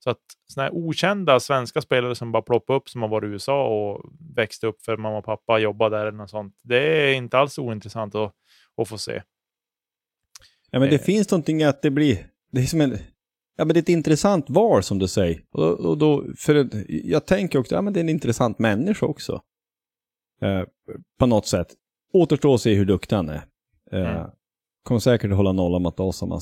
så 0.03 0.09
att 0.09 0.19
sådana 0.47 0.69
här 0.69 0.75
okända 0.77 1.39
svenska 1.39 1.81
spelare 1.81 2.15
som 2.15 2.31
bara 2.31 2.41
ploppar 2.41 2.73
upp 2.73 2.89
som 2.89 3.01
har 3.01 3.09
varit 3.09 3.27
i 3.27 3.31
USA 3.31 3.67
och 3.67 4.13
växte 4.35 4.67
upp 4.67 4.81
för 4.81 4.97
mamma 4.97 5.17
och 5.17 5.25
pappa 5.25 5.59
jobbade 5.59 5.97
där 5.97 6.05
eller 6.05 6.17
något 6.17 6.29
sånt. 6.29 6.55
Det 6.63 6.77
är 7.09 7.13
inte 7.13 7.37
alls 7.37 7.57
ointressant 7.59 8.15
att, 8.15 8.33
att 8.77 8.87
få 8.87 8.97
se. 8.97 9.21
Ja, 10.71 10.79
men 10.79 10.89
det 10.89 10.95
Eh. 10.95 11.01
finns 11.01 11.31
någonting 11.31 11.63
att 11.63 11.81
det 11.81 11.91
blir, 11.91 12.27
det 12.51 12.61
är 12.61 12.65
som 12.65 12.81
en, 12.81 12.97
ja 13.57 13.65
men 13.65 13.67
det 13.67 13.77
är 13.77 13.81
ett 13.81 13.89
intressant 13.89 14.49
val 14.49 14.83
som 14.83 14.99
du 14.99 15.07
säger. 15.07 15.41
Och, 15.51 15.79
och 15.79 15.97
då, 15.97 16.25
för 16.37 16.69
jag 16.87 17.25
tänker 17.25 17.59
också, 17.59 17.75
ja 17.75 17.81
men 17.81 17.93
det 17.93 17.99
är 17.99 18.03
en 18.03 18.09
intressant 18.09 18.59
människa 18.59 19.05
också. 19.05 19.41
Eh, 20.41 20.63
på 21.19 21.25
något 21.25 21.47
sätt. 21.47 21.67
Återstår 22.13 22.55
att 22.55 22.61
se 22.61 22.73
hur 22.73 22.85
duktig 22.85 23.15
han 23.15 23.29
är. 23.29 23.41
Eh, 23.91 24.15
Mm. 24.17 24.29
Kommer 24.83 24.99
säkert 24.99 25.31
att 25.31 25.37
hålla 25.37 25.51
nollan 25.51 25.81
mot 25.81 25.99
oss 25.99 26.21
om 26.21 26.31
han 26.31 26.41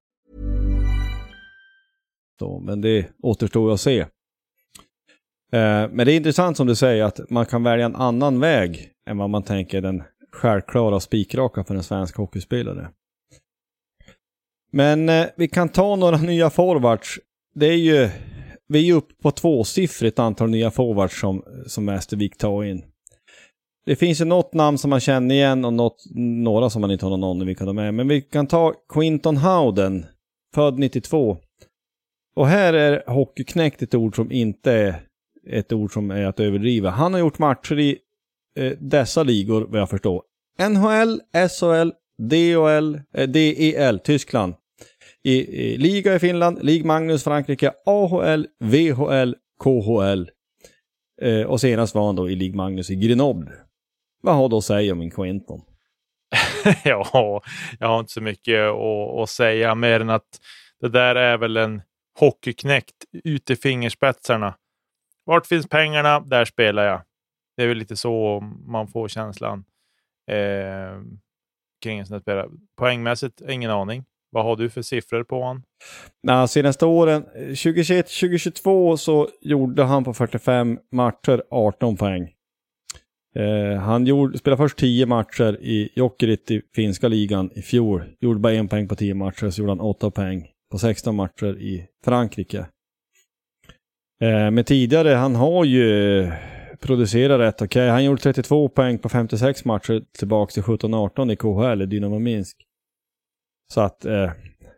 Då, 2.41 2.59
men 2.59 2.81
det 2.81 3.07
återstår 3.23 3.73
att 3.73 3.81
se. 3.81 3.99
Eh, 3.99 4.07
men 5.91 5.97
det 5.97 6.11
är 6.11 6.15
intressant 6.15 6.57
som 6.57 6.67
du 6.67 6.75
säger 6.75 7.03
att 7.03 7.29
man 7.29 7.45
kan 7.45 7.63
välja 7.63 7.85
en 7.85 7.95
annan 7.95 8.39
väg 8.39 8.89
än 9.09 9.17
vad 9.17 9.29
man 9.29 9.43
tänker 9.43 9.77
är 9.77 9.81
den 9.81 10.03
självklara 10.31 10.95
och 10.95 11.03
spikraka 11.03 11.63
för 11.63 11.75
en 11.75 11.83
svensk 11.83 12.17
hockeyspelare. 12.17 12.89
Men 14.71 15.09
eh, 15.09 15.25
vi 15.37 15.47
kan 15.47 15.69
ta 15.69 15.95
några 15.95 16.17
nya 16.21 16.49
forwards. 16.49 17.19
Det 17.55 17.67
är 17.67 17.77
ju, 17.77 18.09
vi 18.67 18.79
är 18.79 18.83
ju 18.83 18.93
uppe 18.93 19.13
på 19.21 19.31
tvåsiffrigt 19.31 20.19
antal 20.19 20.49
nya 20.49 20.71
forwards 20.71 21.19
som, 21.19 21.43
som 21.67 21.85
Västervik 21.85 22.37
tar 22.37 22.63
in. 22.63 22.83
Det 23.85 23.95
finns 23.95 24.21
ju 24.21 24.25
något 24.25 24.53
namn 24.53 24.77
som 24.77 24.89
man 24.89 24.99
känner 24.99 25.35
igen 25.35 25.65
och 25.65 25.73
något, 25.73 26.03
några 26.15 26.69
som 26.69 26.81
man 26.81 26.91
inte 26.91 27.05
har 27.05 27.09
någon 27.09 27.23
aning 27.23 27.41
om 27.41 27.47
vilka 27.47 27.65
de 27.65 27.77
är. 27.77 27.91
Men 27.91 28.07
vi 28.07 28.21
kan 28.21 28.47
ta 28.47 28.73
Quinton 28.93 29.37
Howden, 29.37 30.05
född 30.55 30.79
92. 30.79 31.37
Och 32.35 32.47
här 32.47 32.73
är 32.73 33.03
hockeyknäckt 33.07 33.81
ett 33.81 33.95
ord 33.95 34.15
som 34.15 34.31
inte 34.31 34.71
är 34.71 34.95
ett 35.47 35.73
ord 35.73 35.93
som 35.93 36.11
är 36.11 36.25
att 36.25 36.39
överdriva. 36.39 36.89
Han 36.89 37.13
har 37.13 37.19
gjort 37.19 37.39
matcher 37.39 37.79
i 37.79 37.97
eh, 38.57 38.73
dessa 38.79 39.23
ligor, 39.23 39.65
vad 39.69 39.81
jag 39.81 39.89
förstår. 39.89 40.23
NHL, 40.59 41.21
SHL, 41.49 41.91
DHL, 42.17 42.99
eh, 43.13 43.29
DEL, 43.29 43.99
Tyskland. 43.99 44.53
I, 45.23 45.63
i 45.63 45.77
Liga 45.77 46.15
i 46.15 46.19
Finland, 46.19 46.59
Lig 46.63 46.85
Magnus 46.85 47.23
Frankrike, 47.23 47.73
AHL, 47.85 48.47
VHL, 48.59 49.35
KHL. 49.63 50.29
Eh, 51.21 51.41
och 51.41 51.61
senast 51.61 51.95
var 51.95 52.05
han 52.05 52.15
då 52.15 52.29
i 52.29 52.35
Lig 52.35 52.55
Magnus 52.55 52.89
i 52.89 52.95
Grenoble. 52.95 53.51
Vad 54.21 54.35
har 54.35 54.49
du 54.49 54.55
att 54.55 54.63
säga 54.63 54.91
om 54.91 54.99
min 54.99 55.11
Quinton? 55.11 55.61
ja, 56.83 57.41
jag 57.79 57.87
har 57.87 57.99
inte 57.99 58.11
så 58.11 58.21
mycket 58.21 58.59
att, 58.59 59.19
att 59.19 59.29
säga 59.29 59.75
mer 59.75 59.99
än 59.99 60.09
att 60.09 60.39
det 60.81 60.89
där 60.89 61.15
är 61.15 61.37
väl 61.37 61.57
en 61.57 61.81
hockeyknäckt 62.19 63.05
ut 63.23 63.49
i 63.49 63.55
fingerspetsarna. 63.55 64.55
Vart 65.25 65.47
finns 65.47 65.67
pengarna? 65.67 66.19
Där 66.19 66.45
spelar 66.45 66.83
jag. 66.83 67.01
Det 67.57 67.63
är 67.63 67.67
väl 67.67 67.77
lite 67.77 67.95
så 67.95 68.39
man 68.67 68.87
får 68.87 69.07
känslan 69.07 69.63
eh, 70.31 71.01
kring 71.83 71.99
en 71.99 72.05
sån 72.05 72.13
här 72.13 72.21
spelare. 72.21 72.49
Poängmässigt, 72.77 73.41
ingen 73.49 73.71
aning. 73.71 74.05
Vad 74.31 74.45
har 74.45 74.55
du 74.55 74.69
för 74.69 74.81
siffror 74.81 75.23
på 75.23 75.41
honom? 75.41 75.63
Nej, 76.23 76.47
senaste 76.47 76.85
åren, 76.85 77.25
eh, 77.35 77.47
2021-2022 77.47 78.97
så 78.97 79.29
gjorde 79.41 79.83
han 79.83 80.03
på 80.03 80.13
45 80.13 80.79
matcher 80.91 81.43
18 81.51 81.97
poäng. 81.97 82.31
Eh, 83.35 83.79
han 83.79 84.05
gjorde, 84.05 84.37
spelade 84.37 84.63
först 84.63 84.77
10 84.77 85.05
matcher 85.05 85.57
i 85.61 85.89
Jokerit 85.95 86.51
i 86.51 86.61
finska 86.75 87.07
ligan 87.07 87.51
i 87.55 87.61
fjol. 87.61 88.03
Gjorde 88.19 88.39
bara 88.39 88.53
en 88.53 88.67
poäng 88.67 88.87
på 88.87 88.95
10 88.95 89.13
matcher, 89.13 89.49
så 89.49 89.61
gjorde 89.61 89.71
han 89.71 89.79
8 89.79 90.11
poäng 90.11 90.50
på 90.71 90.77
16 90.77 91.15
matcher 91.15 91.57
i 91.57 91.87
Frankrike. 92.05 92.59
Eh, 94.21 94.51
men 94.51 94.63
tidigare, 94.63 95.09
han 95.09 95.35
har 95.35 95.65
ju 95.65 96.31
producerat 96.79 97.39
rätt 97.39 97.61
okej. 97.61 97.89
Han 97.89 98.03
gjorde 98.03 98.21
32 98.21 98.69
poäng 98.69 98.97
på 98.97 99.09
56 99.09 99.65
matcher 99.65 100.03
tillbaka 100.17 100.51
till 100.51 100.63
17-18 100.63 101.31
i 101.31 101.35
KHL 101.35 101.81
i 101.81 101.85
Dynamo 101.85 102.19
Minsk. 102.19 102.57
Så 103.73 103.81
att, 103.81 104.05
eh, 104.05 104.31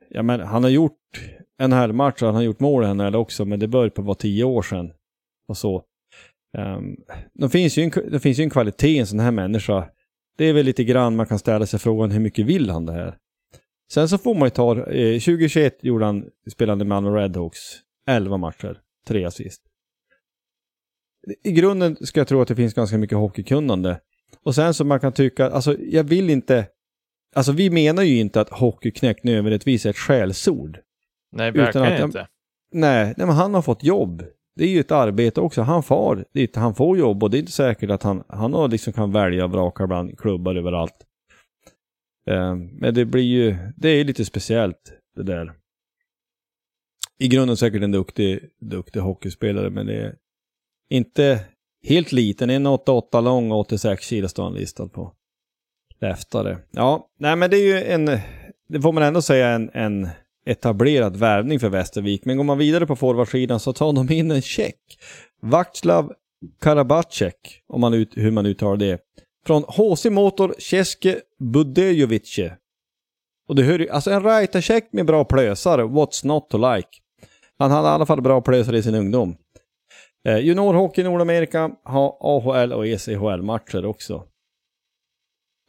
ja 0.09 0.23
men 0.23 0.39
han 0.39 0.63
har 0.63 0.69
gjort 0.69 0.99
en 1.57 1.73
här 1.73 1.91
match 1.91 2.21
och 2.21 2.27
han 2.27 2.35
har 2.35 2.41
gjort 2.41 2.59
mål 2.59 2.83
i 2.83 2.93
NHL 2.93 3.15
också, 3.15 3.45
men 3.45 3.59
det 3.59 3.67
började 3.67 3.89
på 3.89 4.01
vara 4.01 4.15
10 4.15 4.43
år 4.43 4.61
sedan. 4.61 4.93
Och 5.47 5.57
så. 5.57 5.83
Ehm, 6.57 6.77
um, 6.77 6.97
det, 7.33 7.49
finns 7.49 7.77
ju 7.77 7.83
en, 7.83 7.91
det 8.11 8.19
finns 8.19 8.39
ju 8.39 8.43
en 8.43 8.49
kvalitet 8.49 8.87
i 8.87 8.99
en 8.99 9.07
sån 9.07 9.19
här 9.19 9.31
människa. 9.31 9.89
Det 10.37 10.45
är 10.45 10.53
väl 10.53 10.65
lite 10.65 10.83
grann 10.83 11.15
man 11.15 11.25
kan 11.25 11.39
ställa 11.39 11.65
sig 11.65 11.79
frågan 11.79 12.11
hur 12.11 12.19
mycket 12.19 12.45
vill 12.45 12.69
han 12.69 12.85
det 12.85 12.93
här? 12.93 13.17
Sen 13.91 14.09
så 14.09 14.17
får 14.17 14.35
man 14.35 14.45
ju 14.45 14.49
ta, 14.49 14.71
eh, 14.71 15.19
2021 15.19 15.83
gjorde 15.83 16.05
han, 16.05 16.25
spelade 16.51 16.77
med 16.77 16.87
Malmö 16.87 17.19
Redhawks, 17.19 17.59
11 18.07 18.37
matcher, 18.37 18.77
3 19.07 19.25
assist. 19.25 19.61
I 21.43 21.51
grunden 21.51 21.95
ska 22.01 22.19
jag 22.19 22.27
tro 22.27 22.41
att 22.41 22.47
det 22.47 22.55
finns 22.55 22.73
ganska 22.73 22.97
mycket 22.97 23.17
hockeykunnande. 23.17 23.99
Och 24.43 24.55
sen 24.55 24.73
så 24.73 24.85
man 24.85 24.99
kan 24.99 25.11
tycka, 25.11 25.49
alltså 25.49 25.77
jag 25.79 26.03
vill 26.03 26.29
inte, 26.29 26.65
alltså 27.35 27.51
vi 27.51 27.69
menar 27.69 28.03
ju 28.03 28.19
inte 28.19 28.41
att 28.41 28.49
hockeyknäck 28.49 29.23
nödvändigtvis 29.23 29.85
är 29.85 29.89
ett 29.89 29.97
skällsord. 29.97 30.79
Nej, 31.31 31.49
Utan 31.49 31.63
verkligen 31.63 31.93
att 31.93 32.01
inte. 32.01 32.27
Nej, 32.71 33.13
nej, 33.17 33.27
men 33.27 33.35
han 33.35 33.53
har 33.53 33.61
fått 33.61 33.83
jobb. 33.83 34.23
Det 34.55 34.63
är 34.63 34.67
ju 34.67 34.79
ett 34.79 34.91
arbete 34.91 35.41
också. 35.41 35.61
Han 35.61 35.83
far 35.83 36.25
dit, 36.33 36.55
han 36.55 36.75
får 36.75 36.97
jobb 36.97 37.23
och 37.23 37.29
det 37.29 37.37
är 37.37 37.39
inte 37.39 37.51
säkert 37.51 37.89
att 37.89 38.03
han, 38.03 38.23
han 38.27 38.53
har 38.53 38.67
liksom 38.67 38.93
kan 38.93 39.11
välja 39.11 39.45
och 39.45 39.51
vraka 39.51 39.87
bland 39.87 40.19
klubbar 40.19 40.55
överallt. 40.55 40.95
Eh, 42.29 42.55
men 42.55 42.93
det 42.93 43.05
blir 43.05 43.23
ju, 43.23 43.55
det 43.75 43.89
är 43.89 44.03
lite 44.03 44.25
speciellt 44.25 44.93
det 45.15 45.23
där. 45.23 45.53
I 47.19 47.27
grunden 47.27 47.57
säkert 47.57 47.83
en 47.83 47.91
duktig, 47.91 48.39
duktig 48.59 48.99
hockeyspelare 48.99 49.69
men 49.69 49.85
det 49.85 50.01
är 50.01 50.15
inte 50.89 51.39
helt 51.83 52.11
liten. 52.11 52.51
1,88 52.51 53.21
lång 53.21 53.51
och 53.51 53.59
86 53.59 54.05
kilo 54.05 54.27
står 54.27 54.43
han 54.43 54.53
listad 54.53 54.87
på. 54.87 55.13
Leftare. 56.01 56.57
Ja, 56.71 57.09
nej 57.19 57.35
men 57.35 57.49
det 57.49 57.57
är 57.57 57.65
ju 57.65 57.83
en, 57.83 58.05
det 58.69 58.81
får 58.81 58.91
man 58.91 59.03
ändå 59.03 59.21
säga 59.21 59.47
en, 59.49 59.69
en 59.73 60.09
etablerad 60.45 61.15
värvning 61.15 61.59
för 61.59 61.69
Västervik. 61.69 62.25
Men 62.25 62.37
går 62.37 62.43
man 62.43 62.57
vidare 62.57 62.87
på 62.87 62.95
forwardsidan 62.95 63.59
så 63.59 63.73
tar 63.73 63.93
de 63.93 64.13
in 64.13 64.31
en 64.31 64.41
check. 64.41 64.79
Václav 65.41 66.13
Karabacek, 66.61 67.63
om 67.67 67.81
man 67.81 67.93
ut, 67.93 68.17
hur 68.17 68.31
man 68.31 68.45
uttalar 68.45 68.77
det. 68.77 68.99
Från 69.45 69.63
HC 69.63 70.05
Motor 70.05 70.55
Ceske 70.59 71.21
Budejovice. 71.39 72.51
Och 73.47 73.55
det 73.55 73.63
hör 73.63 73.79
ju, 73.79 73.89
alltså 73.89 74.11
en 74.11 74.23
rightercheck 74.23 74.89
med 74.91 75.05
bra 75.05 75.25
plösar, 75.25 75.79
what's 75.79 76.25
not 76.25 76.49
to 76.49 76.75
like. 76.75 76.89
Han 77.57 77.71
hade 77.71 77.87
i 77.87 77.91
alla 77.91 78.05
fall 78.05 78.21
bra 78.21 78.41
plösar 78.41 78.75
i 78.75 78.83
sin 78.83 78.95
ungdom. 78.95 79.35
Eh, 80.27 80.37
juniorhockey 80.37 81.01
i 81.01 81.03
Nordamerika 81.03 81.71
har 81.83 82.17
AHL 82.19 82.73
och 82.73 82.87
ECHL-matcher 82.87 83.85
också. 83.85 84.27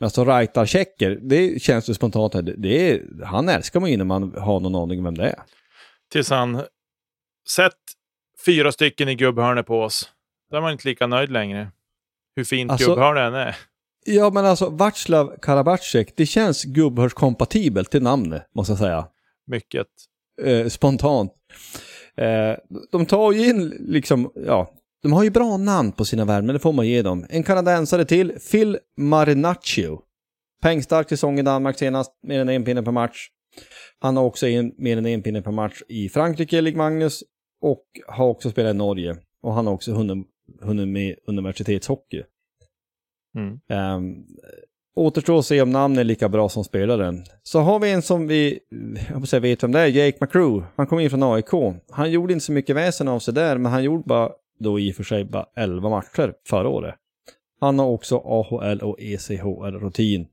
Alltså 0.01 0.25
rightarchecker, 0.25 1.19
det 1.23 1.63
känns 1.63 1.89
ju 1.89 1.95
spontant, 1.95 2.35
här. 2.35 2.43
det 2.43 2.91
är, 2.91 3.25
han 3.25 3.49
älskar 3.49 3.81
man 3.81 3.91
ju 3.91 3.97
när 3.97 4.05
man 4.05 4.35
har 4.39 4.61
någon 4.61 4.75
aning 4.75 4.99
om 4.99 5.05
vem 5.05 5.15
det 5.15 5.29
är. 5.29 5.43
Tills 6.13 6.31
han 6.31 6.63
sett 7.57 7.73
fyra 8.47 8.73
stycken 8.73 9.09
i 9.09 9.15
gubbhörnet 9.15 9.67
på 9.67 9.81
oss. 9.81 10.13
Då 10.51 10.57
är 10.57 10.61
man 10.61 10.73
inte 10.73 10.89
lika 10.89 11.07
nöjd 11.07 11.31
längre. 11.31 11.71
Hur 12.37 12.45
fint 12.45 12.71
Alltså- 12.71 12.89
gubbhörnet 12.89 13.29
än 13.29 13.35
är. 13.35 13.57
Ja 14.07 14.31
men 14.31 14.47
alltså 14.47 14.71
Václav 14.71 15.37
Karabacek, 15.43 16.13
det 16.17 16.27
känns 16.27 16.65
gubbhörskompatibelt 16.65 17.91
till 17.91 18.03
namnet, 18.03 18.51
måste 18.55 18.71
jag 18.73 18.79
säga. 18.79 19.09
Mycket. 19.47 19.87
Eh, 20.43 20.67
spontant. 20.69 21.33
Eh, 22.17 22.57
de 22.93 23.07
tar 23.07 23.33
ju 23.33 23.49
in 23.49 23.69
liksom, 23.69 24.33
ja, 24.35 24.71
de 25.03 25.13
har 25.13 25.25
ju 25.25 25.31
bra 25.31 25.57
namn 25.57 25.93
på 25.93 26.05
sina 26.05 26.25
värvningar, 26.25 26.53
det 26.53 26.59
får 26.59 26.73
man 26.73 26.87
ge 26.87 27.03
dem. 27.03 27.27
En 27.31 27.43
kanadensare 27.43 28.05
till, 28.05 28.33
Phil 28.51 28.79
Marinaccio. 28.97 30.01
Pengstark 30.63 31.09
säsong 31.09 31.39
i 31.39 31.43
Danmark 31.43 31.79
senast, 31.79 32.13
mer 32.23 32.41
än 32.41 32.49
en 32.49 32.65
pinne 32.65 32.83
per 32.83 32.93
match. 32.93 33.29
Han 33.99 34.17
har 34.17 34.25
också 34.25 34.47
en, 34.49 34.73
mer 34.79 34.97
än 34.97 35.07
en 35.07 35.23
pinne 35.23 35.43
per 35.43 35.51
match 35.51 35.83
i 35.89 36.09
Frankrike, 36.09 36.61
lik 36.61 36.77
Magnus, 36.77 37.23
och 37.61 37.85
har 38.07 38.27
också 38.27 38.51
spelat 38.51 38.75
i 38.75 38.79
Norge. 38.79 39.17
Och 39.43 39.55
han 39.55 39.67
har 39.67 39.75
också 39.75 39.93
hunnit, 39.93 40.27
hunnit 40.61 40.89
med 40.89 41.17
universitetshockey. 41.27 42.23
Mm. 43.37 43.61
Um, 43.97 44.27
återstår 44.95 45.39
att 45.39 45.47
se 45.47 45.63
om 45.63 45.71
namnet 45.71 46.01
är 46.01 46.05
lika 46.05 46.29
bra 46.29 46.49
som 46.49 46.65
spelaren. 46.65 47.25
Så 47.43 47.61
har 47.61 47.79
vi 47.79 47.93
en 47.93 48.03
som 48.03 48.27
vi, 48.27 48.59
jag 49.11 49.29
säga, 49.29 49.41
vet 49.41 49.63
vem 49.63 49.73
det 49.73 49.81
är, 49.81 49.87
Jake 49.87 50.19
McCrew. 50.21 50.67
Han 50.77 50.87
kom 50.87 51.01
in 51.01 51.11
från 51.11 51.23
AIK. 51.23 51.81
Han 51.91 52.11
gjorde 52.11 52.33
inte 52.33 52.45
så 52.45 52.53
mycket 52.53 52.77
väsen 52.77 53.09
av 53.09 53.19
sig 53.19 53.35
där, 53.35 53.59
men 53.59 53.73
han 53.73 53.85
gjorde 53.85 54.03
bara, 54.07 54.31
då 54.59 54.81
i 54.81 54.93
och 54.93 54.97
för 54.97 55.05
sig 55.05 55.25
bara 55.25 55.47
11 55.57 55.91
matcher 55.91 56.35
förra 56.49 56.69
året. 56.69 56.95
Han 57.61 57.79
har 57.79 57.87
också 57.87 58.17
AHL 58.17 58.81
och 58.81 59.01
ECHL-rutin. 59.01 60.27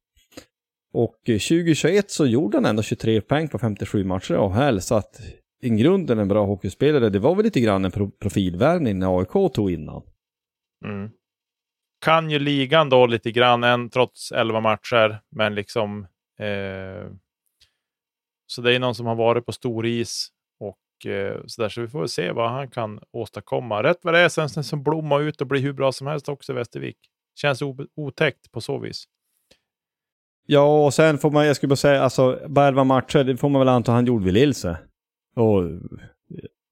Och 0.94 1.30
eh, 1.30 1.40
2021 1.40 2.12
så 2.12 2.26
gjorde 2.26 2.58
han 2.58 2.66
ändå 2.66 2.84
23 2.84 3.22
poäng 3.22 3.48
på 3.48 3.60
57 3.60 4.04
matcher 4.04 4.34
i 4.34 4.38
AHL, 4.38 4.82
så 4.82 4.96
att 4.96 5.22
i 5.62 5.70
grunden 5.70 6.20
en 6.20 6.28
bra 6.28 6.46
hockeyspelare. 6.46 7.10
Det 7.10 7.20
var 7.20 7.36
väl 7.36 7.46
lite 7.46 7.60
grann 7.60 7.86
en 7.86 7.92
pro 7.92 8.12
profilvärvning 8.12 9.00
när 9.00 9.20
AIK 9.20 9.54
tog 9.54 9.72
innan. 9.72 10.02
Mm. 10.86 11.10
Kan 12.06 12.30
ju 12.30 12.40
ligan 12.40 12.90
då 12.90 13.06
lite 13.06 13.32
grann, 13.32 13.64
än 13.64 13.90
trots 13.90 14.32
11 14.32 14.60
matcher, 14.60 15.22
men 15.30 15.56
liksom... 15.56 16.08
Eh, 16.40 17.12
så 18.48 18.62
det 18.62 18.76
är 18.76 18.80
någon 18.80 18.96
som 18.96 19.06
har 19.06 19.16
varit 19.16 19.46
på 19.46 19.52
stor 19.52 19.86
is 19.86 20.30
och 20.60 21.12
eh, 21.12 21.42
så 21.46 21.62
där, 21.62 21.70
så 21.70 21.82
vi 21.82 21.88
får 21.88 22.00
väl 22.00 22.10
se 22.10 22.32
vad 22.32 22.52
han 22.52 22.70
kan 22.70 23.00
åstadkomma. 23.12 23.84
Rätt 23.84 24.00
vad 24.02 24.14
det 24.14 24.20
är 24.20 24.30
sen 24.30 24.64
som 24.64 24.84
blomma 24.84 25.20
ut 25.20 25.42
och 25.42 25.48
bli 25.48 25.60
hur 25.60 25.74
bra 25.74 25.92
som 25.92 26.08
helst 26.08 26.30
också 26.30 26.52
i 26.52 26.56
Västervik. 26.56 26.98
Känns 27.36 27.62
otäckt 27.96 28.52
på 28.52 28.62
så 28.62 28.78
vis. 28.78 29.06
Ja, 30.46 30.86
och 30.86 30.94
sen 30.94 31.18
får 31.18 31.32
man, 31.32 31.46
jag 31.46 31.56
skulle 31.56 31.68
bara 31.68 31.76
säga, 31.76 32.02
alltså, 32.02 32.40
bara 32.48 32.68
11 32.68 32.84
matcher, 32.84 33.24
det 33.24 33.38
får 33.38 33.50
man 33.50 33.60
väl 33.60 33.70
anta 33.70 33.92
han 33.92 34.06
gjorde 34.06 34.26
vid 34.26 34.34
Lilse. 34.34 34.78
Och 35.36 35.64
eh, 35.64 35.78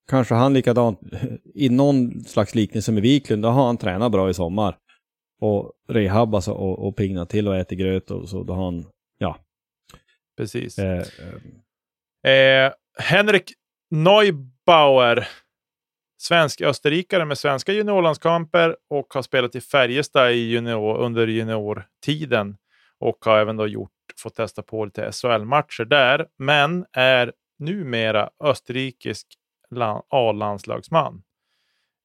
kanske 0.09 0.35
han 0.35 0.53
likadant, 0.53 0.99
i 1.53 1.69
någon 1.69 2.23
slags 2.23 2.55
liknelse 2.55 2.91
med 2.91 3.03
Wiklund, 3.03 3.43
då 3.43 3.49
har 3.49 3.65
han 3.65 3.77
tränat 3.77 4.11
bra 4.11 4.29
i 4.29 4.33
sommar. 4.33 4.77
Och 5.41 5.73
rehab 5.87 6.35
alltså, 6.35 6.51
och, 6.51 6.87
och 6.87 6.95
pignat 6.95 7.29
till 7.29 7.47
och 7.47 7.55
ätit 7.55 7.79
gröt 7.79 8.11
och 8.11 8.29
så, 8.29 8.43
då 8.43 8.53
har 8.53 8.65
han, 8.65 8.85
ja. 9.17 9.37
Precis. 10.37 10.79
Eh, 10.79 10.97
eh, 10.97 11.05
Eh, 12.23 12.71
Henrik 12.97 13.53
Neubauer, 13.91 15.27
svensk 16.21 16.61
österrikare 16.61 17.25
med 17.25 17.37
svenska 17.37 17.73
juniorlandskamper 17.73 18.75
och 18.89 19.13
har 19.13 19.21
spelat 19.21 19.55
i 19.55 19.61
Färjestad 19.61 20.31
i 20.31 20.35
junior, 20.35 20.97
under 20.97 21.27
juniortiden 21.27 22.57
och 22.99 23.17
har 23.25 23.39
även 23.39 23.57
då 23.57 23.67
gjort, 23.67 23.91
fått 24.17 24.35
testa 24.35 24.61
på 24.61 24.85
lite 24.85 25.11
SHL-matcher 25.11 25.85
där, 25.85 26.27
men 26.37 26.85
är 26.91 27.33
numera 27.59 28.29
österrikisk 28.39 29.27
A-landslagsman. 30.09 31.23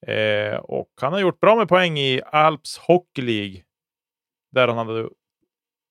Eh, 0.06 0.56
och 0.56 0.90
han 1.00 1.12
har 1.12 1.20
gjort 1.20 1.40
bra 1.40 1.56
med 1.56 1.68
poäng 1.68 1.98
i 1.98 2.22
Alps 2.26 2.78
Hockey 2.78 3.22
League 3.22 3.62
där 4.52 4.68
han 4.68 4.78
hade 4.78 5.08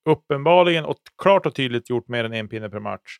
uppenbarligen 0.09 0.85
och 0.85 0.97
klart 1.21 1.45
och 1.45 1.55
tydligt 1.55 1.89
gjort 1.89 2.07
mer 2.07 2.23
än 2.23 2.33
en 2.33 2.47
pinne 2.47 2.69
per 2.69 2.79
match. 2.79 3.17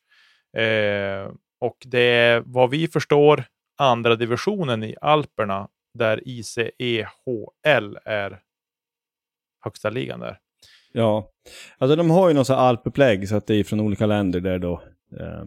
Eh, 0.58 1.32
och 1.60 1.78
det 1.86 2.00
är 2.00 2.44
vad 2.46 2.70
vi 2.70 2.88
förstår 2.88 3.44
andra 3.78 4.16
divisionen 4.16 4.84
i 4.84 4.96
Alperna 5.02 5.70
där 5.94 6.22
ICEHL 6.26 7.98
är 8.04 8.42
högsta 9.64 9.90
ligan 9.90 10.20
där. 10.20 10.40
ja. 10.92 11.32
Alltså 11.78 11.96
de 11.96 12.10
har 12.10 12.28
ju 12.30 12.34
något 12.34 12.50
alpupplägg 12.50 13.30
så 13.30 13.36
att 13.36 13.48
det 13.48 13.56
är 13.56 13.64
från 13.64 13.80
olika 13.80 14.06
länder 14.06 14.40
där 14.40 14.60
då. 14.60 14.82
Eh, 15.20 15.44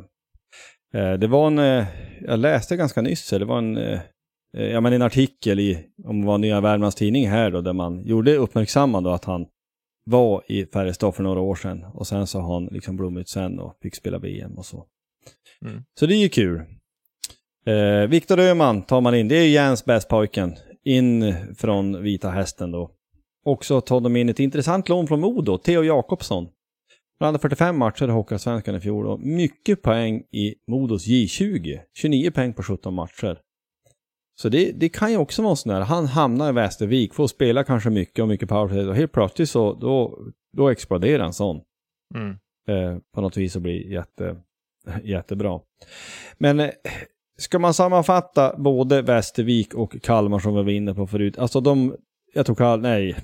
det 0.93 1.27
var 1.27 1.47
en, 1.47 1.59
eh, 1.59 1.87
jag 2.21 2.39
läste 2.39 2.77
ganska 2.77 3.03
nyss, 3.03 3.31
det 3.31 3.45
var 3.45 3.59
en, 3.59 3.77
eh, 3.77 4.01
eh, 4.57 4.67
ja 4.67 4.81
men 4.81 4.93
en 4.93 5.03
artikel 5.03 5.61
i, 5.61 5.87
om 6.05 6.21
det 6.21 6.27
var 6.27 6.39
Nya 6.39 6.61
Värmlands 6.61 6.97
Tidning 6.97 7.29
här 7.29 7.51
då, 7.51 7.61
där 7.61 7.73
man 7.73 8.05
gjorde 8.05 8.37
uppmärksamma 8.37 9.01
då 9.01 9.11
att 9.11 9.25
han 9.25 9.47
var 10.11 10.43
i 10.49 10.67
Färjestad 10.67 11.15
för 11.15 11.23
några 11.23 11.41
år 11.41 11.55
sedan 11.55 11.85
och 11.85 12.07
sen 12.07 12.27
så 12.27 12.41
har 12.41 12.55
han 12.55 12.67
liksom 12.67 12.97
blommat 12.97 13.29
sen 13.29 13.59
och 13.59 13.79
fick 13.83 13.95
spela 13.95 14.19
VM 14.19 14.59
och 14.59 14.67
så. 14.67 14.87
Mm. 15.65 15.83
Så 15.99 16.07
det 16.07 16.15
är 16.15 16.23
ju 16.23 16.29
kul. 16.29 16.63
Eh, 17.67 18.09
Viktor 18.09 18.41
Öhman 18.41 18.83
tar 18.83 19.01
man 19.01 19.15
in, 19.15 19.29
det 19.29 19.37
är 19.37 19.49
Jens 19.49 19.85
bästpojken, 19.85 20.55
in 20.85 21.35
från 21.57 22.03
Vita 22.03 22.31
Hästen 22.31 22.71
då. 22.71 22.91
Också 23.45 23.81
tar 23.81 24.01
de 24.01 24.17
in 24.17 24.29
ett 24.29 24.41
intressant 24.41 24.89
lån 24.89 25.07
från 25.07 25.21
Modo, 25.21 25.59
Theo 25.59 25.83
Jakobsson. 25.83 26.49
Han 27.19 27.27
hade 27.27 27.39
45 27.39 27.79
matcher 27.79 28.09
i 28.09 28.11
Hockeyallsvenskan 28.11 28.75
i 28.75 28.81
fjol 28.81 29.07
och 29.07 29.21
mycket 29.21 29.83
poäng 29.83 30.23
i 30.33 30.55
Modos 30.71 31.07
J20. 31.07 31.81
29 31.95 32.31
poäng 32.31 32.53
på 32.53 32.63
17 32.63 32.95
matcher. 32.95 33.41
Så 34.41 34.49
det, 34.49 34.73
det 34.73 34.89
kan 34.89 35.11
ju 35.11 35.17
också 35.17 35.43
vara 35.43 35.57
sån 35.57 35.73
där, 35.73 35.81
han 35.81 36.07
hamnar 36.07 36.49
i 36.49 36.53
Västervik, 36.53 37.15
får 37.15 37.27
spela 37.27 37.65
kanske 37.65 37.91
mycket 37.91 38.23
och 38.23 38.29
mycket 38.29 38.49
powerplay 38.49 38.87
och 38.87 38.97
helt 38.97 39.13
plötsligt 39.13 39.51
så 39.51 39.75
då, 39.75 40.19
då 40.57 40.69
exploderar 40.69 41.25
en 41.25 41.33
sån. 41.33 41.61
Mm. 42.15 42.31
Eh, 42.69 42.99
på 43.15 43.21
något 43.21 43.37
vis 43.37 43.57
och 43.57 43.63
blir 43.63 43.93
jätte, 43.93 44.37
jättebra. 45.03 45.61
Men 46.39 46.61
eh, 46.61 46.71
ska 47.39 47.59
man 47.59 47.75
sammanfatta 47.75 48.57
både 48.59 49.03
Västervik 49.03 49.75
och 49.75 50.03
Kalmar 50.03 50.39
som 50.39 50.55
vi 50.55 50.63
var 50.63 50.71
inne 50.71 50.95
på 50.95 51.07
förut, 51.07 51.39
alltså 51.39 51.61
de, 51.61 51.97
jag 52.35 52.47
tror 52.47 52.57
Kal, 52.57 52.81
nej, 52.81 53.17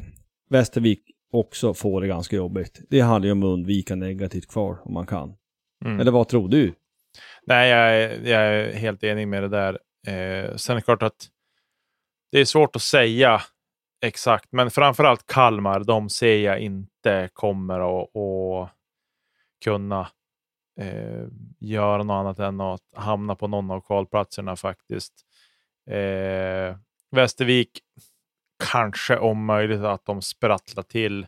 Västervik 0.50 1.02
också 1.32 1.74
får 1.74 2.00
det 2.00 2.06
ganska 2.06 2.36
jobbigt. 2.36 2.80
Det 2.88 3.00
handlar 3.00 3.26
ju 3.26 3.32
om 3.32 3.42
att 3.42 3.46
undvika 3.46 3.94
negativt 3.94 4.48
kvar 4.48 4.78
om 4.84 4.94
man 4.94 5.06
kan. 5.06 5.34
Mm. 5.84 6.00
Eller 6.00 6.10
vad 6.10 6.28
tror 6.28 6.48
du? 6.48 6.74
Nej, 7.46 7.70
jag 7.70 7.96
är, 7.96 8.30
jag 8.30 8.42
är 8.42 8.72
helt 8.72 9.04
enig 9.04 9.28
med 9.28 9.42
det 9.42 9.48
där. 9.48 9.78
Eh, 10.06 10.56
sen 10.56 10.72
är 10.72 10.80
det 10.80 10.84
klart 10.84 11.02
att 11.02 11.28
det 12.30 12.38
är 12.38 12.44
svårt 12.44 12.76
att 12.76 12.82
säga 12.82 13.42
exakt, 14.02 14.48
men 14.52 14.70
framförallt 14.70 15.26
Kalmar, 15.26 15.80
de 15.80 16.08
ser 16.08 16.38
jag 16.38 16.60
inte 16.60 17.28
kommer 17.32 18.02
att, 18.02 18.16
att 18.16 18.70
kunna 19.64 20.08
eh, 20.80 21.26
göra 21.60 22.02
något 22.02 22.14
annat 22.14 22.38
än 22.38 22.60
att 22.60 22.82
hamna 22.96 23.34
på 23.34 23.48
någon 23.48 23.70
av 23.70 23.80
kvalplatserna 23.80 24.56
faktiskt. 24.56 25.12
Eh, 25.90 26.76
Västervik, 27.10 27.70
kanske 28.70 29.18
om 29.18 29.44
möjligt 29.44 29.80
att 29.80 30.04
de 30.04 30.22
sprattlar 30.22 30.82
till 30.82 31.26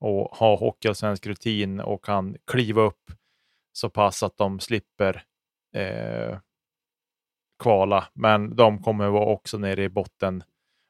och 0.00 0.36
har 0.36 0.56
hockeyallsvensk 0.56 1.26
rutin 1.26 1.80
och 1.80 2.04
kan 2.04 2.36
kliva 2.46 2.82
upp 2.82 3.12
så 3.72 3.90
pass 3.90 4.22
att 4.22 4.36
de 4.36 4.60
slipper 4.60 5.22
eh, 5.76 6.38
kvala. 7.62 8.04
Men 8.14 8.56
de 8.56 8.82
kommer 8.82 9.08
vara 9.08 9.26
också 9.26 9.58
nere 9.58 9.84
i 9.84 9.88
botten. 9.88 10.42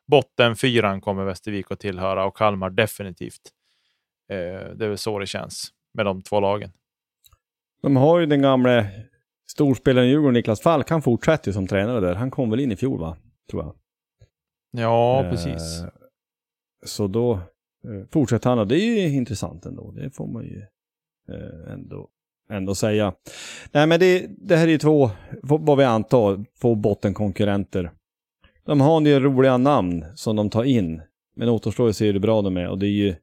Botten 0.07 0.57
fyran 0.57 1.01
kommer 1.01 1.25
Västervik 1.25 1.71
att 1.71 1.81
tillhöra 1.81 2.25
och 2.25 2.37
Kalmar 2.37 2.71
definitivt. 2.71 3.51
Eh, 4.31 4.37
det 4.75 4.85
är 4.85 4.89
väl 4.89 4.99
så 4.99 5.19
det 5.19 5.27
känns 5.27 5.73
med 5.95 6.07
de 6.07 6.23
två 6.23 6.41
lagen. 6.41 6.73
De 7.83 7.97
har 7.97 8.21
ju 8.21 8.27
den 8.27 8.43
gamle 8.43 8.91
storspelaren 9.47 10.09
i 10.09 10.11
Djurgården, 10.11 10.35
Niklas 10.35 10.61
Falk, 10.61 10.91
han 10.91 11.03
fortsätter 11.03 11.49
ju 11.49 11.53
som 11.53 11.67
tränare 11.67 12.01
där. 12.01 12.15
Han 12.15 12.31
kom 12.31 12.51
väl 12.51 12.61
in 12.61 12.73
i 12.73 12.77
fjol 12.77 13.01
va? 13.01 13.17
Tror 13.51 13.63
jag. 13.63 13.75
Ja, 14.73 15.25
Eh, 15.25 15.31
precis. 15.31 15.85
Så 16.87 17.07
då 17.07 17.33
eh, 17.33 18.07
fortsätter 18.11 18.51
han 18.51 18.59
och 18.59 18.69
det 18.69 18.77
är 18.77 19.09
ju 19.09 19.17
intressant 19.17 19.67
ändå. 19.67 19.91
Det 19.91 20.11
får 20.11 20.27
man 20.27 20.45
ju 20.45 20.63
eh, 21.29 21.73
ändå 21.73 22.09
ändå 22.51 22.75
säga. 22.75 23.15
Nej 23.73 23.87
men 23.87 24.01
det, 24.01 24.27
det 24.39 24.57
här 24.57 24.67
är 24.67 24.71
ju 24.71 24.79
två, 24.79 25.11
vad 25.43 25.79
vi 25.79 25.85
antar, 25.85 26.45
två 26.61 26.75
bottenkonkurrenter. 26.75 27.91
De 28.65 28.81
har 28.81 28.97
en 28.97 29.05
del 29.05 29.23
roliga 29.23 29.57
namn 29.57 30.05
som 30.15 30.37
de 30.37 30.51
tar 30.51 30.65
in. 30.65 31.03
Men 31.37 31.49
återstår 31.49 31.89
att 31.89 31.97
se 31.97 32.13
hur 32.13 32.19
bra 32.19 32.43
de 32.43 32.57
är 32.57 32.69
och 32.69 32.79
det 32.79 32.87
är 32.87 32.91
ju 32.91 33.15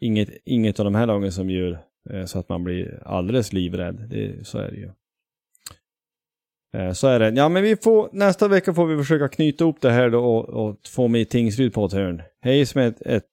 inget, 0.00 0.28
inget 0.44 0.80
av 0.80 0.84
de 0.84 0.94
här 0.94 1.06
lagen 1.06 1.32
som 1.32 1.50
gör 1.50 1.78
eh, 2.10 2.24
så 2.24 2.38
att 2.38 2.48
man 2.48 2.64
blir 2.64 3.02
alldeles 3.04 3.52
livrädd. 3.52 4.06
Det, 4.10 4.46
så 4.46 4.58
är 4.58 4.70
det 4.70 4.76
ju. 4.76 4.90
Eh, 6.76 6.92
så 6.92 7.06
är 7.08 7.18
det. 7.18 7.28
Ja 7.28 7.48
men 7.48 7.62
vi 7.62 7.76
får, 7.76 8.08
nästa 8.12 8.48
vecka 8.48 8.74
får 8.74 8.86
vi 8.86 8.96
försöka 8.96 9.28
knyta 9.28 9.64
ihop 9.64 9.80
det 9.80 9.90
här 9.90 10.10
då 10.10 10.24
och, 10.24 10.48
och 10.48 10.76
få 10.88 11.08
med 11.08 11.28
Tingsryd 11.28 11.74
på 11.74 11.86
ett 11.86 11.92
hörn. 11.92 12.22
Hej 12.40 12.66
som 12.66 12.80
ett, 12.80 13.02
ett 13.02 13.30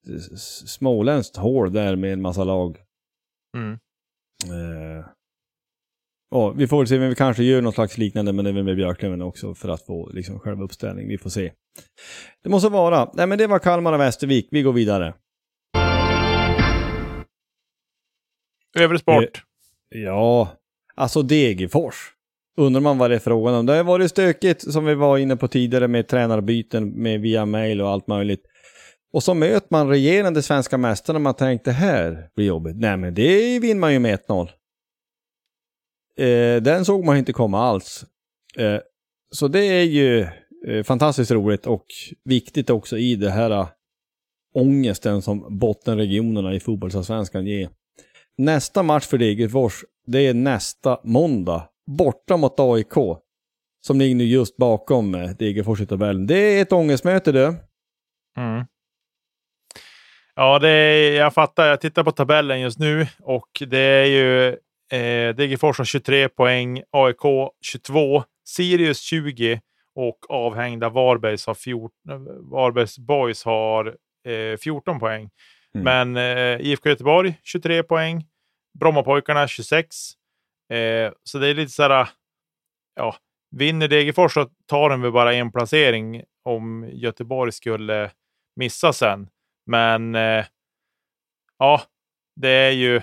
småländskt 0.68 1.38
hål 1.38 1.74
där 1.74 1.96
med 1.96 2.14
en 2.14 2.22
massa 2.22 2.44
lag. 2.44 2.78
Mm. 3.58 3.78
Ja, 6.32 6.50
vi 6.50 6.68
får 6.68 6.78
väl 6.78 6.88
se, 6.88 7.00
men 7.00 7.10
vi 7.10 7.16
kanske 7.16 7.44
gör 7.44 7.62
något 7.62 7.76
slags 7.76 7.98
liknande 7.98 8.34
men 8.34 8.46
är 8.46 8.64
med 8.64 8.76
Björklöven 8.76 9.22
också 9.22 9.56
för 9.56 9.70
att 9.70 9.86
få 9.86 10.10
liksom 10.10 10.40
själva 10.40 10.64
uppställning. 10.64 11.08
Vi 11.08 11.18
får 11.18 11.30
se. 11.30 11.52
Det 12.44 12.50
måste 12.50 12.70
vara. 12.70 13.12
Nej 13.14 13.28
men 13.28 13.38
det 13.38 13.48
var 13.48 13.60
Kalmar 13.60 13.94
och 13.94 14.00
Västervik. 14.00 14.48
Vi 14.52 14.62
går 14.62 14.74
vidare. 14.74 15.14
Övrig 18.80 19.00
sport. 19.00 19.44
Ja, 19.90 20.52
alltså 20.96 21.22
Degerfors. 21.22 22.16
Undrar 22.60 22.82
man 22.82 22.98
vad 22.98 23.10
det 23.10 23.16
är 23.16 23.20
frågan 23.20 23.56
om. 23.56 23.66
Det 23.66 23.74
har 23.74 23.84
varit 23.84 24.12
stökigt 24.12 24.74
som 24.74 24.86
vi 24.86 24.96
var 24.96 25.18
inne 25.18 25.36
på 25.36 25.48
tidigare 25.48 25.88
med 25.88 26.08
tränarbyten 26.08 26.90
med 26.90 27.22
via 27.22 27.46
mail 27.46 27.82
och 27.82 27.90
allt 27.90 28.08
möjligt. 28.08 28.42
Och 29.14 29.24
så 29.24 29.34
möter 29.34 29.68
man 29.70 29.90
regerande 29.90 30.42
svenska 30.42 30.78
mästare 30.78 31.18
och 31.18 31.22
man 31.22 31.34
tänkte 31.34 31.72
här 31.72 32.30
blir 32.36 32.46
jobbigt. 32.46 32.76
Nej 32.76 32.98
men 32.98 33.14
det 33.14 33.60
vinner 33.60 33.80
man 33.80 33.94
ju 33.94 34.00
med 34.00 34.20
1-0. 34.28 34.50
Eh, 36.18 36.62
den 36.62 36.86
såg 36.86 37.06
man 37.06 37.18
inte 37.18 37.34
komma 37.34 37.60
alls. 37.60 38.06
Eh, 38.58 38.80
så 39.32 39.48
det 39.48 39.66
är 39.66 39.84
ju 39.84 40.28
eh, 40.68 40.84
fantastiskt 40.84 41.32
roligt 41.32 41.66
och 41.66 41.86
viktigt 42.24 42.70
också 42.70 42.98
i 42.98 43.16
det 43.16 43.32
här 43.32 43.52
eh, 43.52 43.68
ångesten 44.56 45.22
som 45.22 45.60
bottenregionerna 45.60 46.54
i 46.54 46.60
fotbollsallsvenskan 46.60 47.46
ger. 47.46 47.70
Nästa 48.38 48.84
match 48.84 49.06
för 49.06 49.18
Degerfors, 49.18 49.84
det 50.08 50.20
är 50.20 50.34
nästa 50.34 51.00
måndag, 51.04 51.70
borta 51.98 52.38
mot 52.38 52.60
AIK. 52.60 52.94
Som 53.82 54.00
ligger 54.00 54.16
nu 54.16 54.24
just 54.24 54.58
bakom 54.58 55.16
eh, 55.16 55.30
Degerfors 55.30 55.82
i 55.82 55.86
tabellen. 55.86 56.28
Det 56.28 56.36
är 56.36 56.62
ett 56.62 56.72
ångestmöte 56.72 57.32
du. 57.32 57.46
Mm. 58.38 58.66
Ja, 60.36 60.60
det 60.60 60.70
är, 60.70 61.12
jag 61.12 61.34
fattar. 61.34 61.68
Jag 61.68 61.82
tittar 61.82 62.04
på 62.04 62.12
tabellen 62.12 62.62
just 62.62 62.80
nu 62.80 63.08
och 63.20 63.64
det 63.68 63.80
är 63.80 64.06
ju 64.06 64.48
eh, 64.92 65.36
Degerfors 65.36 65.78
har 65.78 65.86
23 65.86 66.30
poäng, 66.30 66.84
AIK 66.92 67.52
22, 67.62 68.24
Sirius 68.46 69.00
20 69.00 69.62
och 69.96 70.20
avhängda 70.30 70.90
Varbergs, 70.90 71.48
har 71.48 71.54
14, 71.54 71.92
Varbergs 72.52 73.00
Boys 73.00 73.46
har 73.46 73.96
eh, 74.28 74.58
14 74.58 75.00
poäng. 75.00 75.30
Mm. 75.76 76.14
Men 76.14 76.38
eh, 76.38 76.68
IFK 76.68 76.90
Göteborg 76.90 77.40
23 77.44 77.84
poäng, 77.84 78.26
Brommapojkarna 78.80 79.48
26. 79.48 79.96
Eh, 80.74 81.14
så 81.24 81.40
det 81.40 81.48
är 81.48 81.54
lite 81.54 81.72
så 81.72 81.84
här, 81.84 81.90
ah, 81.90 82.10
ja, 82.96 83.16
vinner 83.56 83.88
Degerfors 83.88 84.34
så 84.34 84.50
tar 84.66 84.90
de 84.90 85.02
väl 85.02 85.12
bara 85.12 85.34
en 85.34 85.52
placering 85.52 86.24
om 86.44 86.90
Göteborg 86.92 87.52
skulle 87.52 88.12
missa 88.56 88.94
sen. 88.94 89.30
Men 89.66 90.16
eh, 90.16 90.46
ja, 91.58 91.82
det 92.36 92.50
är 92.50 92.72
ju 92.72 93.02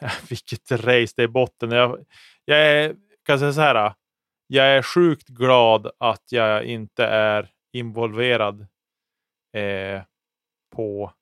vilket 0.28 0.70
race 0.70 1.12
det 1.16 1.22
är 1.22 1.24
i 1.24 1.28
botten. 1.28 1.70
Jag, 1.70 2.06
jag 2.44 2.58
är, 2.58 2.96
kan 3.24 3.38
säga 3.38 3.52
så 3.52 3.60
här. 3.60 3.74
Ah, 3.74 3.94
jag 4.46 4.66
är 4.66 4.82
sjukt 4.82 5.28
glad 5.28 5.90
att 5.98 6.32
jag 6.32 6.64
inte 6.64 7.04
är 7.04 7.50
involverad 7.72 8.66
eh, 9.56 10.02
på 10.76 11.12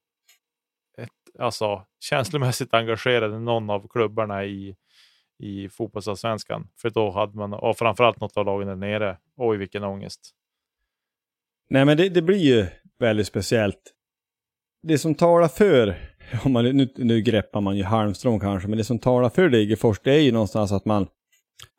ett, 0.98 1.38
alltså 1.38 1.86
känslomässigt 2.00 2.74
engagerad 2.74 3.32
i 3.34 3.38
någon 3.38 3.70
av 3.70 3.88
klubbarna 3.88 4.44
i, 4.44 4.76
i 5.38 5.68
fotbollsallsvenskan. 5.68 6.68
För 6.80 6.90
då 6.90 7.10
hade 7.10 7.36
man, 7.36 7.52
och 7.52 7.78
framförallt 7.78 8.20
något 8.20 8.36
av 8.36 8.44
lagen 8.44 8.68
där 8.68 8.76
nere. 8.76 9.18
Oj, 9.36 9.56
vilken 9.56 9.84
ångest. 9.84 10.30
Nej, 11.70 11.84
men 11.84 11.96
det, 11.96 12.08
det 12.08 12.22
blir 12.22 12.38
ju 12.38 12.66
väldigt 12.98 13.26
speciellt 13.26 13.94
det 14.84 14.98
som 14.98 15.14
talar 15.14 15.48
för, 15.48 15.96
om 16.44 16.52
man, 16.52 16.64
nu, 16.64 16.88
nu 16.96 17.20
greppar 17.20 17.60
man 17.60 17.76
ju 17.76 17.84
halmstrån 17.84 18.40
kanske, 18.40 18.68
men 18.68 18.78
det 18.78 18.84
som 18.84 18.98
talar 18.98 19.30
för 19.30 19.48
Degerfors 19.48 20.00
det 20.04 20.12
är 20.12 20.20
ju 20.20 20.32
någonstans 20.32 20.72
att 20.72 20.84
man 20.84 21.06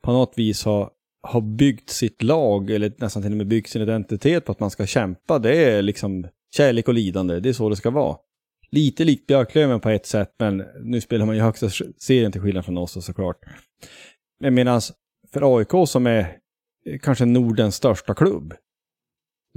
på 0.03 0.11
något 0.11 0.33
vis 0.35 0.65
har, 0.65 0.89
har 1.23 1.41
byggt 1.41 1.89
sitt 1.89 2.23
lag, 2.23 2.69
eller 2.69 2.93
nästan 2.97 3.23
till 3.23 3.31
och 3.31 3.37
med 3.37 3.47
byggt 3.47 3.69
sin 3.69 3.81
identitet 3.81 4.45
på 4.45 4.51
att 4.51 4.59
man 4.59 4.71
ska 4.71 4.85
kämpa. 4.85 5.39
Det 5.39 5.63
är 5.63 5.81
liksom 5.81 6.27
kärlek 6.55 6.87
och 6.87 6.93
lidande, 6.93 7.39
det 7.39 7.49
är 7.49 7.53
så 7.53 7.69
det 7.69 7.75
ska 7.75 7.89
vara. 7.89 8.17
Lite 8.75 9.03
likt 9.03 9.27
Björklöven 9.27 9.79
på 9.79 9.89
ett 9.89 10.05
sätt, 10.05 10.35
men 10.39 10.63
nu 10.83 11.01
spelar 11.01 11.25
man 11.25 11.35
ju 11.35 11.41
högsta 11.41 11.69
serien 11.97 12.31
till 12.31 12.41
skillnad 12.41 12.65
från 12.65 12.77
oss 12.77 13.05
såklart. 13.05 13.37
Men 14.39 14.53
medan 14.53 14.81
för 15.33 15.57
AIK 15.57 15.89
som 15.89 16.07
är 16.07 16.37
kanske 17.01 17.25
Nordens 17.25 17.75
största 17.75 18.13
klubb, 18.13 18.53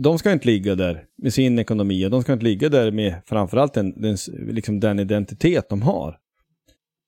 de 0.02 0.18
ska 0.18 0.32
inte 0.32 0.46
ligga 0.46 0.74
där 0.74 1.04
med 1.22 1.34
sin 1.34 1.58
ekonomi 1.58 2.06
och 2.06 2.10
de 2.10 2.22
ska 2.22 2.32
inte 2.32 2.44
ligga 2.44 2.68
där 2.68 2.90
med 2.90 3.14
framförallt 3.26 3.74
den, 3.74 4.02
den, 4.02 4.16
liksom 4.48 4.80
den 4.80 4.98
identitet 4.98 5.68
de 5.68 5.82
har. 5.82 6.18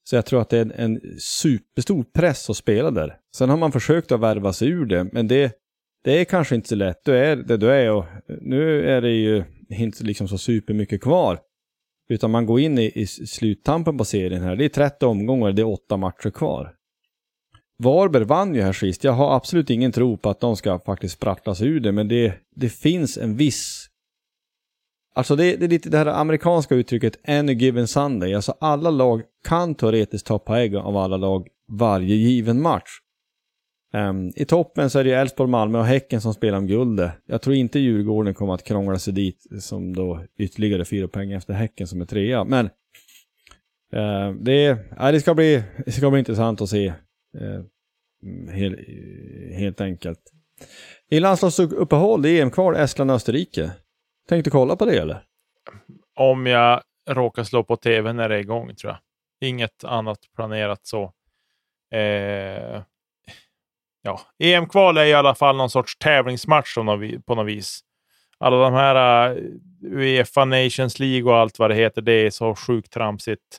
Så 0.04 0.16
jag 0.16 0.26
tror 0.26 0.40
att 0.40 0.48
det 0.48 0.58
är 0.58 0.62
en, 0.62 0.72
en 0.72 1.00
superstor 1.18 2.04
press 2.14 2.50
att 2.50 2.56
spela 2.56 2.90
där. 2.90 3.16
Sen 3.36 3.50
har 3.50 3.56
man 3.56 3.72
försökt 3.72 4.12
att 4.12 4.20
värva 4.20 4.52
sig 4.52 4.68
ur 4.68 4.86
det, 4.86 5.04
men 5.12 5.28
det, 5.28 5.52
det 6.04 6.20
är 6.20 6.24
kanske 6.24 6.54
inte 6.54 6.68
så 6.68 6.74
lätt. 6.74 7.04
Du 7.04 7.16
är 7.16 7.36
det 7.36 7.56
du 7.56 7.70
är 7.70 7.90
och 7.90 8.04
nu 8.40 8.90
är 8.90 9.00
det 9.00 9.10
ju 9.10 9.44
inte 9.68 10.04
liksom 10.04 10.28
så 10.28 10.38
supermycket 10.38 11.00
kvar. 11.00 11.40
Utan 12.10 12.30
man 12.30 12.46
går 12.46 12.60
in 12.60 12.78
i, 12.78 12.92
i 12.94 13.06
sluttampen 13.06 13.98
på 13.98 14.04
serien 14.04 14.42
här. 14.42 14.56
Det 14.56 14.64
är 14.64 14.68
30 14.68 15.06
omgångar, 15.06 15.52
det 15.52 15.62
är 15.62 15.66
8 15.66 15.96
matcher 15.96 16.30
kvar. 16.30 16.74
Varberg 17.78 18.24
vann 18.24 18.54
ju 18.54 18.62
här 18.62 18.72
sist. 18.72 19.04
Jag 19.04 19.12
har 19.12 19.36
absolut 19.36 19.70
ingen 19.70 19.92
tro 19.92 20.16
på 20.16 20.30
att 20.30 20.40
de 20.40 20.56
ska 20.56 20.78
faktiskt 20.78 21.14
sprattla 21.14 21.54
sig 21.54 21.68
ur 21.68 21.80
det, 21.80 21.92
men 21.92 22.08
det, 22.08 22.34
det 22.56 22.68
finns 22.68 23.18
en 23.18 23.36
viss... 23.36 23.86
Alltså 25.14 25.36
det, 25.36 25.56
det 25.56 25.64
är 25.64 25.68
lite 25.68 25.90
det 25.90 25.98
här 25.98 26.06
amerikanska 26.06 26.74
uttrycket 26.74 27.28
any 27.28 27.52
given 27.52 27.88
Sunday. 27.88 28.34
Alltså 28.34 28.54
alla 28.60 28.90
lag 28.90 29.22
kan 29.48 29.74
teoretiskt 29.74 30.26
ta 30.26 30.38
poäng 30.38 30.76
av 30.76 30.96
alla 30.96 31.16
lag 31.16 31.48
varje 31.68 32.14
given 32.14 32.62
match. 32.62 32.90
Um, 33.92 34.32
I 34.36 34.44
toppen 34.44 34.90
så 34.90 34.98
är 34.98 35.04
det 35.04 35.12
Elfsborg, 35.12 35.50
Malmö 35.50 35.78
och 35.78 35.84
Häcken 35.84 36.20
som 36.20 36.34
spelar 36.34 36.58
om 36.58 36.66
guldet. 36.66 37.12
Jag 37.26 37.42
tror 37.42 37.56
inte 37.56 37.78
Djurgården 37.78 38.34
kommer 38.34 38.54
att 38.54 38.64
krångla 38.64 38.98
sig 38.98 39.12
dit 39.12 39.46
som 39.60 39.96
då 39.96 40.24
ytterligare 40.38 40.84
fyra 40.84 41.08
poäng 41.08 41.32
efter 41.32 41.54
Häcken 41.54 41.86
som 41.86 42.00
är 42.00 42.04
trea. 42.04 42.44
Men 42.44 42.66
uh, 43.94 44.32
det, 44.40 44.70
uh, 44.70 45.12
det, 45.12 45.20
ska 45.20 45.34
bli, 45.34 45.62
det 45.84 45.92
ska 45.92 46.10
bli 46.10 46.18
intressant 46.18 46.60
att 46.60 46.68
se 46.68 46.92
ehm, 47.40 48.48
uh, 48.48 48.52
helt, 48.52 48.78
helt 49.54 49.80
enkelt. 49.80 50.20
I 51.10 51.20
landslagsuppehåll, 51.20 52.22
det 52.22 52.30
är 52.30 52.42
EM-kval 52.42 52.76
Estland-Österrike. 52.76 53.70
Tänkte 54.28 54.50
kolla 54.50 54.76
på 54.76 54.84
det 54.84 54.98
eller? 54.98 55.22
Om 56.14 56.46
jag 56.46 56.82
råkar 57.08 57.44
slå 57.44 57.64
på 57.64 57.76
tv 57.76 58.12
när 58.12 58.28
det 58.28 58.34
är 58.34 58.38
igång 58.38 58.74
tror 58.74 58.92
jag. 58.92 58.98
Inget 59.48 59.84
annat 59.84 60.18
planerat 60.36 60.86
så. 60.86 61.02
Eh, 61.96 62.82
ja, 64.02 64.20
EM-kval 64.38 64.96
är 64.96 65.04
i 65.04 65.14
alla 65.14 65.34
fall 65.34 65.56
någon 65.56 65.70
sorts 65.70 65.98
tävlingsmatch 65.98 66.74
på 67.26 67.34
något 67.34 67.46
vis. 67.46 67.80
Alla 68.38 68.56
de 68.56 68.72
här 68.72 69.30
eh, 69.30 69.36
Uefa 69.82 70.44
Nations 70.44 70.98
League 70.98 71.32
och 71.32 71.38
allt 71.38 71.58
vad 71.58 71.70
det 71.70 71.74
heter, 71.74 72.02
det 72.02 72.12
är 72.12 72.30
så 72.30 72.54
sjukt 72.54 72.92
tramsigt 72.92 73.58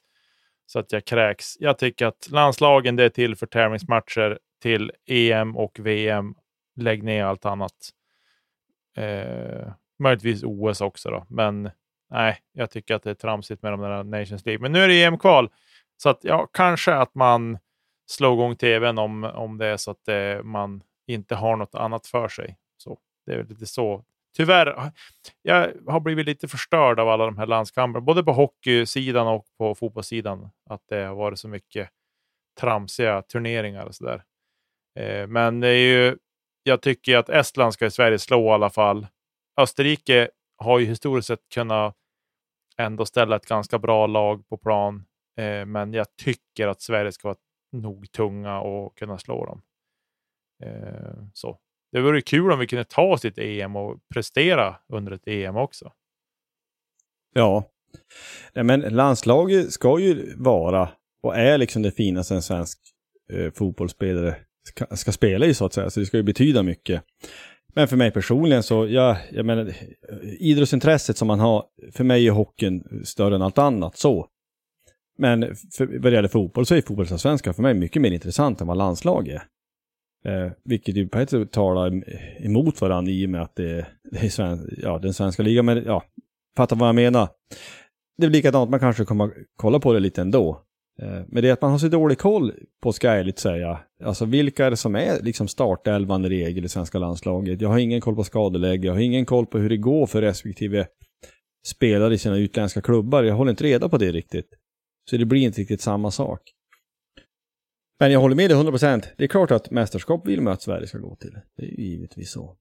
så 0.66 0.80
att 0.80 0.92
jag 0.92 1.06
kräks. 1.06 1.54
Jag 1.60 1.78
tycker 1.78 2.06
att 2.06 2.28
landslagen 2.32 2.96
det 2.96 3.04
är 3.04 3.10
till 3.10 3.36
för 3.36 3.46
tävlingsmatcher 3.46 4.39
till 4.62 4.92
EM 5.08 5.58
och 5.58 5.80
VM. 5.80 6.36
Lägg 6.76 7.04
ner 7.04 7.26
allt 7.26 7.46
annat. 7.46 7.89
Eh, 8.98 9.72
möjligtvis 10.00 10.44
OS 10.44 10.82
också 10.82 11.10
då, 11.10 11.26
men 11.30 11.72
nej, 12.12 12.38
jag 12.54 12.72
tycker 12.72 12.96
att 12.96 13.04
det 13.04 13.10
är 13.10 13.16
tramsigt 13.16 13.62
med 13.62 13.74
de 13.74 13.82
där 13.82 14.04
Nations 14.04 14.46
League. 14.46 14.62
Men 14.62 14.72
nu 14.72 14.84
är 14.84 14.88
det 14.88 15.04
EM-kval, 15.04 15.50
så 15.98 16.10
att 16.10 16.20
ja, 16.22 16.50
kanske 16.54 16.94
att 16.94 17.16
man 17.16 17.58
slå 18.12 18.34
igång 18.34 18.55
tvn 18.55 18.97
om, 18.97 19.24
om 19.24 19.57
det 19.57 19.66
är 19.66 19.78
så 19.78 19.91
att 19.91 20.07
eh, 20.07 20.43
man 20.43 20.84
inte 21.07 21.36
har 21.36 21.55
något 21.55 21.76
annat 21.76 22.07
för 22.07 22.28
sig. 22.28 22.57
Så 22.78 22.97
det 23.26 23.34
är 23.34 23.43
lite 23.43 23.66
så 23.66 24.05
tyvärr, 24.38 24.68
ah, 24.68 24.91
jag 25.41 25.74
har 25.88 25.99
blivit 25.99 26.26
lite 26.26 26.47
förstörd 26.47 26.99
av 26.99 27.09
alla 27.09 27.26
de 27.26 27.38
här 27.38 27.45
landskamperna, 27.45 28.01
både 28.01 28.24
på 28.24 28.34
hockeysidan 28.34 29.28
och 29.28 29.45
på 29.57 29.76
fotbollssidan. 29.76 30.49
Att 30.70 30.82
det 30.89 31.03
har 31.03 31.16
varit 31.16 31.39
så 31.39 31.47
mycket 31.47 31.89
tramsiga 32.59 33.22
turneringar 33.22 33.86
och 33.86 33.95
sådär. 33.95 34.24
Eh, 34.99 35.28
men 35.28 35.59
det 35.59 35.68
är 35.68 35.95
ju, 35.95 36.18
jag 36.64 36.82
tycker 36.82 37.18
att 37.18 37.30
Estland 37.30 37.74
ska 37.74 37.86
i 37.86 37.91
Sverige 37.91 38.20
slå 38.20 38.45
i 38.45 38.49
alla 38.49 38.70
fall. 38.70 39.07
Österrike 39.57 40.30
har 40.57 40.80
ju 40.80 40.86
historiskt 40.86 41.28
sett 41.28 41.49
kunnat 41.53 41.95
ändå 42.78 43.05
ställa 43.05 43.36
ett 43.36 43.45
ganska 43.45 43.80
bra 43.80 44.07
lag 44.07 44.49
på 44.49 44.57
plan. 44.57 45.05
Eh, 45.38 45.66
men 45.66 45.93
jag 45.93 46.07
tycker 46.18 46.68
att 46.68 46.82
Sverige 46.82 47.12
ska 47.12 47.28
vara 47.28 47.38
nog 47.72 48.12
tunga 48.12 48.60
och 48.60 48.98
kunna 48.98 49.18
slå 49.18 49.46
dem. 49.46 49.62
Eh, 50.64 51.24
så. 51.34 51.60
Det 51.92 52.02
vore 52.02 52.22
kul 52.22 52.52
om 52.52 52.60
vi 52.60 52.68
kunde 52.68 52.86
ta 52.86 53.02
oss 53.02 53.22
till 53.22 53.30
ett 53.30 53.40
EM 53.40 53.76
och 53.76 54.00
prestera 54.14 54.76
under 54.94 55.12
ett 55.12 55.28
EM 55.28 55.56
också. 55.56 55.92
Ja. 57.34 57.64
Men 58.54 58.80
landslaget 58.82 59.72
ska 59.72 60.00
ju 60.00 60.36
vara 60.38 60.90
och 61.24 61.38
är 61.38 61.58
liksom 61.58 61.82
det 61.82 61.92
finaste 61.92 62.36
en 62.36 62.42
svensk 62.42 62.80
eh, 63.34 63.52
fotbollsspelare 63.52 64.36
ska, 64.68 64.96
ska, 64.96 65.12
spela 65.12 65.46
i 65.46 65.54
så 65.54 65.66
att 65.66 65.74
säga. 65.74 65.90
Så 65.90 66.00
det 66.00 66.06
ska 66.06 66.18
ju 66.18 66.24
betyda 66.24 66.64
mycket. 66.64 67.04
Men 67.74 67.88
för 67.88 67.98
mig 67.98 68.12
personligen 68.12 68.64
så, 68.64 68.88
ja, 68.88 69.18
jag 69.32 69.46
menar, 69.46 69.66
eh, 69.66 69.74
idrottsintresset 70.40 71.18
som 71.18 71.28
man 71.28 71.40
har, 71.40 71.66
för 71.92 72.04
mig 72.04 72.28
är 72.28 72.32
hockeyn 72.32 73.02
större 73.06 73.36
än 73.36 73.42
allt 73.42 73.58
annat 73.58 73.98
så. 73.98 74.28
Men 75.22 75.56
för, 75.78 75.86
vad 75.86 76.12
det 76.12 76.16
gäller 76.16 76.30
fotboll 76.30 76.66
så 76.66 76.76
är 76.76 76.82
fotbollsallsvenskan 76.82 77.54
för 77.54 77.62
mig 77.62 77.74
mycket 77.74 78.02
mer 78.02 78.12
intressant 78.12 78.62
än 78.62 78.68
vad 78.68 78.78
landslag 78.78 79.28
är. 79.28 79.44
Eh, 80.26 80.52
vilket 80.64 80.96
ju 80.96 81.08
på 81.08 81.20
ett 81.20 81.30
sätt 81.30 81.52
talar 81.52 82.04
emot 82.46 82.82
varandra 82.82 83.12
i 83.12 83.26
och 83.26 83.30
med 83.30 83.42
att 83.42 83.56
det, 83.56 83.88
det 84.12 84.26
är 84.26 84.30
sven, 84.30 84.70
ja, 84.78 85.00
den 85.00 85.14
svenska 85.14 85.44
ligan. 85.44 85.66
Men 85.66 85.84
ja, 85.86 86.04
fattar 86.58 86.76
vad 86.76 86.88
jag 86.88 86.96
menar. 86.96 87.28
Det 88.18 88.26
är 88.26 88.30
likadant, 88.30 88.70
man 88.70 88.80
kanske 88.80 89.06
kommer 89.06 89.32
kolla 89.56 89.80
på 89.80 89.94
det 89.94 90.00
lite 90.00 90.22
ändå. 90.22 90.62
Eh, 91.02 91.22
men 91.28 91.44
det 91.44 91.50
är 91.50 91.54
att 91.54 91.62
man 91.62 91.72
har 91.72 91.78
så 91.78 91.88
dålig 91.88 92.18
koll 92.18 92.54
på, 92.84 92.94
ska 92.94 93.08
jag 93.08 93.20
ärligt 93.20 93.40
säga. 93.40 93.80
Alltså 94.04 94.26
vilka 94.26 94.66
är 94.66 94.70
det 94.70 94.78
som 94.78 94.96
är 94.96 95.24
liksom 95.24 95.48
startelvan 95.48 96.26
i 96.26 96.30
regel 96.30 96.66
i 96.66 96.70
svenska 96.70 97.00
landslaget? 97.00 97.62
Jag 97.62 97.70
har 97.70 97.80
ingen 97.80 98.02
koll 98.02 98.16
på 98.16 98.24
skadeläge, 98.24 98.88
jag 98.88 98.94
har 98.94 99.00
ingen 99.00 99.26
koll 99.26 99.46
på 99.46 99.58
hur 99.58 99.70
det 99.70 99.78
går 99.78 100.06
för 100.06 100.22
respektive 100.22 100.88
spelare 101.68 102.14
i 102.14 102.18
sina 102.18 102.38
utländska 102.38 102.82
klubbar. 102.82 103.24
Jag 103.24 103.36
håller 103.36 103.52
inte 103.52 103.64
reda 103.64 103.90
på 103.90 103.98
det 103.98 104.12
riktigt. 104.12 104.61
Så 105.10 105.18
det 105.18 105.26
blir 105.26 105.41
inte 105.41 105.62
riktigt 105.62 105.82
samma 105.82 106.12
sak. 106.12 106.41
Men 107.99 108.12
jag 108.12 108.20
håller 108.20 108.36
med 108.36 108.49
dig 108.49 108.58
100%. 108.58 109.04
Det 109.18 109.24
är 109.24 109.28
klart 109.28 109.52
att 109.52 109.72
mästerskap 109.72 110.28
vill 110.28 110.41
man 110.41 110.54
att 110.54 110.62
Sverige 110.62 110.88
ska 110.88 110.97
gå 110.97 111.16
till. 111.16 111.38
Det 111.58 111.64
är 111.64 111.68
ju 111.68 111.84
givetvis 111.84 112.32
så. 112.32 112.58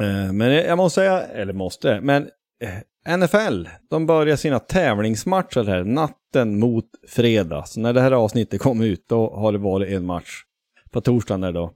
Eh, 0.00 0.32
men 0.32 0.52
jag 0.52 0.76
måste 0.76 0.94
säga, 0.94 1.20
eller 1.20 1.52
måste, 1.52 2.00
men 2.00 2.30
eh, 2.62 3.16
NFL, 3.16 3.68
de 3.90 4.06
börjar 4.06 4.36
sina 4.36 4.58
tävlingsmatcher 4.58 5.64
här 5.64 5.84
natten 5.84 6.58
mot 6.58 6.84
fredag. 7.08 7.64
Så 7.66 7.80
när 7.80 7.92
det 7.92 8.00
här 8.00 8.12
avsnittet 8.12 8.60
kom 8.60 8.80
ut, 8.80 9.08
då 9.08 9.34
har 9.36 9.52
det 9.52 9.58
varit 9.58 9.92
en 9.92 10.06
match 10.06 10.42
på 10.90 11.00
torsdagen 11.00 11.40
där 11.40 11.52
då. 11.52 11.74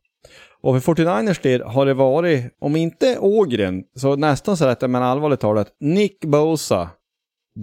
Och 0.61 0.83
för 0.83 0.95
49ers 0.95 1.43
del 1.43 1.63
har 1.63 1.87
det 1.87 1.95
varit, 1.95 2.57
om 2.59 2.77
inte 2.77 3.19
Ågren, 3.19 3.85
så 3.95 4.17
nästan 4.17 4.57
så 4.57 4.65
att, 4.65 4.91
men 4.91 5.03
allvarligt 5.03 5.41
talat, 5.41 5.77
Nick 5.81 6.25
Bosa, 6.25 6.91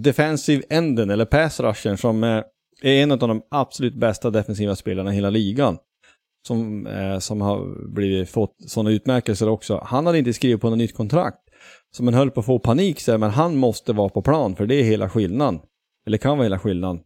defensive 0.02 0.62
enden 0.70 1.10
eller 1.10 1.24
pass 1.24 1.60
rushen 1.60 1.96
som 1.96 2.24
eh, 2.24 2.42
är 2.82 3.02
en 3.02 3.12
av 3.12 3.18
de 3.18 3.42
absolut 3.50 3.94
bästa 3.94 4.30
defensiva 4.30 4.76
spelarna 4.76 5.12
i 5.12 5.14
hela 5.14 5.30
ligan. 5.30 5.78
Som, 6.46 6.86
eh, 6.86 7.18
som 7.18 7.40
har 7.40 7.88
blivit, 7.94 8.30
fått 8.30 8.56
sådana 8.66 8.90
utmärkelser 8.90 9.48
också. 9.48 9.82
Han 9.86 10.06
hade 10.06 10.18
inte 10.18 10.32
skrivit 10.32 10.60
på 10.60 10.70
något 10.70 10.78
nytt 10.78 10.94
kontrakt. 10.94 11.38
Så 11.96 12.02
man 12.02 12.14
höll 12.14 12.30
på 12.30 12.40
att 12.40 12.46
få 12.46 12.58
panik 12.58 13.00
så 13.00 13.18
men 13.18 13.30
han 13.30 13.56
måste 13.56 13.92
vara 13.92 14.08
på 14.08 14.22
plan 14.22 14.56
för 14.56 14.66
det 14.66 14.74
är 14.74 14.82
hela 14.82 15.10
skillnaden. 15.10 15.60
Eller 16.06 16.18
kan 16.18 16.38
vara 16.38 16.44
hela 16.44 16.58
skillnaden. 16.58 17.00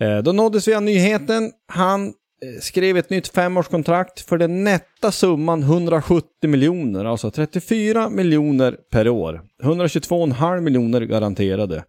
Eh, 0.00 0.18
då 0.18 0.32
nåddes 0.32 0.68
vi 0.68 0.74
av 0.74 0.82
nyheten. 0.82 1.52
Han 1.72 2.06
eh, 2.06 2.12
skrev 2.60 2.96
ett 2.96 3.10
nytt 3.10 3.28
femårskontrakt 3.28 4.20
för 4.20 4.38
den 4.38 4.64
nätta 4.64 5.12
summan 5.12 5.62
170 5.62 6.26
miljoner, 6.42 7.04
alltså 7.04 7.30
34 7.30 8.10
miljoner 8.10 8.76
per 8.90 9.08
år. 9.08 9.40
122,5 9.62 10.60
miljoner 10.60 11.00
garanterade 11.00 11.84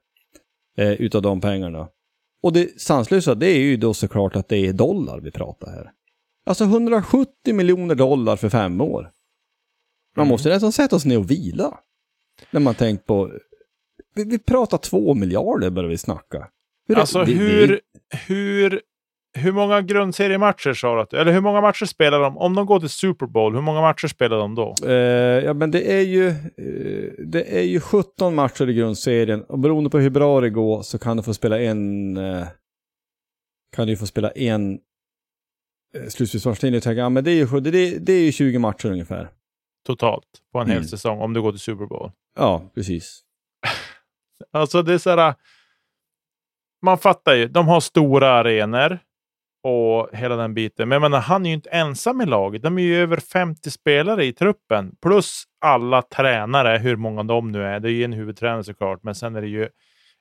eh, 0.77 0.91
utav 0.91 1.21
de 1.21 1.41
pengarna. 1.41 1.89
Och 2.43 2.53
det 2.53 2.81
sanslösa 2.81 3.35
det 3.35 3.47
är 3.47 3.59
ju 3.59 3.77
då 3.77 3.93
såklart 3.93 4.35
att 4.35 4.49
det 4.49 4.57
är 4.57 4.73
dollar 4.73 5.19
vi 5.19 5.31
pratar 5.31 5.71
här. 5.71 5.91
Alltså 6.45 6.63
170 6.63 7.53
miljoner 7.53 7.95
dollar 7.95 8.35
för 8.35 8.49
fem 8.49 8.81
år. 8.81 9.11
Man 10.15 10.23
mm. 10.23 10.31
måste 10.31 10.49
nästan 10.49 10.71
sätta 10.71 10.99
sig 10.99 11.09
ner 11.09 11.17
och 11.17 11.31
vila. 11.31 11.79
När 12.51 12.59
man 12.59 12.75
tänkt 12.75 13.05
på... 13.05 13.31
Vi, 14.15 14.23
vi 14.23 14.39
pratar 14.39 14.77
två 14.77 15.13
miljarder 15.13 15.69
börjar 15.69 15.89
vi 15.89 15.97
snacka. 15.97 16.49
Hur 16.87 16.97
alltså 16.97 17.23
det, 17.23 17.31
hur, 17.31 17.67
det... 17.67 17.79
hur 18.27 18.81
hur 19.37 19.51
många 19.51 19.81
grundseriematcher 19.81 20.73
sa 20.73 21.05
du 21.09 21.17
eller 21.17 21.31
hur 21.31 21.41
många 21.41 21.61
matcher 21.61 21.85
spelar 21.85 22.19
de? 22.19 22.37
Om 22.37 22.55
de 22.55 22.65
går 22.65 22.79
till 22.79 22.89
Super 22.89 23.25
Bowl, 23.25 23.53
hur 23.55 23.61
många 23.61 23.81
matcher 23.81 24.07
spelar 24.07 24.37
de 24.37 24.55
då? 24.55 24.75
Uh, 24.85 24.93
ja, 25.45 25.53
men 25.53 25.71
det 25.71 25.93
är 25.93 26.01
ju, 26.01 26.27
uh, 26.27 27.11
det 27.27 27.57
är 27.57 27.63
ju 27.63 27.79
17 27.79 28.35
matcher 28.35 28.69
i 28.69 28.73
grundserien 28.73 29.43
och 29.43 29.59
beroende 29.59 29.89
på 29.89 29.99
hur 29.99 30.09
bra 30.09 30.41
det 30.41 30.49
går 30.49 30.81
så 30.81 30.99
kan 30.99 31.17
du 31.17 31.23
få 31.23 31.33
spela 31.33 31.59
en, 31.59 32.17
uh, 32.17 32.47
kan 33.75 33.87
du 33.87 33.97
få 33.97 34.05
spela 34.05 34.31
en 34.31 34.79
uh, 35.97 36.07
slutspelsmatch 36.07 36.85
Ja, 36.85 37.09
men 37.09 37.23
det 37.23 37.31
är, 37.31 37.35
ju, 37.35 37.59
det, 37.59 37.99
det 37.99 38.13
är 38.13 38.23
ju 38.23 38.31
20 38.31 38.59
matcher 38.59 38.91
ungefär. 38.91 39.29
Totalt, 39.85 40.27
på 40.53 40.59
en 40.59 40.65
mm. 40.65 40.77
hel 40.77 40.87
säsong, 40.87 41.21
om 41.21 41.33
du 41.33 41.41
går 41.41 41.51
till 41.51 41.59
Super 41.59 41.85
Bowl. 41.85 42.11
Ja, 42.35 42.71
precis. 42.75 43.21
alltså 44.51 44.81
det 44.81 44.93
är 44.93 44.97
så 44.97 45.09
här, 45.09 45.35
man 46.81 46.97
fattar 46.97 47.35
ju, 47.35 47.47
de 47.47 47.67
har 47.67 47.79
stora 47.79 48.29
arenor 48.29 48.99
och 49.67 50.09
hela 50.13 50.35
den 50.35 50.53
biten. 50.53 50.89
Men 50.89 50.95
jag 50.95 51.01
menar, 51.01 51.19
han 51.19 51.45
är 51.45 51.49
ju 51.49 51.55
inte 51.55 51.69
ensam 51.69 52.21
i 52.21 52.25
laget. 52.25 52.63
De 52.63 52.77
är 52.77 52.81
ju 52.81 53.01
över 53.01 53.17
50 53.17 53.71
spelare 53.71 54.25
i 54.25 54.33
truppen, 54.33 54.95
plus 55.01 55.43
alla 55.61 56.01
tränare, 56.01 56.77
hur 56.77 56.95
många 56.95 57.23
de 57.23 57.51
nu 57.51 57.63
är. 57.63 57.79
Det 57.79 57.89
är 57.89 57.93
ju 57.93 58.03
en 58.03 58.13
huvudtränare 58.13 58.63
såklart, 58.63 59.03
men 59.03 59.15
sen 59.15 59.35
är 59.35 59.41
det 59.41 59.47
ju 59.47 59.69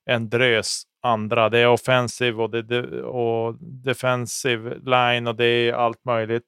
en 0.06 0.28
drös 0.28 0.82
andra. 1.02 1.48
Det 1.48 1.58
är 1.58 1.68
offensive 1.68 2.42
och, 2.42 2.50
det, 2.50 3.02
och 3.02 3.54
defensive 3.60 4.74
line 4.74 5.26
och 5.26 5.36
det 5.36 5.46
är 5.46 5.72
allt 5.72 6.04
möjligt. 6.04 6.46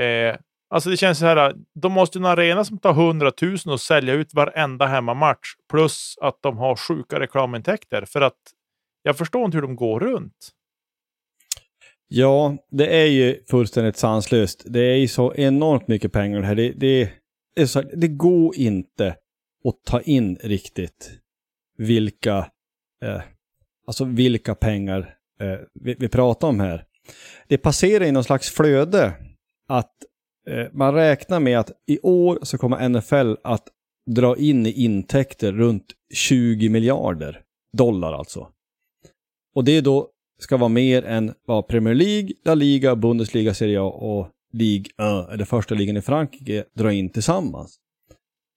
Eh, 0.00 0.36
alltså 0.70 0.90
det 0.90 0.96
känns 0.96 1.18
så 1.18 1.26
här, 1.26 1.54
de 1.74 1.92
måste 1.92 2.18
ha 2.18 2.26
en 2.26 2.32
arena 2.38 2.64
som 2.64 2.78
tar 2.78 2.90
100 2.90 3.32
000 3.42 3.56
och 3.66 3.80
sälja 3.80 4.14
ut 4.14 4.34
varenda 4.34 4.86
hemmamatch, 4.86 5.48
plus 5.70 6.14
att 6.20 6.38
de 6.42 6.58
har 6.58 6.76
sjuka 6.76 7.20
reklamintäkter. 7.20 8.04
För 8.04 8.20
att 8.20 8.38
jag 9.02 9.18
förstår 9.18 9.44
inte 9.44 9.56
hur 9.56 9.62
de 9.62 9.76
går 9.76 10.00
runt. 10.00 10.54
Ja, 12.08 12.56
det 12.70 13.02
är 13.02 13.06
ju 13.06 13.44
fullständigt 13.50 13.96
sanslöst. 13.96 14.62
Det 14.66 14.80
är 14.80 14.96
ju 14.96 15.08
så 15.08 15.34
enormt 15.34 15.88
mycket 15.88 16.12
pengar 16.12 16.40
det 16.40 16.46
här. 16.46 16.54
Det, 16.54 16.72
det, 16.72 17.10
är 17.56 17.66
så, 17.66 17.82
det 17.82 18.08
går 18.08 18.56
inte 18.56 19.16
att 19.64 19.84
ta 19.84 20.00
in 20.00 20.36
riktigt 20.36 21.10
vilka, 21.78 22.50
eh, 23.04 23.22
alltså 23.86 24.04
vilka 24.04 24.54
pengar 24.54 25.14
eh, 25.40 25.58
vi, 25.74 25.96
vi, 25.98 26.08
pratar 26.08 26.48
om 26.48 26.60
här. 26.60 26.84
Det 27.48 27.58
passerar 27.58 28.04
i 28.04 28.12
någon 28.12 28.24
slags 28.24 28.50
flöde 28.50 29.12
att 29.68 29.92
eh, 30.48 30.66
man 30.72 30.94
räknar 30.94 31.40
med 31.40 31.58
att 31.58 31.70
i 31.86 31.98
år 32.02 32.38
så 32.42 32.58
kommer 32.58 32.88
NFL 32.88 33.34
att 33.44 33.68
dra 34.10 34.36
in 34.36 34.66
i 34.66 34.72
intäkter 34.72 35.52
runt 35.52 35.92
20 36.14 36.68
miljarder 36.68 37.42
dollar 37.76 38.12
alltså. 38.12 38.48
Och 39.54 39.64
det 39.64 39.72
är 39.72 39.82
då 39.82 40.10
ska 40.38 40.56
vara 40.56 40.68
mer 40.68 41.04
än 41.04 41.34
vad 41.46 41.68
Premier 41.68 41.94
League, 41.94 42.30
La 42.44 42.54
Liga, 42.54 42.96
Bundesliga, 42.96 43.54
Serie 43.54 43.80
A 43.80 43.84
och 43.84 44.28
Ligue 44.52 44.90
1, 45.24 45.32
eller 45.32 45.44
första 45.44 45.74
ligan 45.74 45.96
i 45.96 46.02
Frankrike, 46.02 46.64
drar 46.74 46.90
in 46.90 47.10
tillsammans. 47.10 47.78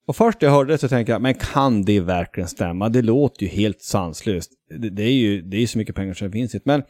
Och 0.06 0.16
först 0.16 0.42
jag 0.42 0.50
hörde 0.50 0.72
det 0.72 0.78
så 0.78 0.88
tänkte 0.88 1.12
jag, 1.12 1.22
men 1.22 1.34
kan 1.34 1.84
det 1.84 2.00
verkligen 2.00 2.48
stämma? 2.48 2.88
Det 2.88 3.02
låter 3.02 3.42
ju 3.42 3.48
helt 3.48 3.82
sanslöst. 3.82 4.52
Det, 4.78 4.90
det 4.90 5.02
är 5.02 5.12
ju 5.12 5.42
det 5.42 5.62
är 5.62 5.66
så 5.66 5.78
mycket 5.78 5.94
pengar 5.94 6.14
som 6.14 6.32
finns. 6.32 6.56
Men 6.64 6.82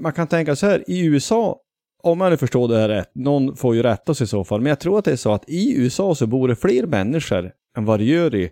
man 0.00 0.12
kan 0.12 0.26
tänka 0.26 0.56
så 0.56 0.66
här, 0.66 0.84
i 0.90 1.04
USA, 1.04 1.60
om 2.02 2.20
jag 2.20 2.30
nu 2.30 2.36
förstår 2.36 2.68
det 2.68 2.78
här 2.78 2.88
rätt, 2.88 3.10
någon 3.14 3.56
får 3.56 3.74
ju 3.74 3.82
rätta 3.82 4.14
sig 4.14 4.24
i 4.24 4.28
så 4.28 4.44
fall, 4.44 4.60
men 4.60 4.70
jag 4.70 4.80
tror 4.80 4.98
att 4.98 5.04
det 5.04 5.12
är 5.12 5.16
så 5.16 5.32
att 5.32 5.48
i 5.48 5.74
USA 5.76 6.14
så 6.14 6.26
bor 6.26 6.48
det 6.48 6.56
fler 6.56 6.86
människor 6.86 7.52
än 7.76 7.84
vad 7.84 8.00
det 8.00 8.04
gör 8.04 8.34
i, 8.34 8.50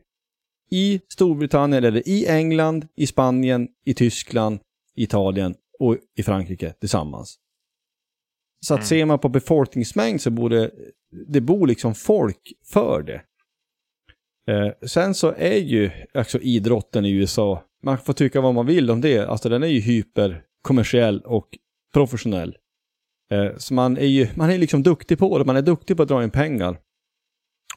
i 0.71 1.01
Storbritannien 1.09 1.85
eller 1.85 2.09
i 2.09 2.27
England, 2.27 2.87
i 2.97 3.07
Spanien, 3.07 3.69
i 3.85 3.95
Tyskland, 3.95 4.59
Italien 5.03 5.55
och 5.79 5.97
i 6.17 6.23
Frankrike 6.23 6.73
tillsammans. 6.73 7.39
Så 8.67 8.75
att 8.75 8.81
mm. 8.81 8.87
ser 8.87 9.05
man 9.05 9.19
på 9.19 9.29
befolkningsmängd 9.29 10.21
så 10.21 10.31
bor 10.31 10.51
det, 10.51 11.41
bor 11.41 11.67
liksom 11.67 11.95
folk 11.95 12.53
för 12.73 13.03
det. 13.03 13.23
Eh, 14.53 14.73
sen 14.87 15.15
så 15.15 15.35
är 15.37 15.59
ju 15.59 15.91
alltså 16.15 16.39
idrotten 16.39 17.05
i 17.05 17.11
USA, 17.11 17.63
man 17.83 17.99
får 17.99 18.13
tycka 18.13 18.41
vad 18.41 18.55
man 18.55 18.67
vill 18.67 18.91
om 18.91 19.01
det, 19.01 19.19
alltså 19.19 19.49
den 19.49 19.63
är 19.63 19.67
ju 19.67 19.81
hyperkommersiell 19.81 21.21
och 21.21 21.49
professionell. 21.95 22.57
Eh, 23.33 23.57
så 23.57 23.75
man 23.75 23.99
är 23.99 24.07
ju, 24.07 24.29
man 24.35 24.51
är 24.51 24.59
liksom 24.59 24.83
duktig 24.83 25.19
på 25.19 25.39
det, 25.39 25.45
man 25.45 25.57
är 25.57 25.63
duktig 25.63 25.97
på 25.97 26.03
att 26.03 26.09
dra 26.09 26.25
in 26.25 26.31
pengar. 26.31 26.79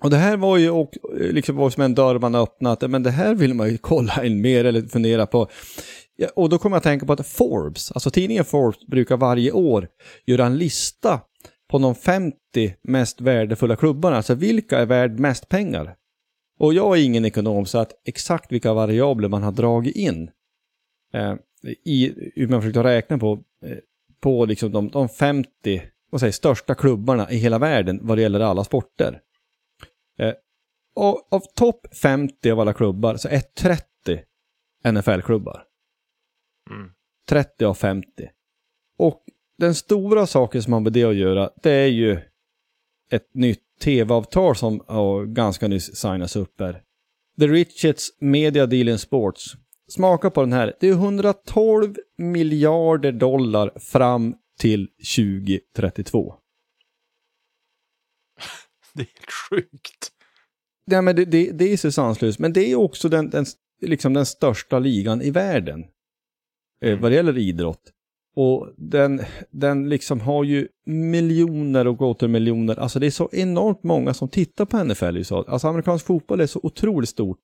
Och 0.02 0.10
det 0.10 0.18
här 0.18 0.38
var 0.38 0.58
ju 0.58 0.70
också, 0.70 1.00
liksom 1.14 1.56
var 1.56 1.70
som 1.70 1.84
en 1.84 1.96
dörr 1.96 2.20
man 2.20 2.36
öppnat, 2.36 2.90
men 2.90 3.04
det 3.04 3.12
här 3.12 3.36
vill 3.36 3.54
man 3.54 3.70
ju 3.70 3.78
kolla 3.78 4.26
in 4.26 4.42
mer 4.42 4.66
eller 4.66 4.82
fundera 4.82 5.26
på. 5.26 5.48
Och 6.36 6.50
då 6.50 6.58
kommer 6.58 6.76
jag 6.76 6.78
att 6.78 6.84
tänka 6.84 7.06
på 7.06 7.14
att 7.14 7.28
Forbes, 7.28 7.92
alltså 7.92 8.12
tidningen 8.12 8.46
Forbes 8.46 8.88
brukar 8.88 9.18
varje 9.18 9.52
år 9.52 9.88
göra 10.26 10.46
en 10.46 10.58
lista 10.58 11.22
på 11.70 11.78
de 11.78 11.96
50 11.96 12.36
mest 12.82 13.22
värdefulla 13.22 13.76
klubbarna, 13.76 14.16
alltså 14.16 14.36
vilka 14.36 14.80
är 14.80 14.86
värd 14.86 15.20
mest 15.20 15.50
pengar? 15.50 15.96
Och 16.60 16.74
jag 16.74 16.98
är 16.98 17.04
ingen 17.04 17.26
ekonom 17.26 17.66
så 17.66 17.78
att 17.78 17.92
exakt 18.06 18.52
vilka 18.52 18.74
variabler 18.74 19.30
man 19.30 19.44
har 19.44 19.52
dragit 19.52 19.96
in. 19.96 20.32
Eh, 21.14 21.36
i, 21.86 22.32
hur 22.36 22.48
man 22.48 22.62
försökte 22.62 22.84
räkna 22.84 23.18
på, 23.18 23.44
eh, 23.66 23.78
på 24.20 24.46
liksom 24.46 24.72
de, 24.72 24.90
de 24.90 25.10
50 25.10 25.50
vad 26.10 26.22
säger, 26.22 26.32
största 26.32 26.76
klubbarna 26.76 27.32
i 27.32 27.38
hela 27.38 27.60
världen 27.60 28.00
vad 28.02 28.18
det 28.18 28.22
gäller 28.22 28.40
alla 28.40 28.64
sporter. 28.64 29.22
Eh, 30.20 30.34
och 30.96 31.34
av 31.34 31.42
topp 31.56 31.88
50 32.02 32.52
av 32.52 32.60
alla 32.60 32.74
klubbar 32.74 33.16
så 33.16 33.28
är 33.28 33.40
30 33.40 33.84
NFL-klubbar. 34.84 35.64
Mm. 36.70 36.92
30 37.30 37.66
av 37.66 37.74
50. 37.74 38.08
Och 38.98 39.24
den 39.58 39.76
stora 39.76 40.28
saken 40.28 40.64
som 40.64 40.74
har 40.74 40.80
med 40.80 40.94
det 40.94 41.04
att 41.04 41.16
göra, 41.16 41.50
det 41.64 41.72
är 41.72 41.88
ju 41.88 42.20
ett 43.12 43.34
nytt 43.34 43.64
tv-avtal 43.82 44.56
som 44.56 44.84
har 44.88 45.26
ganska 45.26 45.68
nyss 45.68 45.96
signas 45.96 46.36
upp 46.36 46.60
här. 46.60 46.84
The 47.40 47.48
Richards 47.48 48.10
Media 48.20 48.66
Deal 48.66 48.90
in 48.90 49.00
Sports. 49.00 49.56
Smaka 49.88 50.30
på 50.30 50.42
den 50.42 50.54
här. 50.54 50.76
Det 50.80 50.88
är 50.88 50.94
112 50.94 51.96
miljarder 52.18 53.12
dollar 53.12 53.80
fram 53.80 54.36
till 54.60 54.88
2032. 54.88 56.36
Det 58.94 59.02
är 59.02 59.06
helt 59.06 59.32
sjukt. 59.50 60.12
Ja, 60.86 61.02
men 61.02 61.16
det, 61.16 61.26
det, 61.26 61.52
det 61.52 61.74
är 61.74 61.78
så 61.78 61.92
sanslöst. 61.92 62.40
Men 62.40 62.54
det 62.54 62.72
är 62.72 62.76
också 62.76 63.10
den, 63.10 63.30
den, 63.30 63.46
liksom 63.82 64.14
den 64.14 64.26
största 64.26 64.80
ligan 64.80 65.22
i 65.22 65.32
världen. 65.32 65.86
Eh, 66.86 67.00
vad 67.00 67.12
det 67.12 67.16
gäller 67.16 67.38
idrott. 67.38 67.82
Och 68.36 68.70
den, 68.78 69.22
den 69.52 69.90
liksom 69.90 70.20
har 70.20 70.44
ju 70.44 70.68
miljoner 70.86 71.88
och 71.88 72.02
åter 72.02 72.28
miljoner. 72.28 72.80
Alltså 72.80 73.00
det 73.00 73.06
är 73.06 73.12
så 73.12 73.30
enormt 73.32 73.84
många 73.84 74.14
som 74.14 74.30
tittar 74.30 74.66
på 74.66 74.84
NFL 74.84 75.16
i 75.16 75.20
USA. 75.20 75.46
Alltså 75.48 75.68
amerikansk 75.68 76.06
fotboll 76.06 76.42
är 76.42 76.48
så 76.48 76.60
otroligt 76.64 77.10
stort. 77.10 77.38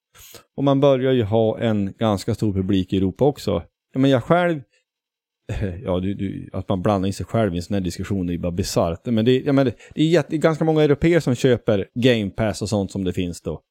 Och 0.57 0.63
man 0.63 0.79
börjar 0.79 1.11
ju 1.11 1.23
ha 1.23 1.59
en 1.59 1.93
ganska 1.97 2.35
stor 2.35 2.53
publik 2.53 2.93
i 2.93 2.97
Europa 2.97 3.25
också. 3.25 3.63
Men 3.95 4.11
jag 4.11 4.23
själv, 4.23 4.61
ja 5.83 5.99
du, 5.99 6.13
du, 6.13 6.49
att 6.53 6.69
man 6.69 6.81
blandar 6.81 7.07
in 7.07 7.13
sig 7.13 7.25
själv 7.25 7.53
i 7.53 7.57
en 7.57 7.63
sån 7.63 7.73
här 7.73 7.81
diskussion 7.81 8.29
är 8.29 8.33
ju 8.33 8.39
bara 8.39 8.51
bisarrt. 8.51 9.05
Men 9.05 9.25
det, 9.25 9.53
men 9.53 9.65
det, 9.65 9.73
det 9.95 10.01
är 10.01 10.07
jätte, 10.07 10.37
ganska 10.37 10.65
många 10.65 10.83
europeer 10.83 11.19
som 11.19 11.35
köper 11.35 11.87
Game 11.93 12.29
Pass 12.29 12.61
och 12.61 12.69
sånt 12.69 12.91
som 12.91 13.03
det 13.03 13.13
finns 13.13 13.41
då. 13.41 13.61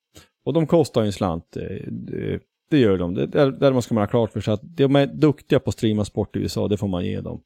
Och 0.47 0.53
de 0.53 0.67
kostar 0.67 1.01
ju 1.01 1.07
en 1.07 1.13
slant. 1.13 1.57
Det, 2.71 2.79
gör 2.79 2.99
de. 2.99 3.15
Det, 3.15 3.27
där, 3.27 3.51
där 3.51 3.81
ska 3.81 3.95
man 3.95 4.03
ha 4.03 4.09
klart 4.09 4.33
för 4.33 4.41
sig 4.41 4.55
att 4.55 4.77
de 4.77 4.97
är 4.97 5.07
duktiga 5.07 5.61
på 5.61 5.69
att 5.71 5.75
streama 5.75 6.05
sport 6.05 6.37
i 6.37 6.39
USA, 6.39 6.69
det 6.69 6.77
får 6.77 6.89
man 6.89 7.05
ge 7.05 7.21
dem. 7.21 7.43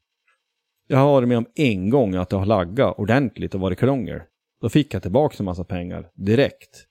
Jag 0.87 0.97
har 0.97 1.11
varit 1.11 1.27
med 1.27 1.37
om 1.37 1.45
en 1.55 1.89
gång 1.89 2.15
att 2.15 2.29
det 2.29 2.37
har 2.37 2.45
laggat 2.45 2.99
ordentligt 2.99 3.55
och 3.55 3.61
varit 3.61 3.79
krångel. 3.79 4.21
Då 4.61 4.69
fick 4.69 4.93
jag 4.93 5.01
tillbaka 5.01 5.35
en 5.39 5.45
massa 5.45 5.63
pengar 5.63 6.09
direkt. 6.15 6.85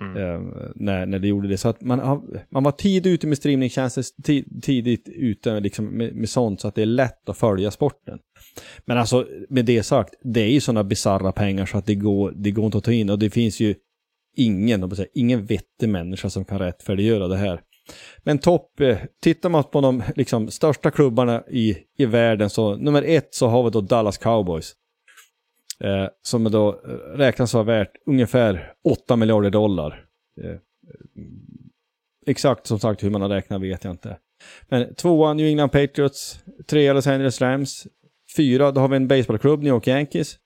Mm. 0.00 0.16
Eh, 0.16 0.40
när, 0.74 1.06
när 1.06 1.18
det 1.18 1.28
gjorde 1.28 1.48
det. 1.48 1.58
Så 1.58 1.68
att 1.68 1.80
man, 1.80 1.98
har, 1.98 2.44
man 2.50 2.62
var 2.62 2.72
tidigt 2.72 3.12
ute 3.12 3.26
med 3.26 3.38
streamingtjänster, 3.38 4.22
tid, 4.22 4.62
tidigt 4.62 5.08
ute 5.08 5.60
liksom 5.60 5.84
med, 5.86 6.14
med 6.14 6.28
sånt 6.28 6.60
så 6.60 6.68
att 6.68 6.74
det 6.74 6.82
är 6.82 6.86
lätt 6.86 7.28
att 7.28 7.38
följa 7.38 7.70
sporten. 7.70 8.18
Men 8.84 8.98
alltså 8.98 9.26
med 9.48 9.64
det 9.64 9.82
sagt, 9.82 10.14
det 10.22 10.40
är 10.40 10.50
ju 10.50 10.60
sådana 10.60 10.84
bizarra 10.84 11.32
pengar 11.32 11.66
så 11.66 11.78
att 11.78 11.86
det 11.86 11.94
går, 11.94 12.32
det 12.36 12.50
går 12.50 12.64
inte 12.64 12.78
att 12.78 12.84
ta 12.84 12.92
in 12.92 13.10
och 13.10 13.18
det 13.18 13.30
finns 13.30 13.60
ju 13.60 13.74
ingen, 14.36 14.96
säga, 14.96 15.08
ingen 15.14 15.46
vettig 15.46 15.88
människa 15.88 16.30
som 16.30 16.44
kan 16.44 16.58
rättfärdiggöra 16.58 17.28
det 17.28 17.36
här. 17.36 17.60
Men 18.18 18.38
topp, 18.38 18.80
eh, 18.80 18.98
tittar 19.22 19.48
man 19.48 19.64
på 19.64 19.80
de 19.80 20.02
liksom, 20.16 20.50
största 20.50 20.90
klubbarna 20.90 21.42
i, 21.48 21.78
i 21.98 22.06
världen 22.06 22.50
så 22.50 22.76
nummer 22.76 23.02
ett 23.02 23.34
så 23.34 23.46
har 23.46 23.62
vi 23.62 23.70
då 23.70 23.80
Dallas 23.80 24.18
Cowboys. 24.18 24.74
Eh, 25.80 26.08
som 26.22 26.44
då 26.44 26.68
eh, 26.68 26.90
räknas 27.16 27.54
vara 27.54 27.64
värt 27.64 27.92
ungefär 28.06 28.72
8 28.84 29.16
miljarder 29.16 29.50
dollar. 29.50 30.04
Eh, 30.40 30.50
eh, 30.50 30.56
exakt 32.26 32.66
som 32.66 32.78
sagt 32.78 33.02
hur 33.02 33.10
man 33.10 33.22
har 33.22 33.28
räknat 33.28 33.62
vet 33.62 33.84
jag 33.84 33.90
inte. 33.90 34.18
Men 34.68 34.94
tvåa 34.94 35.34
New 35.34 35.46
England 35.46 35.68
Patriots, 35.68 36.44
trea 36.66 36.92
Los 36.92 37.06
Angeles 37.06 37.40
Rams, 37.40 37.86
fyra 38.36 38.72
då 38.72 38.80
har 38.80 38.88
vi 38.88 38.96
en 38.96 39.08
baseballklubb, 39.08 39.62
New 39.62 39.72
York 39.72 39.86
Yankees. 39.86 40.36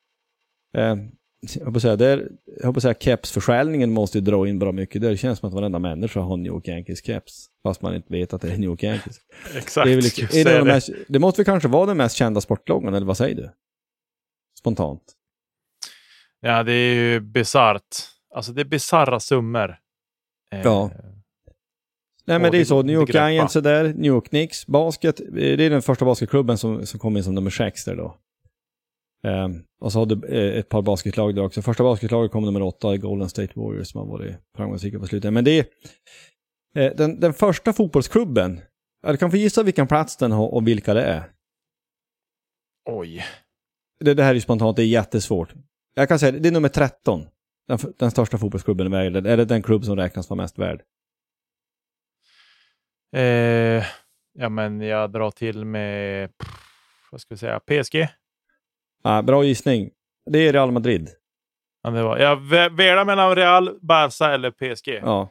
Eh, 0.77 0.97
jag 1.43 1.67
hoppas 1.67 1.83
säga, 1.83 1.97
där, 1.97 2.29
jag 2.61 2.67
hoppas 2.67 2.83
säga 2.83 2.95
kepsförsäljningen 2.95 3.91
måste 3.91 4.19
ju 4.19 4.25
dra 4.25 4.49
in 4.49 4.59
bra 4.59 4.73
mycket. 4.73 5.03
Det 5.03 5.17
känns 5.17 5.39
som 5.39 5.49
att 5.49 5.55
varenda 5.55 5.79
människa 5.79 6.21
har 6.21 6.37
New 6.37 6.47
York 6.47 6.69
Yankees 6.69 7.05
keps. 7.05 7.47
Fast 7.63 7.83
man 7.83 7.95
inte 7.95 8.13
vet 8.13 8.33
att 8.33 8.43
det 8.43 8.49
är 8.49 8.57
New 8.57 8.71
York 8.71 8.83
Yankees. 8.83 9.17
Exakt. 9.57 9.87
Det, 9.87 10.41
är 10.41 10.45
det, 10.45 10.59
de 10.59 10.65
mest, 10.65 10.91
det 11.09 11.19
måste 11.19 11.41
väl 11.41 11.47
kanske 11.47 11.69
vara 11.69 11.87
den 11.87 11.97
mest 11.97 12.17
kända 12.17 12.41
sportloggan, 12.41 12.95
eller 12.95 13.07
vad 13.07 13.17
säger 13.17 13.37
du? 13.37 13.51
Spontant. 14.59 15.03
Ja, 16.41 16.63
det 16.63 16.73
är 16.73 16.95
ju 16.95 17.21
bisarrt. 17.21 17.97
Alltså 18.35 18.53
det 18.53 18.61
är 18.61 18.65
bisarra 18.65 19.21
summor. 19.21 19.77
Eh, 20.53 20.61
ja. 20.65 20.91
Nej 22.25 22.39
men 22.39 22.53
det 22.53 22.59
är 22.59 22.65
så, 22.65 22.83
New 22.83 22.95
York 22.95 23.15
Giants 23.15 23.57
är 23.57 23.61
där, 23.61 23.85
New 23.85 24.07
York 24.07 24.29
Knicks, 24.29 24.67
basket, 24.67 25.21
eh, 25.21 25.27
det 25.33 25.65
är 25.65 25.71
den 25.71 25.83
första 25.83 26.05
basketklubben 26.05 26.59
som, 26.59 26.87
som 26.87 27.01
kom 27.01 27.17
in 27.17 27.25
som 27.25 27.35
nummer 27.35 27.51
sex 27.51 27.85
där 27.85 27.97
då. 27.97 28.17
Um, 29.27 29.65
och 29.81 29.93
så 29.93 29.99
hade 29.99 30.15
uh, 30.15 30.59
ett 30.59 30.69
par 30.69 30.83
basketlag 30.83 31.35
där 31.35 31.43
också. 31.43 31.63
Första 31.63 31.83
basketlaget 31.83 32.33
kom 32.33 32.45
nummer 32.45 32.63
åtta 32.63 32.95
i 32.95 32.99
Golden 32.99 33.29
State 33.29 33.53
Warriors 33.55 33.91
som 33.91 34.01
har 34.01 34.07
varit 34.07 34.37
framgångsrika 34.57 34.99
på 34.99 35.07
slutet. 35.07 35.33
Men 35.33 35.45
det 35.45 35.59
är 35.59 35.65
uh, 36.91 36.97
den, 36.97 37.21
den 37.21 37.35
första 37.35 37.73
fotbollsklubben. 37.73 38.61
Du 39.07 39.17
kan 39.17 39.31
få 39.31 39.37
gissa 39.37 39.63
vilken 39.63 39.87
plats 39.87 40.17
den 40.17 40.33
har 40.33 40.49
och 40.49 40.69
vilka 40.69 40.95
det 40.95 41.03
är. 41.03 41.33
Oj. 42.91 43.25
Det, 44.01 44.15
det 44.15 44.23
här 44.23 44.31
är 44.31 44.35
ju 44.35 44.41
spontant, 44.41 44.77
det 44.77 44.83
är 44.83 44.87
jättesvårt. 44.87 45.55
Jag 45.95 46.09
kan 46.09 46.19
säga 46.19 46.33
det 46.33 46.49
är 46.49 46.53
nummer 46.53 46.69
13. 46.69 47.27
Den, 47.69 47.79
den 47.99 48.11
största 48.11 48.39
fotbollsklubben 48.39 48.87
i 48.87 48.91
världen. 48.91 49.27
Är 49.27 49.37
det 49.37 49.45
den 49.45 49.63
klubb 49.63 49.85
som 49.85 49.97
räknas 49.97 50.31
vara 50.31 50.43
mest 50.43 50.59
värd? 50.59 50.83
Eh, 53.17 53.85
ja, 54.33 54.49
men 54.49 54.81
jag 54.81 55.13
drar 55.13 55.31
till 55.31 55.65
med, 55.65 56.31
vad 57.11 57.21
ska 57.21 57.35
vi 57.35 57.39
säga, 57.39 57.61
PSG? 57.61 58.09
Ah, 59.03 59.23
bra 59.23 59.45
gissning. 59.45 59.91
Det 60.31 60.39
är 60.39 60.53
Real 60.53 60.73
Madrid. 60.73 61.09
Ja, 61.83 61.91
det 61.91 62.03
var, 62.03 62.19
jag 62.19 62.37
velar 62.77 63.05
mellan 63.05 63.37
Real, 63.37 63.79
Barca 63.81 64.35
eller 64.35 64.51
PSG. 64.51 64.89
Ja. 64.89 65.29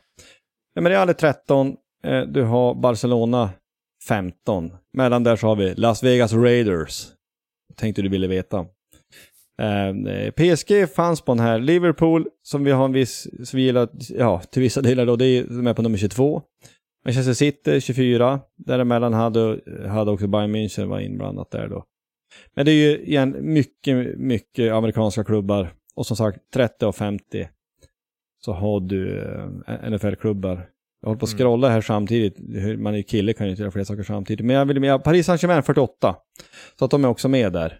ja 0.73 0.81
men 0.81 0.91
Real 0.91 1.09
är 1.09 1.13
13. 1.13 1.75
Eh, 2.03 2.21
du 2.21 2.43
har 2.43 2.75
Barcelona 2.75 3.49
15. 4.07 4.71
Mellan 4.93 5.23
där 5.23 5.35
så 5.35 5.47
har 5.47 5.55
vi 5.55 5.75
Las 5.75 6.03
Vegas 6.03 6.33
Raiders. 6.33 7.07
Tänkte 7.75 8.01
du 8.01 8.09
ville 8.09 8.27
veta. 8.27 8.65
Eh, 9.61 10.31
PSG 10.31 10.93
fanns 10.95 11.21
på 11.21 11.31
den 11.31 11.45
här. 11.45 11.59
Liverpool, 11.59 12.27
som 12.43 12.63
vi 12.63 12.71
har 12.71 12.85
en 12.85 12.93
viss, 12.93 13.27
som 13.49 13.57
vi 13.57 13.63
gillar, 13.63 13.89
ja, 14.09 14.39
till 14.39 14.61
vissa 14.61 14.81
delar 14.81 15.05
då, 15.05 15.15
det 15.15 15.25
är, 15.25 15.43
de 15.43 15.67
är 15.67 15.73
på 15.73 15.81
nummer 15.81 15.97
22. 15.97 16.41
Manchester 17.05 17.33
City 17.33 17.81
24. 17.81 18.39
Däremellan 18.57 19.13
hade, 19.13 19.59
hade 19.87 20.11
också 20.11 20.27
Bayern 20.27 20.55
München 20.55 20.85
var 20.85 20.99
inblandat 20.99 21.51
där 21.51 21.67
då. 21.67 21.85
Men 22.55 22.65
det 22.65 22.71
är 22.71 22.91
ju 22.91 22.99
igen 22.99 23.35
mycket, 23.39 24.17
mycket 24.17 24.73
amerikanska 24.73 25.23
klubbar. 25.23 25.73
Och 25.95 26.05
som 26.05 26.17
sagt, 26.17 26.39
30 26.53 26.85
och 26.85 26.95
50 26.95 27.47
så 28.45 28.53
har 28.53 28.79
du 28.79 29.19
eh, 29.67 29.91
NFL-klubbar. 29.91 30.67
Jag 31.01 31.07
håller 31.09 31.19
på 31.19 31.25
att 31.25 31.31
mm. 31.31 31.37
scrolla 31.37 31.69
här 31.69 31.81
samtidigt. 31.81 32.37
Man 32.79 32.95
är 32.95 33.01
kille 33.01 33.33
kan 33.33 33.45
ju 33.45 33.51
inte 33.51 33.61
göra 33.61 33.71
flera 33.71 33.85
saker 33.85 34.03
samtidigt. 34.03 34.45
Men 34.45 34.55
jag 34.55 34.65
vill 34.65 34.79
med 34.79 35.03
Paris 35.03 35.25
Saint-Germain 35.25 35.63
48. 35.63 36.15
Så 36.79 36.85
att 36.85 36.91
de 36.91 37.03
är 37.03 37.07
också 37.07 37.27
med 37.29 37.53
där. 37.53 37.79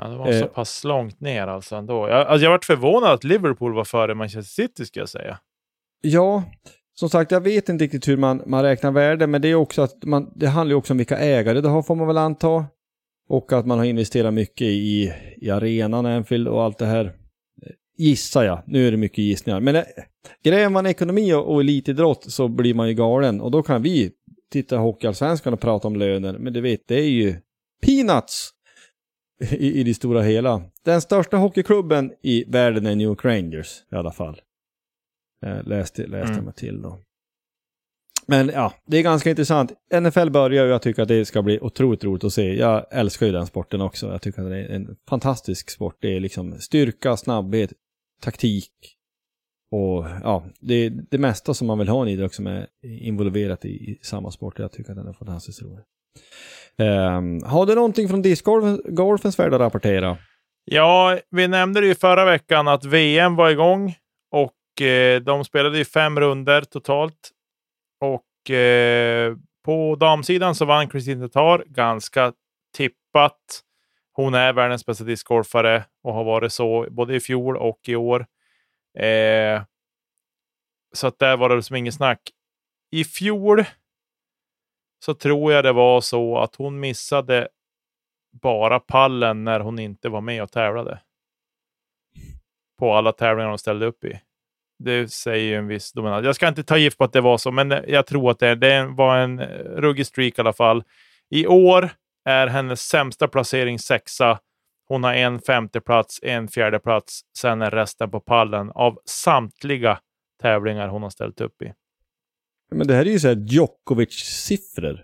Ja, 0.00 0.08
det 0.08 0.16
var 0.16 0.32
eh. 0.32 0.40
så 0.40 0.46
pass 0.46 0.84
långt 0.84 1.20
ner 1.20 1.46
alltså 1.46 1.76
ändå. 1.76 2.08
Jag, 2.08 2.26
alltså 2.26 2.44
jag 2.44 2.50
varit 2.50 2.64
förvånad 2.64 3.10
att 3.10 3.24
Liverpool 3.24 3.74
var 3.74 3.84
före 3.84 4.14
Manchester 4.14 4.62
City 4.62 4.86
ska 4.86 5.00
jag 5.00 5.08
säga. 5.08 5.38
Ja, 6.00 6.44
som 6.94 7.10
sagt, 7.10 7.30
jag 7.30 7.40
vet 7.40 7.68
inte 7.68 7.84
riktigt 7.84 8.08
hur 8.08 8.16
man, 8.16 8.42
man 8.46 8.62
räknar 8.62 8.90
värde, 8.90 9.26
men 9.26 9.42
det 9.42 9.48
är 9.48 9.54
också 9.54 9.82
att 9.82 10.04
man, 10.04 10.32
det 10.34 10.46
handlar 10.46 10.72
ju 10.72 10.78
också 10.78 10.92
om 10.92 10.98
vilka 10.98 11.18
ägare 11.18 11.60
det 11.60 11.68
har 11.68 11.82
får 11.82 11.94
man 11.94 12.06
väl 12.06 12.18
anta. 12.18 12.66
Och 13.28 13.52
att 13.52 13.66
man 13.66 13.78
har 13.78 13.84
investerat 13.84 14.34
mycket 14.34 14.66
i, 14.66 15.12
i 15.36 15.50
arenan, 15.50 16.06
Anfield 16.06 16.48
och 16.48 16.62
allt 16.62 16.78
det 16.78 16.86
här. 16.86 17.12
Gissar 17.98 18.44
jag. 18.44 18.62
Nu 18.66 18.86
är 18.86 18.90
det 18.90 18.96
mycket 18.96 19.18
gissningar. 19.18 19.60
Men 19.60 19.76
äh, 19.76 19.82
gräver 20.44 20.68
man 20.68 20.86
ekonomi 20.86 21.32
och, 21.32 21.54
och 21.54 21.60
elitidrott 21.60 22.32
så 22.32 22.48
blir 22.48 22.74
man 22.74 22.88
ju 22.88 22.94
galen. 22.94 23.40
Och 23.40 23.50
då 23.50 23.62
kan 23.62 23.82
vi 23.82 24.10
titta 24.50 24.76
Hockeyallsvenskan 24.76 25.52
och 25.52 25.60
prata 25.60 25.88
om 25.88 25.96
löner. 25.96 26.38
Men 26.38 26.52
du 26.52 26.60
vet, 26.60 26.88
det 26.88 27.00
är 27.00 27.10
ju 27.10 27.36
peanuts 27.86 28.50
i, 29.50 29.80
i 29.80 29.84
det 29.84 29.94
stora 29.94 30.22
hela. 30.22 30.62
Den 30.84 31.00
största 31.00 31.36
hockeyklubben 31.36 32.12
i 32.22 32.44
världen 32.48 32.86
är 32.86 32.96
New 32.96 33.06
York 33.06 33.24
Rangers 33.24 33.82
i 33.92 33.94
alla 33.94 34.12
fall. 34.12 34.40
Eh, 35.46 35.64
läste 35.64 36.06
läste 36.06 36.32
mm. 36.32 36.44
mig 36.44 36.54
till 36.54 36.82
då. 36.82 36.98
Men 38.26 38.48
ja, 38.48 38.72
det 38.86 38.98
är 38.98 39.02
ganska 39.02 39.30
intressant. 39.30 39.72
NFL 40.00 40.30
börjar 40.30 40.64
och 40.64 40.70
jag 40.70 40.82
tycker 40.82 41.02
att 41.02 41.08
det 41.08 41.24
ska 41.24 41.42
bli 41.42 41.60
otroligt 41.60 42.04
roligt 42.04 42.24
att 42.24 42.32
se. 42.32 42.54
Jag 42.54 42.86
älskar 42.90 43.26
ju 43.26 43.32
den 43.32 43.46
sporten 43.46 43.80
också. 43.80 44.06
Jag 44.06 44.22
tycker 44.22 44.42
att 44.42 44.50
det 44.50 44.58
är 44.58 44.74
en 44.74 44.96
fantastisk 45.08 45.70
sport. 45.70 45.96
Det 46.00 46.16
är 46.16 46.20
liksom 46.20 46.60
styrka, 46.60 47.16
snabbhet, 47.16 47.72
taktik 48.22 48.70
och 49.72 50.06
ja, 50.22 50.44
det 50.60 50.74
är 50.74 50.92
det 51.10 51.18
mesta 51.18 51.54
som 51.54 51.66
man 51.66 51.78
vill 51.78 51.88
ha 51.88 52.02
en 52.02 52.08
idrott 52.08 52.34
som 52.34 52.46
är 52.46 52.66
involverat 52.82 53.64
i, 53.64 53.68
i 53.68 53.98
samma 54.02 54.30
sport. 54.30 54.58
Jag 54.58 54.72
tycker 54.72 54.90
att 54.90 54.96
den 54.96 55.08
är 55.08 55.12
fantastiskt 55.12 55.62
rolig. 55.62 55.84
Um, 56.78 57.42
har 57.44 57.66
du 57.66 57.74
någonting 57.74 58.08
från 58.08 58.22
discgolfens 58.22 59.38
värld 59.38 59.54
att 59.54 59.60
rapportera? 59.60 60.18
Ja, 60.64 61.18
vi 61.30 61.48
nämnde 61.48 61.80
det 61.80 61.86
ju 61.86 61.94
förra 61.94 62.24
veckan 62.24 62.68
att 62.68 62.84
VM 62.84 63.36
var 63.36 63.50
igång 63.50 63.94
och 64.30 64.82
eh, 64.82 65.20
de 65.20 65.44
spelade 65.44 65.78
ju 65.78 65.84
fem 65.84 66.20
runder 66.20 66.62
totalt. 66.62 67.31
Och 68.42 68.50
eh, 68.50 69.36
på 69.64 69.96
damsidan 69.96 70.54
så 70.54 70.64
vann 70.64 70.88
Kristin 70.88 71.30
Tatar 71.30 71.64
ganska 71.66 72.32
tippat. 72.76 73.62
Hon 74.12 74.34
är 74.34 74.52
världens 74.52 74.86
bästa 74.86 75.04
discgolfare 75.04 75.84
och 76.02 76.14
har 76.14 76.24
varit 76.24 76.52
så 76.52 76.86
både 76.90 77.16
i 77.16 77.20
fjol 77.20 77.56
och 77.56 77.80
i 77.88 77.96
år. 77.96 78.26
Eh, 78.98 79.62
så 80.92 81.06
att 81.06 81.18
där 81.18 81.36
var 81.36 81.48
det 81.48 81.62
som 81.62 81.76
inget 81.76 81.94
snack. 81.94 82.20
I 82.90 83.04
fjol 83.04 83.64
så 85.04 85.14
tror 85.14 85.52
jag 85.52 85.64
det 85.64 85.72
var 85.72 86.00
så 86.00 86.38
att 86.38 86.56
hon 86.56 86.80
missade 86.80 87.48
bara 88.42 88.80
pallen 88.80 89.44
när 89.44 89.60
hon 89.60 89.78
inte 89.78 90.08
var 90.08 90.20
med 90.20 90.42
och 90.42 90.52
tävlade. 90.52 91.00
På 92.78 92.94
alla 92.94 93.12
tävlingar 93.12 93.48
hon 93.48 93.58
ställde 93.58 93.86
upp 93.86 94.04
i. 94.04 94.20
Det 94.84 95.12
säger 95.12 95.44
ju 95.44 95.54
en 95.56 95.66
viss 95.66 95.92
dominans. 95.92 96.24
Jag 96.24 96.34
ska 96.34 96.48
inte 96.48 96.64
ta 96.64 96.76
gift 96.76 96.98
på 96.98 97.04
att 97.04 97.12
det 97.12 97.20
var 97.20 97.38
så, 97.38 97.50
men 97.50 97.70
jag 97.88 98.06
tror 98.06 98.30
att 98.30 98.38
det, 98.38 98.54
det 98.54 98.86
var 98.86 99.16
en 99.18 99.40
ruggig 99.76 100.06
streak 100.06 100.38
i 100.38 100.40
alla 100.40 100.52
fall. 100.52 100.84
I 101.30 101.46
år 101.46 101.90
är 102.28 102.46
hennes 102.46 102.80
sämsta 102.80 103.28
placering 103.28 103.78
sexa. 103.78 104.38
Hon 104.88 105.04
har 105.04 105.14
en 105.14 105.40
femteplats, 105.40 106.18
en 106.22 106.48
fjärdeplats. 106.48 107.20
Sen 107.38 107.62
är 107.62 107.70
resten 107.70 108.10
på 108.10 108.20
pallen 108.20 108.70
av 108.70 108.98
samtliga 109.04 109.98
tävlingar 110.42 110.88
hon 110.88 111.02
har 111.02 111.10
ställt 111.10 111.40
upp 111.40 111.62
i. 111.62 111.72
Men 112.74 112.86
det 112.86 112.94
här 112.94 113.06
är 113.06 113.10
ju 113.10 113.18
såhär 113.20 113.34
Djokovic-siffror. 113.34 115.00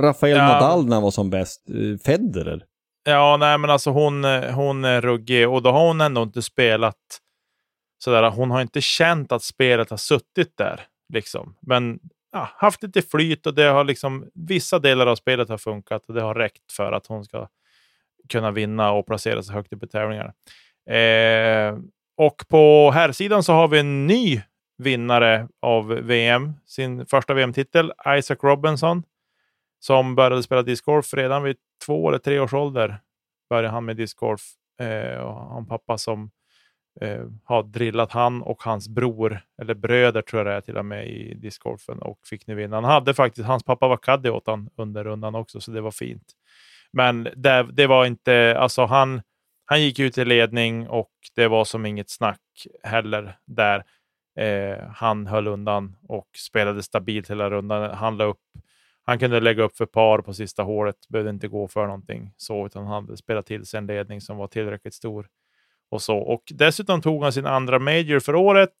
Rafael 0.00 0.36
Ja. 0.36 0.46
Nadal 0.46 0.86
när 0.86 0.96
han 0.96 1.02
var 1.02 1.10
som 1.10 1.30
bäst. 1.30 1.70
eh, 1.70 1.98
Federer. 2.04 2.64
Ja, 3.04 3.36
nej, 3.36 3.58
men 3.58 3.70
alltså 3.70 3.90
hon, 3.90 4.24
hon 4.54 4.84
är 4.84 5.00
ruggig 5.00 5.48
och 5.48 5.62
då 5.62 5.70
har 5.70 5.86
hon 5.86 6.00
ändå 6.00 6.22
inte 6.22 6.42
spelat 6.42 6.96
sådär. 7.98 8.30
Hon 8.30 8.50
har 8.50 8.60
inte 8.62 8.80
känt 8.80 9.32
att 9.32 9.42
spelet 9.42 9.90
har 9.90 9.96
suttit 9.96 10.56
där, 10.56 10.80
liksom. 11.12 11.56
Men 11.60 12.00
ja, 12.32 12.48
haft 12.56 12.82
lite 12.82 13.02
flyt 13.02 13.46
och 13.46 13.54
det 13.54 13.64
har 13.64 13.84
liksom 13.84 14.30
vissa 14.34 14.78
delar 14.78 15.06
av 15.06 15.16
spelet 15.16 15.48
har 15.48 15.58
funkat 15.58 16.06
och 16.06 16.14
det 16.14 16.22
har 16.22 16.34
räckt 16.34 16.72
för 16.72 16.92
att 16.92 17.06
hon 17.06 17.24
ska 17.24 17.48
kunna 18.28 18.50
vinna 18.50 18.92
och 18.92 19.06
placera 19.06 19.42
sig 19.42 19.54
högt 19.54 19.72
upp 19.72 19.82
i 19.82 19.86
tävlingar. 19.86 20.32
Eh, 20.90 21.78
och 22.16 22.44
på 22.48 22.90
herrsidan 22.90 23.42
så 23.42 23.52
har 23.52 23.68
vi 23.68 23.78
en 23.78 24.06
ny 24.06 24.42
vinnare 24.78 25.48
av 25.62 25.88
VM, 25.88 26.52
sin 26.66 27.06
första 27.06 27.34
VM-titel, 27.34 27.92
Isaac 28.18 28.36
Robinson, 28.42 29.02
som 29.78 30.14
började 30.14 30.42
spela 30.42 30.62
discgolf 30.62 31.14
redan 31.14 31.42
vid 31.42 31.56
två 31.86 32.08
eller 32.08 32.18
tre 32.18 32.40
års 32.40 32.54
ålder. 32.54 33.00
Började 33.50 33.68
han 33.68 33.84
med 33.84 33.96
discgolf. 33.96 34.42
Eh, 34.80 35.18
och 35.18 35.34
han 35.34 35.66
pappa 35.66 35.98
som 35.98 36.30
eh, 37.00 37.26
har 37.44 37.62
drillat 37.62 38.12
han 38.12 38.42
och 38.42 38.62
hans 38.62 38.88
bror, 38.88 39.40
eller 39.62 39.74
bröder 39.74 40.22
tror 40.22 40.40
jag 40.40 40.46
det 40.46 40.56
är 40.56 40.60
till 40.60 40.76
och 40.76 40.84
med, 40.84 41.08
i 41.08 41.34
discgolfen 41.34 41.98
och 41.98 42.18
fick 42.26 42.46
nu 42.46 42.54
vinna. 42.54 42.76
Han 42.76 42.84
hade 42.84 43.14
faktiskt, 43.14 43.46
hans 43.46 43.64
pappa 43.64 43.88
var 43.88 43.96
caddy 43.96 44.28
åt 44.30 44.46
han 44.46 44.70
under 44.76 45.04
rundan 45.04 45.34
också, 45.34 45.60
så 45.60 45.70
det 45.70 45.80
var 45.80 45.90
fint. 45.90 46.32
Men 46.92 47.28
det, 47.36 47.68
det 47.72 47.86
var 47.86 48.06
inte, 48.06 48.56
alltså 48.58 48.84
han, 48.84 49.22
han 49.64 49.82
gick 49.82 49.98
ut 49.98 50.18
i 50.18 50.24
ledning 50.24 50.88
och 50.88 51.10
det 51.34 51.48
var 51.48 51.64
som 51.64 51.86
inget 51.86 52.10
snack 52.10 52.40
heller 52.82 53.38
där. 53.44 53.84
Eh, 54.38 54.78
han 54.94 55.26
höll 55.26 55.46
undan 55.46 55.96
och 56.08 56.28
spelade 56.36 56.82
stabilt 56.82 57.30
hela 57.30 57.50
rundan. 57.50 57.90
Han 57.94 58.16
la 58.16 58.24
upp 58.24 58.40
han 59.08 59.18
kunde 59.18 59.40
lägga 59.40 59.62
upp 59.62 59.76
för 59.76 59.86
par 59.86 60.18
på 60.18 60.34
sista 60.34 60.62
hålet, 60.62 61.08
behövde 61.08 61.30
inte 61.30 61.48
gå 61.48 61.68
för 61.68 61.86
någonting 61.86 62.32
så, 62.36 62.66
utan 62.66 62.86
han 62.86 63.04
hade 63.04 63.16
spelat 63.16 63.46
till 63.46 63.66
sig 63.66 63.78
en 63.78 63.86
ledning 63.86 64.20
som 64.20 64.36
var 64.36 64.46
tillräckligt 64.46 64.94
stor. 64.94 65.28
Och 65.90 66.02
så. 66.02 66.16
Och 66.18 66.42
dessutom 66.54 67.02
tog 67.02 67.22
han 67.22 67.32
sin 67.32 67.46
andra 67.46 67.78
major 67.78 68.20
för 68.20 68.34
året 68.34 68.74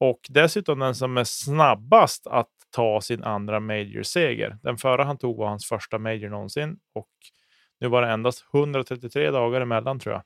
och 0.00 0.20
dessutom 0.28 0.78
den 0.78 0.94
som 0.94 1.16
är 1.16 1.24
snabbast 1.24 2.26
att 2.26 2.48
ta 2.74 3.00
sin 3.00 3.22
andra 3.24 3.60
major-seger. 3.60 4.58
Den 4.62 4.76
förra 4.76 5.04
han 5.04 5.18
tog 5.18 5.36
var 5.38 5.48
hans 5.48 5.66
första 5.68 5.98
major 5.98 6.28
någonsin 6.28 6.76
och 6.94 7.08
nu 7.80 7.88
var 7.88 8.02
det 8.02 8.08
endast 8.08 8.44
133 8.54 9.30
dagar 9.30 9.60
emellan 9.60 9.98
tror 9.98 10.14
jag. 10.14 10.22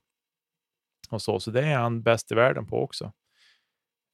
Och 1.10 1.22
så, 1.22 1.40
så 1.40 1.50
det 1.50 1.60
är 1.66 1.76
han 1.76 2.02
bäst 2.02 2.32
i 2.32 2.34
världen 2.34 2.66
på 2.66 2.82
också. 2.82 3.12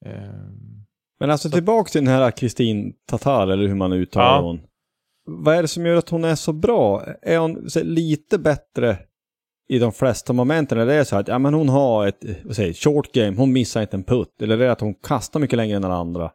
Ehm, 0.05 0.85
Men 1.19 1.31
alltså 1.31 1.49
Så- 1.49 1.53
tillbaka 1.55 1.89
till 1.89 2.05
den 2.05 2.13
här 2.13 2.31
Kristin 2.31 2.93
Tatar, 3.07 3.47
eller 3.47 3.67
hur 3.67 3.75
man 3.75 3.93
uttalar 3.93 4.25
Ja. 4.35 4.41
hon. 4.41 4.61
Vad 5.25 5.55
är 5.55 5.61
det 5.61 5.67
som 5.67 5.85
gör 5.85 5.95
att 5.95 6.09
hon 6.09 6.23
är 6.23 6.35
så 6.35 6.53
bra? 6.53 7.03
Är 7.21 7.37
hon 7.37 7.67
lite 7.83 8.39
bättre 8.39 8.97
i 9.69 9.79
de 9.79 9.91
flesta 9.91 10.33
momenten? 10.33 10.79
Är 10.79 10.85
det 10.85 11.05
så 11.05 11.15
att 11.15 11.27
ja, 11.27 11.39
men 11.39 11.53
hon 11.53 11.69
har 11.69 12.07
ett 12.07 12.25
vad 12.43 12.55
säger, 12.55 12.73
short 12.73 13.11
game, 13.11 13.37
hon 13.37 13.53
missar 13.53 13.81
inte 13.81 13.97
en 13.97 14.03
putt? 14.03 14.41
Eller 14.41 14.55
är 14.55 14.59
det 14.59 14.71
att 14.71 14.81
hon 14.81 14.93
kastar 14.93 15.39
mycket 15.39 15.57
längre 15.57 15.77
än 15.77 15.83
alla 15.83 15.95
andra? 15.95 16.31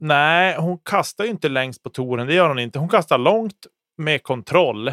Nej, 0.00 0.56
hon 0.58 0.78
kastar 0.78 1.24
ju 1.24 1.30
inte 1.30 1.48
längst 1.48 1.82
på 1.82 1.90
touren. 1.90 2.26
Det 2.26 2.34
gör 2.34 2.48
hon 2.48 2.58
inte. 2.58 2.78
Hon 2.78 2.88
kastar 2.88 3.18
långt 3.18 3.66
med 3.98 4.22
kontroll, 4.22 4.92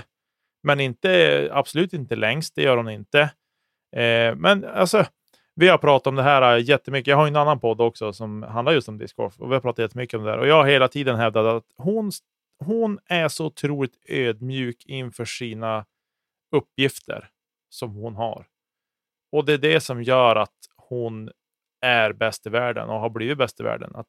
men 0.63 0.79
inte, 0.79 1.49
absolut 1.53 1.93
inte 1.93 2.15
längst. 2.15 2.55
Det 2.55 2.61
gör 2.61 2.77
hon 2.77 2.89
inte. 2.89 3.21
Eh, 3.95 4.35
men 4.35 4.65
alltså, 4.65 5.05
vi 5.55 5.67
har 5.67 5.77
pratat 5.77 6.07
om 6.07 6.15
det 6.15 6.23
här 6.23 6.57
äh, 6.57 6.63
jättemycket. 6.63 7.07
Jag 7.07 7.17
har 7.17 7.27
en 7.27 7.35
annan 7.35 7.59
podd 7.59 7.81
också 7.81 8.13
som 8.13 8.43
handlar 8.43 8.73
just 8.73 8.89
om 8.89 8.97
discgolf 8.97 9.39
och 9.39 9.49
vi 9.49 9.53
har 9.53 9.61
pratat 9.61 9.79
jättemycket 9.83 10.17
om 10.17 10.23
det 10.23 10.31
här. 10.31 10.37
Och 10.37 10.47
jag 10.47 10.55
har 10.55 10.65
hela 10.65 10.87
tiden 10.87 11.15
hävdat 11.15 11.45
att 11.45 11.63
hon, 11.77 12.11
hon 12.65 12.99
är 13.05 13.27
så 13.27 13.45
otroligt 13.45 13.97
ödmjuk 14.09 14.85
inför 14.85 15.25
sina 15.25 15.85
uppgifter 16.51 17.29
som 17.69 17.91
hon 17.91 18.15
har. 18.15 18.47
Och 19.31 19.45
det 19.45 19.53
är 19.53 19.57
det 19.57 19.81
som 19.81 20.03
gör 20.03 20.35
att 20.35 20.55
hon 20.75 21.31
är 21.81 22.13
bäst 22.13 22.47
i 22.47 22.49
världen 22.49 22.89
och 22.89 22.99
har 22.99 23.09
blivit 23.09 23.37
bäst 23.37 23.59
i 23.59 23.63
världen. 23.63 23.95
Att 23.95 24.07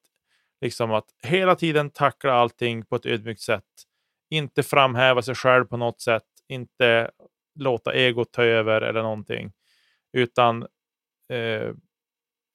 Liksom 0.60 0.92
att 0.92 1.14
hela 1.22 1.56
tiden 1.56 1.90
tackla 1.90 2.32
allting 2.32 2.84
på 2.84 2.96
ett 2.96 3.06
ödmjukt 3.06 3.40
sätt. 3.40 3.64
Inte 4.30 4.62
framhäva 4.62 5.22
sig 5.22 5.34
själv 5.34 5.64
på 5.64 5.76
något 5.76 6.00
sätt. 6.00 6.26
Inte 6.48 7.10
låta 7.54 7.92
egot 7.92 8.32
ta 8.32 8.42
över 8.42 8.80
eller 8.80 9.02
någonting. 9.02 9.52
Utan 10.12 10.62
eh, 11.28 11.74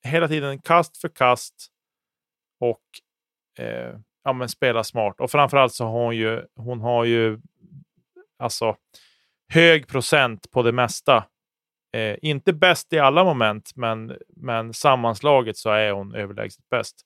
hela 0.04 0.28
tiden 0.28 0.62
kast 0.62 0.98
för 0.98 1.10
kast 1.10 1.68
och 2.60 2.84
eh, 3.60 4.00
ja, 4.24 4.34
men 4.34 4.50
spela 4.50 4.84
smart. 4.84 5.20
Och 5.20 5.32
framförallt 5.32 5.74
så 5.74 5.86
har 5.86 6.04
hon 6.04 6.16
ju, 6.16 6.46
hon 6.56 6.82
har 6.82 7.06
ju 7.06 7.40
alltså 8.38 8.78
hög 9.50 9.88
procent 9.88 10.52
på 10.52 10.64
det 10.64 10.72
mesta. 10.72 11.26
Eh, 11.94 12.18
inte 12.22 12.54
bäst 12.54 12.94
i 12.94 13.00
alla 13.00 13.24
moment, 13.24 13.72
men, 13.76 14.18
men 14.28 14.74
sammanslaget 14.74 15.58
så 15.58 15.70
är 15.70 15.92
hon 15.92 16.16
överlägset 16.16 16.70
bäst. 16.70 17.02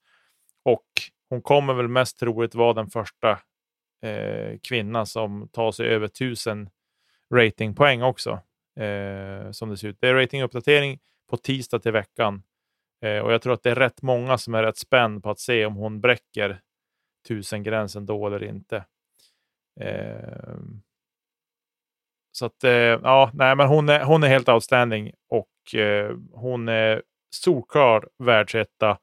Och 0.64 0.86
hon 1.30 1.42
kommer 1.42 1.74
väl 1.74 1.88
mest 1.88 2.20
troligt 2.20 2.56
vara 2.56 2.74
den 2.74 2.90
första 2.90 3.32
eh, 4.04 4.60
kvinna 4.64 5.06
som 5.06 5.50
tar 5.52 5.72
sig 5.72 5.88
över 5.88 6.06
1000 6.06 6.70
ratingpoäng 7.34 8.02
också. 8.02 8.40
Eh, 8.80 9.52
som 9.52 9.70
det 9.70 9.78
ser 9.78 9.88
ut. 9.88 9.98
Det 10.02 10.08
är 10.08 10.14
ratinguppdatering 10.14 11.00
på 11.30 11.38
tisdag 11.38 11.80
till 11.80 11.92
veckan. 11.92 12.44
Eh, 13.02 13.20
och 13.20 13.34
jag 13.34 13.42
tror 13.42 13.54
att 13.54 13.64
det 13.64 13.72
är 13.72 13.76
rätt 13.76 14.02
många 14.02 14.38
som 14.38 14.56
är 14.56 14.64
rätt 14.64 14.78
spänd 14.78 15.24
på 15.24 15.30
att 15.30 15.40
se 15.40 15.66
om 15.66 15.76
hon 15.76 16.02
bräcker 16.02 16.62
1000-gränsen 17.30 18.06
då 18.06 18.28
eller 18.28 18.44
inte. 18.44 18.86
Eh, 19.80 20.58
så 22.38 22.46
att, 22.46 22.64
eh, 22.64 22.72
ja, 22.72 23.32
nej, 23.34 23.56
men 23.56 23.68
hon 23.68 23.90
är, 23.90 24.04
hon 24.04 24.24
är 24.24 24.28
helt 24.28 24.50
outstanding 24.50 25.12
och 25.30 25.80
eh, 25.80 26.16
hon 26.32 26.68
är 26.68 27.02
solklar 27.30 28.10
världsetta. 28.18 28.98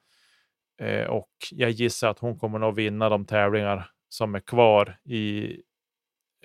Eh, 0.80 1.06
och 1.06 1.30
jag 1.50 1.70
gissar 1.70 2.08
att 2.08 2.18
hon 2.18 2.38
kommer 2.38 2.68
att 2.68 2.74
vinna 2.74 3.08
de 3.08 3.24
tävlingar 3.24 3.90
som 4.08 4.34
är 4.34 4.40
kvar 4.40 4.96
i 5.04 5.56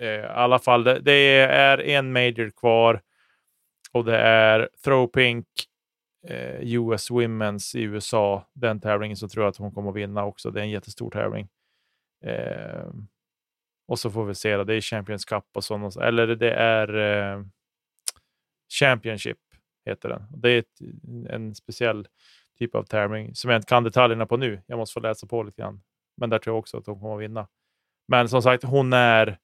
eh, 0.00 0.36
alla 0.38 0.58
fall. 0.58 0.84
Det, 0.84 1.00
det 1.00 1.38
är 1.40 1.78
en 1.80 2.12
major 2.12 2.50
kvar 2.50 3.02
och 3.92 4.04
det 4.04 4.18
är 4.18 4.68
Throwpink 4.84 5.46
eh, 6.28 6.60
US 6.60 7.10
Women's 7.10 7.76
i 7.76 7.82
USA. 7.82 8.50
Den 8.54 8.80
tävlingen 8.80 9.16
så 9.16 9.28
tror 9.28 9.44
jag 9.44 9.50
att 9.50 9.56
hon 9.56 9.72
kommer 9.72 9.90
att 9.90 9.96
vinna 9.96 10.24
också. 10.24 10.50
Det 10.50 10.60
är 10.60 10.64
en 10.64 10.70
jättestor 10.70 11.10
tävling. 11.10 11.48
Eh, 12.24 12.86
och 13.90 13.98
så 13.98 14.10
får 14.10 14.24
vi 14.24 14.34
se. 14.34 14.56
Då. 14.56 14.64
Det 14.64 14.74
är 14.74 14.80
Champions 14.80 15.24
Cup 15.24 15.44
och 15.54 15.64
sånt. 15.64 15.96
Eller 15.96 16.26
det 16.26 16.52
är 16.52 16.94
eh, 16.98 17.44
Championship 18.80 19.38
heter 19.84 20.08
den. 20.08 20.26
Det 20.30 20.50
är 20.50 20.58
ett, 20.58 20.80
en 21.28 21.54
speciell 21.54 22.08
typ 22.58 22.74
av 22.74 22.82
tävling 22.82 23.34
som 23.34 23.50
jag 23.50 23.58
inte 23.58 23.68
kan 23.68 23.84
detaljerna 23.84 24.26
på 24.26 24.36
nu. 24.36 24.62
Jag 24.66 24.78
måste 24.78 24.92
få 24.92 25.00
läsa 25.00 25.26
på 25.26 25.42
lite 25.42 25.62
grann. 25.62 25.82
Men 26.16 26.30
där 26.30 26.38
tror 26.38 26.54
jag 26.54 26.58
också 26.58 26.78
att 26.78 26.86
hon 26.86 27.00
kommer 27.00 27.14
att 27.14 27.20
vinna. 27.20 27.48
Men 28.08 28.28
som 28.28 28.42
sagt, 28.42 28.64
hon 28.64 28.92
är 28.92 29.38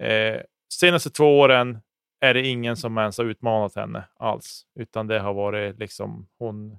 eh, 0.00 0.40
senaste 0.72 1.10
två 1.10 1.40
åren 1.40 1.78
är 2.20 2.34
det 2.34 2.46
ingen 2.46 2.76
som 2.76 2.98
ens 2.98 3.18
har 3.18 3.24
utmanat 3.24 3.74
henne 3.74 4.04
alls, 4.16 4.66
utan 4.74 5.06
det 5.06 5.18
har 5.18 5.34
varit 5.34 5.78
liksom 5.78 6.28
hon 6.38 6.78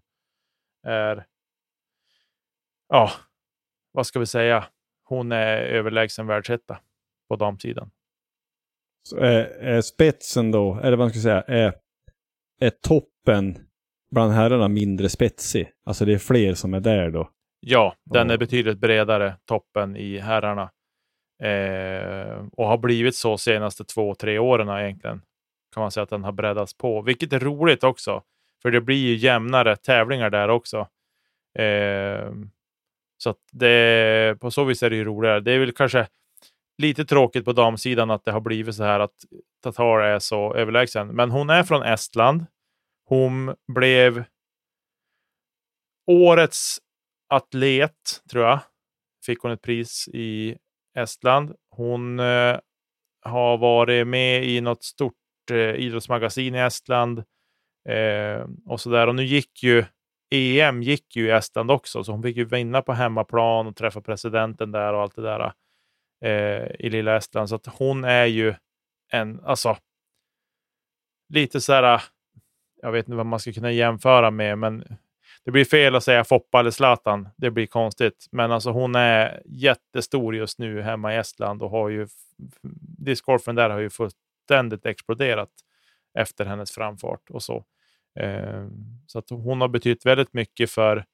är. 0.87 1.25
Ja, 2.87 3.11
vad 3.91 4.07
ska 4.07 4.19
vi 4.19 4.25
säga? 4.25 4.65
Hon 5.03 5.31
är 5.31 5.57
överlägsen 5.57 6.27
världsetta 6.27 6.79
på 7.31 7.35
damsidan. 7.35 7.91
Så 9.09 9.17
är, 9.17 9.45
är 9.45 9.81
spetsen 9.81 10.51
då, 10.51 10.79
eller 10.79 10.97
vad 10.97 10.99
man 10.99 11.09
ska 11.09 11.19
säga, 11.19 11.41
är, 11.41 11.73
är 12.61 12.69
toppen 12.69 13.57
bland 14.11 14.33
herrarna 14.33 14.67
mindre 14.67 15.09
spetsig? 15.09 15.71
Alltså 15.85 16.05
det 16.05 16.13
är 16.13 16.17
fler 16.17 16.53
som 16.53 16.73
är 16.73 16.79
där 16.79 17.09
då? 17.09 17.29
Ja, 17.59 17.95
den 18.05 18.29
är 18.29 18.37
betydligt 18.37 18.79
bredare 18.79 19.35
toppen 19.45 19.95
i 19.95 20.17
herrarna. 20.17 20.71
Eh, 21.43 22.45
och 22.51 22.67
har 22.67 22.77
blivit 22.77 23.15
så 23.15 23.37
senaste 23.37 23.85
två, 23.85 24.15
tre 24.15 24.39
åren 24.39 24.83
egentligen. 24.83 25.21
Kan 25.73 25.81
man 25.81 25.91
säga 25.91 26.03
att 26.03 26.09
den 26.09 26.23
har 26.23 26.31
breddats 26.31 26.77
på, 26.77 27.01
vilket 27.01 27.33
är 27.33 27.39
roligt 27.39 27.83
också. 27.83 28.23
För 28.61 28.71
det 28.71 28.81
blir 28.81 29.07
ju 29.07 29.15
jämnare 29.15 29.75
tävlingar 29.75 30.29
där 30.29 30.49
också. 30.49 30.87
Eh, 31.59 32.31
så 33.17 33.35
det, 33.51 34.39
på 34.39 34.51
så 34.51 34.63
vis 34.63 34.83
är 34.83 34.89
det 34.89 34.95
ju 34.95 35.03
roligare. 35.03 35.39
Det 35.39 35.51
är 35.51 35.59
väl 35.59 35.71
kanske 35.71 36.07
lite 36.81 37.05
tråkigt 37.05 37.45
på 37.45 37.53
damsidan 37.53 38.11
att 38.11 38.25
det 38.25 38.31
har 38.31 38.41
blivit 38.41 38.75
så 38.75 38.83
här 38.83 38.99
att 38.99 39.15
Tatar 39.63 39.99
är 39.99 40.19
så 40.19 40.55
överlägsen. 40.55 41.07
Men 41.07 41.31
hon 41.31 41.49
är 41.49 41.63
från 41.63 41.83
Estland. 41.83 42.45
Hon 43.05 43.55
blev 43.73 44.23
årets 46.07 46.79
atlet, 47.29 48.21
tror 48.31 48.45
jag. 48.45 48.59
Fick 49.25 49.39
hon 49.39 49.51
ett 49.51 49.61
pris 49.61 50.09
i 50.13 50.57
Estland. 50.97 51.55
Hon 51.75 52.19
eh, 52.19 52.59
har 53.21 53.57
varit 53.57 54.07
med 54.07 54.45
i 54.45 54.61
något 54.61 54.83
stort 54.83 55.13
eh, 55.51 55.57
idrottsmagasin 55.57 56.55
i 56.55 56.59
Estland. 56.59 57.19
Eh, 57.89 58.47
och 58.65 58.81
så 58.81 58.89
där. 58.89 59.07
Och 59.07 59.15
nu 59.15 59.23
gick 59.23 59.63
ju 59.63 59.85
EM 60.31 60.83
gick 60.83 61.15
ju 61.15 61.27
i 61.27 61.31
Estland 61.31 61.71
också, 61.71 62.03
så 62.03 62.11
hon 62.11 62.23
fick 62.23 62.37
ju 62.37 62.45
vinna 62.45 62.81
på 62.81 62.93
hemmaplan 62.93 63.67
och 63.67 63.75
träffa 63.75 64.01
presidenten 64.01 64.71
där 64.71 64.93
och 64.93 65.01
allt 65.01 65.15
det 65.15 65.21
där 65.21 65.53
eh, 66.21 66.65
i 66.79 66.89
lilla 66.89 67.17
Estland. 67.17 67.49
Så 67.49 67.55
att 67.55 67.65
hon 67.65 68.03
är 68.03 68.25
ju 68.25 68.53
en, 69.11 69.41
alltså, 69.43 69.77
lite 71.29 71.61
så 71.61 71.73
här, 71.73 72.01
jag 72.81 72.91
vet 72.91 73.07
inte 73.07 73.15
vad 73.15 73.25
man 73.25 73.39
ska 73.39 73.53
kunna 73.53 73.71
jämföra 73.71 74.31
med, 74.31 74.57
men 74.57 74.97
det 75.43 75.51
blir 75.51 75.65
fel 75.65 75.95
att 75.95 76.03
säga 76.03 76.23
Foppa 76.23 76.59
eller 76.59 76.71
Zlatan. 76.71 77.29
Det 77.37 77.51
blir 77.51 77.67
konstigt. 77.67 78.27
Men 78.31 78.51
alltså 78.51 78.71
hon 78.71 78.95
är 78.95 79.41
jättestor 79.45 80.35
just 80.35 80.59
nu 80.59 80.81
hemma 80.81 81.13
i 81.13 81.17
Estland 81.17 81.61
och 81.61 81.69
har 81.69 81.89
ju 81.89 82.07
discgolfen 82.97 83.55
där 83.55 83.69
har 83.69 83.79
ju 83.79 83.89
fullständigt 83.89 84.85
exploderat 84.85 85.49
efter 86.19 86.45
hennes 86.45 86.71
framfart 86.71 87.29
och 87.29 87.43
så. 87.43 87.65
Eh, 88.19 88.67
så 89.07 89.19
att 89.19 89.29
hon 89.29 89.61
har 89.61 89.67
betytt 89.67 90.05
väldigt 90.05 90.33
mycket 90.33 90.71
för 90.71 91.05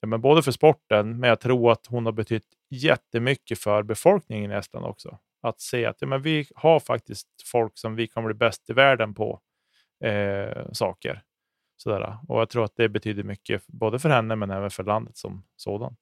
ja, 0.00 0.08
men 0.08 0.20
både 0.20 0.42
för 0.42 0.52
sporten, 0.52 1.20
men 1.20 1.28
jag 1.28 1.40
tror 1.40 1.72
att 1.72 1.86
hon 1.86 2.04
har 2.04 2.12
betytt 2.12 2.46
jättemycket 2.70 3.58
för 3.58 3.82
befolkningen 3.82 4.52
i 4.52 4.54
Estland 4.54 4.86
också. 4.86 5.18
Att 5.42 5.60
se 5.60 5.86
att 5.86 5.96
ja, 6.00 6.06
men 6.06 6.22
vi 6.22 6.46
har 6.54 6.80
faktiskt 6.80 7.28
folk 7.44 7.78
som 7.78 7.96
vi 7.96 8.06
kan 8.06 8.24
bli 8.24 8.34
bäst 8.34 8.70
i 8.70 8.72
världen 8.72 9.14
på 9.14 9.40
eh, 10.04 10.72
saker. 10.72 11.22
Sådär. 11.76 12.18
Och 12.28 12.40
jag 12.40 12.48
tror 12.48 12.64
att 12.64 12.76
det 12.76 12.88
betyder 12.88 13.22
mycket 13.22 13.66
både 13.66 13.98
för 13.98 14.08
henne 14.08 14.36
men 14.36 14.50
även 14.50 14.70
för 14.70 14.84
landet 14.84 15.16
som 15.16 15.44
sådant. 15.56 15.98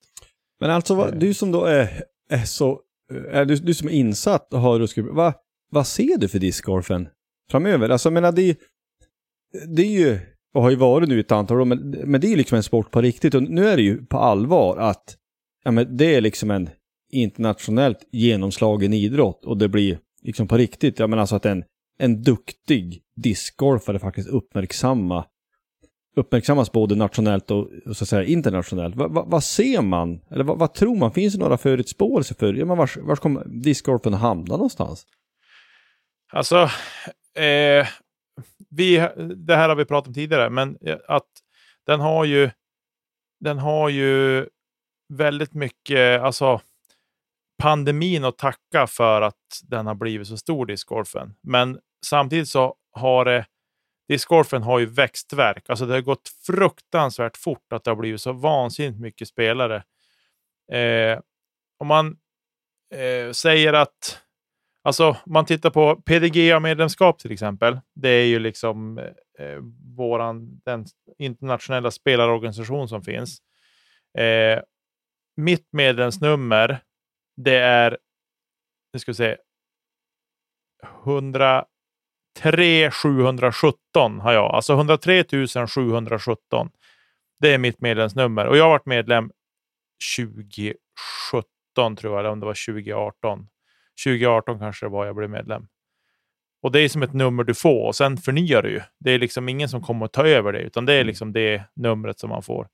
Men 0.61 0.71
alltså, 0.71 0.95
vad, 0.95 1.13
eh. 1.13 1.19
du 1.19 1.35
som 1.35 1.53
då 1.53 1.65
är, 1.65 2.03
är 2.31 2.45
så, 2.45 2.81
är 3.29 3.45
du, 3.45 3.57
du 3.57 3.75
som 3.75 3.89
är 3.89 3.93
insatt 3.93 4.53
och 4.53 4.61
har 4.61 5.13
vad, 5.13 5.35
vad 5.71 5.87
ser 5.87 6.19
du 6.19 6.29
för 6.29 6.39
discgolfen 6.39 7.09
framöver? 7.51 7.89
Alltså, 7.89 8.09
jag 8.09 8.15
menar, 8.15 8.33
det, 8.33 8.59
det 9.67 9.83
är 9.83 9.91
ju, 9.91 10.19
och 10.55 10.63
har 10.63 10.71
ju 10.71 10.77
varit 10.77 11.09
nu 11.09 11.21
ett 11.21 11.33
antal 11.33 11.61
år, 11.61 11.65
men, 11.65 11.91
men 11.91 12.21
det 12.21 12.27
är 12.27 12.31
ju 12.31 12.37
liksom 12.37 12.57
en 12.57 12.63
sport 12.63 12.91
på 12.91 13.01
riktigt. 13.01 13.35
Och 13.35 13.43
nu 13.43 13.69
är 13.69 13.77
det 13.77 13.83
ju 13.83 14.07
på 14.07 14.19
allvar 14.19 14.77
att 14.77 15.17
ja, 15.67 15.71
men 15.71 15.97
det 15.97 16.15
är 16.15 16.21
liksom 16.21 16.51
en 16.51 16.71
internationellt 17.11 17.99
genomslagen 18.13 18.93
idrott 18.93 19.45
och 19.45 19.59
det 19.59 19.69
blir 19.69 19.99
liksom 20.23 20.49
på 20.49 20.57
riktigt, 20.57 20.99
ja 20.99 21.07
men 21.07 21.19
alltså 21.19 21.37
att 21.37 21.47
en, 21.47 21.65
en 21.99 22.23
duktig 22.23 23.03
discgolfare 23.17 23.99
faktiskt 23.99 24.29
uppmärksamma 24.29 25.25
uppmärksammas 26.17 26.73
både 26.73 26.95
nationellt 26.95 27.51
och 27.51 27.69
så 27.85 28.05
att 28.05 28.09
säga 28.09 28.25
internationellt. 28.25 28.97
Va, 28.97 29.09
va, 29.09 29.25
vad 29.27 29.45
ser 29.45 29.83
man? 29.83 30.21
Eller 30.31 30.45
va, 30.45 30.55
vad 30.55 30.75
tror 30.75 30.97
man? 30.97 31.13
Finns 31.13 31.35
det 31.35 31.41
några 31.41 31.59
förutspåelser 31.59 32.35
för? 32.35 32.55
Ja, 32.55 32.65
men 32.65 32.79
vars, 32.79 32.97
vars 32.97 33.19
kommer 33.19 33.45
discgolfen 33.45 34.15
att 34.15 34.21
hamna 34.21 34.55
någonstans? 34.55 35.07
Alltså, 36.33 36.57
eh, 37.35 37.87
vi, 38.71 39.09
det 39.47 39.57
här 39.57 39.69
har 39.69 39.77
vi 39.77 39.85
pratat 39.85 40.09
om 40.09 40.15
tidigare, 40.15 40.51
men 40.51 40.77
eh, 40.81 40.97
att 41.09 41.29
den 41.87 42.01
har 42.01 42.25
ju, 42.25 42.51
den 43.41 43.59
har 43.59 43.89
ju 43.89 44.47
väldigt 45.09 45.55
mycket, 45.55 46.21
alltså 46.21 46.61
pandemin 47.63 48.25
att 48.25 48.39
tacka 48.39 48.87
för 48.87 49.23
att 49.23 49.61
den 49.63 49.87
har 49.87 49.95
blivit 49.95 50.29
så 50.29 50.37
stor, 50.37 50.67
discgolfen. 50.67 51.35
Men 51.43 51.79
samtidigt 52.07 52.49
så 52.49 52.75
har 52.93 53.25
det 53.25 53.47
discgolfen 54.09 54.63
har 54.63 54.79
ju 54.79 54.87
växtverk. 54.87 55.71
Alltså 55.71 55.87
det 55.87 55.95
har 55.95 56.01
gått 56.01 56.29
fruktansvärt 56.47 57.37
fort 57.37 57.73
att 57.73 57.85
det 57.85 57.91
har 57.91 57.97
blivit 57.97 58.21
så 58.21 58.33
vansinnigt 58.33 59.01
mycket 59.01 59.29
spelare. 59.29 59.77
Eh, 60.73 61.21
om 61.79 61.87
man 61.87 62.17
eh, 62.95 63.33
säger 63.33 63.73
att, 63.73 64.21
alltså 64.85 65.09
om 65.09 65.33
man 65.33 65.47
tittar 65.47 65.71
på 65.71 65.97
PDGA-medlemskap 65.97 67.19
till 67.19 67.33
exempel. 67.33 67.81
Det 67.95 68.09
är 68.09 68.27
ju 68.27 68.39
liksom 68.39 68.99
eh, 69.39 69.59
våran, 69.97 70.61
den 70.65 70.87
internationella 71.19 71.91
spelarorganisation 71.91 72.89
som 72.89 73.03
finns. 73.03 73.39
Eh, 74.19 74.61
mitt 75.37 75.69
medlemsnummer, 75.73 76.81
det 77.37 77.59
är, 77.59 77.99
nu 78.93 78.99
ska 78.99 79.11
vi 79.11 79.17
se, 79.17 79.37
100 81.05 81.67
717 82.91 84.21
har 84.21 84.33
jag. 84.33 84.55
Alltså 84.55 84.73
103 84.73 85.25
717. 85.67 86.71
Det 87.41 87.55
är 87.55 87.59
mitt 87.59 87.81
medlemsnummer. 87.81 88.47
Och 88.47 88.57
jag 88.57 88.65
har 88.65 88.71
varit 88.71 88.87
medlem 88.87 89.31
2017 90.19 91.97
tror 91.97 92.13
jag, 92.13 92.21
eller 92.21 92.31
om 92.31 92.41
det 92.41 92.47
var 92.47 92.67
2018. 92.75 93.49
2018 94.05 94.59
kanske 94.59 94.87
det 94.87 94.91
var 94.91 95.07
jag 95.07 95.17
blev 95.17 95.31
medlem. 95.31 95.67
Och 96.63 96.73
det 96.73 96.81
är 96.81 96.89
som 96.89 97.03
ett 97.03 97.13
nummer 97.13 97.45
du 97.45 97.55
får 97.55 97.87
och 97.87 97.97
sen 97.97 98.17
förnyar 98.17 98.63
du 98.63 98.71
ju. 98.71 98.81
Det 99.01 99.11
är 99.11 99.19
liksom 99.19 99.49
ingen 99.49 99.69
som 99.69 99.83
kommer 99.83 100.07
att 100.07 100.13
ta 100.13 100.27
över 100.27 100.53
det, 100.53 100.61
utan 100.61 100.87
det 100.87 100.93
är 100.93 101.01
mm. 101.01 101.07
liksom 101.07 101.33
det 101.33 101.63
numret 101.75 102.19
som 102.19 102.31
man 102.31 102.43
får. 102.43 102.69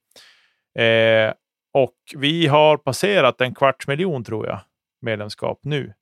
Eh, 0.78 1.32
och 1.74 1.96
vi 2.16 2.46
har 2.46 2.76
passerat 2.76 3.40
en 3.40 3.54
kvarts 3.54 3.86
miljon 3.86 4.24
tror 4.24 4.46
jag 4.46 4.60
medlemskap 5.00 5.60
nu 5.62 5.94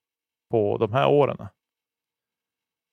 på 0.50 0.78
de 0.78 0.92
här 0.92 1.08
åren. 1.08 1.48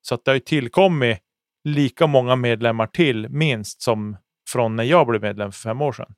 Så 0.01 0.15
att 0.15 0.25
det 0.25 0.31
har 0.31 0.39
tillkommit 0.39 1.19
lika 1.63 2.07
många 2.07 2.35
medlemmar 2.35 2.87
till, 2.87 3.29
minst, 3.29 3.81
som 3.81 4.17
från 4.49 4.75
när 4.75 4.83
jag 4.83 5.07
blev 5.07 5.21
medlem 5.21 5.51
för 5.51 5.59
fem 5.59 5.81
år 5.81 5.91
sedan. 5.91 6.15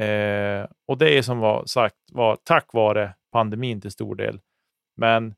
Eh, 0.00 0.66
och 0.88 0.98
det 0.98 1.18
är 1.18 1.22
som 1.22 1.38
var 1.38 1.66
sagt 1.66 1.96
var 2.12 2.36
tack 2.44 2.72
vare 2.72 3.14
pandemin 3.32 3.80
till 3.80 3.90
stor 3.90 4.14
del. 4.14 4.40
Men 4.96 5.34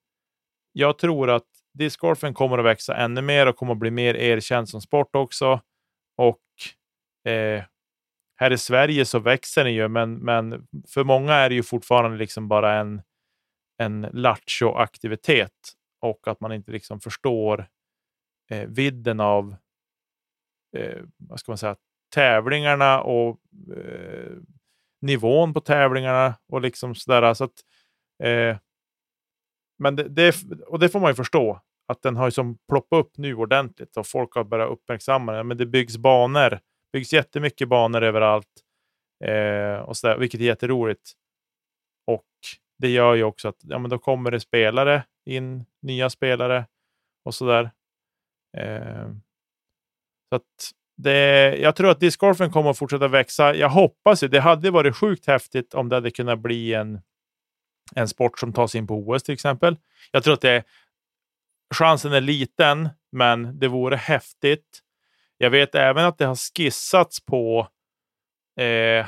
jag 0.73 0.99
tror 0.99 1.31
att 1.31 1.47
discgolfen 1.75 2.35
kommer 2.35 2.59
att 2.59 2.65
växa 2.65 2.97
ännu 2.97 3.23
mer 3.23 3.47
och 3.47 3.57
kommer 3.57 3.73
att 3.73 3.79
bli 3.79 3.91
mer 3.91 4.15
erkänd 4.15 4.69
som 4.69 4.81
sport 4.81 5.17
också. 5.17 5.61
Och 6.17 6.43
eh, 7.33 7.65
här 8.37 8.53
i 8.53 8.59
Sverige 8.59 9.05
så 9.05 9.19
växer 9.19 9.65
den 9.65 9.75
ju, 9.75 9.89
men, 9.89 10.15
men 10.15 10.67
för 10.89 11.05
många 11.05 11.35
är 11.35 11.49
det 11.49 11.55
ju 11.55 11.63
fortfarande 11.63 12.17
liksom 12.17 12.49
bara 12.49 12.75
en, 12.75 13.03
en 13.79 14.07
lattjo-aktivitet 14.13 15.51
och 16.01 16.29
att 16.29 16.41
man 16.41 16.53
inte 16.53 16.73
liksom 16.73 17.01
förstår 17.01 17.67
eh, 18.51 18.69
vidden 18.69 19.21
av 19.21 19.57
eh, 20.77 21.03
vad 21.17 21.41
ska 21.41 21.53
man 21.53 21.59
säga, 21.59 21.77
tävlingarna 22.15 23.01
och 23.01 23.41
eh, 23.77 24.33
nivån 25.01 25.55
på 25.55 25.61
tävlingarna 25.61 26.35
och 26.49 26.61
liksom 26.61 26.95
sådär. 26.95 27.35
Så 27.35 27.45
att, 27.45 27.61
eh, 28.23 28.57
men 29.79 29.97
det, 29.97 30.09
det, 30.09 30.35
och 30.67 30.79
det 30.79 30.89
får 30.89 31.01
man 31.01 31.11
ju 31.11 31.15
förstå 31.15 31.61
att 31.87 32.03
den 32.03 32.17
har 32.17 32.31
som 32.31 32.59
ploppat 32.69 32.99
upp 32.99 33.17
nu 33.17 33.35
ordentligt 33.35 33.97
och 33.97 34.07
folk 34.07 34.35
har 34.35 34.45
börjat 34.45 34.71
uppmärksamma 34.71 35.33
den. 35.33 35.47
Men 35.47 35.57
det 35.57 35.67
byggs 35.67 35.97
banor, 35.97 36.61
byggs 36.93 37.13
jättemycket 37.13 37.69
banor 37.69 38.03
överallt, 38.03 38.63
eh, 39.25 39.77
och 39.77 39.97
så 39.97 40.07
där, 40.07 40.19
vilket 40.19 40.41
är 40.41 40.45
jätteroligt. 40.45 41.13
Och 42.07 42.27
det 42.79 42.89
gör 42.89 43.15
ju 43.15 43.25
också 43.25 43.49
att 43.49 43.61
ja, 43.61 43.79
men 43.79 43.91
då 43.91 43.99
kommer 43.99 44.31
det 44.31 44.41
spelare 44.41 45.05
in, 45.27 45.65
nya 45.83 46.11
spelare 46.11 46.67
och 47.25 47.35
sådär. 47.35 47.71
Eh, 48.57 49.09
så 50.29 50.37
att 50.37 50.73
det, 50.97 51.57
jag 51.57 51.77
tror 51.77 51.91
att 51.91 52.01
discgolfen 52.01 52.51
kommer 52.51 52.71
att 52.71 52.79
fortsätta 52.79 53.09
växa. 53.09 53.55
Jag 53.55 53.69
hoppas 53.69 54.23
ju, 54.23 54.29
det 54.29 54.41
hade 54.41 54.71
varit 54.71 54.97
sjukt 54.97 55.27
häftigt 55.27 55.75
om 55.75 55.89
det 55.89 55.97
hade 55.97 56.11
kunnat 56.11 56.39
bli 56.39 56.75
en, 56.75 57.01
en 57.95 58.09
sport 58.09 58.39
som 58.39 58.53
tas 58.53 58.75
in 58.75 58.87
på 58.87 58.95
OS 58.95 59.23
till 59.23 59.35
exempel. 59.35 59.77
Jag 60.13 60.25
tror 60.25 60.35
att 60.35 60.41
det, 60.41 60.65
chansen 61.75 62.13
är 62.13 62.21
liten, 62.21 62.89
men 63.13 63.59
det 63.59 63.69
vore 63.69 63.97
häftigt. 63.97 64.83
Jag 65.39 65.51
vet 65.51 65.75
även 65.75 66.05
att 66.05 66.19
det 66.19 66.27
har 66.27 66.55
skissats 66.55 67.21
på 67.21 67.69
eh, 68.61 69.07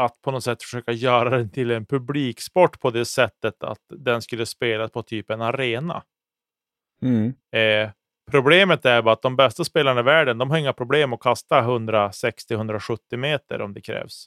att 0.00 0.22
på 0.22 0.30
något 0.30 0.44
sätt 0.44 0.62
försöka 0.62 0.92
göra 0.92 1.30
den 1.30 1.50
till 1.50 1.70
en 1.70 1.86
publiksport 1.86 2.80
på 2.80 2.90
det 2.90 3.04
sättet 3.04 3.64
att 3.64 3.80
den 3.88 4.22
skulle 4.22 4.46
spelas 4.46 4.90
på 4.90 5.02
typ 5.02 5.30
en 5.30 5.40
arena. 5.40 6.02
Mm. 7.02 7.34
Eh, 7.52 7.90
problemet 8.30 8.84
är 8.84 9.02
bara 9.02 9.12
att 9.12 9.22
de 9.22 9.36
bästa 9.36 9.64
spelarna 9.64 10.00
i 10.00 10.02
världen, 10.02 10.38
de 10.38 10.50
har 10.50 10.58
inga 10.58 10.72
problem 10.72 11.12
att 11.12 11.20
kasta 11.20 11.62
160-170 11.62 13.16
meter 13.16 13.60
om 13.60 13.74
det 13.74 13.80
krävs. 13.80 14.26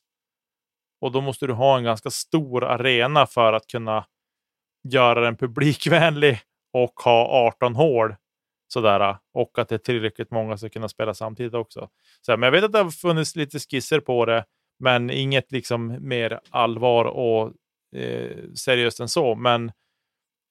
Och 1.02 1.12
då 1.12 1.22
måste 1.22 1.48
du 1.48 1.54
ha 1.54 1.78
en 1.78 1.84
ganska 1.84 2.10
stor 2.10 2.64
arena 2.64 3.26
för 3.26 3.54
att 3.54 3.68
kunna 3.68 4.06
göra 4.84 5.22
den 5.22 5.38
publikvänlig 5.38 6.40
och 6.74 6.94
ha 7.00 7.48
18 7.48 7.76
hål. 7.76 8.16
Sådär, 8.68 9.18
och 9.34 9.60
att 9.60 9.70
det 9.70 9.76
är 9.76 9.80
tillräckligt 9.80 10.32
många 10.32 10.58
som 10.58 10.70
kunna 10.70 10.90
spela 10.90 11.14
samtidigt 11.14 11.54
också. 11.54 11.90
Så, 12.22 12.32
men 12.38 12.44
jag 12.48 12.52
vet 12.52 12.64
att 12.64 12.72
det 12.72 12.84
har 12.84 12.92
funnits 12.92 13.36
lite 13.36 13.60
skisser 13.60 14.00
på 14.00 14.26
det, 14.26 14.46
men 14.80 15.10
inget 15.10 15.52
liksom 15.52 15.98
mer 16.08 16.40
allvar 16.50 17.06
och 17.06 17.54
eh, 17.96 18.38
seriöst 18.56 19.00
än 19.00 19.10
så. 19.10 19.36
Men 19.36 19.72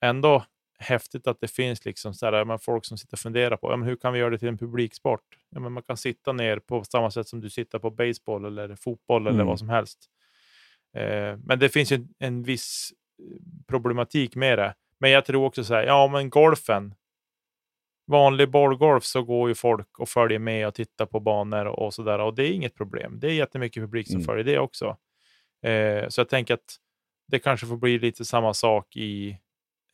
ändå 0.04 0.44
häftigt 0.78 1.26
att 1.26 1.40
det 1.40 1.48
finns 1.48 1.84
liksom 1.84 2.14
så 2.14 2.26
här, 2.26 2.44
men 2.44 2.58
folk 2.58 2.84
som 2.84 2.98
sitter 2.98 3.14
och 3.14 3.18
funderar 3.18 3.56
på 3.56 3.72
ja, 3.72 3.76
men 3.76 3.88
hur 3.88 3.96
kan 3.96 4.12
vi 4.12 4.18
göra 4.18 4.30
det 4.30 4.38
till 4.38 4.48
en 4.48 4.58
publiksport. 4.58 5.24
Ja, 5.50 5.60
men 5.60 5.72
man 5.72 5.82
kan 5.82 5.96
sitta 5.96 6.32
ner 6.32 6.58
på 6.58 6.84
samma 6.84 7.10
sätt 7.10 7.28
som 7.28 7.40
du 7.40 7.50
sitter 7.50 7.78
på 7.78 7.90
baseball 7.90 8.44
eller 8.44 8.76
fotboll 8.76 9.22
eller 9.22 9.34
Mm. 9.34 9.46
vad 9.46 9.58
som 9.58 9.68
helst. 9.68 9.98
Eh, 10.96 11.36
men 11.44 11.58
det 11.58 11.68
finns 11.68 11.92
ju 11.92 11.96
en, 11.96 12.08
en 12.18 12.42
viss 12.42 12.90
problematik 13.68 14.34
med 14.34 14.58
det. 14.58 14.74
Men 15.00 15.10
jag 15.10 15.24
tror 15.24 15.44
också 15.44 15.64
så 15.64 15.74
här, 15.74 15.82
ja 15.82 16.08
men 16.08 16.30
golfen. 16.30 16.94
Vanlig 18.06 18.50
bollgolf 18.50 19.04
så 19.04 19.22
går 19.22 19.48
ju 19.48 19.54
folk 19.54 19.98
och 19.98 20.08
följer 20.08 20.38
med 20.38 20.66
och 20.66 20.74
tittar 20.74 21.06
på 21.06 21.20
banor 21.20 21.64
och, 21.66 21.86
och 21.86 21.94
sådär 21.94 22.18
och 22.18 22.34
det 22.34 22.42
är 22.44 22.52
inget 22.52 22.74
problem. 22.74 23.18
Det 23.20 23.26
är 23.26 23.32
jättemycket 23.32 23.82
publik 23.82 24.06
som 24.06 24.16
Mm. 24.16 24.24
följer 24.26 24.44
det 24.44 24.58
också. 24.58 24.96
Eh, 25.64 26.08
så 26.08 26.20
jag 26.20 26.28
tänker 26.28 26.54
att 26.54 26.76
det 27.28 27.38
kanske 27.38 27.66
får 27.66 27.76
bli 27.76 27.98
lite 27.98 28.24
samma 28.24 28.54
sak 28.54 28.96
i 28.96 29.38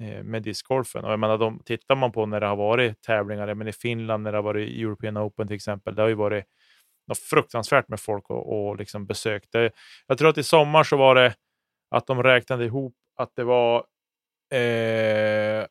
eh, 0.03 0.23
med 0.23 0.43
discgolfen. 0.43 1.05
Och 1.05 1.13
jag 1.13 1.21
menar, 1.21 1.39
de, 1.39 1.59
tittar 1.65 1.97
man 1.97 2.13
på 2.13 2.27
när 2.27 2.41
det 2.41 2.47
har 2.47 2.57
varit 2.57 3.03
tävlingar, 3.03 3.55
menar, 3.55 3.69
i 3.71 3.73
Finland 3.73 4.23
när 4.23 4.33
det 4.33 4.39
har 4.39 4.43
varit 4.43 4.79
European 4.79 5.19
Open 5.19 5.47
till 5.47 5.57
exempel, 5.57 5.95
det 5.95 6.03
har 6.03 6.09
ju 6.09 6.15
varit 6.15 6.45
något 7.09 7.19
fruktansvärt 7.19 7.89
med 7.89 8.01
folk 8.01 8.31
och, 8.31 8.69
och 8.69 8.77
liksom 8.77 9.07
besök. 9.07 9.45
Det, 9.53 9.71
jag 10.07 10.19
tror 10.19 10.29
att 10.29 10.39
i 10.39 10.43
sommar 10.43 10.85
så 10.85 10.97
var 10.97 11.15
det 11.15 11.35
att 11.91 12.07
de 12.07 12.23
räknade 12.23 12.65
ihop 12.65 12.95
att 13.17 13.37
det 13.37 13.45
var, 13.45 13.77
eh, 14.55 15.67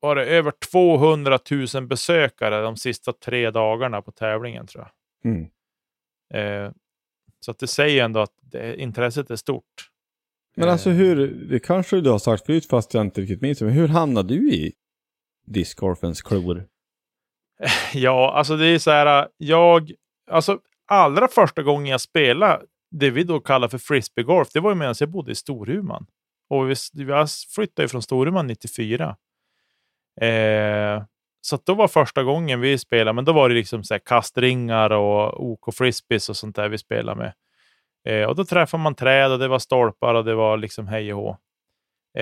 var 0.00 0.16
det 0.16 0.24
över 0.24 0.52
200 0.72 1.38
000 1.74 1.86
besökare 1.86 2.62
de 2.62 2.76
sista 2.76 3.12
tre 3.12 3.50
dagarna 3.50 4.02
på 4.02 4.12
tävlingen 4.12 4.66
tror 4.66 4.84
jag. 4.84 5.32
Mm. 5.32 5.50
Eh, 6.34 6.72
så 7.40 7.50
att 7.50 7.58
det 7.58 7.66
säger 7.66 8.04
ändå 8.04 8.20
att 8.20 8.34
det, 8.40 8.80
intresset 8.80 9.30
är 9.30 9.36
stort. 9.36 9.90
Men 10.56 10.68
alltså 10.68 10.90
Eh, 10.90 10.96
hur, 10.96 11.26
det 11.26 11.60
kanske 11.60 12.00
du 12.00 12.10
har 12.10 12.18
sagt 12.18 12.46
förut 12.46 12.66
fast 12.66 12.94
jag 12.94 13.06
inte 13.06 13.20
riktigt 13.20 13.40
minns 13.40 13.60
men 13.60 13.72
hur 13.72 13.88
hamnade 13.88 14.28
du 14.28 14.52
i 14.52 14.72
discgolfens 15.46 16.22
klor? 16.22 16.66
Ja, 17.94 18.32
alltså 18.34 18.56
det 18.56 18.66
är 18.66 18.78
så 18.78 18.90
här, 18.90 19.28
jag, 19.36 19.92
alltså 20.30 20.60
allra 20.86 21.28
första 21.28 21.62
gången 21.62 21.86
jag 21.86 22.00
spelade 22.00 22.62
det 22.90 23.10
vi 23.10 23.24
då 23.24 23.40
kallar 23.40 23.68
för 23.68 23.78
frisbeegolf, 23.78 24.48
det 24.52 24.60
var 24.60 24.70
ju 24.70 24.74
medan 24.74 24.94
jag 25.00 25.08
bodde 25.08 25.32
i 25.32 25.34
Storuman. 25.34 26.06
Och 26.50 26.70
vi, 26.70 26.74
vi 26.94 27.26
flyttade 27.54 27.84
ju 27.84 27.88
från 27.88 28.02
Storuman 28.02 28.46
94. 28.46 29.16
Eh, 30.20 31.02
så 31.40 31.54
att 31.54 31.66
då 31.66 31.74
var 31.74 31.88
första 31.88 32.22
gången 32.22 32.60
vi 32.60 32.78
spelade, 32.78 33.12
men 33.12 33.24
då 33.24 33.32
var 33.32 33.48
det 33.48 33.54
liksom 33.54 33.84
så 33.84 33.94
här 33.94 33.98
kastringar 33.98 34.90
och 34.90 35.44
OK 35.44 35.74
frisbees 35.74 36.28
och 36.28 36.36
sånt 36.36 36.56
där 36.56 36.68
vi 36.68 36.78
spelade 36.78 37.18
med. 37.18 37.32
Eh, 38.08 38.28
och 38.28 38.36
då 38.36 38.44
träffade 38.44 38.82
man 38.82 38.94
träd 38.94 39.32
och 39.32 39.38
det 39.38 39.48
var 39.48 39.58
stolpar 39.58 40.14
och 40.14 40.24
det 40.24 40.34
var 40.34 40.56
liksom 40.56 40.88
hej 40.88 41.14
och 41.14 41.20
hå. 41.20 41.36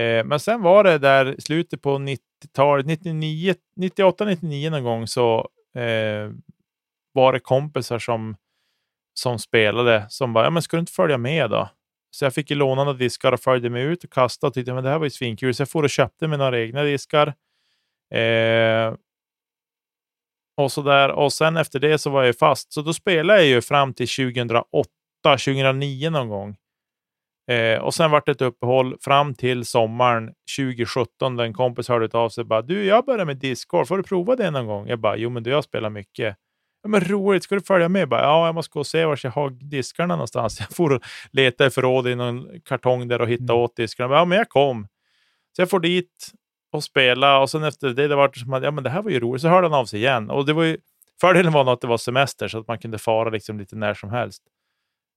Eh, 0.00 0.24
men 0.24 0.40
sen 0.40 0.62
var 0.62 0.84
det 0.84 0.98
där 0.98 1.38
i 1.38 1.40
slutet 1.40 1.82
på 1.82 1.98
90-talet, 1.98 2.86
98, 3.76 4.24
99 4.24 4.70
någon 4.70 4.84
gång 4.84 5.06
så 5.06 5.48
eh, 5.74 6.30
var 7.12 7.32
det 7.32 7.40
kompisar 7.40 7.98
som, 7.98 8.36
som 9.14 9.38
spelade 9.38 10.06
som 10.08 10.32
bara, 10.32 10.44
ja 10.44 10.50
men 10.50 10.62
ska 10.62 10.76
du 10.76 10.80
inte 10.80 10.92
följa 10.92 11.18
med 11.18 11.50
då? 11.50 11.68
Så 12.10 12.24
jag 12.24 12.34
fick 12.34 12.50
ju 12.50 12.56
låna 12.56 12.84
några 12.84 12.98
diskar 12.98 13.32
och 13.32 13.40
följde 13.40 13.70
med 13.70 13.82
ut 13.82 14.04
och 14.04 14.10
kastade 14.10 14.48
och 14.48 14.54
tyckte 14.54 14.74
men 14.74 14.84
det 14.84 14.90
här 14.90 14.98
var 14.98 15.06
ju 15.06 15.10
svinkul. 15.10 15.54
Så 15.54 15.60
jag 15.60 15.70
får 15.70 15.82
och 15.82 15.90
köpte 15.90 16.28
mig 16.28 16.38
några 16.38 16.60
egna 16.60 16.82
diskar. 16.82 17.34
Eh, 18.14 18.94
och 20.56 20.72
så 20.72 20.82
där. 20.82 21.08
Och 21.08 21.32
sen 21.32 21.56
efter 21.56 21.78
det 21.78 21.98
så 21.98 22.10
var 22.10 22.24
jag 22.24 22.38
fast. 22.38 22.72
Så 22.72 22.82
då 22.82 22.92
spelade 22.92 23.38
jag 23.38 23.48
ju 23.48 23.62
fram 23.62 23.94
till 23.94 24.08
2008, 24.08 24.88
2009 25.22 26.10
någon 26.10 26.28
gång. 26.28 26.56
Eh, 27.50 27.78
och 27.80 27.94
sen 27.94 28.10
vart 28.10 28.26
det 28.26 28.32
ett 28.32 28.42
uppehåll 28.42 28.96
fram 29.00 29.34
till 29.34 29.64
sommaren 29.64 30.32
2017 30.56 31.36
där 31.36 31.44
en 31.44 31.54
kompis 31.54 31.88
hörde 31.88 32.18
av 32.18 32.28
sig 32.28 32.42
och 32.42 32.48
bara 32.48 32.62
du, 32.62 32.84
jag 32.84 33.04
börjar 33.04 33.24
med 33.24 33.36
discgolf, 33.36 33.88
får 33.88 33.96
du 33.96 34.02
prova 34.02 34.36
det 34.36 34.50
någon 34.50 34.66
gång? 34.66 34.88
Jag 34.88 35.00
bara, 35.00 35.16
jo 35.16 35.30
men 35.30 35.42
du, 35.42 35.50
jag 35.50 35.64
spelar 35.64 35.90
mycket. 35.90 36.36
Ja, 36.82 36.88
men 36.88 37.00
roligt, 37.00 37.42
ska 37.42 37.54
du 37.54 37.60
följa 37.60 37.88
med? 37.88 38.02
Jag 38.02 38.08
bara, 38.08 38.22
ja, 38.22 38.46
jag 38.46 38.54
måste 38.54 38.72
gå 38.72 38.80
och 38.80 38.86
se 38.86 39.04
var 39.04 39.20
jag 39.22 39.30
har 39.30 39.50
diskarna 39.50 40.14
någonstans. 40.16 40.60
Jag 40.68 40.76
får 40.76 41.00
leta 41.30 41.66
i 41.66 41.70
förrådet 41.70 42.12
i 42.12 42.14
någon 42.14 42.60
kartong 42.64 43.08
där 43.08 43.20
och 43.20 43.28
hitta 43.28 43.54
åt 43.54 43.76
diskarna. 43.76 44.04
Jag 44.04 44.10
bara, 44.10 44.20
Ja, 44.20 44.24
men 44.24 44.38
jag 44.38 44.48
kom. 44.48 44.88
Så 45.56 45.62
jag 45.62 45.70
får 45.70 45.80
dit 45.80 46.32
och 46.72 46.84
spela 46.84 47.38
och 47.40 47.50
sen 47.50 47.64
efter 47.64 47.88
det, 47.88 48.08
det 48.08 48.16
var 48.16 48.32
som 48.32 48.52
att, 48.52 48.62
ja 48.62 48.70
men 48.70 48.84
det 48.84 48.90
här 48.90 49.02
var 49.02 49.10
ju 49.10 49.20
roligt. 49.20 49.42
Så 49.42 49.48
hörde 49.48 49.66
han 49.66 49.74
av 49.80 49.84
sig 49.84 50.00
igen. 50.00 50.30
Och 50.30 50.46
det 50.46 50.52
var 50.52 50.62
ju, 50.64 50.78
fördelen 51.20 51.52
var 51.52 51.64
nog 51.64 51.72
att 51.72 51.80
det 51.80 51.86
var 51.86 51.96
semester 51.98 52.48
så 52.48 52.58
att 52.58 52.68
man 52.68 52.78
kunde 52.78 52.98
fara 52.98 53.30
liksom 53.30 53.58
lite 53.58 53.76
när 53.76 53.94
som 53.94 54.10
helst. 54.10 54.42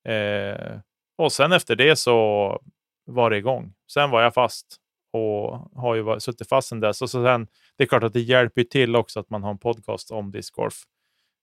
Eh, 0.07 0.79
och 1.17 1.31
sen 1.31 1.51
efter 1.51 1.75
det 1.75 1.95
så 1.95 2.59
var 3.05 3.29
det 3.29 3.37
igång. 3.37 3.73
Sen 3.91 4.09
var 4.09 4.21
jag 4.21 4.33
fast 4.33 4.65
och 5.13 5.51
har 5.81 5.95
ju 5.95 6.01
varit- 6.01 6.23
suttit 6.23 6.49
fast 6.49 6.67
sen 6.67 6.79
dess. 6.79 7.01
Och 7.01 7.09
så 7.09 7.23
sen, 7.25 7.47
det 7.77 7.83
är 7.83 7.87
klart 7.87 8.03
att 8.03 8.13
det 8.13 8.21
hjälper 8.21 8.61
ju 8.61 8.65
till 8.65 8.95
också 8.95 9.19
att 9.19 9.29
man 9.29 9.43
har 9.43 9.51
en 9.51 9.57
podcast 9.57 10.11
om 10.11 10.31
discgolf. 10.31 10.75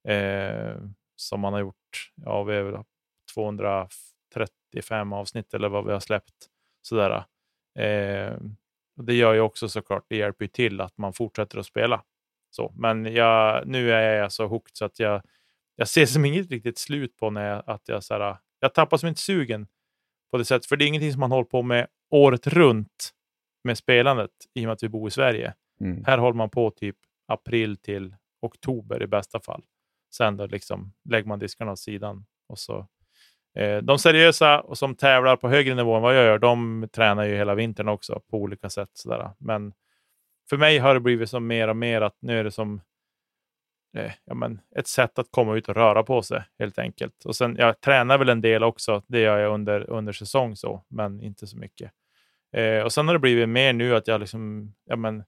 Eh, 0.09 0.77
som 1.17 1.41
man 1.41 1.53
har 1.53 1.61
gjort, 1.61 2.13
ja 2.25 2.43
vi 2.43 2.57
är 2.57 2.63
väl 2.63 2.83
235 3.35 5.13
avsnitt 5.13 5.55
eller 5.55 5.69
vad 5.69 5.87
vi 5.87 5.93
har 5.93 6.01
släppt. 6.01 6.35
Sådär. 6.83 7.25
Eh, 7.79 8.33
det 8.97 9.15
gör 9.15 9.35
ju 9.35 9.41
också 9.41 9.69
såklart, 9.69 10.05
det 10.09 10.17
hjälper 10.17 10.45
ju 10.45 10.49
till 10.49 10.81
att 10.81 10.99
man 10.99 11.13
fortsätter 11.13 11.59
att 11.59 11.67
spela. 11.67 12.03
Så, 12.51 12.73
men 12.77 13.05
jag, 13.15 13.67
nu 13.67 13.93
är 13.93 14.17
jag 14.17 14.33
så 14.33 14.47
hooked 14.47 14.77
så 14.77 14.85
att 14.85 14.99
jag, 14.99 15.23
jag 15.77 15.89
ser 15.89 16.07
som 16.07 16.25
inget 16.25 16.51
riktigt 16.51 16.79
slut 16.79 17.17
på 17.17 17.31
när 17.31 17.49
jag, 17.49 17.63
att 17.67 17.89
jag, 17.89 18.05
såhär, 18.05 18.37
jag 18.61 18.75
tappar 18.75 18.97
som 18.97 19.09
inte 19.09 19.21
sugen 19.21 19.67
på 20.31 20.39
det 20.39 20.45
sättet. 20.45 20.67
För 20.67 20.77
det 20.77 20.85
är 20.85 20.87
ingenting 20.87 21.13
som 21.13 21.21
man 21.21 21.33
håller 21.33 21.45
på 21.45 21.63
med 21.63 21.87
året 22.11 22.47
runt 22.47 23.11
med 23.65 23.79
spelandet 23.79 24.31
i 24.55 24.61
och 24.61 24.65
med 24.65 24.73
att 24.73 24.83
vi 24.83 24.89
bor 24.89 25.09
i 25.09 25.11
Sverige. 25.11 25.55
Mm. 25.81 26.05
Här 26.05 26.19
håller 26.19 26.37
man 26.37 26.51
på 26.51 26.71
typ 26.71 26.97
april 27.27 27.77
till 27.77 28.17
oktober 28.43 29.03
i 29.03 29.07
bästa 29.07 29.41
fall. 29.41 29.65
Sen 30.15 30.37
då 30.37 30.47
liksom 30.47 30.93
lägger 31.05 31.29
man 31.29 31.39
diskarna 31.39 31.73
åt 31.73 31.79
sidan. 31.79 32.27
Och 32.49 32.59
så, 32.59 32.87
Eh, 33.57 33.79
de 33.79 33.99
seriösa 33.99 34.61
och 34.61 34.79
som 34.79 34.95
tävlar 34.95 35.37
på 35.37 35.49
högre 35.49 35.75
nivå 35.75 35.97
än 35.97 36.03
vad 36.03 36.17
jag 36.17 36.25
gör, 36.25 36.39
de 36.39 36.89
tränar 36.93 37.25
ju 37.25 37.37
hela 37.37 37.55
vintern 37.55 37.89
också 37.89 38.21
på 38.31 38.39
olika 38.39 38.71
sätt. 38.71 38.91
Sådär. 38.93 39.31
Men 39.39 39.73
för 40.49 40.57
mig 40.57 40.79
har 40.79 40.95
det 40.95 41.01
blivit 41.01 41.31
som 41.31 41.47
mer 41.47 41.69
och 41.69 41.77
mer 41.77 42.01
att 42.01 42.17
nu 42.21 42.41
är 42.41 42.45
det 42.45 42.51
som 42.51 42.81
eh, 43.97 44.13
ja, 44.25 44.35
men 44.35 44.61
ett 44.77 44.87
sätt 44.87 45.19
att 45.19 45.31
komma 45.31 45.57
ut 45.57 45.69
och 45.69 45.75
röra 45.75 46.03
på 46.03 46.23
sig 46.23 46.45
helt 46.59 46.79
enkelt. 46.79 47.25
Och 47.25 47.37
sen, 47.37 47.57
jag 47.57 47.81
tränar 47.81 48.19
väl 48.19 48.29
en 48.29 48.41
del 48.41 48.65
också, 48.65 49.03
det 49.07 49.21
gör 49.21 49.39
jag 49.39 49.55
under, 49.55 49.91
under 49.91 50.13
säsong 50.13 50.57
så, 50.57 50.85
men 50.89 51.21
inte 51.23 51.47
så 51.47 51.59
mycket. 51.59 51.93
Eh, 52.53 52.83
och 52.83 52.93
sen 52.93 53.07
har 53.07 53.15
det 53.15 53.21
blivit 53.21 53.49
mer 53.49 53.73
nu 53.73 53.97
att 53.97 54.09
jag 54.09 54.21
liksom, 54.21 54.75
ja, 54.85 54.97
men, 54.97 55.25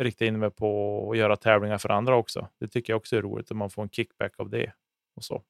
riktar 0.00 0.26
in 0.26 0.38
mig 0.38 0.50
på 0.50 1.10
att 1.10 1.18
göra 1.18 1.36
tävlingar 1.36 1.78
för 1.78 1.88
andra 1.88 2.16
också. 2.16 2.48
Det 2.60 2.68
tycker 2.68 2.92
jag 2.92 2.98
också 2.98 3.16
är 3.16 3.22
roligt, 3.22 3.50
att 3.50 3.56
man 3.56 3.70
får 3.70 3.82
en 3.82 3.90
kickback 3.90 4.32
av 4.38 4.50
det. 4.50 4.72
och 5.16 5.24
Så 5.24 5.42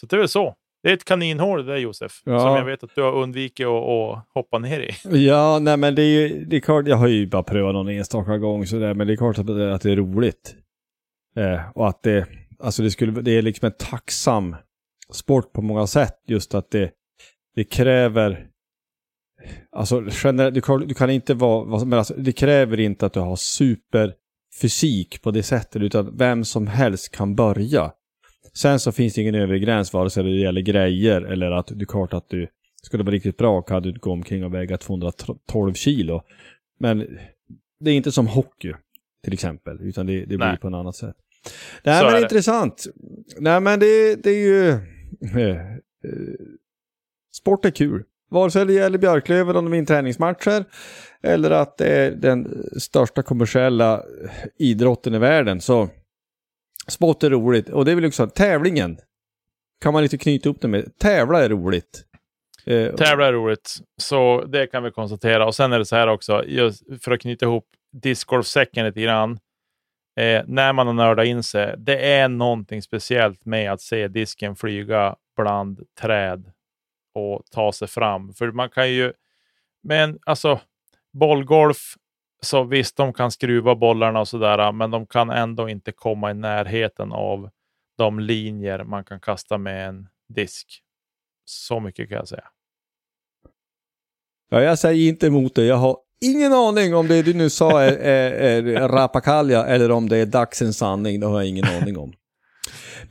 Så 0.00 0.06
det 0.06 0.16
är 0.16 0.18
väl 0.18 0.28
så. 0.28 0.56
Det 0.82 0.88
är 0.90 0.94
ett 0.94 1.04
kaninhål 1.04 1.66
det 1.66 1.72
där 1.72 1.78
Josef, 1.78 2.22
Ja. 2.24 2.38
som 2.40 2.48
jag 2.56 2.64
vet 2.64 2.84
att 2.84 2.94
du 2.94 3.02
har 3.02 3.12
undvikit 3.12 3.66
att, 3.66 3.72
att 3.82 4.26
hoppa 4.34 4.58
ner 4.58 4.80
i. 4.80 4.90
Ja, 5.26 5.58
nej 5.58 5.76
men 5.76 5.94
det 5.94 6.02
är 6.02 6.06
ju, 6.28 6.44
det 6.44 6.56
är 6.56 6.60
klart, 6.60 6.86
jag 6.88 6.96
har 6.96 7.06
ju 7.08 7.26
bara 7.26 7.42
prövat 7.42 7.74
någon 7.74 7.88
enstaka 7.88 8.38
gång 8.38 8.66
sådär, 8.66 8.94
men 8.94 9.06
det 9.06 9.12
är 9.12 9.16
klart 9.16 9.38
att 9.38 9.46
det, 9.46 9.74
att 9.74 9.82
det 9.82 9.92
är 9.92 9.96
roligt. 9.96 10.54
Eh, 11.36 11.60
och 11.74 11.88
att 11.88 12.02
det, 12.02 12.26
alltså 12.58 12.82
det 12.82 12.90
skulle, 12.90 13.20
det 13.20 13.30
är 13.38 13.42
liksom 13.42 13.66
en 13.66 13.72
tacksam 13.78 14.56
sport 15.12 15.52
på 15.52 15.62
många 15.62 15.86
sätt, 15.86 16.14
just 16.26 16.54
att 16.54 16.70
det, 16.70 16.90
det 17.54 17.64
kräver, 17.64 18.46
alltså 19.76 20.04
generellt, 20.24 20.54
du 20.54 20.60
kan, 20.60 20.80
du 20.88 20.94
kan 20.94 21.10
inte 21.10 21.34
vara, 21.34 21.84
men 21.84 21.98
alltså, 21.98 22.14
det 22.14 22.32
kräver 22.32 22.80
inte 22.80 23.06
att 23.06 23.12
du 23.12 23.20
har 23.20 23.36
superfysik 23.36 25.22
på 25.22 25.30
det 25.30 25.42
sättet, 25.42 25.82
utan 25.82 26.16
vem 26.16 26.44
som 26.44 26.66
helst 26.66 27.10
kan 27.16 27.34
börja. 27.34 27.92
Sen 28.56 28.80
så 28.80 28.92
finns 28.92 29.14
det 29.14 29.20
ingen 29.20 29.34
övre 29.34 29.58
gräns 29.58 29.92
vare 29.92 30.10
sig 30.10 30.24
det 30.24 30.30
gäller 30.30 30.60
grejer 30.60 31.22
eller 31.22 31.50
att 31.50 31.66
du 31.74 31.86
klart 31.86 32.14
att 32.14 32.28
du 32.28 32.48
skulle 32.82 33.02
vara 33.04 33.14
riktigt 33.14 33.36
bra 33.36 33.62
kan 33.62 33.82
du 33.82 33.92
gå 33.92 34.12
omkring 34.12 34.44
och 34.44 34.54
väga 34.54 34.78
212 34.78 35.74
kilo. 35.74 36.22
Men 36.78 37.18
det 37.80 37.90
är 37.90 37.94
inte 37.94 38.12
som 38.12 38.26
hockey 38.26 38.72
till 39.24 39.32
exempel, 39.32 39.80
utan 39.80 40.06
det, 40.06 40.20
det 40.20 40.26
blir 40.26 40.38
Nej. 40.38 40.58
på 40.58 40.68
ett 40.68 40.74
annat 40.74 40.96
sätt. 40.96 41.16
Nej 41.84 42.00
Så 42.00 42.06
men 42.06 42.14
är 42.14 42.22
intressant. 42.22 42.84
Nej 43.38 43.60
men 43.60 43.80
det, 43.80 44.22
det 44.22 44.30
är 44.30 44.46
ju... 44.46 44.68
Eh, 44.68 45.72
eh, 45.72 45.76
sport 47.36 47.64
är 47.64 47.70
kul. 47.70 48.04
Vare 48.30 48.50
sig 48.50 48.66
det 48.66 48.72
gäller 48.72 48.98
Björklöven 48.98 49.56
om 49.56 49.64
de 49.64 49.70
vinner 49.70 49.86
träningsmatcher 49.86 50.64
eller 51.22 51.50
att 51.50 51.78
det 51.78 51.86
är 51.86 52.10
den 52.10 52.64
största 52.78 53.22
kommersiella 53.22 54.02
idrotten 54.58 55.14
i 55.14 55.18
världen 55.18 55.60
så 55.60 55.88
sport 56.88 57.22
är 57.22 57.30
roligt. 57.30 57.68
Och 57.68 57.84
det 57.84 57.90
är 57.90 57.94
väl 57.94 58.04
också 58.04 58.26
tävlingen. 58.26 58.98
Kan 59.80 59.92
man 59.92 60.02
inte 60.02 60.18
knyta 60.18 60.48
upp 60.48 60.60
det 60.60 60.68
med. 60.68 60.98
Tävla 60.98 61.44
är 61.44 61.48
roligt. 61.48 62.04
Eh, 62.66 62.94
Tävla 62.94 63.26
är 63.26 63.32
roligt, 63.32 63.76
så 63.96 64.44
det 64.44 64.66
kan 64.66 64.82
vi 64.82 64.90
konstatera. 64.90 65.46
Och 65.46 65.54
sen 65.54 65.72
är 65.72 65.78
det 65.78 65.84
så 65.84 65.96
här 65.96 66.06
också, 66.08 66.44
just 66.44 66.82
för 67.04 67.12
att 67.12 67.20
knyta 67.20 67.46
ihop 67.46 67.66
discgolfsäcken 67.92 68.86
lite 68.86 69.00
grann. 69.00 69.38
Eh, 70.20 70.42
när 70.46 70.72
man 70.72 70.86
har 70.86 70.94
nördat 70.94 71.26
in 71.26 71.42
sig, 71.42 71.74
det 71.78 72.12
är 72.12 72.28
någonting 72.28 72.82
speciellt 72.82 73.44
med 73.44 73.72
att 73.72 73.80
se 73.80 74.08
disken 74.08 74.56
flyga 74.56 75.16
bland 75.36 75.80
träd 76.00 76.52
och 77.14 77.42
ta 77.50 77.72
sig 77.72 77.88
fram. 77.88 78.34
För 78.34 78.50
man 78.52 78.70
kan 78.70 78.90
ju, 78.90 79.12
men 79.82 80.18
alltså 80.26 80.60
bollgolf, 81.12 81.94
så 82.42 82.64
visst, 82.64 82.96
de 82.96 83.12
kan 83.12 83.30
skruva 83.30 83.74
bollarna 83.74 84.20
och 84.20 84.28
sådär, 84.28 84.72
men 84.72 84.90
de 84.90 85.06
kan 85.06 85.30
ändå 85.30 85.68
inte 85.68 85.92
komma 85.92 86.30
i 86.30 86.34
närheten 86.34 87.12
av 87.12 87.50
de 87.98 88.20
linjer 88.20 88.84
man 88.84 89.04
kan 89.04 89.20
kasta 89.20 89.58
med 89.58 89.88
en 89.88 90.08
disk. 90.28 90.82
Så 91.44 91.80
mycket 91.80 92.08
kan 92.08 92.16
jag 92.18 92.28
säga. 92.28 92.44
Ja, 94.50 94.62
jag 94.62 94.78
säger 94.78 95.08
inte 95.08 95.26
emot 95.26 95.54
det. 95.54 95.64
Jag 95.64 95.76
har 95.76 95.96
ingen 96.20 96.52
aning 96.52 96.94
om 96.94 97.08
det 97.08 97.22
du 97.22 97.34
nu 97.34 97.50
sa 97.50 97.82
är, 97.82 97.96
är, 97.96 98.66
är 98.66 98.88
rapakalja 98.88 99.66
eller 99.66 99.90
om 99.90 100.08
det 100.08 100.16
är 100.16 100.26
dagsens 100.26 100.78
sanning. 100.78 101.20
Det 101.20 101.26
har 101.26 101.40
jag 101.40 101.48
ingen 101.48 101.64
aning 101.64 101.98
om. 101.98 102.12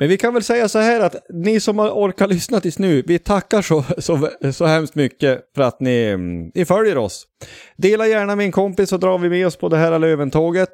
Men 0.01 0.09
vi 0.09 0.17
kan 0.17 0.33
väl 0.33 0.43
säga 0.43 0.69
så 0.69 0.79
här 0.79 0.99
att 0.99 1.15
ni 1.29 1.59
som 1.59 1.79
har 1.79 1.89
orkat 1.89 2.29
lyssna 2.29 2.59
tills 2.59 2.79
nu, 2.79 3.03
vi 3.07 3.19
tackar 3.19 3.61
så, 3.61 3.83
så, 3.97 4.29
så 4.53 4.65
hemskt 4.65 4.95
mycket 4.95 5.41
för 5.55 5.61
att 5.61 5.79
ni, 5.79 6.05
mm, 6.05 6.51
ni 6.55 6.65
följer 6.65 6.97
oss. 6.97 7.27
Dela 7.77 8.07
gärna 8.07 8.35
med 8.35 8.45
en 8.45 8.51
kompis 8.51 8.89
så 8.89 8.97
drar 8.97 9.17
vi 9.17 9.29
med 9.29 9.47
oss 9.47 9.55
på 9.55 9.69
det 9.69 9.77
här 9.77 9.99
Löventåget. 9.99 10.69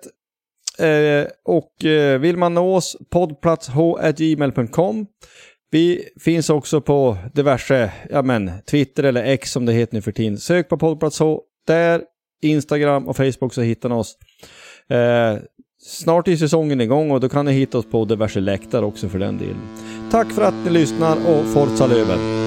Eh, 0.79 1.25
och 1.45 1.85
eh, 1.85 2.19
vill 2.19 2.37
man 2.37 2.53
nå 2.53 2.75
oss, 2.75 2.97
poddplatsh.gmail.com. 3.09 5.05
Vi 5.71 6.09
finns 6.19 6.49
också 6.49 6.81
på 6.81 7.17
diverse, 7.33 7.91
ja 8.09 8.21
men, 8.21 8.51
Twitter 8.71 9.03
eller 9.03 9.23
X 9.23 9.51
som 9.51 9.65
det 9.65 9.73
heter 9.73 9.95
nu 9.95 10.01
för 10.01 10.11
tiden. 10.11 10.37
Sök 10.37 10.69
på 10.69 10.77
poddplats 10.77 11.19
H. 11.19 11.41
Där, 11.67 12.01
Instagram 12.41 13.07
och 13.07 13.17
Facebook 13.17 13.53
så 13.53 13.61
hittar 13.61 13.89
ni 13.89 13.95
oss. 13.95 14.17
Eh, 14.89 15.37
snart 15.81 16.27
är 16.27 16.35
säsongen 16.35 16.81
igång 16.81 17.11
och 17.11 17.19
då 17.19 17.29
kan 17.29 17.45
ni 17.45 17.51
hitta 17.51 17.77
oss 17.77 17.85
på 17.85 18.05
diverse 18.05 18.39
läktare 18.39 18.85
också 18.85 19.09
för 19.09 19.19
den 19.19 19.37
delen. 19.37 19.61
Tack 20.11 20.31
för 20.31 20.41
att 20.41 20.65
ni 20.65 20.69
lyssnar 20.69 21.15
och 21.15 21.45
Forza 21.45 21.87
Löven! 21.87 22.46